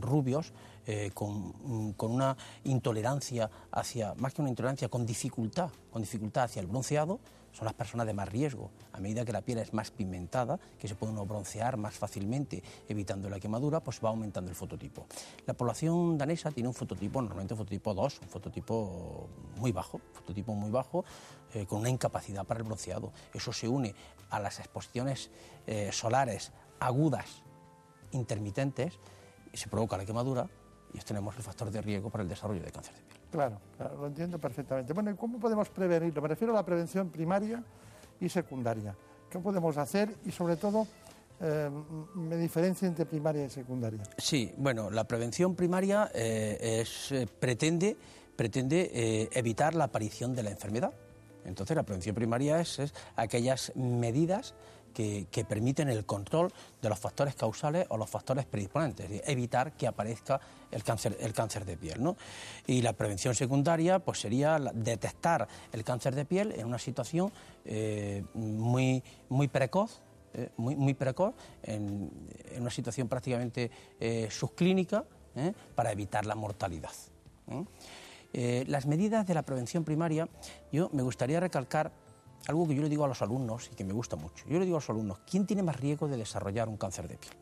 rubios, 0.00 0.52
eh, 0.86 1.10
con, 1.14 1.92
con, 1.94 2.12
una 2.12 2.36
intolerancia 2.64 3.50
hacia, 3.70 4.14
más 4.14 4.34
que 4.34 4.42
una 4.42 4.50
intolerancia, 4.50 4.88
con 4.88 5.06
dificultad, 5.06 5.70
con 5.90 6.02
dificultad 6.02 6.44
hacia 6.44 6.60
el 6.60 6.66
bronceado, 6.66 7.20
son 7.54 7.66
las 7.66 7.74
personas 7.74 8.06
de 8.06 8.14
más 8.14 8.28
riesgo. 8.28 8.70
A 8.92 8.98
medida 8.98 9.24
que 9.24 9.32
la 9.32 9.40
piel 9.40 9.58
es 9.58 9.72
más 9.72 9.90
pigmentada, 9.92 10.58
que 10.78 10.88
se 10.88 10.96
puede 10.96 11.12
uno 11.12 11.24
broncear 11.24 11.76
más 11.76 11.94
fácilmente, 11.94 12.62
evitando 12.88 13.30
la 13.30 13.38
quemadura, 13.38 13.80
pues 13.80 14.00
va 14.04 14.08
aumentando 14.08 14.50
el 14.50 14.56
fototipo. 14.56 15.06
La 15.46 15.54
población 15.54 16.18
danesa 16.18 16.50
tiene 16.50 16.68
un 16.68 16.74
fototipo, 16.74 17.22
normalmente 17.22 17.54
un 17.54 17.58
fototipo 17.58 17.94
2, 17.94 18.20
un 18.22 18.28
fototipo 18.28 19.28
muy 19.56 19.70
bajo, 19.70 20.00
fototipo 20.12 20.52
muy 20.54 20.70
bajo, 20.70 21.04
eh, 21.54 21.64
con 21.64 21.80
una 21.80 21.90
incapacidad 21.90 22.44
para 22.44 22.58
el 22.58 22.64
bronceado. 22.64 23.12
Eso 23.32 23.52
se 23.52 23.68
une 23.68 23.94
a 24.30 24.40
las 24.40 24.58
exposiciones 24.58 25.30
eh, 25.68 25.90
solares 25.92 26.50
agudas, 26.80 27.44
intermitentes, 28.10 28.98
y 29.52 29.56
se 29.56 29.68
provoca 29.68 29.96
la 29.96 30.04
quemadura, 30.04 30.50
y 30.94 30.98
tenemos 30.98 31.36
el 31.36 31.42
factor 31.42 31.70
de 31.70 31.82
riesgo 31.82 32.08
para 32.08 32.22
el 32.22 32.28
desarrollo 32.28 32.62
de 32.62 32.70
cáncer 32.70 32.94
de 32.94 33.02
piel. 33.02 33.20
Claro, 33.30 33.60
claro, 33.76 33.96
lo 33.98 34.06
entiendo 34.06 34.38
perfectamente. 34.38 34.92
Bueno, 34.92 35.10
¿y 35.10 35.14
cómo 35.14 35.38
podemos 35.38 35.68
prevenirlo? 35.68 36.22
Me 36.22 36.28
refiero 36.28 36.52
a 36.52 36.56
la 36.56 36.64
prevención 36.64 37.10
primaria 37.10 37.62
y 38.20 38.28
secundaria. 38.28 38.96
¿Qué 39.28 39.38
podemos 39.40 39.76
hacer? 39.76 40.14
Y 40.24 40.30
sobre 40.30 40.56
todo, 40.56 40.86
eh, 41.40 41.68
me 42.14 42.36
diferencia 42.36 42.86
entre 42.86 43.06
primaria 43.06 43.44
y 43.44 43.50
secundaria. 43.50 44.02
Sí, 44.16 44.54
bueno, 44.56 44.90
la 44.90 45.04
prevención 45.04 45.56
primaria 45.56 46.10
eh, 46.14 46.80
es, 46.80 47.10
eh, 47.10 47.26
pretende, 47.26 47.96
pretende 48.36 49.28
evitar 49.32 49.74
la 49.74 49.84
aparición 49.84 50.34
de 50.34 50.44
la 50.44 50.50
enfermedad. 50.50 50.92
Entonces, 51.44 51.76
la 51.76 51.82
prevención 51.82 52.14
primaria 52.14 52.60
es, 52.60 52.78
es 52.78 52.94
aquellas 53.16 53.72
medidas 53.74 54.54
que, 54.94 55.44
permiten 55.46 55.88
el 55.88 56.06
control 56.06 56.52
de 56.80 56.88
los 56.88 56.98
factores 56.98 57.34
causales 57.34 57.86
o 57.90 57.98
los 57.98 58.08
factores 58.08 58.46
predisponentes, 58.46 59.22
evitar 59.26 59.72
que 59.72 59.86
aparezca 59.86 60.40
el 60.70 60.82
cáncer, 60.82 61.16
el 61.20 61.32
cáncer 61.32 61.64
de 61.64 61.76
piel. 61.76 62.02
¿no? 62.02 62.16
Y 62.66 62.80
la 62.80 62.92
prevención 62.92 63.34
secundaria 63.34 63.98
pues, 63.98 64.20
sería 64.20 64.58
detectar 64.58 65.46
el 65.72 65.84
cáncer 65.84 66.14
de 66.14 66.24
piel 66.24 66.52
en 66.52 66.66
una 66.66 66.78
situación 66.78 67.32
eh, 67.64 68.24
muy, 68.34 69.02
muy 69.28 69.48
precoz, 69.48 70.00
eh, 70.32 70.50
muy, 70.56 70.76
muy 70.76 70.94
precoz, 70.94 71.34
en, 71.62 72.10
una 72.58 72.70
situación 72.70 73.08
prácticamente 73.08 73.70
eh, 74.00 74.28
subclínica, 74.30 75.04
para 75.74 75.90
evitar 75.90 76.24
la 76.26 76.36
mortalidad. 76.36 76.92
las 78.32 78.86
medidas 78.86 79.26
de 79.26 79.34
la 79.34 79.42
prevención 79.42 79.82
primaria, 79.82 80.28
yo 80.70 80.88
me 80.92 81.02
gustaría 81.02 81.40
recalcar 81.40 81.90
algo 82.48 82.68
que 82.68 82.74
yo 82.74 82.82
le 82.82 82.88
digo 82.88 83.04
a 83.04 83.08
los 83.08 83.22
alumnos 83.22 83.70
y 83.72 83.74
que 83.74 83.84
me 83.84 83.92
gusta 83.92 84.16
mucho. 84.16 84.44
Yo 84.48 84.58
le 84.58 84.64
digo 84.64 84.76
a 84.76 84.80
los 84.80 84.90
alumnos, 84.90 85.18
¿quién 85.28 85.46
tiene 85.46 85.62
más 85.62 85.80
riesgo 85.80 86.08
de 86.08 86.16
desarrollar 86.16 86.68
un 86.68 86.76
cáncer 86.76 87.08
de 87.08 87.16
piel? 87.16 87.34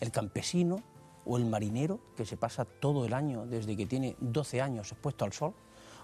¿El 0.00 0.10
campesino 0.10 0.82
o 1.26 1.36
el 1.36 1.44
marinero 1.44 2.00
que 2.16 2.24
se 2.24 2.36
pasa 2.36 2.64
todo 2.64 3.04
el 3.04 3.12
año 3.12 3.46
desde 3.46 3.76
que 3.76 3.86
tiene 3.86 4.16
12 4.20 4.60
años 4.60 4.92
expuesto 4.92 5.24
al 5.24 5.32
sol? 5.32 5.54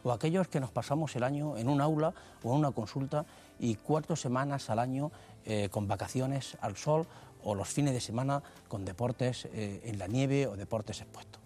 ¿O 0.02 0.12
aquellos 0.12 0.48
que 0.48 0.60
nos 0.60 0.70
pasamos 0.70 1.16
el 1.16 1.22
año 1.22 1.56
en 1.56 1.68
un 1.68 1.80
aula 1.80 2.14
o 2.42 2.52
en 2.52 2.58
una 2.58 2.70
consulta 2.70 3.24
y 3.58 3.76
cuatro 3.76 4.14
semanas 4.14 4.70
al 4.70 4.78
año 4.78 5.10
eh, 5.44 5.68
con 5.70 5.88
vacaciones 5.88 6.58
al 6.60 6.76
sol 6.76 7.06
o 7.42 7.54
los 7.54 7.68
fines 7.68 7.94
de 7.94 8.00
semana 8.00 8.42
con 8.68 8.84
deportes 8.84 9.46
eh, 9.46 9.80
en 9.84 9.98
la 9.98 10.06
nieve 10.06 10.46
o 10.46 10.56
deportes 10.56 11.00
expuestos? 11.00 11.40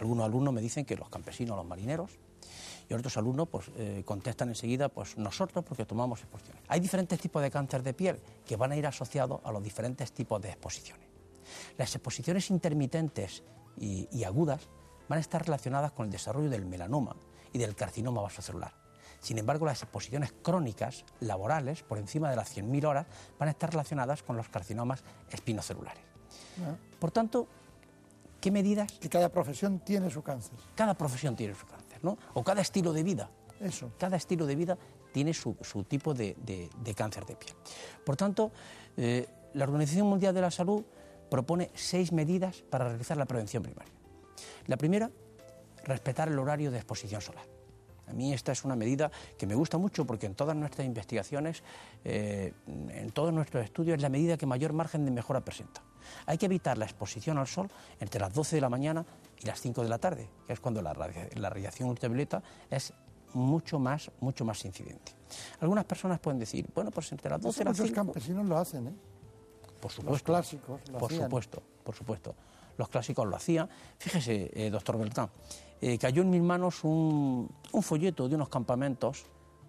Algunos 0.00 0.24
alumnos 0.24 0.54
me 0.54 0.62
dicen 0.62 0.84
que 0.84 0.96
los 0.96 1.10
campesinos, 1.10 1.56
los 1.56 1.66
marineros, 1.66 2.18
y 2.88 2.94
otros 2.94 3.16
alumnos 3.16 3.48
pues, 3.48 3.70
eh, 3.76 4.02
contestan 4.04 4.48
enseguida, 4.48 4.88
pues 4.88 5.16
nosotros 5.16 5.64
porque 5.64 5.84
tomamos 5.84 6.20
exposiciones. 6.20 6.62
Hay 6.68 6.80
diferentes 6.80 7.20
tipos 7.20 7.42
de 7.42 7.50
cáncer 7.50 7.82
de 7.82 7.94
piel 7.94 8.20
que 8.46 8.56
van 8.56 8.72
a 8.72 8.76
ir 8.76 8.86
asociados 8.86 9.40
a 9.44 9.52
los 9.52 9.62
diferentes 9.62 10.12
tipos 10.12 10.40
de 10.40 10.50
exposiciones. 10.50 11.06
Las 11.76 11.94
exposiciones 11.94 12.50
intermitentes 12.50 13.42
y, 13.76 14.08
y 14.12 14.24
agudas 14.24 14.68
van 15.08 15.18
a 15.18 15.20
estar 15.20 15.44
relacionadas 15.44 15.92
con 15.92 16.06
el 16.06 16.12
desarrollo 16.12 16.50
del 16.50 16.64
melanoma 16.64 17.16
y 17.52 17.58
del 17.58 17.74
carcinoma 17.74 18.22
vasocelular. 18.22 18.72
Sin 19.22 19.38
embargo, 19.38 19.66
las 19.66 19.80
exposiciones 19.82 20.32
crónicas 20.42 21.04
laborales, 21.20 21.84
por 21.84 21.98
encima 21.98 22.28
de 22.28 22.36
las 22.36 22.56
100.000 22.56 22.84
horas, 22.84 23.06
van 23.38 23.48
a 23.48 23.52
estar 23.52 23.70
relacionadas 23.70 24.22
con 24.24 24.36
los 24.36 24.48
carcinomas 24.48 25.04
espinocelulares. 25.30 26.02
Ah. 26.60 26.74
Por 26.98 27.12
tanto, 27.12 27.46
¿qué 28.40 28.50
medidas? 28.50 28.90
Que 28.90 29.08
cada 29.08 29.28
profesión 29.28 29.78
tiene 29.78 30.10
su 30.10 30.22
cáncer. 30.22 30.58
Cada 30.74 30.94
profesión 30.94 31.36
tiene 31.36 31.54
su 31.54 31.66
cáncer. 31.66 31.81
¿No? 32.02 32.18
O 32.34 32.42
cada 32.42 32.60
estilo 32.60 32.92
de 32.92 33.02
vida. 33.02 33.30
Eso. 33.60 33.92
Cada 33.98 34.16
estilo 34.16 34.46
de 34.46 34.56
vida 34.56 34.78
tiene 35.12 35.32
su, 35.34 35.56
su 35.60 35.84
tipo 35.84 36.14
de, 36.14 36.36
de, 36.42 36.68
de, 36.82 36.94
cáncer 36.94 37.24
de 37.26 37.36
piel. 37.36 37.54
Por 38.04 38.16
tanto, 38.16 38.50
eh, 38.96 39.26
la 39.54 39.64
Organización 39.64 40.08
Mundial 40.08 40.34
de 40.34 40.40
la 40.40 40.50
Salud 40.50 40.82
propone 41.30 41.70
seis 41.74 42.12
medidas 42.12 42.62
para 42.62 42.88
realizar 42.88 43.16
la 43.16 43.26
prevención 43.26 43.62
primaria. 43.62 43.92
La 44.66 44.76
primera, 44.76 45.10
respetar 45.84 46.28
el 46.28 46.38
horario 46.38 46.70
de 46.70 46.78
exposición 46.78 47.20
solar. 47.20 47.44
A 48.08 48.12
mí 48.12 48.32
esta 48.32 48.52
es 48.52 48.64
una 48.64 48.76
medida 48.76 49.10
que 49.38 49.46
me 49.46 49.54
gusta 49.54 49.78
mucho 49.78 50.04
porque 50.04 50.26
en 50.26 50.34
todas 50.34 50.56
nuestras 50.56 50.86
investigaciones, 50.86 51.62
eh, 52.04 52.52
en 52.66 53.10
todos 53.10 53.32
nuestros 53.32 53.64
estudios, 53.64 53.96
es 53.96 54.02
la 54.02 54.08
medida 54.08 54.36
que 54.36 54.44
mayor 54.44 54.72
margen 54.72 55.04
de 55.04 55.10
mejora 55.10 55.40
presenta. 55.40 55.82
Hay 56.26 56.36
que 56.36 56.46
evitar 56.46 56.76
la 56.76 56.84
exposición 56.84 57.38
al 57.38 57.46
sol 57.46 57.70
entre 58.00 58.20
las 58.20 58.34
12 58.34 58.56
de 58.56 58.60
la 58.60 58.68
mañana 58.68 59.06
y 59.42 59.46
las 59.46 59.60
5 59.60 59.82
de 59.82 59.88
la 59.88 59.98
tarde, 59.98 60.28
que 60.46 60.52
es 60.52 60.60
cuando 60.60 60.80
la, 60.82 60.92
la 61.34 61.50
radiación 61.50 61.88
ultravioleta 61.88 62.42
es 62.70 62.92
mucho 63.34 63.78
más, 63.78 64.10
mucho 64.20 64.44
más 64.44 64.64
incidente. 64.64 65.12
Algunas 65.60 65.84
personas 65.84 66.18
pueden 66.20 66.38
decir, 66.38 66.68
bueno, 66.74 66.90
pues 66.90 67.10
entre 67.12 67.30
las 67.30 67.40
12 67.40 67.62
y 67.62 67.64
las 67.64 67.76
5... 67.76 67.82
Muchos 67.88 67.94
campesinos 67.96 68.46
lo 68.46 68.58
hacen, 68.58 68.88
¿eh? 68.88 68.94
Por 69.80 69.90
supuesto. 69.90 70.12
Los 70.12 70.22
clásicos 70.22 70.80
lo 70.90 70.98
Por 70.98 71.10
hacían. 71.10 71.24
supuesto, 71.24 71.62
por 71.82 71.94
supuesto. 71.94 72.34
Los 72.78 72.88
clásicos 72.88 73.26
lo 73.26 73.36
hacían. 73.36 73.68
Fíjese, 73.98 74.50
eh, 74.54 74.70
doctor 74.70 74.98
Beltrán, 74.98 75.30
eh, 75.80 75.98
cayó 75.98 76.22
en 76.22 76.30
mis 76.30 76.42
manos 76.42 76.84
un, 76.84 77.50
un 77.72 77.82
folleto 77.82 78.28
de 78.28 78.36
unos 78.36 78.48
campamentos, 78.48 79.24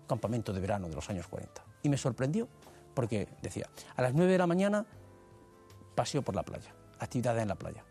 campamento 0.07 0.53
de 0.53 0.59
verano 0.59 0.87
de 0.87 0.95
los 0.95 1.09
años 1.09 1.27
40. 1.27 1.63
Y 1.81 1.89
me 1.89 1.97
sorprendió 1.97 2.47
porque 2.93 3.27
decía, 3.41 3.67
a 3.95 4.01
las 4.01 4.13
9 4.13 4.31
de 4.31 4.37
la 4.37 4.47
mañana, 4.47 4.85
paseo 5.95 6.21
por 6.21 6.35
la 6.35 6.43
playa, 6.43 6.73
actividades 6.99 7.41
en 7.41 7.47
la 7.47 7.55
playa. 7.55 7.83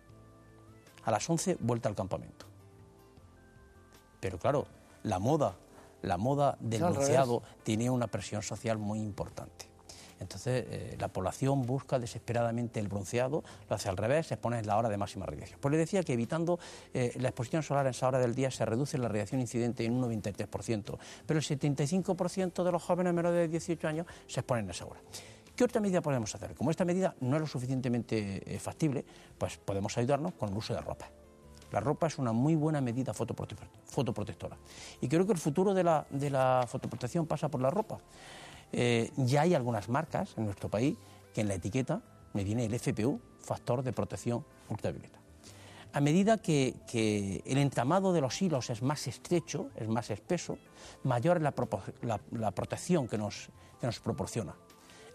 A 1.04 1.10
las 1.10 1.28
11, 1.28 1.58
vuelta 1.60 1.88
al 1.88 1.94
campamento. 1.94 2.46
Pero 4.20 4.38
claro, 4.38 4.66
la 5.02 5.18
moda, 5.18 5.56
la 6.02 6.16
moda 6.16 6.56
del 6.60 6.82
bronceado 6.82 7.42
tenía 7.64 7.90
una 7.90 8.06
presión 8.06 8.42
social 8.42 8.78
muy 8.78 9.00
importante. 9.00 9.72
Entonces, 10.22 10.64
eh, 10.68 10.96
la 11.00 11.08
población 11.08 11.66
busca 11.66 11.98
desesperadamente 11.98 12.78
el 12.78 12.86
bronceado, 12.86 13.42
lo 13.68 13.76
hace 13.76 13.88
al 13.88 13.96
revés, 13.96 14.28
se 14.28 14.36
pone 14.36 14.58
en 14.60 14.66
la 14.66 14.78
hora 14.78 14.88
de 14.88 14.96
máxima 14.96 15.26
radiación. 15.26 15.58
Pues 15.60 15.72
le 15.72 15.78
decía 15.78 16.02
que 16.04 16.12
evitando 16.12 16.60
eh, 16.94 17.12
la 17.18 17.28
exposición 17.28 17.64
solar 17.64 17.86
en 17.86 17.90
esa 17.90 18.06
hora 18.06 18.20
del 18.20 18.34
día 18.34 18.50
se 18.50 18.64
reduce 18.64 18.96
la 18.98 19.08
radiación 19.08 19.40
incidente 19.40 19.84
en 19.84 19.94
un 19.94 20.22
93%, 20.22 20.96
pero 21.26 21.38
el 21.40 21.44
75% 21.44 22.62
de 22.62 22.72
los 22.72 22.82
jóvenes 22.82 23.12
menores 23.12 23.40
de 23.40 23.48
18 23.48 23.88
años 23.88 24.06
se 24.28 24.40
exponen 24.40 24.66
en 24.66 24.70
esa 24.70 24.86
hora. 24.86 25.00
¿Qué 25.56 25.64
otra 25.64 25.80
medida 25.80 26.00
podemos 26.00 26.34
hacer? 26.34 26.54
Como 26.54 26.70
esta 26.70 26.84
medida 26.84 27.14
no 27.20 27.36
es 27.36 27.42
lo 27.42 27.46
suficientemente 27.46 28.54
eh, 28.54 28.58
factible, 28.58 29.04
pues 29.36 29.58
podemos 29.58 29.96
ayudarnos 29.98 30.32
con 30.34 30.48
el 30.48 30.56
uso 30.56 30.74
de 30.74 30.80
ropa. 30.80 31.10
La 31.70 31.80
ropa 31.80 32.06
es 32.06 32.18
una 32.18 32.32
muy 32.32 32.54
buena 32.54 32.80
medida 32.80 33.14
fotoprotectora. 33.14 34.58
Y 35.00 35.08
creo 35.08 35.26
que 35.26 35.32
el 35.32 35.38
futuro 35.38 35.72
de 35.72 35.84
la, 35.84 36.06
de 36.10 36.30
la 36.30 36.66
fotoprotección 36.68 37.26
pasa 37.26 37.48
por 37.48 37.60
la 37.60 37.70
ropa. 37.70 37.98
Eh, 38.72 39.10
ya 39.16 39.42
hay 39.42 39.54
algunas 39.54 39.88
marcas 39.88 40.34
en 40.36 40.44
nuestro 40.44 40.70
país 40.70 40.96
que 41.34 41.42
en 41.42 41.48
la 41.48 41.54
etiqueta 41.54 42.02
me 42.34 42.44
viene 42.44 42.64
el 42.64 42.78
FPU, 42.78 43.20
factor 43.40 43.82
de 43.82 43.92
protección 43.92 44.44
ultravioleta. 44.68 45.18
A 45.94 46.00
medida 46.00 46.38
que, 46.38 47.42
el 47.44 47.58
entramado 47.58 48.14
de 48.14 48.22
los 48.22 48.40
hilos 48.40 48.70
es 48.70 48.80
más 48.80 49.06
estrecho, 49.06 49.68
es 49.76 49.88
más 49.88 50.10
espeso, 50.10 50.56
mayor 51.04 51.36
es 51.36 51.42
la, 51.42 52.50
protección 52.50 53.08
que 53.08 53.18
nos, 53.18 53.50
que 53.78 53.86
nos 53.86 54.00
proporciona. 54.00 54.54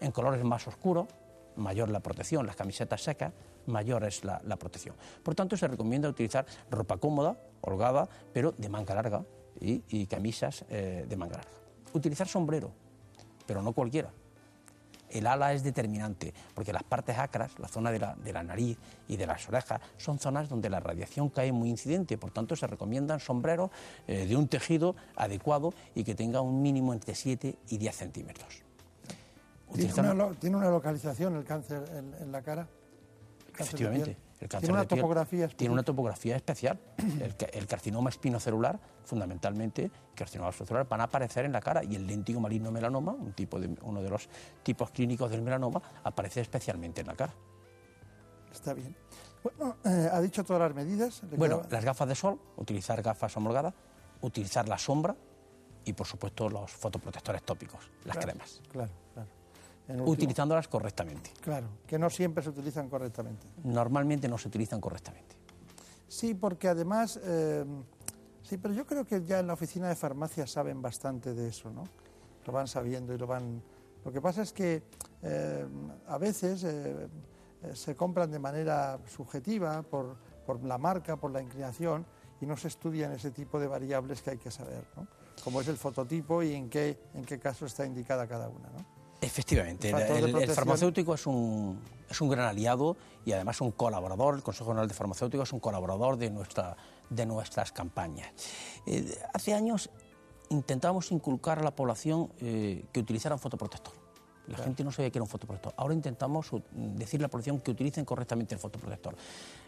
En 0.00 0.12
colores 0.12 0.44
más 0.44 0.66
oscuros, 0.66 1.08
mayor 1.56 1.90
la 1.90 2.00
protección, 2.00 2.46
las 2.46 2.56
camisetas 2.56 3.02
secas, 3.02 3.32
mayor 3.66 4.04
es 4.04 4.24
la, 4.24 4.56
protección. 4.56 4.96
Por 5.22 5.34
tanto, 5.34 5.56
se 5.56 5.68
recomienda 5.68 6.08
utilizar 6.08 6.46
ropa 6.70 6.96
cómoda, 6.96 7.36
holgada, 7.60 8.08
pero 8.32 8.52
de 8.52 8.68
manga 8.68 8.94
larga 8.94 9.24
y, 9.60 10.06
camisas 10.06 10.64
eh, 10.70 11.04
de 11.08 11.16
manga 11.16 11.36
larga. 11.36 11.50
Utilizar 11.92 12.28
sombrero, 12.28 12.70
pero 13.46 13.62
no 13.62 13.72
cualquiera. 13.72 14.10
El 15.10 15.26
ala 15.26 15.54
es 15.54 15.62
determinante, 15.62 16.34
porque 16.54 16.72
las 16.72 16.82
partes 16.82 17.16
acras, 17.16 17.58
la 17.58 17.68
zona 17.68 17.90
de 17.90 17.98
la, 18.32 18.42
nariz 18.42 18.76
y 19.08 19.16
de 19.16 19.26
las 19.26 19.48
orejas, 19.48 19.80
son 19.96 20.18
zonas 20.18 20.50
donde 20.50 20.68
la 20.68 20.80
radiación 20.80 21.30
cae 21.30 21.50
muy 21.50 21.70
incidente, 21.70 22.18
por 22.18 22.30
tanto 22.30 22.56
se 22.56 22.66
recomiendan 22.66 23.18
sombreros 23.18 23.70
eh, 24.06 24.26
de 24.26 24.36
un 24.36 24.48
tejido 24.48 24.96
adecuado 25.16 25.72
y 25.94 26.04
que 26.04 26.14
tenga 26.14 26.42
un 26.42 26.60
mínimo 26.60 26.92
entre 26.92 27.14
7 27.14 27.56
y 27.70 27.78
10 27.78 27.96
centímetros. 27.96 28.67
¿Tiene 29.74 30.56
una, 30.56 30.70
localización 30.70 31.36
el 31.36 31.44
cáncer 31.44 31.82
en 32.20 32.32
la 32.32 32.42
cara? 32.42 32.68
Efectivamente. 33.58 34.16
El 34.40 34.48
cáncer 34.48 34.68
¿Tiene 34.68 34.74
una 34.74 34.88
topografía 34.88 35.44
especial? 35.44 35.56
Tiene 35.56 35.72
una 35.72 35.82
topografía 35.82 36.36
especial. 36.36 36.78
El, 37.52 37.66
carcinoma 37.66 38.10
espinocelular, 38.10 38.78
fundamentalmente, 39.04 39.84
el 39.84 39.90
carcinoma 40.14 40.50
espinocelular, 40.50 40.88
van 40.88 41.00
a 41.00 41.04
aparecer 41.04 41.44
en 41.44 41.52
la 41.52 41.60
cara 41.60 41.82
y 41.82 41.96
el 41.96 42.06
léntigo 42.06 42.40
maligno 42.40 42.70
melanoma, 42.70 43.12
un 43.12 43.32
tipo 43.32 43.58
de, 43.58 43.76
uno 43.82 44.00
de 44.00 44.10
los 44.10 44.28
tipos 44.62 44.90
clínicos 44.90 45.30
del 45.30 45.42
melanoma, 45.42 45.82
aparece 46.04 46.40
especialmente 46.40 47.00
en 47.00 47.08
la 47.08 47.14
cara. 47.14 47.34
Está 48.52 48.74
bien. 48.74 48.94
Bueno, 49.42 49.76
eh, 49.84 50.08
ha 50.12 50.20
dicho 50.20 50.44
todas 50.44 50.62
las 50.62 50.74
medidas. 50.74 51.22
Bueno, 51.36 51.62
las 51.70 51.84
gafas 51.84 52.08
de 52.08 52.14
sol, 52.14 52.40
utilizar 52.56 53.02
gafas 53.02 53.36
homologadas, 53.36 53.74
utilizar 54.20 54.68
la 54.68 54.78
sombra 54.78 55.16
y, 55.84 55.92
por 55.92 56.06
supuesto, 56.06 56.48
los 56.48 56.70
fotoprotectores 56.70 57.42
tópicos, 57.42 57.90
las 58.04 58.18
cremas. 58.18 58.62
Claro, 58.70 58.92
utilizándolas 60.04 60.68
correctamente. 60.68 61.30
Claro, 61.40 61.68
que 61.86 61.98
no 61.98 62.10
siempre 62.10 62.42
se 62.42 62.50
utilizan 62.50 62.88
correctamente. 62.88 63.46
Normalmente 63.64 64.28
no 64.28 64.38
se 64.38 64.48
utilizan 64.48 64.80
correctamente. 64.80 65.36
Sí, 66.06 66.34
porque 66.34 66.68
además, 66.68 67.18
eh, 67.22 67.64
sí, 68.42 68.56
pero 68.58 68.74
yo 68.74 68.86
creo 68.86 69.04
que 69.04 69.24
ya 69.24 69.40
en 69.40 69.46
la 69.46 69.54
oficina 69.54 69.88
de 69.88 69.96
farmacia 69.96 70.46
saben 70.46 70.80
bastante 70.80 71.34
de 71.34 71.48
eso, 71.48 71.70
¿no? 71.70 71.84
Lo 72.46 72.52
van 72.52 72.66
sabiendo 72.66 73.14
y 73.14 73.18
lo 73.18 73.26
van... 73.26 73.62
Lo 74.04 74.12
que 74.12 74.20
pasa 74.20 74.42
es 74.42 74.52
que 74.52 74.82
eh, 75.22 75.66
a 76.06 76.18
veces 76.18 76.64
eh, 76.64 77.08
se 77.74 77.94
compran 77.94 78.30
de 78.30 78.38
manera 78.38 78.98
subjetiva 79.06 79.82
por, 79.82 80.16
por 80.46 80.64
la 80.64 80.78
marca, 80.78 81.16
por 81.16 81.30
la 81.30 81.42
inclinación, 81.42 82.06
y 82.40 82.46
no 82.46 82.56
se 82.56 82.68
estudian 82.68 83.12
ese 83.12 83.30
tipo 83.30 83.58
de 83.58 83.66
variables 83.66 84.22
que 84.22 84.30
hay 84.30 84.38
que 84.38 84.50
saber, 84.50 84.84
¿no? 84.96 85.06
Como 85.44 85.60
es 85.60 85.68
el 85.68 85.76
fototipo 85.76 86.42
y 86.42 86.54
en 86.54 86.70
qué, 86.70 86.98
en 87.14 87.24
qué 87.24 87.38
caso 87.38 87.66
está 87.66 87.84
indicada 87.84 88.26
cada 88.26 88.48
una, 88.48 88.68
¿no? 88.70 88.97
Efectivamente, 89.20 89.90
el, 89.90 90.48
farmacéutico 90.48 91.14
es 91.14 91.26
un, 91.26 91.80
es 92.08 92.20
un 92.20 92.28
gran 92.28 92.46
aliado 92.46 92.96
y 93.24 93.32
además 93.32 93.60
un 93.60 93.72
colaborador, 93.72 94.36
el 94.36 94.42
Consejo 94.42 94.70
General 94.70 94.86
de 94.86 94.94
Farmacéuticos 94.94 95.48
es 95.48 95.52
un 95.52 95.60
colaborador 95.60 96.16
de, 96.16 96.30
nuestra, 96.30 96.76
de 97.10 97.26
nuestras 97.26 97.72
campañas. 97.72 98.28
Eh, 98.86 99.18
hace 99.34 99.54
años 99.54 99.90
intentamos 100.50 101.10
inculcar 101.10 101.58
a 101.58 101.62
la 101.62 101.72
población 101.72 102.32
eh, 102.40 102.84
que 102.92 103.00
utilizaran 103.00 103.38
fotoprotector. 103.38 103.94
La 104.46 104.56
gente 104.56 104.82
no 104.82 104.90
sabía 104.90 105.10
que 105.10 105.18
era 105.18 105.24
un 105.24 105.28
fotoprotector. 105.28 105.74
Ahora 105.76 105.92
intentamos 105.92 106.50
decirle 106.72 107.24
a 107.24 107.26
la 107.26 107.30
población 107.30 107.60
que 107.60 107.70
utilicen 107.70 108.06
correctamente 108.06 108.54
el 108.54 108.60
fotoprotector. 108.60 109.14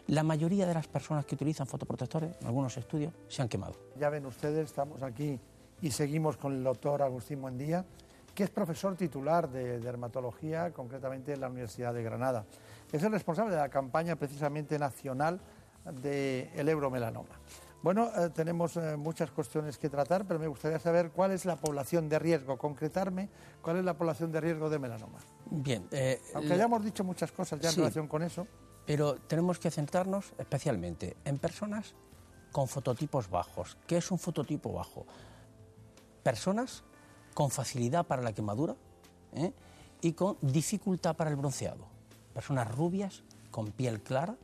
La 0.07 0.23
mayoría 0.23 0.65
de 0.65 0.73
las 0.73 0.87
personas 0.87 1.25
que 1.25 1.35
utilizan 1.35 1.67
fotoprotectores, 1.67 2.31
en 2.41 2.47
algunos 2.47 2.75
estudios, 2.77 3.13
se 3.27 3.43
han 3.43 3.47
quemado. 3.47 3.75
Ya 3.99 4.09
ven 4.09 4.25
ustedes, 4.25 4.65
estamos 4.65 5.03
aquí 5.03 5.39
y 5.81 5.91
seguimos 5.91 6.37
con 6.37 6.53
el 6.53 6.63
doctor 6.63 7.03
Agustín 7.03 7.41
Buendía 7.41 7.85
que 8.33 8.43
es 8.43 8.49
profesor 8.49 8.95
titular 8.95 9.49
de 9.49 9.79
dermatología, 9.79 10.71
concretamente 10.71 11.33
en 11.33 11.41
la 11.41 11.49
Universidad 11.49 11.93
de 11.93 12.03
Granada. 12.03 12.45
Es 12.91 13.03
el 13.03 13.11
responsable 13.11 13.51
de 13.51 13.57
la 13.57 13.69
campaña 13.69 14.15
precisamente 14.15 14.77
nacional 14.79 15.39
del 16.01 16.69
euromelanoma. 16.69 17.39
Bueno, 17.81 18.11
eh, 18.15 18.29
tenemos 18.29 18.77
eh, 18.77 18.95
muchas 18.95 19.31
cuestiones 19.31 19.77
que 19.77 19.89
tratar, 19.89 20.25
pero 20.25 20.39
me 20.39 20.47
gustaría 20.47 20.77
saber 20.77 21.09
cuál 21.09 21.31
es 21.31 21.45
la 21.45 21.55
población 21.55 22.07
de 22.09 22.19
riesgo, 22.19 22.57
concretarme 22.57 23.29
cuál 23.61 23.77
es 23.77 23.85
la 23.85 23.97
población 23.97 24.31
de 24.31 24.39
riesgo 24.39 24.69
de 24.69 24.77
melanoma. 24.77 25.17
Bien. 25.49 25.87
Eh, 25.89 26.21
Aunque 26.35 26.53
hayamos 26.53 26.83
dicho 26.83 27.03
muchas 27.03 27.31
cosas 27.31 27.59
ya 27.59 27.69
en 27.69 27.75
relación 27.77 28.07
con 28.07 28.21
eso. 28.21 28.47
Pero 28.85 29.15
tenemos 29.15 29.59
que 29.59 29.69
centrarnos 29.69 30.33
especialmente 30.37 31.15
en 31.23 31.37
personas 31.37 31.93
con 32.51 32.67
fototipos 32.67 33.29
bajos. 33.29 33.77
¿Qué 33.87 33.97
es 33.97 34.11
un 34.11 34.17
fototipo 34.17 34.73
bajo? 34.73 35.05
Personas 36.23 36.83
con 37.33 37.49
facilidad 37.49 38.05
para 38.05 38.21
la 38.21 38.33
quemadura 38.33 38.75
¿eh? 39.33 39.53
y 40.01 40.13
con 40.13 40.37
dificultad 40.41 41.15
para 41.15 41.29
el 41.29 41.35
bronceado. 41.35 41.85
Personas 42.33 42.73
rubias, 42.73 43.23
con 43.49 43.71
piel 43.71 44.01
clara, 44.01 44.35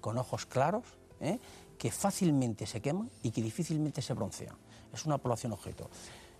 con 0.00 0.18
ojos 0.18 0.46
claros, 0.46 0.84
¿eh? 1.20 1.38
que 1.78 1.90
fácilmente 1.90 2.66
se 2.66 2.80
queman 2.80 3.10
y 3.22 3.30
que 3.30 3.42
difícilmente 3.42 4.02
se 4.02 4.14
broncean. 4.14 4.56
Es 4.92 5.04
una 5.04 5.18
población 5.18 5.52
objeto. 5.52 5.88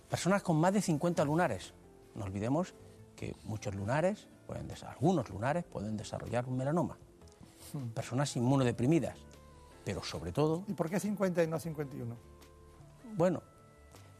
Personas 0.09 0.41
con 0.41 0.57
más 0.57 0.73
de 0.73 0.81
50 0.81 1.23
lunares. 1.25 1.73
No 2.15 2.25
olvidemos 2.25 2.73
que 3.15 3.35
muchos 3.43 3.75
lunares, 3.75 4.27
pueden 4.45 4.71
algunos 4.87 5.29
lunares 5.29 5.65
pueden 5.65 5.97
desarrollar 5.97 6.45
un 6.45 6.57
melanoma. 6.57 6.97
Hmm. 7.73 7.89
Personas 7.89 8.35
inmunodeprimidas, 8.35 9.17
pero 9.83 10.03
sobre 10.03 10.31
todo... 10.31 10.63
¿Y 10.67 10.73
por 10.73 10.89
qué 10.89 10.99
50 10.99 11.43
y 11.43 11.47
no 11.47 11.59
51? 11.59 12.15
Bueno, 13.15 13.41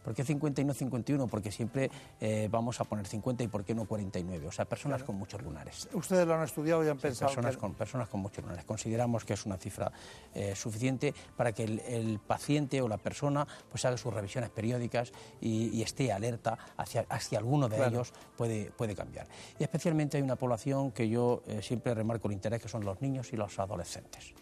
¿Por 0.08 0.16
qué 0.16 0.24
50 0.24 0.62
y 0.62 0.64
no 0.64 0.74
51? 0.74 1.28
Porque 1.28 1.52
siempre 1.52 1.92
eh, 2.22 2.48
vamos 2.50 2.80
a 2.80 2.86
poner 2.86 3.06
50 3.06 3.44
y 3.44 3.50
¿por 3.50 3.66
qué 3.66 3.76
no 3.76 3.84
49? 3.84 4.48
O 4.48 4.52
sea, 4.54 4.64
personas 4.64 5.04
con 5.04 5.18
muchos 5.18 5.42
lunares. 5.42 5.90
Ustedes 5.92 6.26
lo 6.26 6.34
han 6.34 6.44
estudiado 6.44 6.82
y 6.86 6.88
han 6.88 6.98
pensado. 6.98 7.30
Personas, 7.30 7.58
con, 7.58 7.74
personas 7.74 8.08
con 8.08 8.22
muchos 8.22 8.42
lunares. 8.42 8.64
Consideramos 8.64 9.26
que 9.26 9.34
es 9.34 9.46
una 9.46 9.58
cifra 9.58 9.92
eh, 10.34 10.56
suficiente 10.56 11.14
para 11.36 11.52
que 11.52 11.66
el, 11.66 12.22
paciente 12.26 12.82
o 12.82 12.88
la 12.88 12.96
persona 12.96 13.46
pues 13.70 13.84
haga 13.84 13.98
sus 13.98 14.14
revisiones 14.14 14.50
periódicas 14.50 15.12
y, 15.42 15.82
esté 15.82 16.14
alerta 16.14 16.58
hacia, 16.78 17.06
hacia 17.10 17.40
alguno 17.40 17.68
de 17.68 17.86
ellos 17.86 18.14
puede, 18.38 18.72
puede 18.72 18.96
cambiar. 18.96 19.28
Y 19.60 19.64
especialmente 19.64 20.16
hay 20.16 20.24
una 20.24 20.38
población 20.38 20.94
que 20.94 21.10
yo 21.10 21.44
eh, 21.48 21.62
siempre 21.62 21.94
remarco 21.94 22.30
el 22.30 22.34
interés, 22.34 22.62
que 22.62 22.70
son 22.70 22.86
los 22.86 23.02
niños 23.02 23.34
y 23.34 23.36
los 23.36 23.60
adolescentes. 23.60 24.34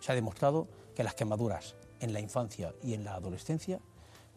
Se 0.00 0.12
ha 0.12 0.14
demostrado 0.14 0.68
que 0.94 1.02
las 1.02 1.14
quemaduras 1.14 1.76
en 2.00 2.12
la 2.12 2.20
infancia 2.20 2.74
y 2.82 2.92
en 2.92 3.04
la 3.04 3.14
adolescencia 3.14 3.80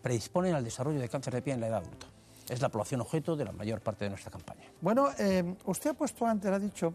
predisponen 0.01 0.55
al 0.55 0.63
desarrollo 0.63 0.99
de 0.99 1.09
cáncer 1.09 1.33
de 1.33 1.41
piel 1.41 1.55
en 1.55 1.61
la 1.61 1.67
edad 1.67 1.79
adulta. 1.79 2.07
Es 2.49 2.61
la 2.61 2.69
población 2.69 3.01
objeto 3.01 3.35
de 3.35 3.45
la 3.45 3.51
mayor 3.51 3.81
parte 3.81 4.05
de 4.05 4.09
nuestra 4.09 4.31
campaña. 4.31 4.63
Bueno, 4.79 5.09
eh, 5.19 5.55
usted 5.65 5.91
ha 5.91 5.93
puesto 5.93 6.25
antes, 6.25 6.51
ha 6.51 6.59
dicho 6.59 6.93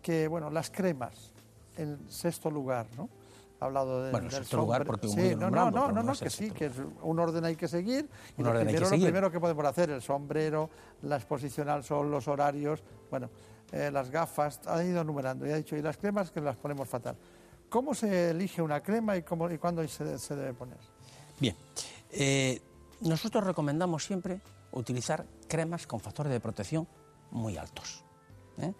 que 0.00 0.28
bueno, 0.28 0.48
las 0.50 0.70
cremas, 0.70 1.32
en 1.76 1.98
sexto 2.10 2.50
lugar, 2.50 2.86
¿no? 2.96 3.08
Ha 3.60 3.64
hablado 3.66 4.04
de, 4.04 4.12
bueno, 4.12 4.30
sexto 4.30 4.56
lugar 4.56 4.86
porque 4.86 5.08
sí, 5.08 5.34
no, 5.36 5.50
no, 5.50 5.70
no, 5.70 5.90
no, 5.90 6.02
no, 6.02 6.12
que 6.14 6.30
sí, 6.30 6.52
que 6.52 6.66
es 6.66 6.72
un 7.02 7.18
orden 7.18 7.44
hay 7.44 7.56
que 7.56 7.66
seguir. 7.66 8.08
Y 8.36 8.42
lo, 8.42 8.52
primero, 8.52 8.80
lo 8.80 8.88
primero 8.88 9.30
que 9.30 9.40
podemos 9.40 9.64
hacer, 9.66 9.90
el 9.90 10.00
sombrero, 10.00 10.70
la 11.02 11.16
exposición 11.16 11.68
al 11.68 11.82
sol, 11.82 12.10
los 12.10 12.28
horarios, 12.28 12.82
bueno, 13.10 13.28
eh, 13.72 13.90
las 13.92 14.10
gafas, 14.10 14.60
ha 14.66 14.82
ido 14.82 15.02
numerando 15.02 15.46
y 15.46 15.50
ha 15.50 15.56
dicho, 15.56 15.76
y 15.76 15.82
las 15.82 15.96
cremas 15.96 16.30
que 16.30 16.40
las 16.40 16.56
ponemos 16.56 16.88
fatal. 16.88 17.16
¿Cómo 17.68 17.94
se 17.94 18.30
elige 18.30 18.62
una 18.62 18.80
crema 18.80 19.16
y, 19.16 19.22
cómo, 19.22 19.50
y 19.50 19.58
cuándo 19.58 19.86
se, 19.88 20.18
se 20.18 20.36
debe 20.36 20.54
poner? 20.54 20.78
Bien, 21.38 21.56
eh, 22.10 22.60
nosotros 23.00 23.44
recomendamos 23.44 24.04
siempre 24.04 24.40
utilizar 24.72 25.26
cremas 25.48 25.86
con 25.86 26.00
factores 26.00 26.32
de 26.32 26.40
protección 26.40 26.86
muy 27.30 27.56
altos. 27.56 28.04
¿eh? 28.58 28.72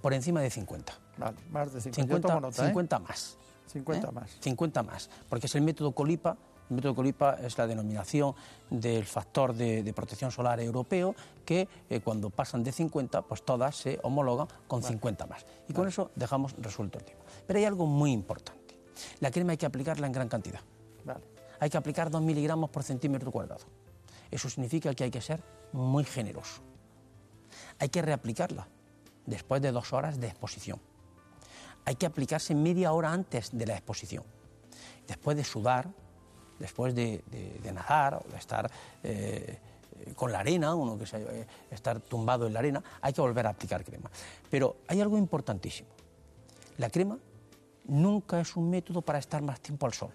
Por 0.00 0.14
encima 0.14 0.40
de 0.40 0.50
50. 0.50 0.92
Vale, 1.18 1.36
más 1.50 1.72
de 1.72 1.80
50. 1.80 2.28
50, 2.28 2.52
50 2.52 2.98
más. 2.98 3.38
50 3.66 4.10
más. 4.10 4.30
50 4.40 4.82
más. 4.82 5.10
Porque 5.28 5.46
es 5.46 5.54
el 5.54 5.62
método 5.62 5.92
Colipa 5.92 6.36
El 6.70 6.76
método 6.76 6.94
Colipa 6.94 7.34
es 7.42 7.56
la 7.58 7.66
denominación 7.66 8.34
del 8.70 9.04
factor 9.04 9.54
de, 9.54 9.92
protección 9.94 10.30
solar 10.30 10.60
europeo 10.60 11.14
que 11.44 11.68
eh, 11.90 12.00
cuando 12.00 12.30
pasan 12.30 12.62
de 12.62 12.72
50, 12.72 13.22
pues 13.22 13.42
todas 13.44 13.76
se 13.76 13.98
homologan 14.02 14.48
con 14.68 14.82
50 14.82 15.26
más. 15.26 15.44
Y 15.68 15.72
con 15.72 15.88
eso 15.88 16.10
dejamos 16.14 16.54
resuelto 16.58 16.98
el 16.98 17.04
tema. 17.04 17.20
Pero 17.46 17.58
hay 17.58 17.64
algo 17.64 17.86
muy 17.86 18.12
importante. 18.12 18.78
La 19.20 19.30
crema 19.30 19.52
hay 19.52 19.58
que 19.58 19.66
aplicarla 19.66 20.06
en 20.06 20.12
gran 20.12 20.28
cantidad. 20.28 20.60
Hay 21.64 21.70
que 21.70 21.78
aplicar 21.78 22.10
2 22.10 22.20
miligramos 22.20 22.68
por 22.68 22.82
centímetro 22.82 23.32
cuadrado. 23.32 23.64
Eso 24.30 24.50
significa 24.50 24.92
que 24.92 25.04
hay 25.04 25.10
que 25.10 25.22
ser 25.22 25.42
muy 25.72 26.04
generoso. 26.04 26.60
Hay 27.78 27.88
que 27.88 28.02
reaplicarla 28.02 28.68
después 29.24 29.62
de 29.62 29.72
dos 29.72 29.90
horas 29.94 30.20
de 30.20 30.26
exposición. 30.26 30.78
Hay 31.86 31.96
que 31.96 32.04
aplicarse 32.04 32.54
media 32.54 32.92
hora 32.92 33.10
antes 33.10 33.48
de 33.56 33.64
la 33.64 33.72
exposición. 33.72 34.24
Después 35.08 35.38
de 35.38 35.44
sudar, 35.44 35.88
después 36.58 36.94
de, 36.94 37.24
nadar 37.72 38.16
o 38.22 38.30
de 38.30 38.36
estar 38.36 38.70
eh, 39.02 39.58
con 40.14 40.32
la 40.32 40.40
arena, 40.40 40.74
uno 40.74 40.98
que 40.98 41.06
se, 41.06 41.16
eh, 41.16 41.46
estar 41.70 41.98
tumbado 41.98 42.46
en 42.46 42.52
la 42.52 42.58
arena, 42.58 42.84
hay 43.00 43.14
que 43.14 43.22
volver 43.22 43.46
a 43.46 43.50
aplicar 43.50 43.82
crema. 43.82 44.10
Pero 44.50 44.76
hay 44.86 45.00
algo 45.00 45.16
importantísimo. 45.16 45.88
La 46.76 46.90
crema 46.90 47.18
nunca 47.86 48.38
es 48.38 48.54
un 48.54 48.68
método 48.68 49.00
para 49.00 49.18
estar 49.18 49.40
más 49.40 49.62
tiempo 49.62 49.86
al 49.86 49.94
sol, 49.94 50.12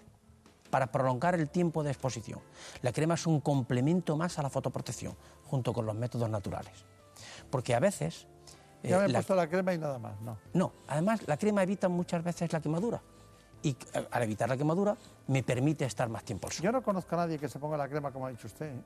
para 0.70 0.90
prolongar 0.90 1.34
el 1.34 1.48
tiempo 1.50 1.82
de 1.82 1.90
exposición. 1.90 2.40
La 2.82 2.92
crema 2.92 3.14
es 3.14 3.26
un 3.26 3.40
complemento 3.40 4.16
más 4.16 4.38
a 4.38 4.42
la 4.42 4.50
fotoprotección, 4.50 5.16
junto 5.44 5.72
con 5.72 5.86
los 5.86 5.94
métodos 5.94 6.30
naturales. 6.30 6.84
Porque 7.50 7.74
a 7.74 7.80
veces... 7.80 8.26
ya 8.82 8.98
me 8.98 9.06
he 9.06 9.10
eh, 9.10 9.12
puesto 9.12 9.34
la 9.34 9.48
crema 9.48 9.74
y 9.74 9.78
nada 9.78 9.98
más, 9.98 10.20
¿no? 10.20 10.38
No, 10.54 10.72
además 10.88 11.26
la 11.26 11.36
crema 11.36 11.62
evita 11.62 11.88
muchas 11.88 12.22
veces 12.22 12.52
la 12.52 12.60
quemadura 12.60 13.02
y 13.62 13.70
eh, 13.70 14.08
al 14.10 14.22
evitar 14.22 14.48
la 14.48 14.56
quemadura 14.56 14.96
me 15.26 15.42
permite 15.42 15.84
estar 15.84 16.08
más 16.08 16.24
tiempo 16.24 16.46
al 16.48 16.52
sol. 16.52 16.64
Yo 16.64 16.72
no 16.72 16.82
conozco 16.82 17.14
a 17.14 17.18
nadie 17.18 17.38
que 17.38 17.48
se 17.48 17.58
ponga 17.58 17.76
la 17.76 17.88
crema 17.88 18.12
como 18.12 18.26
ha 18.26 18.30
dicho 18.30 18.46
usted. 18.46 18.74
¿eh? 18.74 18.82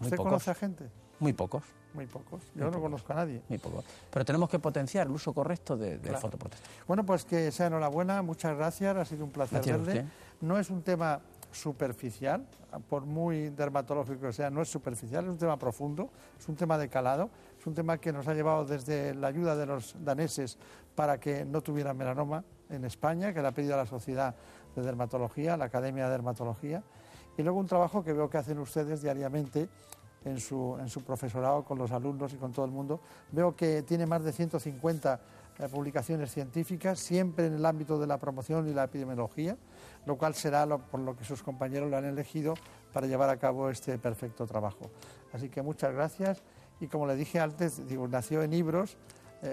¿Usted 0.00 0.16
conoce 0.16 0.50
a 0.50 0.54
gente? 0.54 0.90
Muy 1.18 1.32
pocos. 1.32 1.62
Muy 1.94 2.06
pocos. 2.06 2.42
Yo 2.54 2.70
no 2.70 2.80
conozco 2.80 3.12
a 3.12 3.16
nadie. 3.16 3.42
Muy 3.48 3.58
pocos. 3.58 3.84
Pero 4.10 4.24
tenemos 4.24 4.48
que 4.48 4.58
potenciar 4.58 5.06
el 5.06 5.12
uso 5.12 5.32
correcto 5.32 5.76
de, 5.76 5.98
de 5.98 6.16
fotoprotección. 6.16 6.68
Bueno, 6.86 7.04
pues 7.04 7.24
que 7.24 7.50
sea 7.50 7.66
enhorabuena, 7.66 8.22
muchas 8.22 8.56
gracias, 8.56 8.96
ha 8.96 9.04
sido 9.04 9.24
un 9.24 9.30
placer 9.30 9.60
verle. 9.64 10.06
No 10.40 10.58
es 10.58 10.70
un 10.70 10.82
tema 10.82 11.20
superficial, 11.52 12.46
por 12.88 13.04
muy 13.04 13.50
dermatológico 13.50 14.26
que 14.26 14.32
sea, 14.32 14.50
no 14.50 14.62
es 14.62 14.68
superficial, 14.68 15.24
es 15.24 15.30
un 15.30 15.38
tema 15.38 15.58
profundo, 15.58 16.10
es 16.38 16.48
un 16.48 16.56
tema 16.56 16.78
de 16.78 16.88
calado, 16.88 17.30
es 17.58 17.66
un 17.66 17.74
tema 17.74 17.98
que 17.98 18.12
nos 18.12 18.28
ha 18.28 18.34
llevado 18.34 18.64
desde 18.64 19.14
la 19.14 19.26
ayuda 19.26 19.56
de 19.56 19.66
los 19.66 19.96
daneses 19.98 20.58
para 20.94 21.18
que 21.18 21.44
no 21.44 21.60
tuvieran 21.60 21.96
melanoma 21.96 22.44
en 22.68 22.84
España, 22.84 23.34
que 23.34 23.42
le 23.42 23.48
ha 23.48 23.52
pedido 23.52 23.74
a 23.74 23.78
la 23.78 23.86
Sociedad 23.86 24.34
de 24.76 24.82
Dermatología, 24.82 25.56
la 25.56 25.64
Academia 25.64 26.04
de 26.04 26.10
Dermatología, 26.12 26.82
y 27.36 27.42
luego 27.42 27.58
un 27.58 27.66
trabajo 27.66 28.04
que 28.04 28.12
veo 28.12 28.30
que 28.30 28.38
hacen 28.38 28.58
ustedes 28.58 29.02
diariamente 29.02 29.68
en 30.24 30.38
su, 30.38 30.76
en 30.80 30.88
su 30.88 31.02
profesorado 31.02 31.64
con 31.64 31.78
los 31.78 31.90
alumnos 31.92 32.32
y 32.32 32.36
con 32.36 32.52
todo 32.52 32.64
el 32.64 32.70
mundo. 32.70 33.00
Veo 33.32 33.54
que 33.54 33.82
tiene 33.82 34.06
más 34.06 34.22
de 34.22 34.32
150 34.32 35.20
eh, 35.58 35.68
publicaciones 35.68 36.30
científicas, 36.32 36.98
siempre 36.98 37.46
en 37.46 37.54
el 37.54 37.66
ámbito 37.66 37.98
de 37.98 38.06
la 38.06 38.18
promoción 38.18 38.68
y 38.68 38.72
la 38.72 38.84
epidemiología, 38.84 39.56
lo 40.06 40.16
cual 40.16 40.34
será 40.34 40.66
por 40.66 41.00
lo 41.00 41.16
que 41.16 41.24
sus 41.24 41.42
compañeros 41.42 41.90
lo 41.90 41.96
han 41.96 42.04
elegido 42.04 42.54
para 42.92 43.06
llevar 43.06 43.30
a 43.30 43.36
cabo 43.36 43.70
este 43.70 43.98
perfecto 43.98 44.46
trabajo. 44.46 44.90
Así 45.32 45.48
que 45.48 45.62
muchas 45.62 45.92
gracias 45.92 46.42
y 46.80 46.86
como 46.86 47.06
le 47.06 47.14
dije 47.14 47.40
antes, 47.40 47.86
digo, 47.86 48.08
nació 48.08 48.42
en 48.42 48.52
Ibros, 48.54 48.96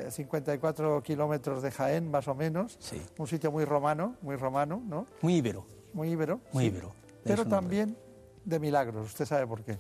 54 0.10 0.98
eh, 0.98 1.02
kilómetros 1.02 1.61
de 1.61 1.72
Jaén, 1.72 2.10
más 2.11 2.27
o 2.27 2.35
menos, 2.35 2.77
un 3.18 3.27
sitio 3.27 3.52
muy 3.52 3.65
romano, 3.65 4.15
muy 4.22 4.35
romano, 4.35 4.81
¿no? 4.85 5.06
Muy 5.22 5.35
ibero. 5.35 5.65
Muy 5.94 6.10
ibero. 6.10 6.39
Muy 6.52 6.65
ibero. 6.65 6.94
Pero 7.23 7.45
también 7.45 7.98
de 8.44 8.60
milagros, 8.60 9.07
usted 9.07 9.26
sabe 9.26 9.45
por 9.48 9.64
qué. 9.64 9.77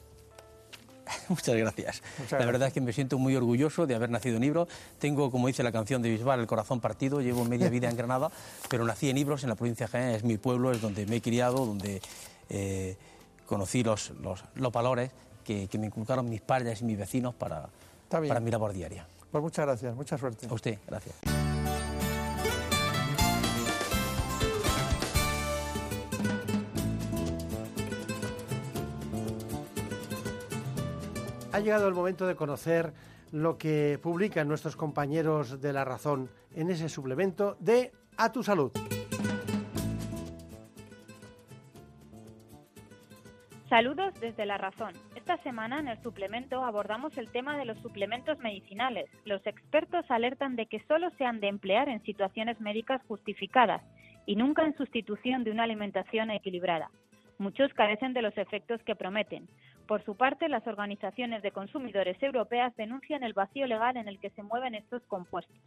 Muchas 1.29 1.55
gracias. 1.55 2.01
la 2.31 2.45
verdad 2.45 2.67
es 2.67 2.73
que 2.73 2.81
me 2.81 2.93
siento 2.93 3.17
muy 3.17 3.35
orgulloso 3.35 3.87
de 3.87 3.95
haber 3.95 4.09
nacido 4.09 4.37
en 4.37 4.43
Ibros. 4.43 4.67
Tengo, 4.99 5.31
como 5.31 5.47
dice 5.47 5.63
la 5.63 5.71
canción 5.71 6.01
de 6.01 6.09
Bisbal, 6.09 6.39
el 6.39 6.47
corazón 6.47 6.79
partido. 6.79 7.21
Llevo 7.21 7.45
media 7.45 7.69
vida 7.69 7.89
en 7.89 7.97
Granada, 7.97 8.31
pero 8.69 8.85
nací 8.85 9.09
en 9.09 9.17
Ibros, 9.17 9.43
en 9.43 9.49
la 9.49 9.55
provincia 9.55 9.85
de 9.87 9.91
Jaén. 9.91 10.15
Es 10.15 10.23
mi 10.23 10.37
pueblo, 10.37 10.71
es 10.71 10.81
donde 10.81 11.05
me 11.05 11.17
he 11.17 11.21
criado, 11.21 11.65
donde 11.65 12.01
eh, 12.49 12.95
conocí 13.45 13.83
los, 13.83 14.11
los, 14.21 14.71
valores 14.71 15.11
que, 15.43 15.69
me 15.79 15.87
inculcaron 15.87 16.29
mis 16.29 16.41
padres 16.41 16.81
y 16.81 16.85
mis 16.85 16.97
vecinos 16.97 17.33
para, 17.33 17.69
para 18.09 18.39
mi 18.39 18.51
labor 18.51 18.73
diaria. 18.73 19.07
Pues 19.31 19.41
muchas 19.41 19.65
gracias, 19.65 19.95
mucha 19.95 20.17
suerte. 20.17 20.47
A 20.47 20.53
usted, 20.53 20.79
gracias. 20.87 21.46
Ha 31.57 31.59
llegado 31.59 31.87
el 31.87 31.95
momento 31.95 32.27
de 32.27 32.35
conocer 32.35 32.93
lo 33.31 33.57
que 33.57 33.97
publican 34.03 34.47
nuestros 34.47 34.75
compañeros 34.75 35.59
de 35.59 35.73
La 35.73 35.83
Razón 35.83 36.29
en 36.53 36.69
ese 36.69 36.87
suplemento 36.87 37.57
de 37.59 37.91
A 38.15 38.31
tu 38.31 38.43
Salud. 38.43 38.71
Saludos 43.67 44.13
desde 44.21 44.45
La 44.45 44.59
Razón. 44.59 44.93
Esta 45.15 45.41
semana 45.41 45.79
en 45.79 45.87
el 45.87 45.99
suplemento 46.03 46.63
abordamos 46.63 47.17
el 47.17 47.31
tema 47.31 47.57
de 47.57 47.65
los 47.65 47.79
suplementos 47.79 48.37
medicinales. 48.37 49.09
Los 49.25 49.43
expertos 49.47 50.05
alertan 50.09 50.55
de 50.57 50.67
que 50.67 50.85
solo 50.87 51.09
se 51.17 51.25
han 51.25 51.39
de 51.39 51.47
emplear 51.47 51.89
en 51.89 52.03
situaciones 52.03 52.61
médicas 52.61 53.01
justificadas 53.07 53.81
y 54.27 54.35
nunca 54.35 54.63
en 54.63 54.77
sustitución 54.77 55.43
de 55.43 55.49
una 55.49 55.63
alimentación 55.63 56.29
equilibrada. 56.29 56.91
Muchos 57.39 57.73
carecen 57.73 58.13
de 58.13 58.21
los 58.21 58.37
efectos 58.37 58.81
que 58.83 58.95
prometen. 58.95 59.47
Por 59.87 60.03
su 60.03 60.15
parte, 60.15 60.49
las 60.49 60.67
organizaciones 60.67 61.41
de 61.41 61.51
consumidores 61.51 62.21
europeas 62.21 62.75
denuncian 62.75 63.23
el 63.23 63.33
vacío 63.33 63.65
legal 63.67 63.95
en 63.95 64.09
el 64.09 64.19
que 64.19 64.31
se 64.31 64.43
mueven 64.43 64.75
estos 64.75 65.01
compuestos. 65.03 65.57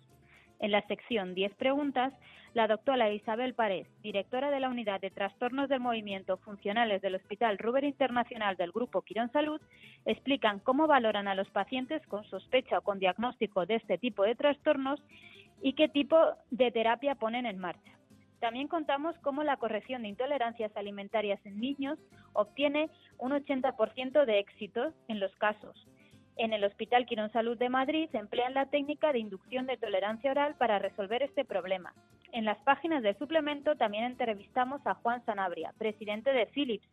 En 0.59 0.73
la 0.73 0.87
sección 0.87 1.35
10 1.35 1.55
preguntas, 1.55 2.13
la 2.53 2.69
doctora 2.69 3.11
Isabel 3.11 3.55
Párez, 3.55 3.87
directora 4.03 4.51
de 4.51 4.61
la 4.61 4.69
Unidad 4.69 5.01
de 5.01 5.11
Trastornos 5.11 5.71
del 5.71 5.81
Movimiento 5.81 6.37
Funcionales 6.37 7.01
del 7.01 7.15
Hospital 7.15 7.57
Ruber 7.57 7.85
Internacional 7.85 8.57
del 8.57 8.73
Grupo 8.73 9.01
Quirón 9.01 9.33
Salud, 9.33 9.59
explican 10.05 10.59
cómo 10.59 10.87
valoran 10.87 11.27
a 11.27 11.35
los 11.35 11.49
pacientes 11.49 12.07
con 12.07 12.25
sospecha 12.25 12.79
o 12.79 12.83
con 12.83 12.99
diagnóstico 12.99 13.65
de 13.65 13.77
este 13.77 13.97
tipo 13.97 14.25
de 14.25 14.35
trastornos 14.35 15.03
y 15.63 15.73
qué 15.73 15.89
tipo 15.89 16.19
de 16.51 16.71
terapia 16.71 17.15
ponen 17.15 17.47
en 17.47 17.59
marcha. 17.59 18.00
También 18.41 18.69
contamos 18.69 19.15
cómo 19.19 19.43
la 19.43 19.59
corrección 19.59 20.03
de 20.03 20.09
intolerancias 20.09 20.75
alimentarias 20.77 21.41
en 21.45 21.61
niños 21.61 21.99
obtiene 22.33 22.91
un 23.19 23.33
80% 23.33 24.25
de 24.25 24.39
éxito 24.39 24.93
en 25.09 25.21
los 25.21 25.35
casos. 25.37 25.87
En 26.37 26.55
el 26.55 26.65
Hospital 26.65 27.05
Quirón 27.05 27.31
Salud 27.33 27.59
de 27.59 27.69
Madrid 27.69 28.09
emplean 28.15 28.55
la 28.55 28.65
técnica 28.65 29.13
de 29.13 29.19
inducción 29.19 29.67
de 29.67 29.77
tolerancia 29.77 30.31
oral 30.31 30.55
para 30.55 30.79
resolver 30.79 31.23
este 31.23 31.45
problema. 31.45 31.93
En 32.33 32.47
las 32.47 32.57
páginas 32.63 33.03
del 33.03 33.19
suplemento 33.19 33.77
también 33.77 34.05
entrevistamos 34.05 34.81
a 34.87 34.95
Juan 34.95 35.23
Sanabria, 35.27 35.75
presidente 35.77 36.33
de 36.33 36.47
Philips, 36.47 36.89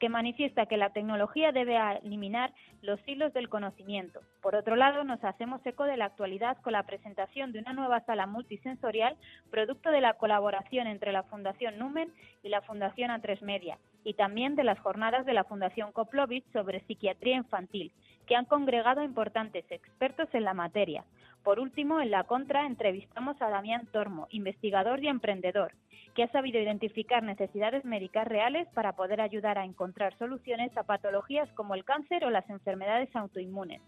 que 0.00 0.08
manifiesta 0.08 0.66
que 0.66 0.78
la 0.78 0.90
tecnología 0.90 1.52
debe 1.52 1.78
eliminar 2.02 2.52
los 2.80 2.98
hilos 3.06 3.32
del 3.34 3.50
conocimiento. 3.50 4.20
Por 4.40 4.56
otro 4.56 4.74
lado, 4.74 5.04
nos 5.04 5.22
hacemos 5.22 5.64
eco 5.64 5.84
de 5.84 5.98
la 5.98 6.06
actualidad 6.06 6.56
con 6.62 6.72
la 6.72 6.84
presentación 6.84 7.52
de 7.52 7.58
una 7.58 7.74
nueva 7.74 8.00
sala 8.06 8.26
multisensorial, 8.26 9.16
producto 9.50 9.90
de 9.90 10.00
la 10.00 10.14
colaboración 10.14 10.86
entre 10.86 11.12
la 11.12 11.22
Fundación 11.24 11.78
Numen 11.78 12.10
y 12.42 12.48
la 12.48 12.62
Fundación 12.62 13.10
A3 13.10 13.42
Media, 13.42 13.78
y 14.02 14.14
también 14.14 14.56
de 14.56 14.64
las 14.64 14.80
jornadas 14.80 15.26
de 15.26 15.34
la 15.34 15.44
Fundación 15.44 15.92
Koplovich 15.92 16.50
sobre 16.52 16.80
psiquiatría 16.86 17.36
infantil, 17.36 17.92
que 18.26 18.36
han 18.36 18.46
congregado 18.46 19.02
a 19.02 19.04
importantes 19.04 19.70
expertos 19.70 20.28
en 20.32 20.44
la 20.44 20.54
materia. 20.54 21.04
Por 21.44 21.58
último, 21.58 22.00
en 22.00 22.10
la 22.10 22.24
contra 22.24 22.66
entrevistamos 22.66 23.40
a 23.40 23.48
Damián 23.48 23.86
Tormo, 23.92 24.26
investigador 24.30 25.02
y 25.02 25.08
emprendedor, 25.08 25.72
que 26.14 26.24
ha 26.24 26.32
sabido 26.32 26.60
identificar 26.60 27.22
necesidades 27.22 27.84
médicas 27.84 28.28
reales 28.28 28.68
para 28.74 28.92
poder 28.92 29.20
ayudar 29.20 29.58
a 29.58 29.64
encontrar 29.64 30.16
soluciones 30.18 30.76
a 30.76 30.82
patologías 30.82 31.48
como 31.54 31.74
el 31.74 31.84
cáncer 31.84 32.24
o 32.24 32.30
las 32.30 32.48
enfermedades 32.50 33.14
autoinmunes. 33.16 33.80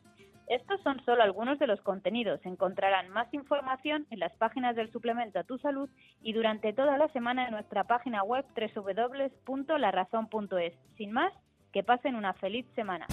Estos 0.48 0.80
son 0.82 1.02
solo 1.04 1.22
algunos 1.22 1.58
de 1.58 1.66
los 1.66 1.80
contenidos. 1.82 2.40
Encontrarán 2.44 3.10
más 3.10 3.32
información 3.32 4.06
en 4.10 4.18
las 4.18 4.32
páginas 4.36 4.76
del 4.76 4.90
suplemento 4.90 5.38
a 5.38 5.44
tu 5.44 5.58
salud 5.58 5.88
y 6.20 6.32
durante 6.32 6.72
toda 6.72 6.98
la 6.98 7.08
semana 7.08 7.46
en 7.46 7.52
nuestra 7.52 7.84
página 7.84 8.22
web 8.22 8.44
www.larazón.es. 8.54 10.74
Sin 10.96 11.12
más, 11.12 11.32
que 11.72 11.82
pasen 11.82 12.16
una 12.16 12.34
feliz 12.34 12.66
semana. 12.74 13.06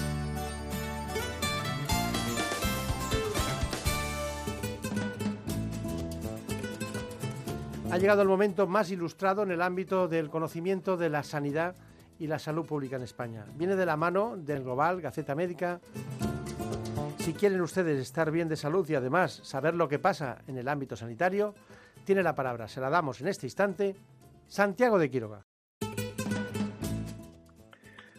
Ha 7.92 7.98
llegado 7.98 8.22
el 8.22 8.28
momento 8.28 8.68
más 8.68 8.92
ilustrado 8.92 9.42
en 9.42 9.50
el 9.50 9.64
ámbito 9.64 10.08
del 10.08 10.30
conocimiento 10.30 10.96
de 10.96 11.10
la 11.10 11.24
sanidad 11.24 11.76
y 12.20 12.28
la 12.28 12.38
salud 12.38 12.64
pública 12.68 12.98
en 12.98 13.02
España. 13.02 13.46
Viene 13.56 13.76
de 13.76 13.86
la 13.86 13.98
mano 13.98 14.38
del 14.38 14.62
Global, 14.62 15.02
Gaceta 15.02 15.34
Médica. 15.34 15.80
Si 17.18 17.34
quieren 17.34 17.62
ustedes 17.62 18.00
estar 18.00 18.30
bien 18.30 18.48
de 18.48 18.58
salud 18.58 18.88
y 18.88 18.94
además 18.94 19.42
saber 19.44 19.74
lo 19.74 19.90
que 19.90 19.98
pasa 19.98 20.38
en 20.46 20.60
el 20.60 20.68
ámbito 20.68 20.96
sanitario, 20.96 21.56
tiene 22.06 22.22
la 22.22 22.36
palabra, 22.36 22.68
se 22.68 22.80
la 22.80 22.92
damos 22.92 23.22
en 23.22 23.28
este 23.28 23.48
instante, 23.48 23.96
Santiago 24.46 25.00
de 25.00 25.10
Quiroga. 25.10 25.42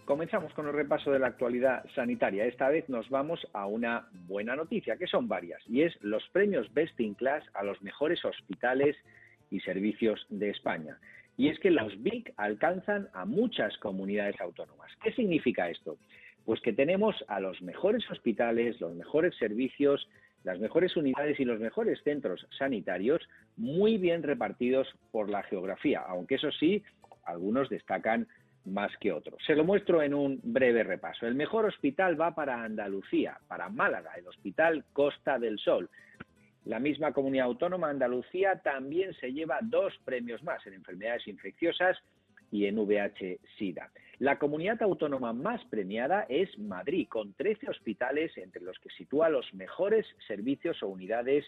Comenzamos 0.05 0.53
con 0.55 0.67
el 0.67 0.73
repaso 0.73 1.13
de 1.13 1.21
la 1.21 1.29
actualidad 1.29 1.85
sanitaria. 1.95 2.45
Esta 2.45 2.69
vez 2.69 2.89
nos 2.89 3.09
vamos 3.09 3.47
a 3.53 3.67
una 3.67 4.09
buena 4.27 4.57
noticia, 4.57 4.97
que 4.97 5.07
son 5.07 5.29
varias, 5.29 5.63
y 5.69 5.83
es 5.83 5.97
los 6.03 6.29
premios 6.33 6.75
Best 6.75 6.99
in 6.99 7.15
Class 7.15 7.45
a 7.55 7.63
los 7.63 7.81
mejores 7.83 8.25
hospitales 8.25 8.97
y 9.51 9.61
servicios 9.61 10.27
de 10.29 10.51
España. 10.51 10.99
Y 11.37 11.49
es 11.49 11.59
que 11.59 11.71
los 11.71 12.03
BIC 12.03 12.33
alcanzan 12.37 13.09
a 13.13 13.25
muchas 13.25 13.77
comunidades 13.79 14.41
autónomas. 14.41 14.91
¿Qué 15.03 15.13
significa 15.13 15.71
esto? 15.71 15.97
Pues 16.45 16.61
que 16.61 16.73
tenemos 16.73 17.17
a 17.29 17.41
los 17.41 17.61
mejores 17.63 18.09
hospitales, 18.11 18.81
los 18.81 18.95
mejores 18.95 19.35
servicios, 19.37 20.09
las 20.45 20.59
mejores 20.59 20.97
unidades 20.97 21.39
y 21.39 21.45
los 21.45 21.61
mejores 21.61 22.01
centros 22.03 22.47
sanitarios 22.59 23.21
muy 23.57 23.99
bien 23.99 24.23
repartidos 24.23 24.89
por 25.11 25.29
la 25.29 25.43
geografía, 25.43 26.01
aunque 26.01 26.37
eso 26.37 26.51
sí, 26.53 26.83
algunos 27.25 27.69
destacan 27.69 28.27
más 28.65 28.91
que 28.99 29.13
otros. 29.13 29.43
Se 29.47 29.55
lo 29.55 29.65
muestro 29.65 30.03
en 30.03 30.15
un 30.15 30.41
breve 30.43 30.83
repaso. 30.83 31.27
El 31.27 31.35
mejor 31.35 31.67
hospital 31.67 32.21
va 32.21 32.35
para 32.35 32.63
Andalucía, 32.63 33.39
para 33.49 33.69
Málaga, 33.69 34.13
el 34.17 34.27
Hospital 34.27 34.85
Costa 34.93 35.39
del 35.39 35.59
Sol. 35.59 35.89
La 36.65 36.79
misma 36.79 37.13
comunidad 37.13 37.47
autónoma, 37.47 37.89
Andalucía, 37.89 38.61
también 38.63 39.15
se 39.15 39.33
lleva 39.33 39.59
dos 39.63 39.93
premios 40.05 40.43
más 40.43 40.67
en 40.67 40.75
enfermedades 40.75 41.27
infecciosas 41.27 41.97
y 42.51 42.67
en 42.67 42.77
VH-Sida. 42.77 43.91
La 44.19 44.39
comunidad 44.39 44.83
autónoma 44.83 45.33
más 45.33 45.65
premiada 45.67 46.27
es 46.29 46.59
Madrid, 46.59 47.09
con 47.09 47.33
13 47.33 47.71
hospitales 47.71 48.37
entre 48.37 48.63
los 48.63 48.79
que 48.79 48.91
sitúa 48.91 49.31
los 49.31 49.53
mejores 49.55 50.07
servicios 50.27 50.83
o 50.83 50.89
unidades 50.89 51.45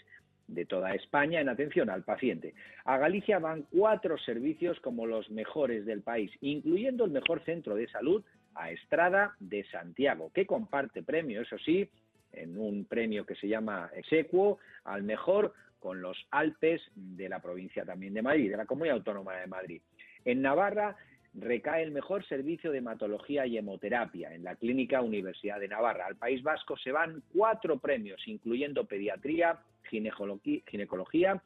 de 0.47 0.65
toda 0.65 0.95
España 0.95 1.41
en 1.41 1.49
atención 1.49 1.91
al 1.91 2.05
paciente. 2.05 2.55
A 2.85 2.99
Galicia 2.99 3.39
van 3.39 3.63
cuatro 3.71 4.17
servicios 4.19 4.81
como 4.81 5.07
los 5.07 5.31
mejores 5.31 5.85
del 5.85 6.03
país, 6.03 6.31
incluyendo 6.41 7.05
el 7.05 7.11
mejor 7.11 7.45
centro 7.45 7.75
de 7.75 7.89
salud 7.89 8.25
a 8.55 8.71
Estrada 8.71 9.35
de 9.41 9.65
Santiago, 9.65 10.31
que 10.35 10.47
comparte 10.47 11.03
premio, 11.03 11.43
eso 11.43 11.59
sí, 11.59 11.89
en 12.33 12.59
un 12.59 12.85
premio 12.85 13.25
que 13.27 13.35
se 13.35 13.49
llama 13.49 13.91
Exequo, 13.95 14.59
al 14.85 15.03
mejor 15.03 15.53
con 15.79 16.01
los 16.01 16.17
Alpes 16.31 16.81
de 16.95 17.29
la 17.29 17.41
provincia 17.41 17.85
también 17.85 18.15
de 18.15 18.23
Madrid, 18.23 18.51
de 18.51 18.57
la 18.57 18.67
Comunidad 18.67 18.99
Autónoma 18.99 19.35
de 19.37 19.47
Madrid. 19.47 19.83
En 20.25 20.41
Navarra 20.41 20.97
recae 21.35 21.83
el 21.83 21.91
mejor 21.91 22.25
servicio 22.27 22.71
de 22.71 22.79
hematología 22.79 23.47
y 23.47 23.57
hemoterapia 23.59 24.35
en 24.35 24.45
la 24.45 24.57
Clínica 24.57 25.01
Universidad 25.01 25.59
de 25.59 25.69
Navarra. 25.69 26.07
Al 26.07 26.17
País 26.17 26.43
Vasco 26.43 26.77
se 26.77 26.93
van 26.93 27.23
cuatro 27.33 27.79
premios, 27.79 28.21
incluyendo 28.27 28.85
pediatría, 28.85 29.59
ginecología 29.89 31.43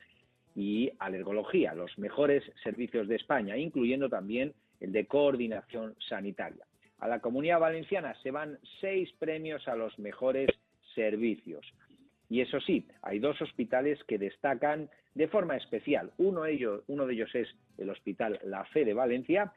y 0.54 0.90
alergología, 0.98 1.74
los 1.74 1.96
mejores 1.98 2.42
servicios 2.62 3.08
de 3.08 3.16
España, 3.16 3.56
incluyendo 3.56 4.08
también 4.08 4.52
el 4.80 4.92
de 4.92 5.06
coordinación 5.06 5.94
sanitaria. 6.08 6.64
A 6.98 7.08
la 7.08 7.20
Comunidad 7.20 7.60
Valenciana 7.60 8.14
se 8.22 8.30
van 8.30 8.58
seis 8.80 9.12
premios 9.18 9.68
a 9.68 9.76
los 9.76 9.98
mejores 9.98 10.48
servicios. 10.96 11.64
Y 12.28 12.40
eso 12.40 12.60
sí, 12.60 12.84
hay 13.02 13.20
dos 13.20 13.40
hospitales 13.40 14.02
que 14.04 14.18
destacan 14.18 14.90
de 15.14 15.28
forma 15.28 15.56
especial. 15.56 16.10
Uno 16.18 16.42
de 16.42 16.52
ellos, 16.52 17.34
es 17.34 17.48
el 17.78 17.90
Hospital 17.90 18.40
La 18.44 18.64
Fe 18.64 18.84
de 18.84 18.94
Valencia, 18.94 19.52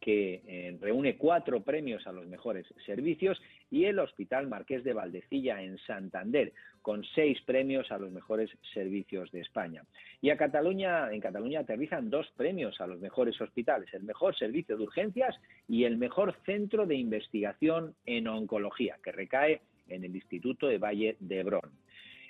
que 0.00 0.40
eh, 0.46 0.78
reúne 0.80 1.18
cuatro 1.18 1.60
premios 1.60 2.06
a 2.06 2.12
los 2.12 2.26
mejores 2.26 2.66
servicios, 2.86 3.38
y 3.70 3.84
el 3.84 3.98
Hospital 3.98 4.48
Marqués 4.48 4.82
de 4.82 4.94
Valdecilla 4.94 5.60
en 5.60 5.76
Santander, 5.78 6.54
con 6.80 7.04
seis 7.14 7.38
premios 7.42 7.92
a 7.92 7.98
los 7.98 8.10
mejores 8.10 8.50
servicios 8.72 9.30
de 9.32 9.40
España. 9.40 9.84
Y 10.22 10.30
a 10.30 10.38
Cataluña, 10.38 11.12
en 11.12 11.20
Cataluña 11.20 11.60
aterrizan 11.60 12.08
dos 12.08 12.26
premios 12.36 12.80
a 12.80 12.86
los 12.86 12.98
mejores 13.00 13.38
hospitales, 13.38 13.92
el 13.92 14.04
mejor 14.04 14.34
servicio 14.34 14.78
de 14.78 14.84
urgencias 14.84 15.36
y 15.68 15.84
el 15.84 15.98
mejor 15.98 16.34
centro 16.46 16.86
de 16.86 16.94
investigación 16.94 17.94
en 18.06 18.26
oncología, 18.28 18.96
que 19.04 19.12
recae 19.12 19.60
en 19.90 20.04
el 20.04 20.14
Instituto 20.14 20.66
de 20.66 20.78
Valle 20.78 21.16
de 21.20 21.40
Hebrón. 21.40 21.70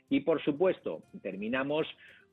Y 0.09 0.21
por 0.21 0.43
supuesto, 0.43 1.03
terminamos 1.23 1.87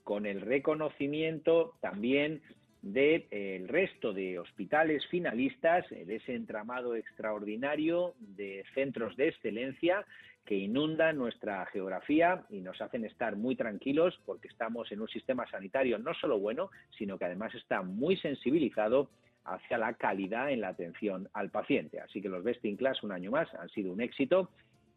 con 0.04 0.26
el 0.26 0.42
reconocimiento 0.42 1.76
también 1.82 2.42
del 2.82 3.26
eh, 3.32 3.66
resto 3.68 4.14
de 4.14 4.40
hospitales 4.40 5.06
finalistas, 5.08 5.88
de 5.90 6.16
ese 6.16 6.36
entramado 6.36 6.96
extraordinario 6.96 8.14
de 8.20 8.64
centros 8.74 9.16
de 9.18 9.30
excelencia 9.30 10.06
que 10.46 10.56
inundan 10.56 11.18
nuestra 11.18 11.66
geografía 11.68 12.46
y 12.50 12.62
nos 12.62 12.82
hacen 12.82 13.04
estar 13.04 13.36
muy 13.36 13.58
tranquilos 13.58 14.18
porque 14.26 14.48
estamos 14.48 14.90
en 14.94 15.02
un 15.02 15.10
sistema 15.10 15.46
sanitario 15.52 16.00
no 16.00 16.14
solo 16.14 16.40
bueno, 16.40 16.72
sino 16.98 17.18
que 17.18 17.26
además 17.26 17.54
está 17.54 17.82
muy 17.82 18.16
sensibilizado 18.16 19.10
hacia 19.44 19.78
la 19.78 19.94
calidad 19.94 20.50
en 20.52 20.62
la 20.62 20.70
atención 20.70 21.28
al 21.34 21.50
paciente. 21.50 22.00
Así 22.00 22.22
que 22.22 22.30
los 22.30 22.44
Best 22.44 22.64
in 22.64 22.78
Class 22.78 23.04
un 23.04 23.12
año 23.12 23.32
más 23.32 23.54
han 23.56 23.70
sido 23.70 23.92
un 23.92 24.02
éxito 24.02 24.50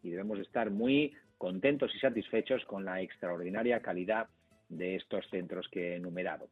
y 0.03 0.11
debemos 0.11 0.39
estar 0.39 0.71
muy 0.71 1.13
contentos 1.39 1.95
y 1.95 1.99
satisfechos 1.99 2.65
con 2.65 2.85
la 2.85 3.01
extraordinaria 3.01 3.81
calidad 3.81 4.29
de 4.69 4.97
estos 4.97 5.27
centros 5.31 5.69
que 5.71 5.93
he 5.93 5.97
enumerado. 5.97 6.49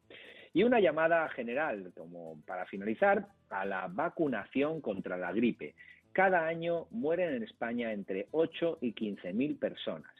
Y 0.53 0.63
una 0.63 0.79
llamada 0.79 1.29
general, 1.29 1.91
como 1.95 2.41
para 2.45 2.65
finalizar, 2.65 3.27
a 3.49 3.65
la 3.65 3.87
vacunación 3.87 4.81
contra 4.81 5.17
la 5.17 5.31
gripe. 5.31 5.75
Cada 6.11 6.47
año 6.47 6.87
mueren 6.89 7.35
en 7.35 7.43
España 7.43 7.93
entre 7.93 8.27
8 8.31 8.79
y 8.81 8.93
15 8.93 9.31
mil 9.33 9.57
personas 9.57 10.11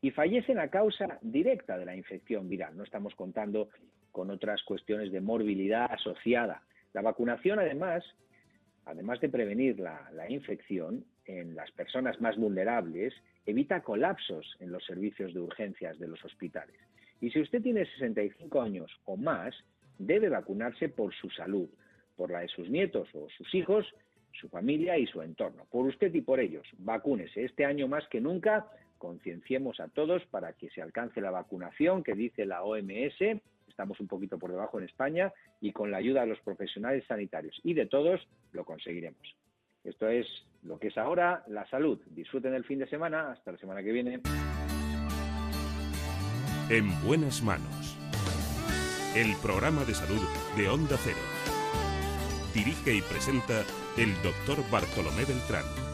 y 0.00 0.12
fallecen 0.12 0.60
a 0.60 0.68
causa 0.68 1.18
directa 1.20 1.76
de 1.76 1.84
la 1.84 1.96
infección 1.96 2.48
viral. 2.48 2.76
No 2.76 2.84
estamos 2.84 3.14
contando 3.16 3.70
con 4.12 4.30
otras 4.30 4.62
cuestiones 4.62 5.10
de 5.10 5.20
morbilidad 5.20 5.90
asociada. 5.90 6.62
La 6.92 7.02
vacunación, 7.02 7.58
además, 7.58 8.04
además 8.84 9.20
de 9.20 9.28
prevenir 9.28 9.80
la, 9.80 10.08
la 10.12 10.30
infección 10.30 11.04
en 11.26 11.54
las 11.54 11.70
personas 11.72 12.20
más 12.20 12.36
vulnerables, 12.36 13.14
evita 13.44 13.82
colapsos 13.82 14.56
en 14.60 14.72
los 14.72 14.84
servicios 14.84 15.34
de 15.34 15.40
urgencias 15.40 15.98
de 15.98 16.08
los 16.08 16.24
hospitales. 16.24 16.76
Y 17.20 17.30
si 17.30 17.40
usted 17.40 17.62
tiene 17.62 17.86
65 17.86 18.60
años 18.60 18.90
o 19.04 19.16
más, 19.16 19.54
debe 19.98 20.28
vacunarse 20.28 20.88
por 20.88 21.14
su 21.14 21.30
salud, 21.30 21.68
por 22.16 22.30
la 22.30 22.40
de 22.40 22.48
sus 22.48 22.68
nietos 22.68 23.08
o 23.14 23.28
sus 23.30 23.54
hijos, 23.54 23.86
su 24.32 24.48
familia 24.48 24.98
y 24.98 25.06
su 25.06 25.22
entorno. 25.22 25.66
Por 25.70 25.86
usted 25.86 26.14
y 26.14 26.20
por 26.20 26.40
ellos, 26.40 26.66
vacúnese. 26.78 27.44
Este 27.44 27.64
año 27.64 27.88
más 27.88 28.06
que 28.08 28.20
nunca, 28.20 28.66
concienciemos 28.98 29.80
a 29.80 29.88
todos 29.88 30.24
para 30.26 30.52
que 30.54 30.70
se 30.70 30.82
alcance 30.82 31.20
la 31.20 31.30
vacunación 31.30 32.02
que 32.02 32.14
dice 32.14 32.44
la 32.44 32.62
OMS. 32.62 33.20
Estamos 33.68 34.00
un 34.00 34.06
poquito 34.06 34.38
por 34.38 34.50
debajo 34.50 34.78
en 34.78 34.84
España 34.84 35.32
y 35.60 35.72
con 35.72 35.90
la 35.90 35.98
ayuda 35.98 36.22
de 36.22 36.28
los 36.28 36.40
profesionales 36.40 37.04
sanitarios 37.06 37.58
y 37.62 37.74
de 37.74 37.86
todos 37.86 38.26
lo 38.52 38.64
conseguiremos. 38.64 39.36
Esto 39.84 40.08
es 40.08 40.26
lo 40.66 40.78
que 40.78 40.88
es 40.88 40.98
ahora 40.98 41.44
la 41.48 41.68
salud. 41.68 41.98
Disfruten 42.10 42.54
el 42.54 42.64
fin 42.64 42.78
de 42.78 42.88
semana. 42.88 43.32
Hasta 43.32 43.52
la 43.52 43.58
semana 43.58 43.82
que 43.82 43.92
viene. 43.92 44.20
En 46.68 47.02
buenas 47.04 47.42
manos. 47.42 47.96
El 49.14 49.34
programa 49.42 49.84
de 49.84 49.94
salud 49.94 50.20
de 50.56 50.68
Onda 50.68 50.96
Cero. 50.98 51.16
Dirige 52.52 52.94
y 52.94 53.02
presenta 53.02 53.62
el 53.96 54.12
doctor 54.22 54.58
Bartolomé 54.70 55.24
Beltrán. 55.24 55.85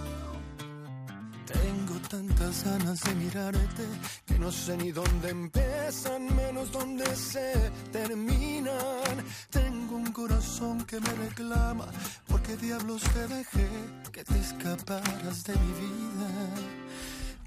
Ganas 2.52 3.00
de 3.00 3.14
mirarte 3.14 3.84
que 4.26 4.38
no 4.38 4.52
sé 4.52 4.76
ni 4.76 4.92
dónde 4.92 5.30
empiezan, 5.30 6.36
menos 6.36 6.70
dónde 6.70 7.04
se 7.16 7.54
terminan. 7.90 9.24
Tengo 9.50 9.96
un 9.96 10.12
corazón 10.12 10.84
que 10.84 11.00
me 11.00 11.12
reclama, 11.14 11.86
porque 12.28 12.56
diablos 12.58 13.02
te 13.14 13.26
dejé 13.26 13.68
que 14.12 14.22
te 14.22 14.38
escaparas 14.38 15.44
de 15.44 15.54
mi 15.54 15.72
vida. 15.82 16.30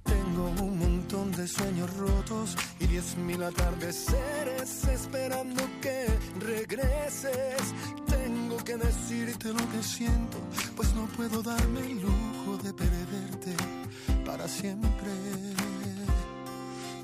Tengo 0.04 0.50
un 0.66 0.80
montón 0.80 1.32
de 1.34 1.48
sueños 1.48 1.96
rotos 1.96 2.58
y 2.80 2.88
diez 2.88 3.16
mil 3.16 3.42
atardeceres 3.44 4.84
esperando 4.86 5.64
que 5.82 6.08
regreses. 6.40 7.64
Tengo 8.08 8.58
que 8.58 8.76
decirte 8.76 9.54
lo 9.54 9.72
que 9.72 9.82
siento, 9.82 10.40
pues 10.76 10.94
no 10.96 11.06
puedo 11.16 11.42
darme 11.42 11.92
el 11.92 12.02
lujo 12.02 12.58
de 12.64 12.74
perderte 12.74 13.85
para 14.26 14.48
siempre. 14.48 15.10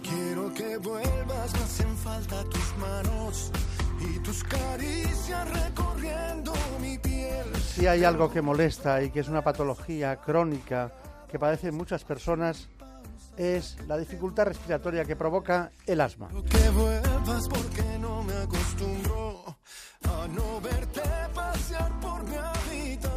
Quiero 0.02 0.54
que 0.54 0.78
vuelvas, 0.78 1.54
me 1.54 1.60
hacen 1.60 1.98
falta 1.98 2.44
tus 2.46 2.78
manos 2.78 3.52
y 4.00 4.20
tus 4.20 4.44
caricias 4.44 5.50
recorriendo 5.64 6.54
mi 6.82 6.98
piel. 6.98 7.46
Si 7.74 7.88
hay 7.88 8.04
algo 8.04 8.32
que 8.32 8.42
molesta 8.42 9.02
y 9.04 9.12
que 9.12 9.22
es 9.22 9.30
una 9.30 9.44
patología 9.44 10.18
crónica 10.18 10.92
que 11.30 11.40
padecen 11.40 11.76
muchas 11.76 12.04
personas, 12.04 12.68
es 13.38 13.78
la 13.88 13.98
dificultad 13.98 14.46
respiratoria 14.46 15.06
que 15.06 15.16
provoca 15.16 15.72
el 15.86 16.02
asma. 16.02 16.30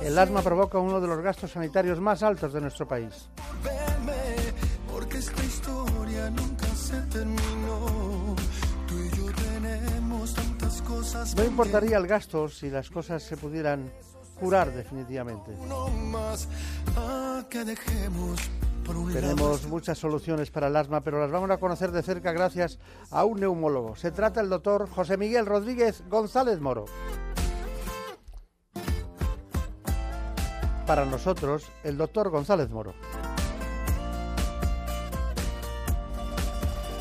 El 0.04 0.18
asma 0.18 0.42
provoca 0.42 0.78
uno 0.78 1.00
de 1.00 1.08
los 1.08 1.20
gastos 1.22 1.52
sanitarios 1.52 1.98
más 1.98 2.22
altos 2.22 2.52
de 2.52 2.60
nuestro 2.60 2.86
país. 2.86 3.30
No 11.36 11.44
importaría 11.44 11.96
el 11.96 12.06
gasto 12.06 12.48
si 12.48 12.68
las 12.68 12.90
cosas 12.90 13.22
se 13.22 13.38
pudieran 13.38 13.90
curar 14.38 14.72
definitivamente. 14.72 15.52
Ah, 16.96 17.42
Tenemos 19.10 19.66
muchas 19.66 19.96
soluciones 19.96 20.50
para 20.50 20.66
el 20.66 20.76
asma, 20.76 21.00
pero 21.00 21.18
las 21.18 21.30
vamos 21.30 21.50
a 21.50 21.56
conocer 21.56 21.92
de 21.92 22.02
cerca 22.02 22.32
gracias 22.32 22.78
a 23.10 23.24
un 23.24 23.40
neumólogo. 23.40 23.96
Se 23.96 24.10
trata 24.10 24.40
del 24.40 24.50
doctor 24.50 24.86
José 24.90 25.16
Miguel 25.16 25.46
Rodríguez 25.46 26.02
González 26.10 26.60
Moro. 26.60 26.84
Para 30.86 31.06
nosotros, 31.06 31.64
el 31.82 31.96
doctor 31.96 32.30
González 32.30 32.68
Moro. 32.70 32.94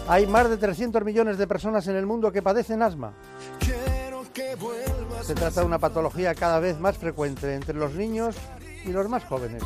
Hay 0.07 0.27
más 0.27 0.49
de 0.49 0.57
300 0.57 1.03
millones 1.03 1.37
de 1.37 1.47
personas 1.47 1.87
en 1.87 1.95
el 1.95 2.05
mundo 2.05 2.31
que 2.31 2.41
padecen 2.41 2.81
asma. 2.81 3.13
Se 5.21 5.35
trata 5.35 5.61
de 5.61 5.65
una 5.65 5.79
patología 5.79 6.35
cada 6.35 6.59
vez 6.59 6.79
más 6.79 6.97
frecuente 6.97 7.55
entre 7.55 7.75
los 7.75 7.93
niños 7.93 8.35
y 8.85 8.91
los 8.91 9.07
más 9.07 9.23
jóvenes. 9.25 9.63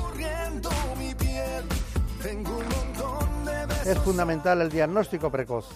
Es 3.85 3.97
fundamental 3.99 4.61
el 4.61 4.69
diagnóstico 4.69 5.31
precoz. 5.31 5.67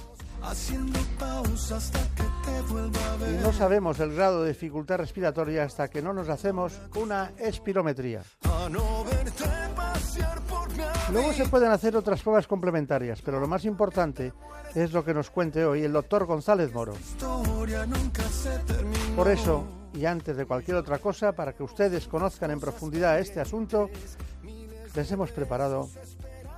Y 3.30 3.44
no 3.44 3.54
sabemos 3.54 4.00
el 4.00 4.14
grado 4.14 4.44
de 4.44 4.50
dificultad 4.50 4.98
respiratoria 4.98 5.64
hasta 5.64 5.88
que 5.90 6.02
no 6.02 6.14
nos 6.14 6.30
hacemos 6.30 6.80
una 6.96 7.32
espirometría. 7.38 8.24
Luego 11.12 11.34
se 11.34 11.46
pueden 11.48 11.72
hacer 11.72 11.96
otras 11.98 12.22
pruebas 12.22 12.48
complementarias, 12.48 13.22
pero 13.22 13.40
lo 13.40 13.48
más 13.48 13.66
importante 13.66 14.34
es 14.76 14.94
lo 14.94 15.04
que 15.04 15.14
nos 15.14 15.30
cuente 15.30 15.66
hoy 15.66 15.84
el 15.84 15.92
doctor 15.92 16.26
González 16.26 16.74
Moro. 16.74 16.94
Por 19.16 19.28
eso, 19.28 19.66
y 19.94 20.06
antes 20.06 20.38
de 20.38 20.46
cualquier 20.46 20.78
otra 20.78 21.00
cosa, 21.00 21.34
para 21.34 21.54
que 21.54 21.64
ustedes 21.64 22.08
conozcan 22.08 22.52
en 22.52 22.60
profundidad 22.60 23.20
este 23.20 23.42
asunto, 23.42 23.90
les 24.96 25.12
hemos 25.12 25.32
preparado 25.32 25.90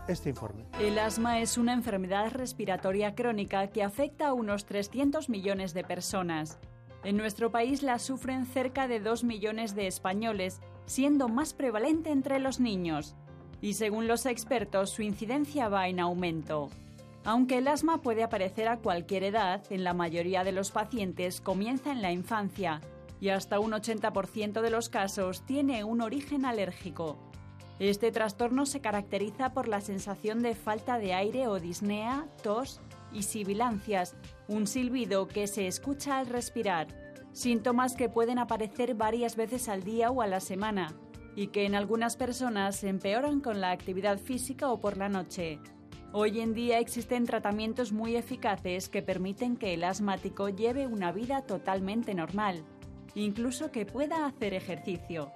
este 0.08 0.30
informe. 0.30 0.66
El 0.80 1.00
asma 1.00 1.40
es 1.40 1.58
una 1.58 1.74
enfermedad 1.74 2.32
respiratoria 2.32 3.16
crónica 3.16 3.68
que 3.68 3.84
afecta 3.84 4.28
a 4.28 4.34
unos 4.34 4.66
300 4.66 5.30
millones 5.30 5.74
de 5.74 5.84
personas. 5.84 6.60
En 7.04 7.18
nuestro 7.18 7.52
país 7.52 7.84
la 7.84 8.00
sufren 8.00 8.46
cerca 8.46 8.88
de 8.88 9.00
2 9.00 9.24
millones 9.24 9.76
de 9.76 9.88
españoles, 9.88 10.62
siendo 10.86 11.28
más 11.28 11.54
prevalente 11.54 12.12
entre 12.12 12.40
los 12.40 12.60
niños. 12.60 13.16
Y 13.62 13.74
según 13.74 14.08
los 14.08 14.26
expertos, 14.26 14.90
su 14.90 15.02
incidencia 15.02 15.70
va 15.70 15.88
en 15.88 16.00
aumento. 16.00 16.70
Aunque 17.26 17.60
el 17.60 17.68
asma 17.70 18.02
puede 18.02 18.24
aparecer 18.24 18.68
a 18.68 18.78
cualquier 18.78 19.24
edad, 19.24 19.62
en 19.70 19.84
la 19.84 19.94
mayoría 19.94 20.44
de 20.44 20.52
los 20.52 20.72
pacientes 20.72 21.40
comienza 21.40 21.92
en 21.92 22.02
la 22.02 22.12
infancia 22.12 22.82
y 23.22 23.30
hasta 23.30 23.60
un 23.60 23.72
80% 23.72 24.60
de 24.60 24.70
los 24.70 24.90
casos 24.90 25.46
tiene 25.46 25.86
un 25.86 26.02
origen 26.02 26.44
alérgico. 26.44 27.18
Este 27.80 28.12
trastorno 28.12 28.66
se 28.66 28.82
caracteriza 28.82 29.54
por 29.54 29.68
la 29.68 29.82
sensación 29.82 30.42
de 30.42 30.56
falta 30.56 31.00
de 31.00 31.14
aire 31.14 31.48
o 31.48 31.60
disnea, 31.60 32.28
tos 32.44 32.80
y 33.12 33.24
sibilancias, 33.24 34.16
un 34.48 34.68
silbido 34.68 35.28
que 35.28 35.48
se 35.48 35.68
escucha 35.68 36.20
al 36.20 36.28
respirar, 36.28 36.88
síntomas 37.32 37.96
que 37.96 38.10
pueden 38.10 38.38
aparecer 38.38 38.94
varias 38.94 39.36
veces 39.36 39.70
al 39.70 39.84
día 39.84 40.12
o 40.12 40.22
a 40.22 40.28
la 40.28 40.40
semana 40.40 40.94
y 41.36 41.48
que 41.48 41.66
en 41.66 41.74
algunas 41.74 42.16
personas 42.16 42.84
empeoran 42.84 43.40
con 43.42 43.60
la 43.60 43.72
actividad 43.72 44.20
física 44.20 44.70
o 44.70 44.80
por 44.80 44.98
la 44.98 45.10
noche. 45.10 45.60
Hoy 46.12 46.42
en 46.42 46.54
día 46.54 46.78
existen 46.78 47.26
tratamientos 47.26 47.92
muy 47.92 48.16
eficaces 48.16 48.88
que 48.88 49.02
permiten 49.02 49.58
que 49.58 49.74
el 49.74 49.84
asmático 49.84 50.48
lleve 50.50 50.86
una 50.86 51.12
vida 51.12 51.42
totalmente 51.42 52.14
normal, 52.14 52.64
incluso 53.16 53.72
que 53.72 53.88
pueda 53.88 54.28
hacer 54.28 54.54
ejercicio. 54.54 55.32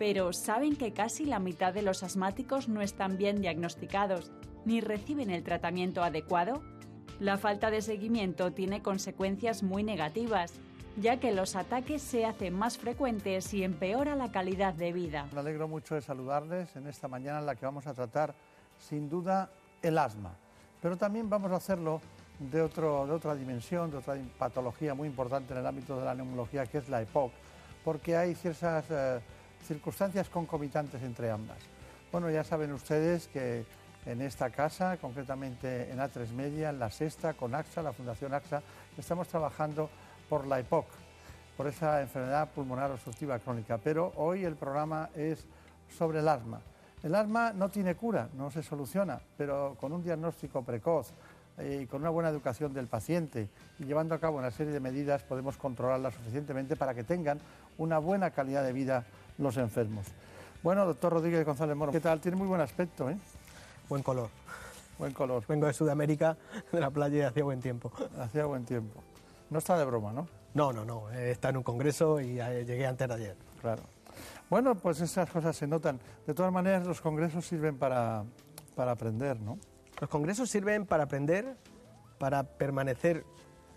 Pero 0.00 0.32
¿saben 0.32 0.76
que 0.76 0.94
casi 0.94 1.26
la 1.26 1.40
mitad 1.40 1.74
de 1.74 1.82
los 1.82 2.02
asmáticos 2.02 2.70
no 2.70 2.80
están 2.80 3.18
bien 3.18 3.42
diagnosticados 3.42 4.32
ni 4.64 4.80
reciben 4.80 5.28
el 5.28 5.44
tratamiento 5.44 6.02
adecuado? 6.02 6.62
La 7.18 7.36
falta 7.36 7.70
de 7.70 7.82
seguimiento 7.82 8.50
tiene 8.50 8.80
consecuencias 8.80 9.62
muy 9.62 9.82
negativas, 9.82 10.54
ya 10.96 11.20
que 11.20 11.32
los 11.32 11.54
ataques 11.54 12.00
se 12.00 12.24
hacen 12.24 12.54
más 12.54 12.78
frecuentes 12.78 13.52
y 13.52 13.62
empeora 13.62 14.16
la 14.16 14.32
calidad 14.32 14.72
de 14.72 14.94
vida. 14.94 15.28
Me 15.34 15.40
alegro 15.40 15.68
mucho 15.68 15.96
de 15.96 16.00
saludarles 16.00 16.74
en 16.76 16.86
esta 16.86 17.06
mañana 17.06 17.40
en 17.40 17.44
la 17.44 17.54
que 17.54 17.66
vamos 17.66 17.86
a 17.86 17.92
tratar, 17.92 18.34
sin 18.78 19.10
duda, 19.10 19.50
el 19.82 19.98
asma. 19.98 20.32
Pero 20.80 20.96
también 20.96 21.28
vamos 21.28 21.52
a 21.52 21.56
hacerlo 21.56 22.00
de, 22.38 22.62
otro, 22.62 23.06
de 23.06 23.12
otra 23.12 23.34
dimensión, 23.34 23.90
de 23.90 23.98
otra 23.98 24.16
patología 24.38 24.94
muy 24.94 25.08
importante 25.08 25.52
en 25.52 25.60
el 25.60 25.66
ámbito 25.66 25.98
de 25.98 26.06
la 26.06 26.14
neumología, 26.14 26.64
que 26.64 26.78
es 26.78 26.88
la 26.88 27.02
EPOC, 27.02 27.32
porque 27.84 28.16
hay 28.16 28.34
ciertas 28.34 28.86
eh, 28.88 29.20
circunstancias 29.66 30.28
concomitantes 30.28 31.02
entre 31.02 31.30
ambas. 31.30 31.58
Bueno, 32.12 32.30
ya 32.30 32.44
saben 32.44 32.72
ustedes 32.72 33.28
que 33.28 33.64
en 34.06 34.22
esta 34.22 34.50
casa, 34.50 34.96
concretamente 34.96 35.90
en 35.90 35.98
A3 35.98 36.30
Media, 36.32 36.70
en 36.70 36.78
la 36.78 36.90
Sexta, 36.90 37.34
con 37.34 37.54
AXA, 37.54 37.82
la 37.82 37.92
Fundación 37.92 38.34
AXA, 38.34 38.62
estamos 38.96 39.28
trabajando 39.28 39.90
por 40.28 40.46
la 40.46 40.58
EPOC, 40.58 40.86
por 41.56 41.66
esa 41.66 42.00
enfermedad 42.00 42.48
pulmonar 42.50 42.90
obstructiva 42.90 43.38
crónica. 43.38 43.78
Pero 43.78 44.12
hoy 44.16 44.44
el 44.44 44.56
programa 44.56 45.10
es 45.14 45.46
sobre 45.96 46.20
el 46.20 46.28
asma. 46.28 46.60
El 47.02 47.14
asma 47.14 47.52
no 47.52 47.68
tiene 47.68 47.94
cura, 47.94 48.28
no 48.34 48.50
se 48.50 48.62
soluciona, 48.62 49.20
pero 49.36 49.76
con 49.80 49.92
un 49.92 50.02
diagnóstico 50.02 50.62
precoz 50.62 51.12
eh, 51.58 51.80
y 51.82 51.86
con 51.86 52.02
una 52.02 52.10
buena 52.10 52.28
educación 52.28 52.74
del 52.74 52.86
paciente 52.86 53.48
y 53.78 53.84
llevando 53.84 54.14
a 54.14 54.18
cabo 54.18 54.38
una 54.38 54.50
serie 54.50 54.72
de 54.72 54.80
medidas 54.80 55.22
podemos 55.22 55.56
controlarla 55.56 56.10
suficientemente 56.10 56.76
para 56.76 56.94
que 56.94 57.04
tengan 57.04 57.38
una 57.78 57.98
buena 57.98 58.30
calidad 58.30 58.62
de 58.64 58.72
vida 58.74 59.04
los 59.40 59.56
enfermos. 59.56 60.06
Bueno, 60.62 60.84
doctor 60.84 61.12
Rodríguez 61.12 61.44
González 61.44 61.74
Moro, 61.74 61.90
¿qué 61.90 62.00
tal? 62.00 62.20
Tiene 62.20 62.36
muy 62.36 62.46
buen 62.46 62.60
aspecto, 62.60 63.08
¿eh? 63.08 63.16
Buen 63.88 64.02
color. 64.02 64.28
Buen 64.98 65.12
color. 65.12 65.42
Vengo 65.48 65.66
de 65.66 65.72
Sudamérica, 65.72 66.36
de 66.70 66.80
la 66.80 66.90
playa 66.90 67.18
y 67.18 67.22
hacía 67.22 67.42
buen 67.42 67.60
tiempo. 67.60 67.90
Hacía 68.18 68.44
buen 68.44 68.64
tiempo. 68.64 69.02
No 69.48 69.58
está 69.58 69.78
de 69.78 69.84
broma, 69.86 70.12
¿no? 70.12 70.28
No, 70.52 70.72
no, 70.72 70.84
no. 70.84 71.10
Está 71.10 71.48
en 71.48 71.56
un 71.56 71.62
congreso 71.62 72.20
y 72.20 72.34
llegué 72.34 72.86
antes 72.86 73.08
de 73.08 73.14
ayer. 73.14 73.36
Claro. 73.62 73.82
Bueno, 74.50 74.74
pues 74.74 75.00
esas 75.00 75.30
cosas 75.30 75.56
se 75.56 75.66
notan. 75.66 75.98
De 76.26 76.34
todas 76.34 76.52
maneras, 76.52 76.86
los 76.86 77.00
congresos 77.00 77.46
sirven 77.46 77.78
para, 77.78 78.24
para 78.74 78.92
aprender, 78.92 79.40
¿no? 79.40 79.58
Los 80.00 80.10
congresos 80.10 80.50
sirven 80.50 80.84
para 80.84 81.04
aprender, 81.04 81.56
para 82.18 82.42
permanecer 82.42 83.24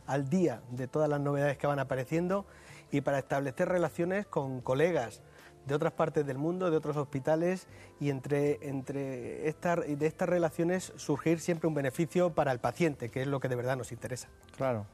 al 0.05 0.29
día 0.29 0.61
de 0.71 0.87
todas 0.87 1.07
las 1.07 1.21
novedades 1.21 1.57
que 1.57 1.67
van 1.67 1.79
apareciendo 1.79 2.45
y 2.91 3.01
para 3.01 3.19
establecer 3.19 3.69
relaciones 3.69 4.25
con 4.27 4.61
colegas 4.61 5.21
de 5.65 5.75
otras 5.75 5.93
partes 5.93 6.25
del 6.25 6.37
mundo, 6.37 6.69
de 6.69 6.77
otros 6.77 6.97
hospitales 6.97 7.67
y 7.99 8.09
entre, 8.09 8.67
entre 8.67 9.53
de 9.53 10.05
estas 10.07 10.29
relaciones 10.29 10.93
surgir 10.95 11.39
siempre 11.39 11.67
un 11.67 11.73
beneficio 11.73 12.33
para 12.33 12.51
el 12.51 12.59
paciente, 12.59 13.09
que 13.09 13.21
es 13.21 13.27
lo 13.27 13.39
que 13.39 13.49
de 13.49 13.55
verdad 13.55 13.77
nos 13.77 13.91
interesa. 13.91 14.27
Claro. 14.57 14.85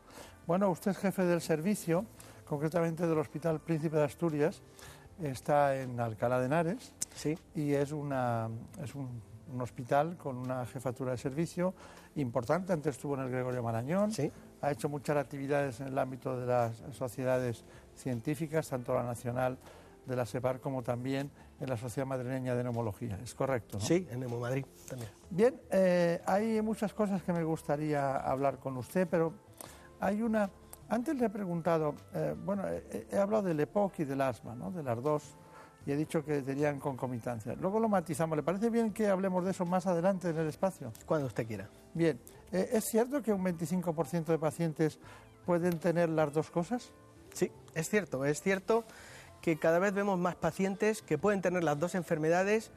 Bueno, 0.46 0.70
usted 0.70 0.92
es 0.92 0.98
jefe 0.98 1.24
del 1.26 1.42
servicio, 1.42 2.06
concretamente 2.46 3.06
del 3.06 3.18
Hospital 3.18 3.60
Príncipe 3.60 3.98
de 3.98 4.04
Asturias, 4.04 4.62
está 5.22 5.76
en 5.76 6.00
Alcalá 6.00 6.40
de 6.40 6.46
Henares 6.46 6.94
sí. 7.14 7.38
y 7.54 7.74
es, 7.74 7.92
una, 7.92 8.50
es 8.82 8.96
un, 8.96 9.22
hospital 9.60 10.16
con 10.16 10.38
una 10.38 10.66
jefatura 10.66 11.12
de 11.12 11.18
servicio 11.18 11.74
importante. 12.16 12.72
Antes 12.72 12.96
estuvo 12.96 13.16
en 13.16 13.22
el 13.22 13.30
Gregorio 13.30 13.64
Marañón, 13.64 14.12
sí. 14.12 14.32
ha 14.62 14.72
hecho 14.72 14.90
muchas 14.90 15.18
actividades 15.18 15.80
en 15.82 15.88
el 15.88 15.98
ámbito 15.98 16.40
de 16.40 16.46
las 16.46 16.84
sociedades 16.92 17.64
científicas, 17.96 18.70
tanto 18.70 18.94
la 18.94 19.04
nacional 19.04 19.58
de 20.10 20.16
la 20.16 20.26
SEPAR 20.26 20.60
como 20.60 20.84
también 20.84 21.32
en 21.60 21.70
la 21.70 21.78
Sociedad 21.78 22.08
Madrileña 22.08 22.56
de 22.56 22.64
Neumología. 22.64 23.18
¿Es 23.24 23.34
correcto? 23.34 23.78
¿no? 23.78 23.86
Sí, 23.86 24.08
en 24.10 24.20
Neumomadrid 24.20 24.66
también. 24.90 25.12
Bien, 25.30 25.62
eh, 25.72 26.22
hay 26.26 26.62
muchas 26.62 26.94
cosas 26.94 27.24
que 27.24 27.32
me 27.32 27.44
gustaría 27.44 28.18
hablar 28.18 28.60
con 28.60 28.76
usted, 28.78 29.08
pero 29.10 29.34
hay 30.00 30.22
una 30.22 30.50
antes 30.90 31.16
le 31.20 31.28
he 31.28 31.30
preguntado, 31.30 31.94
eh, 32.16 32.36
bueno, 32.36 32.64
he, 32.68 33.16
hablado 33.16 33.44
del 33.44 33.60
EPOC 33.60 34.00
y 34.00 34.06
del 34.06 34.22
asma, 34.22 34.56
¿no? 34.56 34.72
de 34.72 34.82
las 34.82 35.02
dos, 35.04 35.38
y 35.86 35.92
he 35.92 35.96
dicho 35.96 36.26
que 36.26 36.42
tenían 36.42 36.80
concomitancia. 36.80 37.56
Luego 37.60 37.80
lo 37.80 37.88
matizamos. 37.88 38.36
¿Le 38.36 38.44
parece 38.44 38.72
bien 38.72 38.92
que 38.92 39.08
hablemos 39.08 39.46
de 39.46 39.52
eso 39.52 39.66
más 39.66 39.86
adelante 39.86 40.30
en 40.30 40.38
el 40.38 40.48
espacio? 40.48 40.92
Cuando 41.06 41.28
usted 41.28 41.46
quiera. 41.46 41.70
Bien, 41.94 42.20
eh, 42.52 42.70
¿es 42.74 42.86
cierto 42.86 43.22
que 43.22 43.32
un 43.32 43.44
25% 43.44 44.26
de 44.26 44.40
pacientes 44.40 45.00
pueden 45.46 45.78
tener 45.78 46.10
las 46.10 46.34
dos 46.34 46.50
cosas? 46.50 46.92
Sí, 47.34 47.52
es 47.76 47.88
cierto, 47.88 48.26
es 48.26 48.42
cierto 48.42 48.84
que 49.42 49.58
cada 49.58 49.80
vez 49.80 49.94
vemos 49.94 50.20
más 50.20 50.36
pacientes 50.36 51.02
que 51.02 51.18
pueden 51.18 51.42
tener 51.42 51.64
las 51.64 51.80
dos 51.80 51.96
enfermedades 51.96 52.72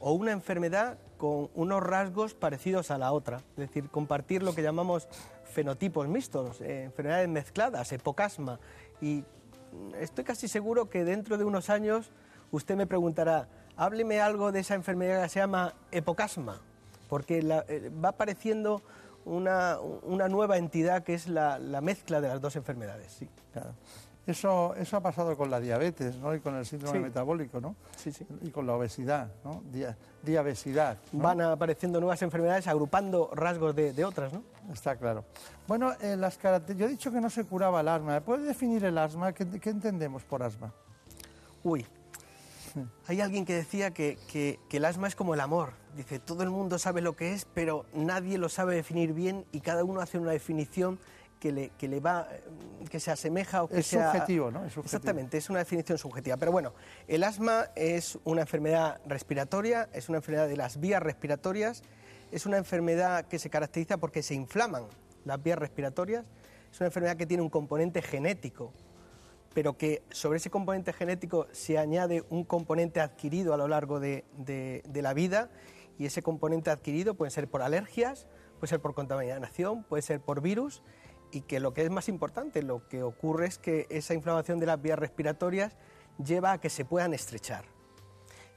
o 0.00 0.12
una 0.12 0.32
enfermedad 0.32 0.98
con 1.16 1.50
unos 1.54 1.82
rasgos 1.82 2.34
parecidos 2.34 2.90
a 2.90 2.98
la 2.98 3.12
otra, 3.12 3.38
es 3.56 3.68
decir, 3.68 3.90
compartir 3.90 4.42
lo 4.42 4.54
que 4.54 4.62
llamamos 4.62 5.08
fenotipos 5.44 6.06
mixtos, 6.08 6.60
eh, 6.60 6.84
enfermedades 6.84 7.28
mezcladas, 7.28 7.92
epocasma. 7.92 8.60
Y 9.00 9.24
estoy 10.00 10.24
casi 10.24 10.46
seguro 10.46 10.88
que 10.88 11.04
dentro 11.04 11.38
de 11.38 11.44
unos 11.44 11.70
años 11.70 12.10
usted 12.52 12.76
me 12.76 12.86
preguntará, 12.86 13.48
hábleme 13.76 14.20
algo 14.20 14.52
de 14.52 14.60
esa 14.60 14.74
enfermedad 14.74 15.22
que 15.24 15.28
se 15.28 15.40
llama 15.40 15.74
epocasma, 15.90 16.60
porque 17.08 17.38
eh, 17.38 17.90
va 18.04 18.10
apareciendo 18.10 18.82
una, 19.24 19.78
nueva 20.28 20.56
entidad 20.56 21.02
que 21.02 21.14
es 21.14 21.28
la, 21.28 21.58
mezcla 21.82 22.20
de 22.20 22.28
las 22.28 22.40
dos 22.40 22.56
enfermedades. 22.56 23.12
Sí. 23.12 23.28
Eso, 24.28 24.74
eso 24.74 24.96
ha 24.98 25.00
pasado 25.00 25.36
con 25.38 25.50
la 25.50 25.58
diabetes 25.58 26.16
¿no? 26.16 26.34
y 26.34 26.40
con 26.40 26.54
el 26.54 26.66
síndrome 26.66 26.98
Sí. 26.98 27.02
metabólico 27.02 27.62
¿no? 27.62 27.74
Sí, 27.96 28.12
sí. 28.12 28.26
y 28.42 28.50
con 28.50 28.66
la 28.66 28.74
obesidad, 28.74 29.30
¿no? 29.42 29.62
Dia- 29.72 29.96
diabesidad. 30.22 30.98
¿no? 31.12 31.22
Van 31.22 31.40
apareciendo 31.40 31.98
nuevas 31.98 32.20
enfermedades 32.20 32.66
agrupando 32.66 33.30
rasgos 33.32 33.74
de, 33.74 33.94
de 33.94 34.04
otras, 34.04 34.30
¿no? 34.34 34.42
Está 34.70 34.96
claro. 34.96 35.24
Bueno, 35.66 35.94
eh, 36.02 36.14
las 36.16 36.38
yo 36.76 36.84
he 36.84 36.88
dicho 36.88 37.10
que 37.10 37.22
no 37.22 37.30
se 37.30 37.44
curaba 37.44 37.80
el 37.80 37.88
asma. 37.88 38.12
¿Me 38.12 38.20
puede 38.20 38.44
definir 38.44 38.84
el 38.84 38.98
asma? 38.98 39.32
¿Qué, 39.32 39.46
qué 39.58 39.70
entendemos 39.70 40.22
por 40.24 40.42
asma? 40.42 40.74
Uy, 41.64 41.86
hay 43.06 43.20
alguien 43.22 43.46
que 43.46 43.54
decía 43.54 43.92
que, 43.92 44.18
que- 44.30 44.60
que 44.68 44.76
el 44.76 44.84
asma 44.84 45.08
es 45.08 45.16
como 45.16 45.32
el 45.32 45.40
amor. 45.40 45.70
Dice, 45.96 46.18
todo 46.18 46.42
el 46.42 46.50
mundo 46.50 46.78
sabe 46.78 47.00
lo 47.00 47.16
que 47.16 47.32
es, 47.32 47.46
pero 47.54 47.86
nadie 47.94 48.36
lo 48.36 48.50
sabe 48.50 48.74
definir 48.74 49.14
bien 49.14 49.46
y 49.52 49.60
cada 49.60 49.84
uno 49.84 50.00
hace 50.00 50.18
una 50.18 50.30
definición 50.32 50.98
que 51.38 51.52
le, 51.52 51.70
que 51.70 51.88
le 51.88 52.00
va, 52.00 52.26
eh, 52.30 52.40
que 52.90 53.00
se 53.00 53.10
asemeja 53.10 53.62
o 53.62 53.68
que 53.68 53.78
Es 53.78 53.86
sea... 53.86 54.10
subjetivo, 54.12 54.50
¿no? 54.50 54.64
Es 54.64 54.72
subjetivo. 54.72 54.84
Exactamente, 54.86 55.36
es 55.38 55.48
una 55.50 55.60
definición 55.60 55.98
subjetiva. 55.98 56.36
Pero 56.36 56.52
bueno, 56.52 56.74
el 57.06 57.22
asma 57.24 57.66
es 57.76 58.18
una 58.24 58.40
enfermedad 58.42 59.00
respiratoria, 59.06 59.88
es 59.92 60.08
una 60.08 60.18
enfermedad 60.18 60.48
de 60.48 60.56
las 60.56 60.80
vías 60.80 61.02
respiratorias, 61.02 61.82
es 62.32 62.46
una 62.46 62.58
enfermedad 62.58 63.26
que 63.26 63.38
se 63.38 63.50
caracteriza 63.50 63.98
porque 63.98 64.22
se 64.22 64.34
inflaman 64.34 64.84
las 65.24 65.42
vías 65.42 65.58
respiratorias, 65.58 66.24
es 66.72 66.80
una 66.80 66.86
enfermedad 66.88 67.16
que 67.16 67.26
tiene 67.26 67.42
un 67.42 67.50
componente 67.50 68.02
genético, 68.02 68.72
pero 69.54 69.76
que 69.78 70.02
sobre 70.10 70.36
ese 70.38 70.50
componente 70.50 70.92
genético 70.92 71.46
se 71.52 71.78
añade 71.78 72.24
un 72.30 72.44
componente 72.44 73.00
adquirido 73.00 73.54
a 73.54 73.56
lo 73.56 73.66
largo 73.68 73.98
de, 74.00 74.24
de- 74.36 74.82
de 74.86 75.02
la 75.02 75.14
vida 75.14 75.50
y 75.98 76.06
ese 76.06 76.22
componente 76.22 76.70
adquirido 76.70 77.14
puede 77.14 77.30
ser 77.30 77.48
por 77.48 77.62
alergias, 77.62 78.26
puede 78.60 78.68
ser 78.68 78.80
por 78.80 78.94
contaminación, 78.94 79.84
puede 79.84 80.02
ser 80.02 80.20
por 80.20 80.40
virus 80.42 80.82
y 81.30 81.42
que 81.42 81.60
lo 81.60 81.74
que 81.74 81.82
es 81.82 81.90
más 81.90 82.08
importante, 82.08 82.62
lo 82.62 82.88
que 82.88 83.02
ocurre 83.02 83.46
es 83.46 83.58
que 83.58 83.86
esa 83.90 84.14
inflamación 84.14 84.58
de 84.58 84.66
las 84.66 84.80
vías 84.80 84.98
respiratorias 84.98 85.76
lleva 86.22 86.52
a 86.52 86.60
que 86.60 86.70
se 86.70 86.84
puedan 86.84 87.14
estrechar. 87.14 87.64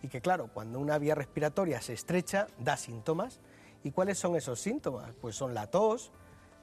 Y 0.02 0.08
que 0.08 0.22
claro, 0.22 0.50
cuando 0.54 0.80
una 0.80 0.98
vía 0.98 1.16
respiratoria 1.16 1.82
se 1.82 1.94
estrecha, 1.94 2.48
da 2.60 2.78
síntomas. 2.78 3.40
¿Y 3.84 3.92
cuáles 3.92 4.18
son 4.18 4.36
esos 4.36 4.60
síntomas? 4.60 5.14
Pues 5.22 5.36
son 5.36 5.54
la 5.54 5.68
tos, 5.68 6.12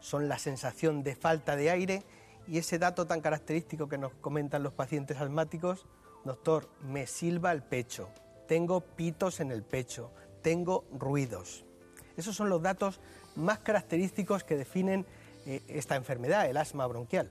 son 0.01 0.29
la 0.29 0.39
sensación 0.39 1.03
de 1.03 1.15
falta 1.15 1.57
de 1.57 1.71
aire 1.71 2.03
y 2.47 2.59
ese 2.59 2.79
dato 2.79 3.07
tan 3.07 3.21
característico 3.21 3.89
que 3.89 3.99
nos 3.99 4.15
comentan 4.15 4.63
los 4.63 4.73
pacientes 4.73 5.19
asmáticos, 5.19 5.87
doctor, 6.25 6.69
me 6.83 7.07
silba 7.07 7.53
el 7.53 7.63
pecho, 7.63 8.09
tengo 8.47 8.81
pitos 8.81 9.41
en 9.41 9.53
el 9.53 9.63
pecho, 9.63 10.11
tengo 10.43 10.85
ruidos. 10.93 11.65
Esos 12.17 12.35
son 12.35 12.49
los 12.49 12.63
datos 12.63 13.01
más 13.37 13.59
característicos 13.59 14.45
que 14.45 14.57
definen 14.57 15.07
esta 15.69 15.97
enfermedad, 15.97 16.47
el 16.49 16.57
asma 16.57 16.87
bronquial. 16.87 17.31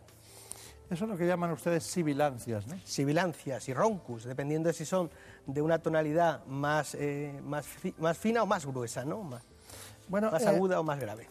Eso 0.90 1.04
es 1.04 1.10
lo 1.12 1.18
que 1.18 1.28
llaman 1.28 1.52
ustedes 1.52 1.84
sibilancias, 1.84 2.66
¿no? 2.68 2.76
Sibilancias 2.86 3.68
y 3.68 3.74
roncus, 3.74 4.24
dependiendo 4.24 4.68
de 4.68 4.74
si 4.74 4.86
son 4.86 5.10
de 5.46 5.62
una 5.62 5.80
tonalidad 5.80 6.46
más, 6.46 6.96
eh, 6.96 7.40
más, 7.44 7.66
fi- 7.66 7.94
más 7.98 8.18
fina 8.18 8.42
o 8.44 8.46
más 8.46 8.66
gruesa, 8.66 9.04
¿no? 9.04 9.22
Más, 9.22 9.44
Bueno, 10.08 10.32
más 10.32 10.44
eh, 10.44 10.48
aguda 10.48 10.80
o 10.80 10.84
más 10.84 11.00
grave. 11.00 11.28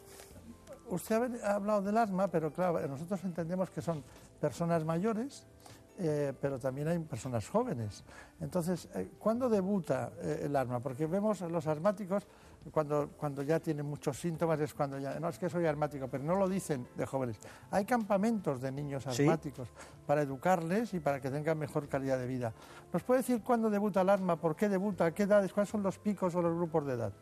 Usted 0.89 1.43
ha 1.43 1.55
hablado 1.55 1.81
del 1.83 1.97
asma, 1.97 2.29
pero 2.29 2.53
claro, 2.53 2.87
nosotros 2.87 3.25
entendemos 3.25 3.71
que 3.71 3.81
son 3.81 4.05
personas 4.41 4.85
mayores, 4.85 5.45
eh, 5.99 6.35
pero 6.41 6.59
también 6.59 6.89
hay 6.89 6.99
personas 6.99 7.49
jóvenes. 7.49 8.05
Entonces, 8.41 8.89
eh, 8.95 9.09
¿cuándo 9.19 9.49
debuta 9.49 10.13
eh, 10.21 10.43
el 10.45 10.55
asma? 10.55 10.81
Porque 10.81 11.07
vemos 11.07 11.41
a 11.41 11.49
los 11.49 11.67
asmáticos 11.67 12.25
cuando, 12.73 13.11
cuando 13.17 13.43
ya 13.43 13.61
tienen 13.61 13.87
muchos 13.87 14.19
síntomas, 14.19 14.59
es 14.61 14.75
cuando 14.75 14.99
ya, 14.99 15.19
no 15.21 15.29
es 15.29 15.39
que 15.39 15.49
soy 15.49 15.67
asmático, 15.67 16.09
pero 16.09 16.25
no 16.25 16.35
lo 16.37 16.49
dicen 16.49 16.87
de 16.97 17.07
jóvenes. 17.07 17.39
Hay 17.71 17.85
campamentos 17.85 18.61
de 18.61 18.73
niños 18.73 19.05
Sí. 19.11 19.23
asmáticos 19.23 19.69
para 20.07 20.23
educarles 20.23 20.93
y 20.95 21.01
para 21.01 21.21
que 21.21 21.31
tengan 21.31 21.59
mejor 21.59 21.89
calidad 21.89 22.19
de 22.19 22.27
vida. 22.27 22.53
¿Nos 22.93 23.03
puede 23.03 23.21
decir 23.21 23.43
cuándo 23.43 23.71
debuta 23.71 24.01
el 24.03 24.11
asma? 24.11 24.37
¿Por 24.37 24.57
qué 24.57 24.69
debuta? 24.69 25.07
¿A 25.07 25.11
qué 25.13 25.25
edades? 25.25 25.53
¿Cuáles 25.53 25.71
son 25.71 25.83
los 25.83 25.99
picos 25.99 26.35
o 26.35 26.43
los 26.43 26.55
grupos 26.55 26.87
de 26.87 26.95
edad? 26.95 27.13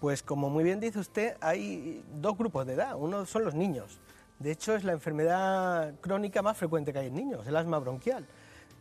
Pues 0.00 0.22
como 0.22 0.48
muy 0.48 0.64
bien 0.64 0.80
dice 0.80 0.98
usted, 0.98 1.36
hay 1.40 2.04
dos 2.14 2.36
grupos 2.36 2.66
de 2.66 2.72
edad. 2.74 2.96
Uno 2.98 3.26
son 3.26 3.44
los 3.44 3.54
niños. 3.54 4.00
De 4.38 4.50
hecho, 4.50 4.74
es 4.74 4.84
la 4.84 4.92
enfermedad 4.92 5.94
crónica 6.00 6.40
más 6.40 6.56
frecuente 6.56 6.92
que 6.94 6.98
hay 7.00 7.08
en 7.08 7.14
niños, 7.14 7.46
el 7.46 7.54
asma 7.56 7.78
bronquial. 7.78 8.26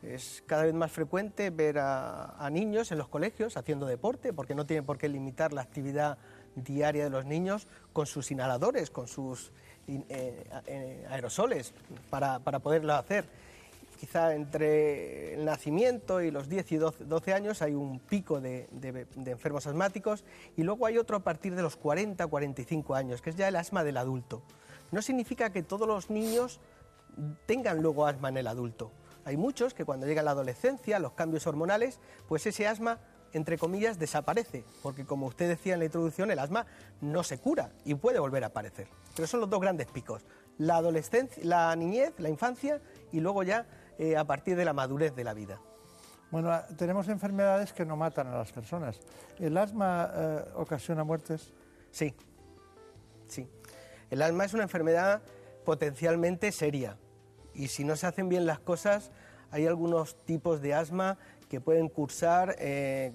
Es 0.03 0.43
cada 0.45 0.63
vez 0.63 0.73
más 0.73 0.91
frecuente 0.91 1.49
ver 1.49 1.77
a, 1.80 2.47
niños 2.51 2.91
en 2.91 2.97
los 2.97 3.09
colegios 3.09 3.57
haciendo 3.57 3.85
deporte, 3.85 4.31
porque 4.34 4.55
no 4.55 4.65
tienen 4.65 4.85
por 4.85 4.97
qué 4.97 5.09
limitar 5.09 5.51
la 5.51 5.61
actividad 5.61 6.17
diaria 6.55 7.03
de 7.03 7.09
los 7.09 7.26
niños 7.26 7.67
con 7.91 8.05
sus 8.05 8.31
inhaladores, 8.31 8.89
con 8.91 9.07
sus 9.07 9.51
eh, 9.88 10.43
eh, 10.67 11.05
aerosoles, 11.09 11.73
para, 12.09 12.39
para 12.39 12.59
poderlo 12.59 12.93
hacer. 12.93 13.26
Quizá 13.99 14.34
entre 14.34 15.34
el 15.34 15.43
nacimiento 15.43 16.21
y 16.21 16.31
los 16.31 16.47
10 16.47 16.71
y 16.71 16.77
12, 16.77 17.03
12 17.03 17.34
años 17.34 17.61
hay 17.61 17.73
un 17.73 17.99
pico 17.99 18.39
de, 18.39 18.69
de- 18.71 19.05
de 19.13 19.31
enfermos 19.31 19.67
asmáticos 19.67 20.23
y 20.55 20.63
luego 20.63 20.85
hay 20.85 20.97
otro 20.97 21.17
a 21.17 21.19
partir 21.19 21.53
de 21.53 21.61
los 21.61 21.76
40 21.76 22.26
45 22.27 22.95
años, 22.95 23.21
que 23.21 23.31
es 23.31 23.35
ya 23.35 23.49
el 23.49 23.57
asma 23.57 23.84
del 23.84 23.97
adulto. 23.97 24.41
No 24.91 25.01
significa 25.01 25.51
que 25.51 25.63
todos 25.63 25.85
los 25.85 26.09
niños 26.09 26.61
tengan 27.45 27.81
luego 27.81 28.05
asma 28.07 28.30
en 28.30 28.38
el 28.38 28.47
adulto. 28.47 28.91
Hay 29.30 29.38
muchos 29.38 29.76
que 29.76 29.85
cuando 29.85 30.07
llega 30.07 30.23
la 30.23 30.31
adolescencia, 30.31 30.97
los 30.97 31.14
cambios 31.14 31.45
hormonales, 31.45 31.99
pues 32.27 32.47
ese 32.47 32.65
asma, 32.65 32.97
entre 33.31 33.60
comillas, 33.60 33.99
desaparece, 33.99 34.65
porque 34.81 35.06
como 35.06 35.27
usted 35.27 35.47
decía 35.47 35.73
en 35.73 35.80
la 35.80 35.85
introducción, 35.85 36.31
el 36.31 36.39
asma 36.39 36.65
no 36.99 37.22
se 37.22 37.38
cura 37.38 37.72
y 37.85 37.93
puede 37.93 38.18
volver 38.18 38.43
a 38.43 38.47
aparecer. 38.47 38.88
Pero 39.15 39.27
son 39.27 39.41
los 39.41 39.47
dos 39.47 39.61
grandes 39.61 39.85
picos, 39.85 40.26
la 40.57 40.77
adolescencia, 40.77 41.43
la 41.45 41.76
niñez, 41.76 42.15
la 42.18 42.30
infancia 42.30 42.81
y 43.11 43.19
luego 43.19 43.43
ya 43.43 43.68
eh, 43.99 44.18
a 44.18 44.26
partir 44.26 44.56
de 44.56 44.65
la 44.65 44.73
madurez 44.73 45.15
de 45.15 45.23
la 45.23 45.35
vida. 45.35 45.61
Bueno, 46.31 46.49
ah, 46.49 46.65
tenemos 46.76 47.07
enfermedades 47.07 47.72
que 47.72 47.85
no 47.85 47.95
matan 47.95 48.26
a 48.30 48.38
las 48.39 48.51
personas. 48.51 48.99
¿El 49.38 49.56
asma 49.57 50.11
eh, 50.11 50.45
ocasiona 50.56 51.03
muertes? 51.03 51.53
Sí, 51.91 52.15
sí. 53.27 53.47
El 54.10 54.23
asma 54.23 54.45
es 54.45 54.56
una 54.56 54.64
enfermedad 54.64 55.22
potencialmente 55.65 56.51
seria 56.51 56.97
y 57.60 57.68
si 57.68 57.84
no 57.84 57.97
se 57.97 58.07
hacen 58.07 58.30
bien 58.30 58.45
las 58.45 58.60
cosas, 58.60 59.11
hay 59.51 59.65
algunos 59.65 60.15
tipos 60.26 60.61
de 60.61 60.73
asma 60.73 61.17
que 61.49 61.59
pueden 61.59 61.89
cursar 61.89 62.55
eh, 62.59 63.11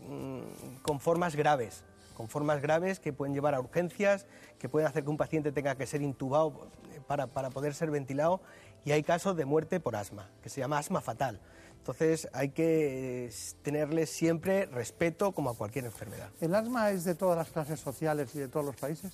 con 0.82 1.00
formas 1.00 1.36
graves, 1.36 1.84
con 2.16 2.28
formas 2.28 2.60
graves 2.60 3.00
que 3.00 3.12
pueden 3.12 3.34
llevar 3.34 3.54
a 3.54 3.60
urgencias, 3.60 4.26
que 4.58 4.68
pueden 4.68 4.88
hacer 4.88 5.04
que 5.04 5.10
un 5.10 5.16
paciente 5.16 5.52
tenga 5.52 5.76
que 5.76 5.86
ser 5.86 6.02
intubado 6.02 6.68
para, 7.06 7.26
para 7.26 7.50
poder 7.50 7.74
ser 7.74 7.90
ventilado 7.90 8.40
y 8.84 8.92
hay 8.92 9.02
casos 9.02 9.36
de 9.36 9.44
muerte 9.44 9.80
por 9.80 9.96
asma, 9.96 10.30
que 10.42 10.48
se 10.48 10.60
llama 10.60 10.78
asma 10.78 11.00
fatal. 11.00 11.40
Entonces 11.78 12.28
hay 12.32 12.48
que 12.48 13.26
eh, 13.26 13.30
tenerle 13.62 14.06
siempre 14.06 14.66
respeto 14.66 15.32
como 15.32 15.50
a 15.50 15.54
cualquier 15.54 15.84
enfermedad. 15.84 16.30
¿El 16.40 16.54
asma 16.54 16.90
es 16.90 17.04
de 17.04 17.14
todas 17.14 17.36
las 17.36 17.50
clases 17.50 17.78
sociales 17.78 18.34
y 18.34 18.38
de 18.38 18.48
todos 18.48 18.64
los 18.64 18.76
países? 18.76 19.12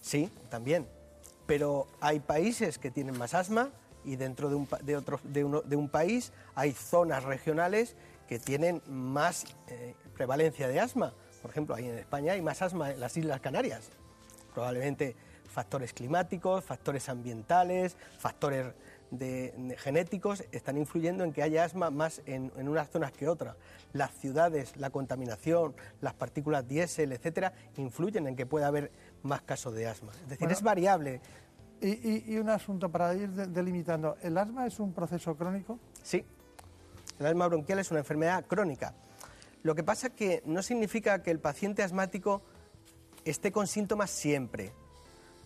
Sí, 0.00 0.28
también. 0.48 0.88
Pero 1.46 1.86
hay 2.00 2.18
países 2.18 2.78
que 2.78 2.90
tienen 2.90 3.16
más 3.16 3.34
asma 3.34 3.70
y 4.04 4.16
dentro 4.16 4.48
de 4.48 4.54
un, 4.54 4.68
de 4.82 4.96
otro- 4.96 5.20
de 5.24 5.44
uno- 5.44 5.62
de 5.62 5.76
un 5.76 5.88
país 5.88 6.32
hay 6.54 6.72
zonas 6.72 7.24
regionales 7.24 7.96
que 8.28 8.38
tienen 8.38 8.80
más 8.86 9.44
eh, 9.68 9.94
prevalencia 10.14 10.68
de 10.68 10.78
asma. 10.80 11.12
Por 11.42 11.50
ejemplo, 11.50 11.74
ahí 11.74 11.88
en 11.88 11.98
España 11.98 12.32
hay 12.34 12.42
más 12.42 12.62
asma 12.62 12.90
en 12.92 13.00
las 13.00 13.16
Islas 13.16 13.40
Canarias. 13.40 13.88
Probablemente 14.54 15.16
factores 15.52 15.92
climáticos, 15.92 16.64
factores 16.64 17.08
ambientales, 17.08 17.96
factores 18.18 18.66
de- 19.10 19.52
de 19.56 19.76
genéticos 19.76 20.44
están 20.52 20.76
influyendo 20.78 21.24
en 21.24 21.32
que 21.32 21.42
haya 21.42 21.64
asma 21.64 21.90
más 21.90 22.22
en, 22.26 22.52
en 22.56 22.68
unas 22.68 22.88
zonas 22.90 23.10
que 23.10 23.28
otras. 23.28 23.56
Las 23.92 24.12
ciudades, 24.14 24.76
la 24.76 24.90
contaminación, 24.90 25.74
las 26.00 26.14
partículas 26.14 26.68
diésel, 26.68 27.12
etcétera, 27.12 27.52
influyen 27.76 28.28
en 28.28 28.36
que 28.36 28.46
pueda 28.46 28.68
haber 28.68 28.92
más 29.24 29.42
casos 29.42 29.74
de 29.74 29.88
asma. 29.88 30.12
Es 30.12 30.20
decir, 30.28 30.38
Bueno, 30.38 30.52
es 30.52 30.62
variable. 30.62 31.20
Y, 31.82 32.36
un 32.36 32.50
asunto 32.50 32.90
para 32.90 33.14
ir 33.14 33.30
de- 33.30 33.46
delimitando. 33.46 34.16
¿El 34.22 34.36
asma 34.36 34.66
es 34.66 34.78
un 34.80 34.92
proceso 34.92 35.34
crónico? 35.36 35.78
Sí, 36.02 36.24
el 37.18 37.26
asma 37.26 37.48
bronquial 37.48 37.78
es 37.78 37.90
una 37.90 38.00
enfermedad 38.00 38.44
crónica. 38.46 38.94
Lo 39.62 39.74
que 39.74 39.82
pasa 39.82 40.10
que 40.10 40.42
no 40.44 40.62
significa 40.62 41.22
que 41.22 41.30
el 41.30 41.38
paciente 41.38 41.82
asmático 41.82 42.42
esté 43.24 43.52
con 43.52 43.66
síntomas 43.66 44.10
siempre. 44.10 44.72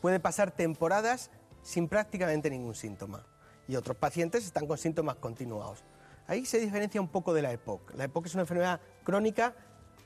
Puede 0.00 0.20
pasar 0.20 0.50
temporadas 0.50 1.30
sin 1.62 1.88
prácticamente 1.88 2.50
ningún 2.50 2.74
síntoma. 2.74 3.24
Y 3.66 3.76
otros 3.76 3.96
pacientes 3.96 4.44
están 4.44 4.66
con 4.66 4.76
síntomas 4.78 5.16
continuados. 5.16 5.84
Ahí 6.26 6.46
se 6.46 6.58
diferencia 6.58 7.00
un 7.00 7.08
poco 7.08 7.32
de 7.34 7.42
la 7.42 7.52
EPOC. 7.52 7.94
La 7.94 8.04
EPOC 8.04 8.26
es 8.26 8.34
una 8.34 8.42
enfermedad 8.42 8.80
crónica 9.02 9.54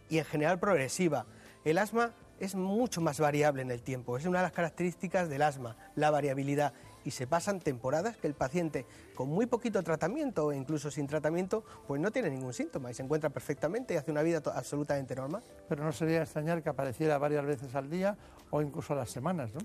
y 0.08 0.18
en 0.18 0.24
general 0.24 0.58
progresiva. 0.58 1.26
El 1.64 1.78
asma 1.78 2.12
es 2.40 2.54
mucho 2.54 3.00
más 3.00 3.20
variable 3.20 3.62
en 3.62 3.70
el 3.70 3.82
tiempo. 3.82 4.16
Es 4.16 4.24
una 4.26 4.38
de 4.38 4.44
las 4.44 4.52
características 4.52 5.28
del 5.28 5.42
asma, 5.42 5.76
la 5.94 6.10
variabilidad. 6.10 6.72
Y 7.04 7.10
se 7.12 7.26
pasan 7.26 7.60
temporadas 7.60 8.16
que 8.16 8.26
el 8.26 8.34
paciente 8.34 8.84
con 9.14 9.28
muy 9.28 9.46
poquito 9.46 9.82
tratamiento 9.82 10.46
o 10.46 10.52
incluso 10.52 10.90
sin 10.90 11.06
tratamiento, 11.06 11.64
pues 11.86 12.00
no 12.00 12.10
tiene 12.10 12.28
ningún 12.28 12.52
síntoma 12.52 12.90
y 12.90 12.94
se 12.94 13.02
encuentra 13.02 13.30
perfectamente 13.30 13.94
y 13.94 13.96
hace 13.96 14.10
una 14.10 14.22
vida 14.22 14.42
absolutamente 14.54 15.14
normal. 15.14 15.42
Pero 15.68 15.84
no 15.84 15.92
sería 15.92 16.22
extrañar 16.22 16.62
que 16.62 16.68
apareciera 16.68 17.16
varias 17.18 17.46
veces 17.46 17.74
al 17.74 17.88
día 17.88 18.16
o 18.50 18.60
incluso 18.60 18.92
a 18.92 18.96
las 18.96 19.10
semanas, 19.10 19.50
¿no? 19.54 19.60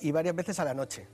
y 0.00 0.12
varias 0.12 0.34
veces 0.34 0.58
a 0.60 0.64
la 0.64 0.74
noche, 0.74 1.06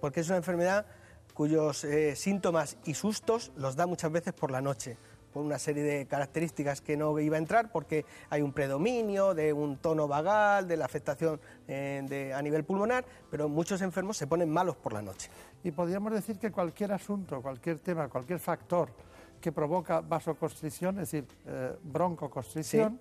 porque 0.00 0.20
es 0.20 0.28
una 0.28 0.36
enfermedad 0.36 0.86
cuyos 1.34 1.84
eh, 1.84 2.16
síntomas 2.16 2.76
y 2.84 2.94
sustos 2.94 3.52
los 3.56 3.76
da 3.76 3.86
muchas 3.86 4.10
veces 4.10 4.32
por 4.32 4.50
la 4.50 4.60
noche 4.60 4.96
por 5.38 5.46
una 5.46 5.60
serie 5.60 5.84
de 5.84 6.06
características 6.06 6.80
que 6.80 6.96
no 6.96 7.16
iba 7.20 7.36
a 7.36 7.38
entrar 7.38 7.70
porque 7.70 8.04
hay 8.28 8.42
un 8.42 8.52
predominio 8.52 9.34
de 9.34 9.52
un 9.52 9.76
tono 9.76 10.08
vagal, 10.08 10.66
de 10.66 10.76
la 10.76 10.84
afectación 10.84 11.40
eh, 11.68 12.32
a 12.34 12.42
nivel 12.42 12.64
pulmonar, 12.64 13.04
pero 13.30 13.48
muchos 13.48 13.80
enfermos 13.80 14.16
se 14.16 14.26
ponen 14.26 14.50
malos 14.50 14.74
por 14.74 14.92
la 14.92 15.00
noche. 15.00 15.30
Y 15.62 15.70
podríamos 15.70 16.12
decir 16.12 16.40
que 16.40 16.50
cualquier 16.50 16.90
asunto, 16.90 17.40
cualquier 17.40 17.78
tema, 17.78 18.08
cualquier 18.08 18.40
factor 18.40 18.90
que 19.40 19.52
provoca 19.52 20.00
vasoconstricción, 20.00 20.98
es 20.98 21.12
decir, 21.12 21.24
eh, 21.46 21.76
broncoconstricción, 21.84 22.98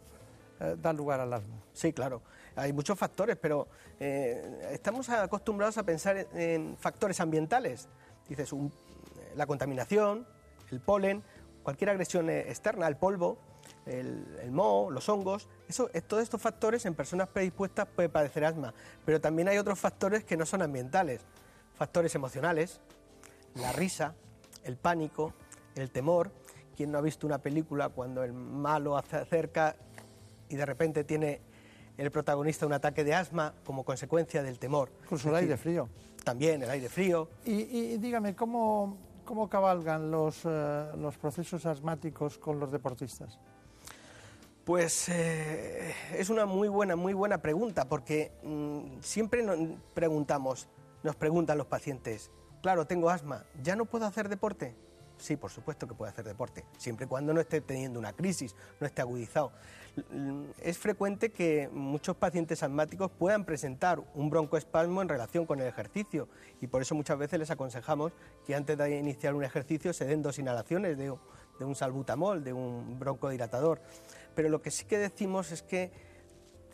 eh, 0.59 0.75
da 0.79 0.93
lugar 0.93 1.19
al 1.19 1.33
asma. 1.33 1.55
Sí, 1.73 1.91
claro. 1.91 2.21
Hay 2.55 2.71
muchos 2.71 2.99
factores, 2.99 3.35
pero 3.37 3.67
estamos 3.99 5.09
acostumbrados 5.09 5.79
a 5.79 5.83
pensar 5.83 6.27
en, 6.35 6.77
factores 6.77 7.19
ambientales. 7.19 7.89
Dices, 8.29 8.53
la 9.35 9.47
contaminación, 9.47 10.27
el 10.71 10.79
polen, 10.79 11.23
cualquier 11.67 11.89
agresión 11.89 12.29
eh, 12.29 12.45
externa, 12.47 12.87
el 12.87 12.95
polvo, 12.95 13.37
el, 13.85 14.51
moho, 14.51 14.89
los 14.89 15.09
hongos, 15.09 15.49
eso, 15.67 15.89
todos 16.07 16.23
estos 16.23 16.41
factores 16.41 16.85
en 16.85 16.95
personas 16.95 17.27
predispuestas 17.27 17.89
puede 17.93 18.07
padecer 18.07 18.45
asma, 18.45 18.73
pero 19.03 19.19
también 19.19 19.49
hay 19.49 19.57
otros 19.57 19.77
factores 19.77 20.23
que 20.23 20.37
no 20.37 20.45
son 20.45 20.61
ambientales, 20.61 21.19
factores 21.73 22.15
emocionales, 22.15 22.79
la 23.55 23.73
risa, 23.73 24.15
el 24.63 24.77
pánico, 24.77 25.33
el 25.75 25.91
temor. 25.91 26.31
¿Quién 26.77 26.89
no 26.89 26.99
ha 26.99 27.01
visto 27.01 27.27
una 27.27 27.39
película 27.39 27.89
cuando 27.89 28.23
el 28.23 28.31
malo 28.31 28.97
se 29.09 29.17
acerca 29.17 29.75
y 30.47 30.55
de 30.55 30.65
repente 30.65 31.03
tiene 31.03 31.41
el 31.97 32.11
protagonista 32.11 32.65
un 32.65 32.71
ataque 32.71 33.03
de 33.03 33.13
asma 33.13 33.53
como 33.65 33.83
consecuencia 33.83 34.41
del 34.41 34.57
temor? 34.57 34.89
Incluso 35.03 35.27
el 35.27 35.35
aire 35.35 35.57
frío. 35.57 35.89
También 36.23 36.63
el 36.63 36.69
aire 36.69 36.87
frío. 36.87 37.27
y 37.43 37.97
dígame, 37.97 38.37
¿cómo, 38.37 39.06
¿Cómo 39.27 39.49
cabalgan 39.49 40.09
los, 40.09 40.45
eh, 40.45 40.91
los 40.97 41.17
procesos 41.17 41.65
asmáticos 41.65 42.37
con 42.37 42.61
los 42.61 42.71
deportistas? 42.71 43.37
Pues 44.63 45.09
eh, 45.09 45.93
es 46.17 46.29
una 46.29 46.45
muy 46.45 46.69
buena, 46.69 46.95
muy 46.95 47.13
buena 47.13 47.39
pregunta, 47.39 47.89
porque 47.89 48.31
mm, 48.41 49.01
siempre 49.01 49.43
nos 49.43 49.59
preguntamos, 49.93 50.69
nos 51.03 51.17
preguntan 51.17 51.57
los 51.57 51.67
pacientes, 51.67 52.31
claro, 52.61 52.87
tengo 52.87 53.09
asma, 53.09 53.43
¿ya 53.61 53.75
no 53.75 53.83
puedo 53.83 54.05
hacer 54.05 54.29
deporte? 54.29 54.77
Sí, 55.17 55.35
por 55.35 55.51
supuesto 55.51 55.87
que 55.87 55.95
puede 55.95 56.11
hacer 56.11 56.25
deporte, 56.25 56.63
siempre 56.77 57.05
y 57.05 57.09
cuando 57.09 57.33
no 57.33 57.41
esté 57.41 57.61
teniendo 57.61 57.99
una 57.99 58.13
crisis, 58.13 58.55
no 58.79 58.85
esté 58.85 59.01
agudizado. 59.01 59.51
Es 60.61 60.77
frecuente 60.77 61.31
que 61.31 61.69
muchos 61.73 62.15
pacientes 62.15 62.61
asmáticos 62.61 63.09
puedan 63.09 63.45
presentar 63.45 63.99
un 64.13 64.29
broncoespasmo 64.29 65.01
en 65.01 65.09
relación 65.09 65.47
con 65.47 65.59
el 65.59 65.67
ejercicio 65.67 66.29
y 66.61 66.67
por 66.67 66.83
eso 66.83 66.93
muchas 66.93 67.17
veces 67.17 67.39
les 67.39 67.49
aconsejamos 67.49 68.11
que 68.45 68.53
antes 68.53 68.77
de 68.77 68.97
iniciar 68.97 69.33
un 69.33 69.43
ejercicio 69.43 69.93
se 69.93 70.05
den 70.05 70.21
dos 70.21 70.37
inhalaciones 70.37 70.97
de, 70.97 71.09
un 71.09 71.75
salbutamol, 71.75 72.43
de 72.43 72.53
un 72.53 72.99
broncodilatador. 72.99 73.81
Pero 74.35 74.49
lo 74.49 74.61
que 74.61 74.69
sí 74.69 74.85
que 74.85 74.99
decimos 74.99 75.51
es 75.51 75.63
que 75.63 75.91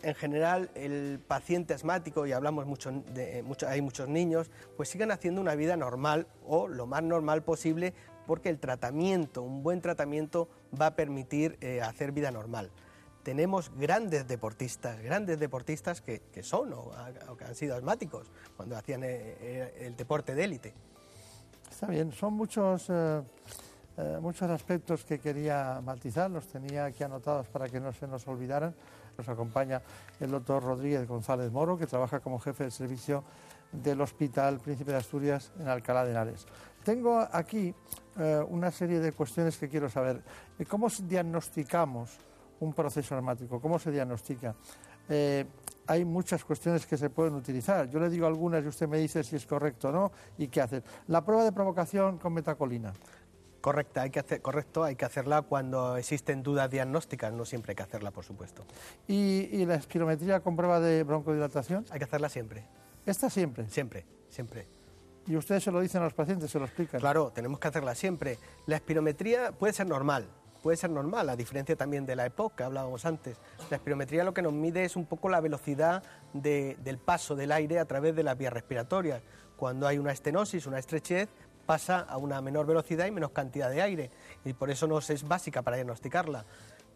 en 0.01 0.15
general 0.15 0.69
el 0.75 1.21
paciente 1.25 1.73
asmático, 1.73 2.27
y 2.27 2.33
hablamos 2.33 2.65
mucho 2.65 2.91
de, 2.91 3.41
mucho, 3.41 3.69
hay 3.69 3.81
muchos 3.81 4.09
niños, 4.09 4.51
pues 4.75 4.89
sigan 4.89 5.11
haciendo 5.11 5.39
una 5.39 5.55
vida 5.55 5.77
normal 5.77 6.27
o 6.45 6.67
lo 6.67 6.85
más 6.85 7.03
normal 7.03 7.41
posible 7.43 7.93
porque 8.25 8.49
el 8.49 8.59
tratamiento, 8.59 9.41
un 9.41 9.63
buen 9.63 9.81
tratamiento, 9.81 10.47
va 10.79 10.87
a 10.87 10.95
permitir 10.95 11.57
eh, 11.61 11.81
hacer 11.81 12.11
vida 12.11 12.31
normal. 12.31 12.71
Tenemos 13.23 13.71
grandes 13.77 14.27
deportistas, 14.27 15.01
grandes 15.01 15.39
deportistas 15.39 16.01
que, 16.01 16.21
son 16.41 16.73
o, 16.73 16.91
que 17.37 17.45
han 17.45 17.55
sido 17.55 17.75
asmáticos 17.75 18.29
cuando 18.57 18.75
hacían 18.75 19.03
eh, 19.03 19.37
eh, 19.39 19.73
el 19.81 19.95
deporte 19.95 20.35
de 20.35 20.43
élite. 20.43 20.73
Está 21.71 21.87
bien, 21.87 22.11
son 22.11 22.33
muchos, 22.33 22.91
muchos 24.21 24.49
aspectos 24.49 25.03
que 25.03 25.19
quería 25.19 25.81
matizar, 25.83 26.29
los 26.29 26.47
tenía 26.47 26.85
aquí 26.85 27.03
anotados 27.03 27.47
para 27.47 27.67
que 27.67 27.79
no 27.79 27.91
se 27.93 28.07
nos 28.07 28.27
olvidaran. 28.27 28.75
Nos 29.17 29.29
acompaña 29.29 29.81
el 30.19 30.31
doctor 30.31 30.63
Rodríguez 30.63 31.07
González 31.07 31.51
Moro, 31.51 31.77
que 31.77 31.87
trabaja 31.87 32.19
como 32.19 32.39
jefe 32.39 32.65
de 32.65 32.71
servicio 32.71 33.23
del 33.73 34.01
Hospital 34.01 34.59
Príncipe 34.59 34.91
de 34.91 34.97
Asturias 34.97 35.51
en 35.59 35.67
Alcalá 35.67 36.05
de 36.05 36.11
Henares. 36.11 36.45
Tengo 36.83 37.19
aquí 37.31 37.73
eh, 38.19 38.45
una 38.49 38.71
serie 38.71 38.99
de 38.99 39.11
cuestiones 39.13 39.57
que 39.57 39.69
quiero 39.69 39.89
saber. 39.89 40.21
Eh, 40.59 40.65
¿Cómo 40.65 40.87
diagnosticamos 40.89 42.17
un 42.59 42.73
proceso 42.73 43.15
asmático? 43.15 43.59
¿Cómo 43.61 43.79
se 43.79 43.91
diagnostica? 43.91 44.55
Eh, 45.09 45.45
hay 45.87 46.05
muchas 46.05 46.43
cuestiones 46.43 46.85
que 46.85 46.97
se 46.97 47.09
pueden 47.09 47.33
utilizar. 47.35 47.89
Yo 47.89 47.99
le 47.99 48.09
digo 48.09 48.27
algunas 48.27 48.63
y 48.63 48.67
usted 48.67 48.87
me 48.87 48.97
dice 48.97 49.23
si 49.23 49.35
es 49.35 49.45
correcto 49.45 49.89
o 49.89 49.91
no 49.91 50.11
y 50.37 50.47
qué 50.47 50.61
hacer. 50.61 50.83
La 51.07 51.23
prueba 51.23 51.43
de 51.43 51.51
provocación 51.51 52.17
con 52.17 52.33
metacolina. 52.33 52.93
Correcta, 53.61 54.01
hay 54.01 54.09
que 54.09 54.19
hacer, 54.19 54.41
correcto, 54.41 54.83
hay 54.83 54.97
que 54.97 55.05
hacerla 55.05 55.41
cuando 55.43 55.95
existen 55.95 56.43
dudas 56.43 56.69
diagnósticas, 56.69 57.31
no 57.31 57.45
siempre 57.45 57.71
hay 57.71 57.75
que 57.77 57.83
hacerla, 57.83 58.11
por 58.11 58.25
supuesto. 58.25 58.65
¿Y, 59.07 59.47
y 59.53 59.65
la 59.65 59.75
espirometría 59.75 60.41
con 60.41 60.57
prueba 60.57 60.81
de 60.81 61.03
broncodilatación? 61.03 61.85
Hay 61.89 61.97
que 61.97 62.03
hacerla 62.03 62.27
siempre. 62.27 62.65
¿Esta 63.05 63.29
siempre? 63.29 63.69
Siempre, 63.69 64.05
siempre. 64.27 64.82
¿Y 65.27 65.37
ustedes 65.37 65.63
se 65.63 65.71
lo 65.71 65.79
dicen 65.79 66.01
a 66.01 66.05
los 66.05 66.13
pacientes, 66.13 66.51
se 66.51 66.59
lo 66.59 66.65
explican? 66.65 66.99
Claro, 66.99 67.31
tenemos 67.33 67.59
que 67.59 67.67
hacerla 67.67 67.95
siempre. 67.95 68.37
La 68.65 68.75
espirometría 68.75 69.53
puede 69.53 69.71
ser 69.71 69.87
normal, 69.87 70.27
puede 70.61 70.75
ser 70.75 70.89
normal, 70.89 71.29
a 71.29 71.35
diferencia 71.35 71.75
también 71.77 72.05
de 72.05 72.15
la 72.15 72.25
EPOC 72.25 72.55
que 72.55 72.63
hablábamos 72.63 73.05
antes. 73.05 73.37
La 73.69 73.77
espirometría 73.77 74.25
lo 74.25 74.33
que 74.33 74.41
nos 74.41 74.51
mide 74.51 74.83
es 74.83 74.97
un 74.97 75.05
poco 75.05 75.29
la 75.29 75.39
velocidad 75.39 76.03
del 76.33 76.97
paso 76.97 77.35
del 77.35 77.53
aire 77.53 77.79
a 77.79 77.85
través 77.85 78.15
de 78.15 78.23
las 78.23 78.37
vías 78.37 78.51
respiratorias. 78.51 79.21
Cuando 79.55 79.87
hay 79.87 79.97
una 79.97 80.11
estenosis, 80.11 80.65
una 80.65 80.79
estrechez, 80.79 81.29
pasa 81.65 81.99
a 81.99 82.17
una 82.17 82.41
menor 82.41 82.65
velocidad 82.65 83.05
y 83.05 83.11
menos 83.11 83.31
cantidad 83.31 83.69
de 83.69 83.81
aire. 83.81 84.11
Y 84.43 84.53
por 84.53 84.69
eso 84.71 84.87
nos 84.87 85.09
es 85.09 85.25
básica 85.25 85.61
para 85.61 85.77
diagnosticarla. 85.77 86.45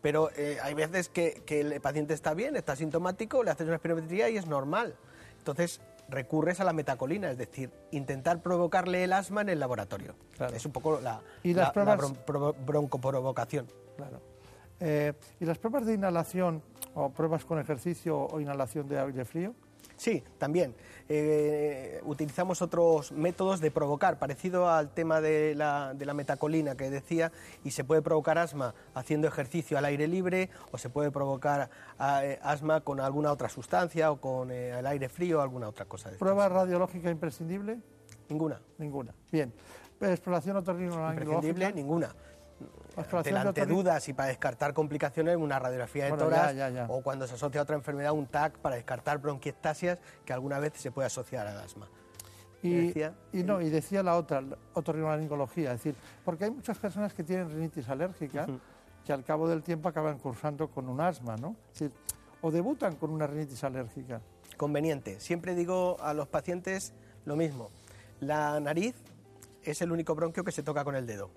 Pero 0.01 0.31
eh, 0.35 0.57
hay 0.61 0.73
veces 0.73 1.07
que, 1.07 1.43
que, 1.45 1.61
el 1.61 1.81
paciente 1.81 2.13
está 2.13 2.33
bien, 2.33 2.55
está 2.55 2.75
sintomático, 2.75 3.43
le 3.43 3.51
haces 3.51 3.67
una 3.67 3.77
espirometría 3.77 4.29
y 4.29 4.37
es 4.37 4.47
normal. 4.47 4.95
Entonces, 5.39 5.79
recurres 6.09 6.59
a 6.59 6.63
la 6.63 6.73
metacolina, 6.73 7.31
es 7.31 7.37
decir, 7.37 7.71
intentar 7.91 8.41
provocarle 8.41 9.03
el 9.03 9.13
asma 9.13 9.41
en 9.41 9.49
el 9.49 9.59
laboratorio. 9.59 10.15
Es 10.53 10.65
un 10.65 10.71
poco 10.71 10.99
la, 11.01 11.21
¿Y 11.43 11.53
las 11.53 11.73
broncoprovocación. 11.73 13.67
Claro. 13.95 14.21
Eh, 14.79 15.13
¿Y 15.39 15.45
las 15.45 15.57
pruebas 15.57 15.85
de 15.85 15.93
inhalación 15.93 16.61
o 16.93 17.09
pruebas 17.09 17.45
con 17.45 17.59
ejercicio 17.59 18.17
o 18.17 18.39
inhalación 18.39 18.87
de 18.87 18.99
aire 18.99 19.25
frío? 19.25 19.53
Sí, 19.97 20.23
también. 20.37 20.75
Eh, 21.09 22.01
utilizamos 22.03 22.61
otros 22.61 23.11
métodos 23.11 23.61
de 23.61 23.71
provocar, 23.71 24.19
parecido 24.19 24.69
al 24.69 24.89
tema 24.89 25.21
de 25.21 25.55
la, 25.55 25.93
de 25.93 26.05
la, 26.05 26.13
metacolina 26.13 26.75
que 26.75 26.89
decía, 26.89 27.31
y 27.63 27.71
se 27.71 27.83
puede 27.83 28.01
provocar 28.01 28.37
asma 28.37 28.75
haciendo 28.93 29.27
ejercicio 29.27 29.77
al 29.77 29.85
aire 29.85 30.07
libre 30.07 30.49
o 30.71 30.77
se 30.77 30.89
puede 30.89 31.11
provocar 31.11 31.69
eh, 31.99 32.39
asma 32.43 32.81
con 32.81 32.99
alguna 32.99 33.31
otra 33.31 33.49
sustancia 33.49 34.11
o 34.11 34.19
con 34.19 34.51
eh, 34.51 34.77
el 34.77 34.85
aire 34.85 35.09
frío 35.09 35.39
o 35.39 35.41
alguna 35.41 35.69
otra 35.69 35.85
cosa. 35.85 36.11
¿Prueba 36.19 36.47
radiológica 36.49 37.09
imprescindible? 37.09 37.79
Ninguna. 38.29 38.61
Ninguna. 38.77 39.15
Bien. 39.31 39.53
¿Exploración 39.99 40.57
otorrinolaringológica? 40.57 41.23
Imprescindible, 41.23 41.73
ninguna 41.73 42.15
delante 43.23 43.65
dudas 43.65 44.07
y 44.09 44.13
para 44.13 44.29
descartar 44.29 44.73
complicaciones 44.73 45.37
una 45.37 45.59
radiografía 45.59 46.05
de 46.05 46.11
tórax 46.11 46.55
o 46.87 47.01
cuando 47.01 47.27
se 47.27 47.35
asocia 47.35 47.61
a 47.61 47.63
otra 47.63 47.75
enfermedad 47.75 48.13
un 48.13 48.27
TAC 48.27 48.57
para 48.59 48.75
descartar 48.75 49.19
bronquiectasias 49.19 49.99
que 50.25 50.33
alguna 50.33 50.59
vez 50.59 50.73
se 50.75 50.91
puede 50.91 51.07
asociar 51.07 51.47
al 51.47 51.59
asma. 51.59 51.87
Y, 52.63 52.87
decía, 52.87 53.13
y 53.31 53.43
no, 53.43 53.61
y 53.61 53.69
decía 53.69 54.01
la 54.01 54.17
otra, 54.17 54.43
otorrinolaringología, 54.73 55.73
es 55.73 55.83
decir, 55.83 55.95
porque 56.25 56.45
hay 56.45 56.51
muchas 56.51 56.77
personas 56.77 57.13
que 57.13 57.23
tienen 57.23 57.49
rinitis 57.51 57.87
alérgica 57.87 58.47
que 59.05 59.13
al 59.13 59.23
cabo 59.23 59.47
del 59.47 59.61
tiempo 59.61 59.87
acaban 59.87 60.17
cursando 60.17 60.67
con 60.67 60.89
un 60.89 60.99
asma, 60.99 61.37
¿no? 61.37 61.55
Es 61.71 61.79
decir, 61.79 61.91
o 62.41 62.51
debutan 62.51 62.95
con 62.95 63.11
una 63.11 63.27
rinitis 63.27 63.63
alérgica. 63.63 64.21
Conveniente. 64.57 65.19
Siempre 65.19 65.53
digo 65.53 65.97
a 66.01 66.13
los 66.13 66.27
pacientes 66.27 66.93
lo 67.25 67.35
mismo. 67.35 67.69
La 68.19 68.59
nariz 68.59 68.95
es 69.63 69.81
el 69.81 69.91
único 69.91 70.15
bronquio 70.15 70.43
que 70.43 70.51
se 70.51 70.63
toca 70.63 70.83
con 70.83 70.95
el 70.95 71.05
dedo 71.05 71.29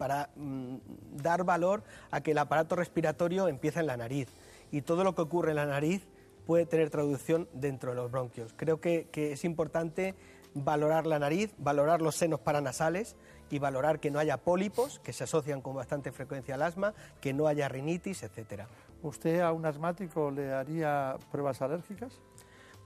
para 0.00 0.30
mm, 0.34 0.76
dar 1.12 1.44
valor 1.44 1.82
a 2.10 2.22
que 2.22 2.30
el 2.30 2.38
aparato 2.38 2.74
respiratorio 2.74 3.48
empieza 3.48 3.80
en 3.80 3.86
la 3.86 3.98
nariz 3.98 4.28
y 4.72 4.80
todo 4.80 5.04
lo 5.04 5.14
que 5.14 5.20
ocurre 5.20 5.50
en 5.50 5.56
la 5.56 5.66
nariz 5.66 6.08
puede 6.46 6.64
tener 6.64 6.88
traducción 6.88 7.50
dentro 7.52 7.90
de 7.90 7.96
los 7.96 8.10
bronquios. 8.10 8.54
Creo 8.56 8.80
que, 8.80 9.10
es 9.12 9.44
importante 9.44 10.14
valorar 10.54 11.06
la 11.06 11.18
nariz, 11.18 11.52
valorar 11.58 12.00
los 12.00 12.14
senos 12.14 12.40
paranasales 12.40 13.14
y 13.50 13.58
valorar 13.58 14.00
que 14.00 14.10
no 14.10 14.18
haya 14.18 14.38
pólipos, 14.38 15.00
que 15.00 15.12
se 15.12 15.24
asocian 15.24 15.60
con 15.60 15.74
bastante 15.74 16.12
frecuencia 16.12 16.54
al 16.54 16.62
asma, 16.62 16.94
que 17.20 17.34
no 17.34 17.46
haya 17.46 17.68
rinitis, 17.68 18.22
etcétera. 18.22 18.68
¿Usted 19.02 19.40
a 19.40 19.52
un 19.52 19.66
asmático 19.66 20.30
le 20.30 20.50
haría 20.50 21.18
pruebas 21.30 21.60
alérgicas? 21.60 22.18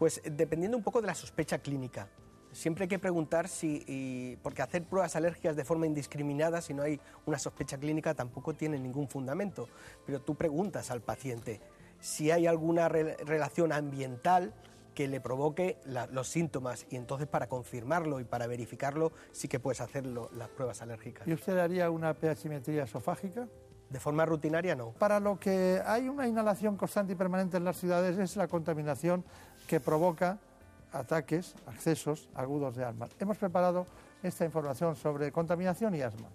Pues 0.00 0.20
dependiendo 0.24 0.76
un 0.76 0.82
poco 0.82 1.00
de 1.00 1.06
la 1.06 1.14
sospecha 1.14 1.58
clínica. 1.58 2.08
Siempre 2.54 2.84
hay 2.84 2.88
que 2.88 3.00
preguntar 3.00 3.48
si, 3.48 4.38
porque 4.42 4.62
hacer 4.62 4.84
pruebas 4.84 5.16
alérgicas 5.16 5.56
de 5.56 5.64
forma 5.64 5.86
indiscriminada, 5.86 6.60
si 6.60 6.72
no 6.72 6.82
hay 6.82 7.00
una 7.26 7.38
sospecha 7.38 7.78
clínica, 7.78 8.14
tampoco 8.14 8.54
tiene 8.54 8.78
ningún 8.78 9.08
fundamento. 9.08 9.68
Pero 10.06 10.20
tú 10.20 10.36
preguntas 10.36 10.90
al 10.90 11.00
paciente 11.00 11.60
si 12.00 12.30
hay 12.30 12.46
alguna 12.46 12.88
relación 12.88 13.72
ambiental 13.72 14.54
que 14.94 15.08
le 15.08 15.20
provoque 15.20 15.78
los 16.12 16.28
síntomas 16.28 16.86
y 16.90 16.96
entonces 16.96 17.26
para 17.26 17.48
confirmarlo 17.48 18.20
y 18.20 18.24
para 18.24 18.46
verificarlo 18.46 19.10
sí 19.32 19.48
que 19.48 19.58
puedes 19.58 19.80
hacer 19.80 20.06
las 20.06 20.48
pruebas 20.50 20.80
alérgicas. 20.80 21.26
¿Y 21.26 21.32
usted 21.32 21.58
haría 21.58 21.90
una 21.90 22.14
pHimetría 22.14 22.84
esofágica? 22.84 23.48
De 23.90 23.98
forma 23.98 24.24
rutinaria 24.24 24.76
no. 24.76 24.92
Para 24.92 25.18
lo 25.18 25.40
que 25.40 25.82
hay 25.84 26.08
una 26.08 26.28
inhalación 26.28 26.76
constante 26.76 27.14
y 27.14 27.16
permanente 27.16 27.56
en 27.56 27.64
las 27.64 27.76
ciudades 27.76 28.16
es 28.18 28.36
la 28.36 28.46
contaminación 28.46 29.24
que 29.66 29.80
provoca 29.80 30.38
ataques, 30.94 31.54
accesos 31.66 32.28
agudos 32.34 32.76
de 32.76 32.84
asma. 32.84 33.08
Hemos 33.18 33.38
preparado 33.38 33.86
esta 34.22 34.44
información 34.44 34.96
sobre 34.96 35.32
contaminación 35.32 35.94
y 35.94 36.02
asma. 36.02 36.28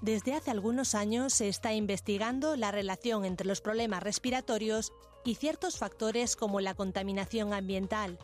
Desde 0.00 0.34
hace 0.34 0.50
algunos 0.50 0.94
años 0.94 1.32
se 1.32 1.48
está 1.48 1.72
investigando 1.72 2.56
la 2.56 2.72
relación 2.72 3.24
entre 3.24 3.46
los 3.46 3.60
problemas 3.60 4.02
respiratorios 4.02 4.92
y 5.24 5.36
ciertos 5.36 5.78
factores 5.78 6.34
como 6.34 6.60
la 6.60 6.74
contaminación 6.74 7.52
ambiental. 7.52 8.18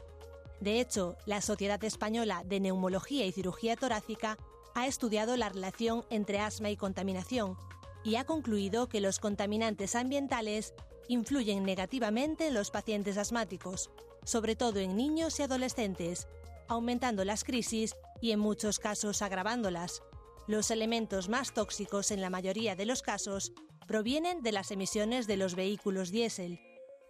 De 0.60 0.80
hecho, 0.80 1.16
la 1.24 1.40
Sociedad 1.40 1.82
Española 1.85 2.43
de 2.44 2.59
Neumología 2.59 3.24
y 3.26 3.32
Cirugía 3.32 3.76
Torácica 3.76 4.36
ha 4.74 4.89
estudiado 4.89 5.36
la 5.36 5.48
relación 5.48 6.05
entre 6.10 6.40
asma 6.40 6.70
y 6.70 6.76
contaminación 6.76 7.56
y 8.02 8.16
ha 8.16 8.24
concluido 8.24 8.89
que 8.89 9.01
los 9.01 9.20
contaminantes 9.20 9.94
ambientales 9.94 10.74
influyen 11.09 11.62
negativamente 11.62 12.48
en 12.48 12.55
los 12.55 12.70
pacientes 12.70 13.18
asmáticos, 13.18 13.90
sobre 14.28 14.56
todo 14.56 14.78
en 14.78 14.94
niños 14.94 15.40
y 15.40 15.42
adolescentes, 15.42 16.28
aumentando 16.68 17.24
las 17.24 17.44
crisis 17.44 17.96
y 18.20 18.32
en 18.32 18.40
muchos 18.40 18.78
casos 18.78 19.22
agravándolas. 19.22 20.02
Los 20.46 20.70
elementos 20.70 21.30
más 21.30 21.55
tóxicos 21.55 22.10
en 22.10 22.20
la 22.20 22.28
mayoría 22.28 22.76
de 22.76 22.84
los 22.84 23.00
casos 23.00 23.52
provienen 23.86 24.42
de 24.42 24.52
las 24.52 24.70
emisiones 24.70 25.26
de 25.26 25.38
los 25.38 25.55
vehículos 25.55 26.10
diésel. 26.10 26.60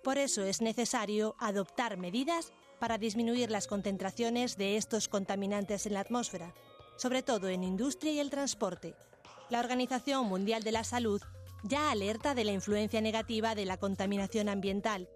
Por 0.05 0.16
eso 0.16 0.45
es 0.45 0.62
necesario 0.62 1.35
adoptar 1.40 1.97
medidas 1.97 2.53
para 2.78 2.99
disminuir 2.99 3.51
las 3.51 3.66
concentraciones 3.66 4.57
de 4.57 4.77
estos 4.77 5.09
contaminantes 5.09 5.86
en 5.86 5.95
la 5.95 6.01
atmósfera, 6.01 6.55
sobre 6.99 7.24
todo 7.24 7.49
en 7.49 7.65
industria 7.65 8.12
y 8.12 8.20
el 8.20 8.31
transporte. 8.31 8.95
La 9.51 9.59
Organización 9.59 10.27
Mundial 10.27 10.62
de 10.62 10.70
la 10.70 10.85
Salud 10.85 11.20
ya 11.65 11.90
alerta 11.90 12.36
de 12.36 12.45
la 12.45 12.53
influencia 12.53 13.01
negativa 13.01 13.57
de 13.57 13.65
la 13.65 13.77
contaminación 13.77 14.49
ambiental, 14.49 15.09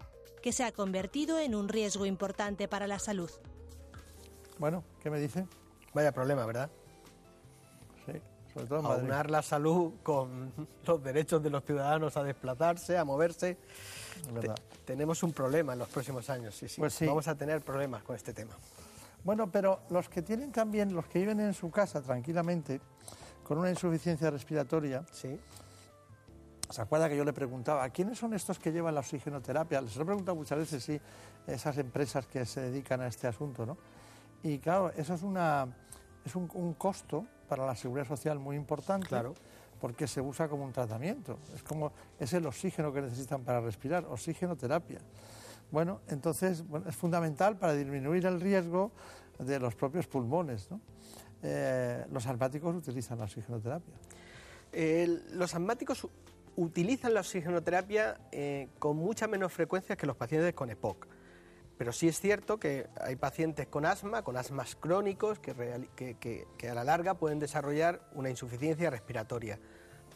que 0.43 0.51
se 0.51 0.65
ha 0.65 0.73
convertido 0.73 1.39
en 1.39 1.55
un 1.55 1.69
riesgo 1.69 2.05
importante 2.05 2.67
para 2.67 2.85
la 2.85 2.99
salud. 2.99 3.31
Bueno, 4.59 4.83
¿qué 5.01 5.09
me 5.09 5.17
dice? 5.17 5.47
Vaya 5.93 6.11
problema, 6.11 6.45
¿verdad? 6.45 6.69
Sí, 8.05 8.21
sobre 8.53 8.67
todo 8.67 8.79
en 8.79 8.85
Aunar 8.85 9.31
la 9.31 9.41
salud 9.41 9.93
con 10.03 10.51
los 10.85 11.01
derechos 11.01 11.41
de 11.41 11.49
los 11.49 11.63
ciudadanos 11.63 12.17
a 12.17 12.23
desplazarse, 12.23 12.97
a 12.97 13.05
moverse. 13.05 13.57
tenemos 14.83 15.23
un 15.23 15.31
problema 15.31 15.73
en 15.73 15.79
los 15.79 15.87
próximos 15.87 16.29
años, 16.29 16.53
sí, 16.53 16.67
sí. 16.67 16.81
Pues 16.81 16.93
sí. 16.93 17.05
Vamos 17.05 17.29
a 17.29 17.35
tener 17.35 17.61
problemas 17.61 18.03
con 18.03 18.17
este 18.17 18.33
tema. 18.33 18.57
Bueno, 19.23 19.49
pero 19.49 19.79
los 19.91 20.09
que 20.09 20.21
tienen 20.21 20.51
también, 20.51 20.93
los 20.93 21.05
que 21.05 21.19
viven 21.19 21.39
en 21.39 21.53
su 21.53 21.71
casa 21.71 22.01
tranquilamente, 22.01 22.81
con 23.45 23.57
una 23.57 23.69
insuficiencia 23.69 24.29
respiratoria, 24.29 25.05
sí. 25.09 25.39
¿Se 26.69 26.81
acuerda 26.81 27.07
que 27.07 27.15
yo 27.15 27.23
le 27.23 27.33
preguntaba, 27.33 27.87
¿quiénes 27.89 28.17
son 28.17 28.33
estos 28.33 28.57
que 28.57 28.71
llevan 28.71 28.95
la 28.95 29.01
oxigenoterapia? 29.01 29.81
Les 29.81 29.95
he 29.95 30.05
preguntado 30.05 30.35
muchas 30.35 30.57
veces, 30.57 30.83
sí, 30.83 30.99
esas 31.45 31.77
empresas 31.77 32.25
que 32.25 32.45
se 32.45 32.61
dedican 32.61 33.01
a 33.01 33.07
este 33.07 33.27
asunto, 33.27 33.65
¿no? 33.65 33.77
Y 34.43 34.59
claro, 34.59 34.91
eso 34.95 35.13
es, 35.13 35.23
una, 35.23 35.67
es 36.25 36.35
un, 36.35 36.73
costo 36.73 37.25
para 37.47 37.65
la 37.65 37.75
seguridad 37.75 38.07
social 38.07 38.39
muy 38.39 38.57
importante. 38.57 39.07
Claro. 39.07 39.33
Porque 39.79 40.07
se 40.07 40.21
usa 40.21 40.47
como 40.47 40.63
un 40.63 40.71
tratamiento. 40.71 41.39
Es 41.53 41.63
como, 41.63 41.91
es 42.19 42.31
el 42.33 42.45
oxígeno 42.45 42.93
que 42.93 43.01
necesitan 43.01 43.43
para 43.43 43.61
respirar, 43.61 44.05
oxigenoterapia. 44.05 44.99
Bueno, 45.71 46.01
entonces 46.07 46.63
es 46.87 46.95
fundamental 46.95 47.57
para 47.57 47.73
disminuir 47.73 48.25
el 48.25 48.39
riesgo 48.39 48.91
de 49.39 49.59
los 49.59 49.75
propios 49.75 50.07
pulmones. 50.07 50.69
¿no? 50.71 50.79
Eh, 51.41 52.05
los 52.11 52.25
asmáticos 52.27 52.75
utilizan 52.75 53.17
la 53.17 53.25
oxigenoterapia. 53.25 53.95
los 55.33 55.53
asmáticos 55.53 56.07
utilizan 56.55 57.13
la 57.13 57.21
oxigenoterapia 57.21 58.19
eh, 58.31 58.69
con 58.79 58.97
mucha 58.97 59.27
menos 59.27 59.51
frecuencia 59.51 59.95
que 59.95 60.05
los 60.05 60.15
pacientes 60.15 60.53
con 60.53 60.69
EPOC. 60.69 61.07
Pero 61.77 61.91
sí 61.91 62.07
es 62.07 62.19
cierto 62.19 62.59
que 62.59 62.87
hay 63.01 63.15
pacientes 63.15 63.67
con 63.67 63.85
asma, 63.85 64.21
con 64.23 64.37
asmas 64.37 64.75
crónicos, 64.75 65.39
que, 65.39 66.45
a 66.69 66.73
la 66.73 66.83
larga 66.83 67.15
pueden 67.15 67.39
desarrollar 67.39 68.07
una 68.13 68.29
insuficiencia 68.29 68.89
respiratoria. 68.89 69.59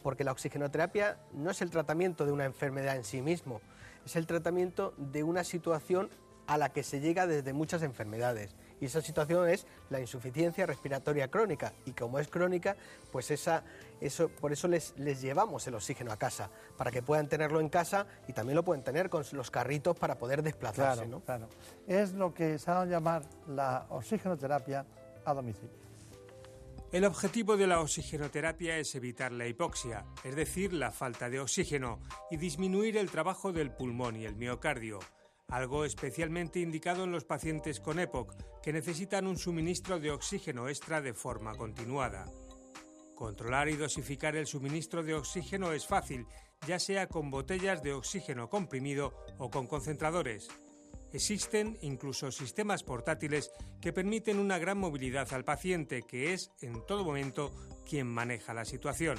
Porque 0.02 0.22
la 0.22 0.32
oxigenoterapia 0.32 1.18
no 1.32 1.50
es 1.50 1.60
el 1.60 1.70
tratamiento 1.70 2.24
de 2.24 2.32
una 2.32 2.44
enfermedad 2.44 2.96
en 2.96 3.04
sí 3.04 3.20
mismo, 3.20 3.60
es 4.06 4.14
el 4.14 4.26
tratamiento 4.26 4.94
de 4.96 5.24
una 5.24 5.42
situación 5.42 6.08
a 6.46 6.56
la 6.56 6.72
que 6.72 6.82
se 6.82 7.00
llega 7.00 7.26
desde 7.26 7.52
muchas 7.52 7.82
enfermedades. 7.82 8.54
Y 8.80 8.86
esa 8.86 9.02
situación 9.02 9.48
es 9.48 9.66
la 9.90 10.00
insuficiencia 10.00 10.64
respiratoria 10.64 11.28
crónica. 11.28 11.74
Y 11.84 11.92
como 11.92 12.18
es 12.18 12.28
crónica, 12.28 12.76
pues 13.12 13.30
esa, 13.30 13.64
eso, 14.00 14.28
por 14.28 14.52
eso 14.52 14.68
les, 14.68 14.94
les 14.98 15.20
llevamos 15.20 15.66
el 15.66 15.74
oxígeno 15.74 16.12
a 16.12 16.16
casa, 16.16 16.50
para 16.76 16.90
que 16.90 17.02
puedan 17.02 17.28
tenerlo 17.28 17.60
en 17.60 17.68
casa 17.68 18.06
y 18.26 18.32
también 18.32 18.56
lo 18.56 18.64
pueden 18.64 18.82
tener 18.84 19.08
con 19.10 19.24
los 19.32 19.50
carritos 19.50 19.96
para 19.98 20.18
poder 20.18 20.42
desplazarse. 20.42 21.04
Claro, 21.04 21.22
claro. 21.24 21.48
Es 21.86 22.12
lo 22.12 22.32
que 22.34 22.58
se 22.58 22.70
ha 22.70 22.82
a 22.82 22.86
llamar 22.86 23.22
la 23.46 23.86
oxigenoterapia 23.90 24.86
a 25.24 25.34
domicilio. 25.34 25.88
El 26.90 27.04
objetivo 27.04 27.56
de 27.58 27.66
la 27.66 27.80
oxigenoterapia 27.80 28.78
es 28.78 28.94
evitar 28.94 29.30
la 29.32 29.46
hipoxia, 29.46 30.06
es 30.24 30.34
decir, 30.34 30.72
la 30.72 30.90
falta 30.90 31.28
de 31.28 31.38
oxígeno, 31.38 32.00
y 32.30 32.38
disminuir 32.38 32.96
el 32.96 33.10
trabajo 33.10 33.52
del 33.52 33.70
pulmón 33.72 34.16
y 34.16 34.24
el 34.24 34.36
miocardio 34.36 34.98
algo 35.48 35.86
especialmente 35.86 36.60
indicado 36.60 37.04
en 37.04 37.12
los 37.12 37.24
pacientes 37.24 37.80
con 37.80 37.98
EPOC, 37.98 38.60
que 38.62 38.72
necesitan 38.72 39.26
un 39.26 39.38
suministro 39.38 39.98
de 39.98 40.10
oxígeno 40.10 40.68
extra 40.68 41.00
de 41.00 41.14
forma 41.14 41.54
continuada. 41.54 42.26
Controlar 43.18 43.68
y 43.68 43.74
dosificar 43.74 44.36
el 44.36 44.46
suministro 44.46 45.02
de 45.02 45.14
oxígeno 45.14 45.72
es 45.72 45.88
fácil, 45.88 46.24
ya 46.68 46.78
sea 46.78 47.08
con 47.08 47.32
botellas 47.32 47.82
de 47.82 47.92
oxígeno 47.92 48.48
comprimido 48.48 49.12
o 49.38 49.50
con 49.50 49.66
concentradores. 49.66 50.46
Existen 51.12 51.76
incluso 51.80 52.30
sistemas 52.30 52.84
portátiles 52.84 53.50
que 53.80 53.92
permiten 53.92 54.38
una 54.38 54.58
gran 54.58 54.78
movilidad 54.78 55.32
al 55.32 55.44
paciente, 55.44 56.04
que 56.04 56.32
es 56.32 56.52
en 56.60 56.86
todo 56.86 57.04
momento 57.04 57.52
quien 57.84 58.06
maneja 58.06 58.54
la 58.54 58.64
situación. 58.64 59.18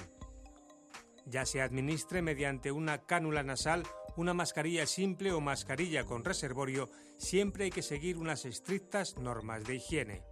Ya 1.26 1.46
se 1.46 1.62
administre 1.62 2.22
mediante 2.22 2.72
una 2.72 3.00
cánula 3.00 3.44
nasal 3.44 3.84
una 4.16 4.34
mascarilla 4.34 4.86
simple 4.86 5.32
o 5.32 5.40
mascarilla 5.40 6.06
con 6.06 6.26
reservorio, 6.26 6.90
siempre 7.18 7.66
hay 7.66 7.70
que 7.70 7.82
seguir 7.82 8.18
unas 8.18 8.46
estrictas 8.46 9.18
normas 9.18 9.64
de 9.64 9.76
higiene. 9.76 10.24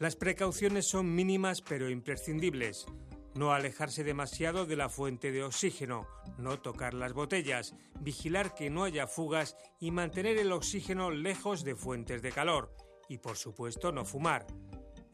Las 0.00 0.16
precauciones 0.16 0.88
son 0.88 1.14
mínimas 1.14 1.60
pero 1.60 1.90
imprescindibles. 1.90 2.86
No 3.34 3.52
alejarse 3.52 4.02
demasiado 4.02 4.64
de 4.64 4.74
la 4.74 4.88
fuente 4.88 5.30
de 5.30 5.44
oxígeno, 5.44 6.06
no 6.38 6.58
tocar 6.58 6.94
las 6.94 7.12
botellas, 7.12 7.74
vigilar 8.00 8.54
que 8.54 8.70
no 8.70 8.84
haya 8.84 9.06
fugas 9.06 9.58
y 9.78 9.90
mantener 9.90 10.38
el 10.38 10.52
oxígeno 10.52 11.10
lejos 11.10 11.64
de 11.64 11.76
fuentes 11.76 12.22
de 12.22 12.32
calor. 12.32 12.74
Y 13.10 13.18
por 13.18 13.36
supuesto 13.36 13.92
no 13.92 14.06
fumar. 14.06 14.46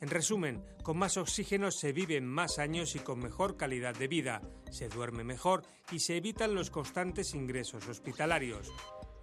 En 0.01 0.09
resumen, 0.09 0.65
con 0.85 0.99
más 0.99 1.17
oxígeno 1.17 1.73
se 1.73 1.93
viven 1.93 2.25
más 2.25 2.61
años 2.61 2.95
y 2.95 3.01
con 3.01 3.19
mejor 3.19 3.57
calidad 3.57 3.97
de 3.97 4.07
vida, 4.07 4.41
se 4.71 4.89
duerme 4.89 5.25
mejor 5.25 5.65
y 5.91 5.99
se 5.99 6.17
evitan 6.17 6.55
los 6.55 6.71
constantes 6.71 7.35
ingresos 7.35 7.89
hospitalarios. 7.89 8.73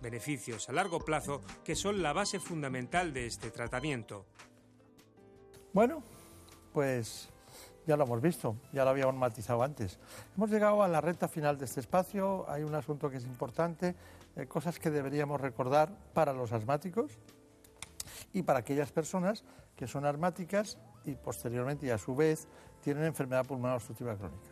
Beneficios 0.01 0.67
a 0.67 0.73
largo 0.73 0.99
plazo 0.99 1.39
que 1.63 1.75
son 1.75 2.03
la 2.03 2.11
base 2.11 2.41
fundamental 2.41 3.13
de 3.13 3.27
este 3.27 3.49
tratamiento. 3.49 4.27
Bueno, 5.73 6.03
pues 6.71 7.29
ya 7.87 7.97
lo 7.97 8.03
hemos 8.03 8.21
visto, 8.21 8.55
ya 8.71 8.83
lo 8.83 8.91
habíamos 8.91 9.15
matizado 9.15 9.63
antes. 9.63 9.99
Hemos 10.37 10.51
llegado 10.51 10.83
a 10.83 10.87
la 10.87 11.01
recta 11.01 11.27
final 11.27 11.57
de 11.57 11.65
este 11.65 11.79
espacio, 11.79 12.45
hay 12.47 12.61
un 12.61 12.75
asunto 12.75 13.09
que 13.09 13.17
es 13.17 13.25
importante, 13.25 13.95
eh, 14.35 14.45
cosas 14.45 14.77
que 14.77 14.91
deberíamos 14.91 15.41
recordar 15.41 15.89
para 16.13 16.31
los 16.31 16.51
asmáticos 16.51 17.17
y 18.33 18.43
para 18.43 18.59
aquellas 18.59 18.91
personas 18.91 19.43
que 19.75 19.87
son 19.87 20.05
asmáticas 20.05 20.77
y 21.05 21.15
posteriormente 21.15 21.87
y 21.87 21.89
a 21.89 21.97
su 21.97 22.15
vez 22.15 22.47
tienen 22.83 23.05
enfermedad 23.05 23.43
pulmonar 23.43 23.77
obstructiva 23.77 24.15
crónica. 24.15 24.49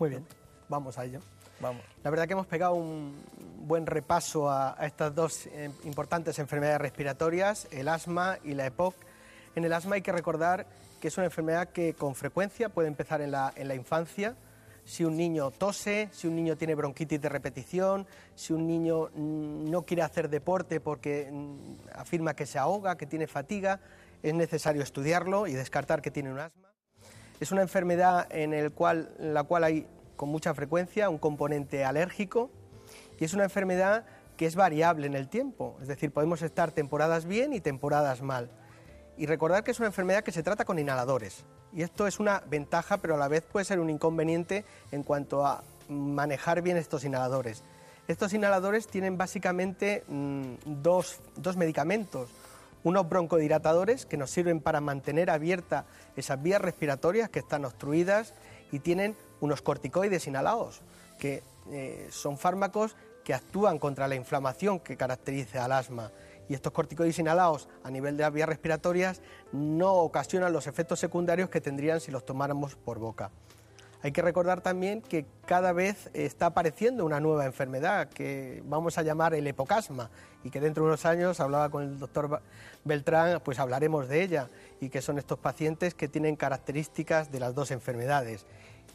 Muy 0.00 0.10
bien, 0.10 0.26
vamos 0.68 0.98
a 0.98 1.04
ello. 1.04 1.20
Vamos. 1.60 1.84
La 2.02 2.10
verdad 2.10 2.26
que 2.26 2.32
hemos 2.32 2.48
pegado 2.48 2.74
un 2.74 3.14
buen 3.60 3.86
repaso 3.86 4.50
a, 4.50 4.76
estas 4.80 5.14
dos 5.14 5.46
eh, 5.46 5.70
importantes 5.84 6.40
enfermedades 6.40 6.80
respiratorias, 6.80 7.68
el 7.70 7.86
asma 7.86 8.38
y 8.42 8.54
la 8.54 8.66
EPOC. 8.66 8.96
En 9.54 9.64
el 9.64 9.72
asma 9.72 9.96
hay 9.96 10.02
que 10.02 10.12
recordar 10.12 10.66
que 11.00 11.08
es 11.08 11.16
una 11.16 11.26
enfermedad 11.26 11.68
que 11.68 11.94
con 11.94 12.14
frecuencia 12.14 12.68
puede 12.68 12.88
empezar 12.88 13.20
en 13.20 13.32
la, 13.32 13.52
en 13.56 13.70
infancia, 13.72 14.36
si 14.84 15.04
un 15.04 15.16
niño 15.16 15.50
tose, 15.50 16.08
si 16.12 16.26
un 16.26 16.34
niño 16.34 16.56
tiene 16.56 16.74
bronquitis 16.74 17.20
de 17.20 17.28
repetición, 17.28 18.06
si 18.34 18.52
un 18.52 18.66
niño 18.66 19.10
mm, 19.14 19.70
no 19.70 19.82
quiere 19.82 20.02
hacer 20.02 20.28
deporte 20.28 20.80
porque 20.80 21.28
mm, 21.30 21.88
afirma 21.94 22.34
que 22.34 22.46
se 22.46 22.58
ahoga, 22.58 22.96
que 22.96 23.06
tiene 23.06 23.26
fatiga, 23.26 23.80
es 24.22 24.34
necesario 24.34 24.82
estudiarlo 24.82 25.46
y 25.46 25.52
descartar 25.52 26.02
que 26.02 26.10
tiene 26.10 26.32
un 26.32 26.38
asma. 26.38 26.72
Es 27.40 27.52
una 27.52 27.62
enfermedad 27.62 28.26
en 28.30 28.54
el 28.54 28.72
la 29.18 29.42
cual 29.44 29.64
hay 29.64 29.86
con 30.16 30.28
mucha 30.28 30.54
frecuencia 30.54 31.10
un 31.10 31.18
componente 31.18 31.84
alérgico 31.84 32.50
y 33.18 33.24
es 33.24 33.34
una 33.34 33.44
enfermedad 33.44 34.04
que 34.36 34.46
es 34.46 34.54
variable 34.54 35.06
en 35.06 35.14
el 35.14 35.28
tiempo, 35.28 35.76
es 35.80 35.88
decir, 35.88 36.12
podemos 36.12 36.42
estar 36.42 36.72
temporadas 36.72 37.26
bien 37.26 37.52
y 37.52 37.60
temporadas 37.60 38.22
mal. 38.22 38.50
Y 39.22 39.26
recordar 39.26 39.62
que 39.62 39.70
es 39.70 39.78
una 39.78 39.86
enfermedad 39.86 40.24
que 40.24 40.32
se 40.32 40.42
trata 40.42 40.64
con 40.64 40.80
inhaladores. 40.80 41.44
Y 41.72 41.82
esto 41.82 42.08
es 42.08 42.18
una 42.18 42.42
ventaja, 42.48 42.96
pero 42.96 43.14
a 43.14 43.18
la 43.18 43.28
vez 43.28 43.44
puede 43.44 43.64
ser 43.64 43.78
un 43.78 43.88
inconveniente 43.88 44.64
en 44.90 45.04
cuanto 45.04 45.46
a 45.46 45.62
manejar 45.88 46.60
bien 46.60 46.76
estos 46.76 47.04
inhaladores. 47.04 47.62
Estos 48.08 48.32
inhaladores 48.32 48.88
tienen 48.88 49.16
básicamente 49.16 50.02
mm, 50.08 50.54
dos, 50.82 51.20
dos 51.36 51.56
medicamentos. 51.56 52.30
Unos 52.82 53.08
broncodilatadores 53.08 54.06
que 54.06 54.16
nos 54.16 54.28
sirven 54.28 54.60
para 54.60 54.80
mantener 54.80 55.30
abiertas 55.30 55.84
esas 56.16 56.42
vías 56.42 56.60
respiratorias 56.60 57.30
que 57.30 57.38
están 57.38 57.64
obstruidas 57.64 58.34
y 58.72 58.80
tienen 58.80 59.16
unos 59.38 59.62
corticoides 59.62 60.26
inhalados, 60.26 60.82
que 61.20 61.44
eh, 61.70 62.08
son 62.10 62.38
fármacos 62.38 62.96
que 63.22 63.34
actúan 63.34 63.78
contra 63.78 64.08
la 64.08 64.16
inflamación 64.16 64.80
que 64.80 64.96
caracteriza 64.96 65.64
al 65.64 65.70
asma. 65.70 66.10
Y 66.48 66.54
estos 66.54 66.72
corticoides 66.72 67.18
inhalados 67.18 67.68
a 67.84 67.90
nivel 67.90 68.16
de 68.16 68.24
las 68.24 68.32
vías 68.32 68.48
respiratorias 68.48 69.22
no 69.52 69.94
ocasionan 69.94 70.52
los 70.52 70.66
efectos 70.66 71.00
secundarios 71.00 71.48
que 71.48 71.60
tendrían 71.60 72.00
si 72.00 72.10
los 72.10 72.26
tomáramos 72.26 72.74
por 72.74 72.98
boca. 72.98 73.30
Hay 74.04 74.10
que 74.10 74.20
recordar 74.20 74.62
también 74.62 75.00
que 75.00 75.26
cada 75.46 75.72
vez 75.72 76.10
está 76.12 76.46
apareciendo 76.46 77.04
una 77.04 77.20
nueva 77.20 77.46
enfermedad 77.46 78.08
que 78.08 78.60
vamos 78.66 78.98
a 78.98 79.02
llamar 79.02 79.32
el 79.32 79.46
epocasma 79.46 80.10
y 80.42 80.50
que 80.50 80.60
dentro 80.60 80.82
de 80.82 80.88
unos 80.88 81.06
años, 81.06 81.38
hablaba 81.38 81.70
con 81.70 81.84
el 81.84 81.98
doctor 82.00 82.42
Beltrán, 82.84 83.40
pues 83.44 83.60
hablaremos 83.60 84.08
de 84.08 84.24
ella 84.24 84.48
y 84.80 84.88
que 84.88 85.02
son 85.02 85.18
estos 85.18 85.38
pacientes 85.38 85.94
que 85.94 86.08
tienen 86.08 86.34
características 86.34 87.30
de 87.30 87.38
las 87.38 87.54
dos 87.54 87.70
enfermedades. 87.70 88.44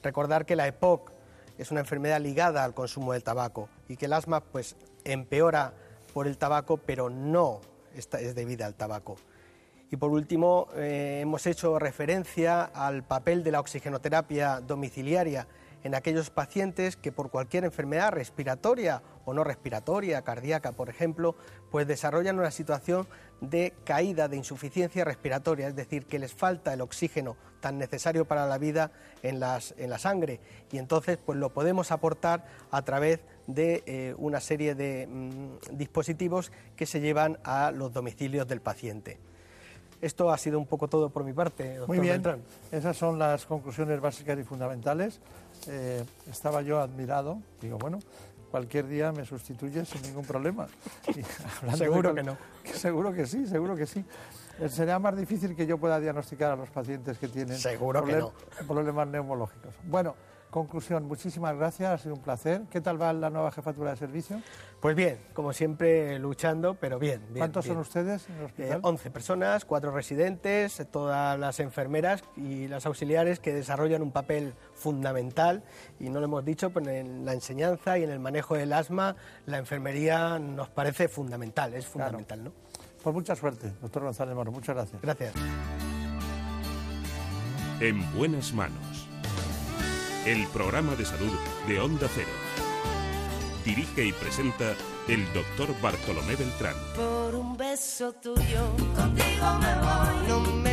Recordar 0.04 0.46
que 0.46 0.58
la 0.58 0.68
EPOC 0.68 1.10
es 1.58 1.72
una 1.72 1.80
enfermedad 1.80 2.20
ligada 2.20 2.66
al 2.66 2.74
consumo 2.74 3.14
del 3.14 3.24
tabaco 3.24 3.70
y 3.88 3.96
que 3.96 4.08
el 4.08 4.14
asma 4.14 4.42
pues 4.42 4.76
empeora 5.06 5.74
por 6.18 6.26
el 6.26 6.40
tabaco, 6.40 6.78
pero 6.78 7.12
no 7.12 7.62
es 7.94 8.10
debida 8.34 8.66
al 8.66 8.74
tabaco. 8.74 9.18
Y 9.92 9.98
por 9.98 10.10
último, 10.10 10.68
eh, 10.74 11.20
hemos 11.22 11.46
hecho 11.46 11.78
referencia 11.78 12.64
al 12.64 13.04
papel 13.04 13.44
de 13.44 13.52
la 13.52 13.60
oxigenoterapia 13.60 14.60
domiciliaria 14.62 15.48
en 15.84 15.96
aquellos 15.96 16.30
pacientes 16.30 16.96
que 16.98 17.12
por 17.12 17.30
cualquier 17.30 17.64
enfermedad 17.66 18.12
respiratoria 18.12 19.02
o 19.26 19.34
no 19.34 19.44
respiratoria, 19.44 20.22
cardíaca, 20.22 20.72
por 20.72 20.90
ejemplo, 20.90 21.36
pues 21.72 21.88
desarrollan 21.88 22.40
una 22.40 22.52
situación 22.52 23.08
de 23.42 23.74
caída 23.84 24.28
de 24.28 24.38
insuficiencia 24.38 25.06
respiratoria, 25.06 25.68
es 25.68 25.76
decir, 25.76 26.06
que 26.06 26.20
les 26.20 26.34
falta 26.34 26.74
el 26.74 26.82
oxígeno 26.82 27.38
tan 27.60 27.78
necesario 27.78 28.26
para 28.26 28.46
la 28.46 28.58
vida 28.58 28.92
en, 29.24 29.40
las, 29.40 29.74
en 29.78 29.90
la 29.90 29.98
sangre 29.98 30.40
y 30.72 30.78
entonces 30.78 31.18
pues 31.18 31.38
lo 31.38 31.54
podemos 31.54 31.92
aportar 31.92 32.46
a 32.72 32.82
través 32.84 33.20
de 33.48 33.84
eh, 33.86 34.16
una 34.18 34.40
serie 34.40 34.76
de 34.76 35.08
mm, 35.08 35.78
dispositivos 35.78 36.52
que 36.76 36.86
se 36.86 37.02
llevan 37.02 37.40
a 37.44 37.72
los 37.72 37.94
domicilios 37.94 38.48
del 38.48 38.62
paciente. 38.62 39.20
Esto 40.02 40.32
ha 40.32 40.38
sido 40.38 40.60
un 40.60 40.68
poco 40.68 40.88
todo 40.88 41.10
por 41.10 41.24
mi 41.24 41.34
parte, 41.34 41.78
doctor 41.78 41.88
Muy 41.88 42.00
bien, 42.00 42.22
Beltrán. 42.22 42.42
esas 42.72 42.96
son 42.96 43.18
las 43.18 43.46
conclusiones 43.48 44.00
básicas 44.00 44.38
y 44.38 44.44
fundamentales. 44.44 45.20
Eh, 45.68 46.04
estaba 46.30 46.62
yo 46.62 46.80
admirado, 46.80 47.40
digo, 47.62 47.78
bueno, 47.78 48.00
cualquier 48.52 48.88
día 48.88 49.12
me 49.12 49.26
sustituye 49.26 49.86
sin 49.86 50.02
ningún 50.04 50.26
problema. 50.26 50.68
seguro 51.76 52.14
que 52.16 52.24
no. 52.24 52.38
Seguro 52.74 53.14
que 53.14 53.26
sí, 53.26 53.46
seguro 53.48 53.76
que 53.76 53.86
sí. 53.88 54.04
Eh, 54.60 54.70
Sería 54.70 55.00
más 55.00 55.16
difícil 55.18 55.56
que 55.56 55.66
yo 55.66 55.78
pueda 55.78 56.00
diagnosticar 56.00 56.52
a 56.52 56.56
los 56.56 56.70
pacientes 56.70 57.18
que 57.18 57.28
tienen 57.28 57.58
Seguro 57.58 58.04
que 58.04 58.14
no. 58.18 58.34
problemas 58.68 59.08
neumológicos. 59.08 59.74
Bueno, 59.86 60.16
conclusión, 60.58 61.06
muchísimas 61.06 61.56
gracias, 61.56 61.92
ha 61.92 61.98
sido 61.98 62.16
un 62.16 62.22
placer. 62.22 62.64
¿Qué 62.72 62.82
tal 62.82 63.00
va 63.02 63.14
la 63.14 63.30
nueva 63.30 63.52
jefatura 63.52 63.92
de 63.92 63.98
servicio? 63.98 64.42
Pues 64.82 64.96
bien, 64.96 65.20
como 65.34 65.54
siempre 65.54 66.18
luchando, 66.20 66.74
pero 66.74 66.98
bien. 66.98 67.22
bien 67.30 67.40
¿Cuántos 67.40 67.66
bien. 67.66 67.76
son 67.76 67.82
ustedes 67.82 68.28
en 68.30 68.38
el 68.38 68.46
hospital? 68.46 68.78
Eh, 68.78 68.80
11 68.82 69.12
personas, 69.12 69.66
cuatro 69.66 69.92
residentes, 69.92 70.82
todas 70.92 71.38
las 71.40 71.60
enfermeras 71.60 72.24
y 72.36 72.68
las 72.68 72.86
auxiliares 72.86 73.40
que 73.40 73.54
desarrollan 73.54 74.02
un 74.02 74.12
papel 74.12 74.54
fundamental 74.74 75.64
y 76.00 76.10
no 76.10 76.20
lo 76.20 76.26
hemos 76.26 76.44
dicho, 76.44 76.72
pero 76.72 76.90
en 76.90 77.24
la 77.24 77.34
enseñanza 77.34 77.98
y 78.00 78.04
en 78.04 78.10
el 78.10 78.20
manejo 78.20 78.56
del 78.56 78.74
asma 78.74 79.16
la 79.46 79.60
enfermería 79.60 80.40
nos 80.40 80.70
parece 80.70 81.08
fundamental, 81.08 81.74
es 81.76 81.86
fundamental, 81.86 82.44
¿no? 82.44 82.52
Pues 83.04 83.14
mucha 83.14 83.36
suerte, 83.36 83.72
doctor 83.80 84.04
González 84.04 84.36
Moro, 84.36 84.52
muchas 84.52 84.76
gracias. 84.76 85.02
Gracias. 85.02 85.34
En 87.80 88.18
buenas 88.18 88.52
manos. 88.54 88.97
El 90.28 90.46
programa 90.48 90.94
de 90.96 91.06
salud 91.06 91.32
de 91.70 91.80
Onda 91.80 92.10
Cero. 92.14 92.28
Dirige 93.64 94.04
y 94.04 94.12
presenta 94.12 94.76
el 95.08 95.26
doctor 95.32 95.74
Bartolomé 95.82 96.36
Beltrán. 96.36 96.76
Por 96.98 97.34
un 97.34 97.56
beso 97.56 98.12
tuyo, 98.12 98.76
contigo 98.94 99.58
me 99.62 99.76
voy. 99.76 100.67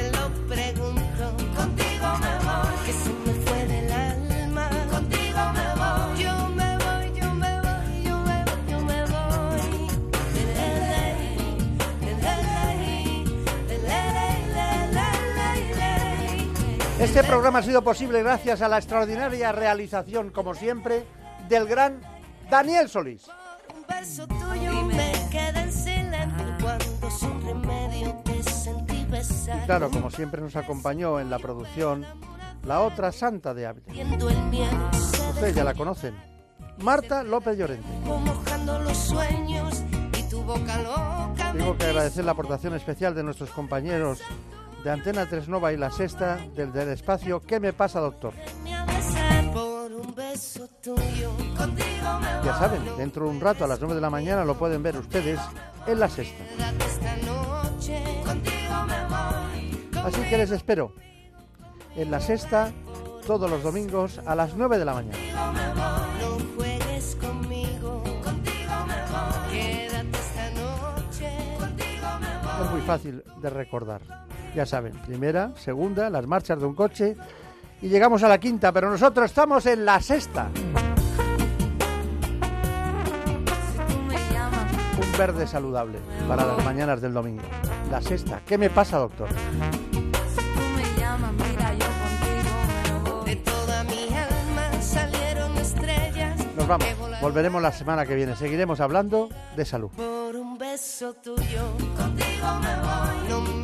Este 17.15 17.29
programa 17.29 17.61
ha 17.61 17.63
sido 17.63 17.85
posible 17.85 18.25
gracias 18.25 18.61
a 18.61 18.67
la 18.67 18.77
extraordinaria 18.77 19.53
realización, 19.53 20.31
como 20.31 20.53
siempre, 20.53 21.07
del 21.49 21.65
gran 21.69 22.01
Daniel 22.51 22.89
Solís. 22.89 23.29
Un 23.73 23.87
beso 23.87 24.27
tuyo 24.27 24.83
me 24.83 25.13
queda 25.31 25.63
en 25.63 25.71
silencio 25.71 26.45
cuando 26.61 27.11
sin 27.13 27.47
remedio 27.47 28.21
te 28.25 28.43
sentí 28.43 29.07
besar. 29.09 29.63
Y 29.63 29.67
claro, 29.67 29.91
como 29.91 30.11
siempre 30.11 30.41
nos 30.41 30.57
acompañó 30.57 31.21
en 31.21 31.31
la 31.31 31.39
producción 31.39 32.05
la 32.65 32.81
otra 32.81 33.13
santa 33.13 33.55
de 33.55 33.67
Ávila. 33.67 33.93
Ustedes 35.31 35.55
ya 35.55 35.63
la 35.63 35.75
conocen. 35.75 36.17
Marta 36.79 37.23
López 37.23 37.57
Llorente. 37.57 37.87
Tengo 41.53 41.79
que 41.79 41.85
agradecer 41.85 42.25
la 42.25 42.33
aportación 42.33 42.75
especial 42.75 43.15
de 43.15 43.23
nuestros 43.23 43.51
compañeros 43.51 44.21
de 44.85 44.91
Antena 44.91 45.27
3 45.27 45.49
Nova 45.49 45.73
y 45.73 45.79
La 45.79 45.91
Sexta 45.91 46.37
del, 46.55 46.71
del 46.71 46.91
espacio 46.91 47.41
¿Qué 47.41 47.59
me 47.59 47.73
pasa, 47.73 48.01
doctor? 48.01 48.35
Ya 52.45 52.55
saben, 52.59 52.83
dentro 52.99 53.25
de 53.25 53.31
un 53.31 53.41
rato 53.41 53.65
a 53.65 53.67
las 53.67 53.81
9 53.81 53.95
de 53.95 54.01
la 54.03 54.11
mañana 54.11 54.45
lo 54.45 54.59
pueden 54.59 54.83
ver 54.83 54.99
ustedes 54.99 55.41
en 55.87 55.99
La 55.99 56.09
Sexta. 56.09 56.45
Así 60.05 60.21
que 60.29 60.37
les 60.37 60.51
espero 60.51 60.93
en 61.97 62.11
La 62.11 62.21
Sexta 62.21 62.71
todos 63.27 63.51
los 63.51 63.63
domingos 63.63 64.21
a 64.27 64.35
las 64.35 64.55
9 64.55 64.79
de 64.79 64.85
la 64.85 64.93
mañana. 64.93 65.19
Es 72.63 72.71
muy 72.71 72.83
fácil 72.83 73.25
de 73.41 73.51
recordar. 73.51 74.03
Ya 74.55 74.65
saben, 74.65 74.93
primera, 75.05 75.53
segunda, 75.57 76.09
las 76.11 76.27
marchas 76.29 76.61
de 76.61 76.67
un 76.67 76.75
coche 76.75 77.17
y 77.83 77.89
llegamos 77.89 78.23
a 78.23 78.29
la 78.29 78.39
quinta, 78.39 78.71
pero 78.73 78.89
nosotros 78.89 79.27
estamos 79.27 79.67
en 79.67 79.85
la 79.85 80.01
sexta. 80.01 80.49
Un 84.97 85.19
verde 85.19 85.47
saludable 85.49 85.99
para 86.29 86.47
las 86.47 86.65
mañanas 86.65 87.01
del 87.01 87.13
domingo. 87.13 87.43
La 87.91 88.01
sexta. 88.01 88.41
¿Qué 88.47 88.57
me 88.57 88.71
pasa, 88.71 88.99
doctor? 88.99 89.29
Nos 96.57 96.69
vamos. 96.69 96.87
Volveremos 97.21 97.61
la 97.61 97.73
semana 97.73 98.07
que 98.07 98.15
viene. 98.15 98.37
Seguiremos 98.37 98.81
hablando 98.81 99.29
de 99.57 99.65
salud. 99.65 99.91
Por 99.97 100.37
un 100.37 100.57
beso 100.57 101.13
tuyo, 101.15 101.73
contigo 101.97 102.47
me 102.61 102.77
voy. 102.77 103.64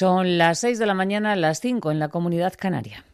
Son 0.00 0.38
las 0.38 0.60
6 0.60 0.78
de 0.78 0.86
la 0.86 0.94
mañana, 0.94 1.36
las 1.36 1.60
5 1.60 1.90
en 1.90 1.98
la 1.98 2.08
comunidad 2.08 2.54
canaria. 2.58 3.04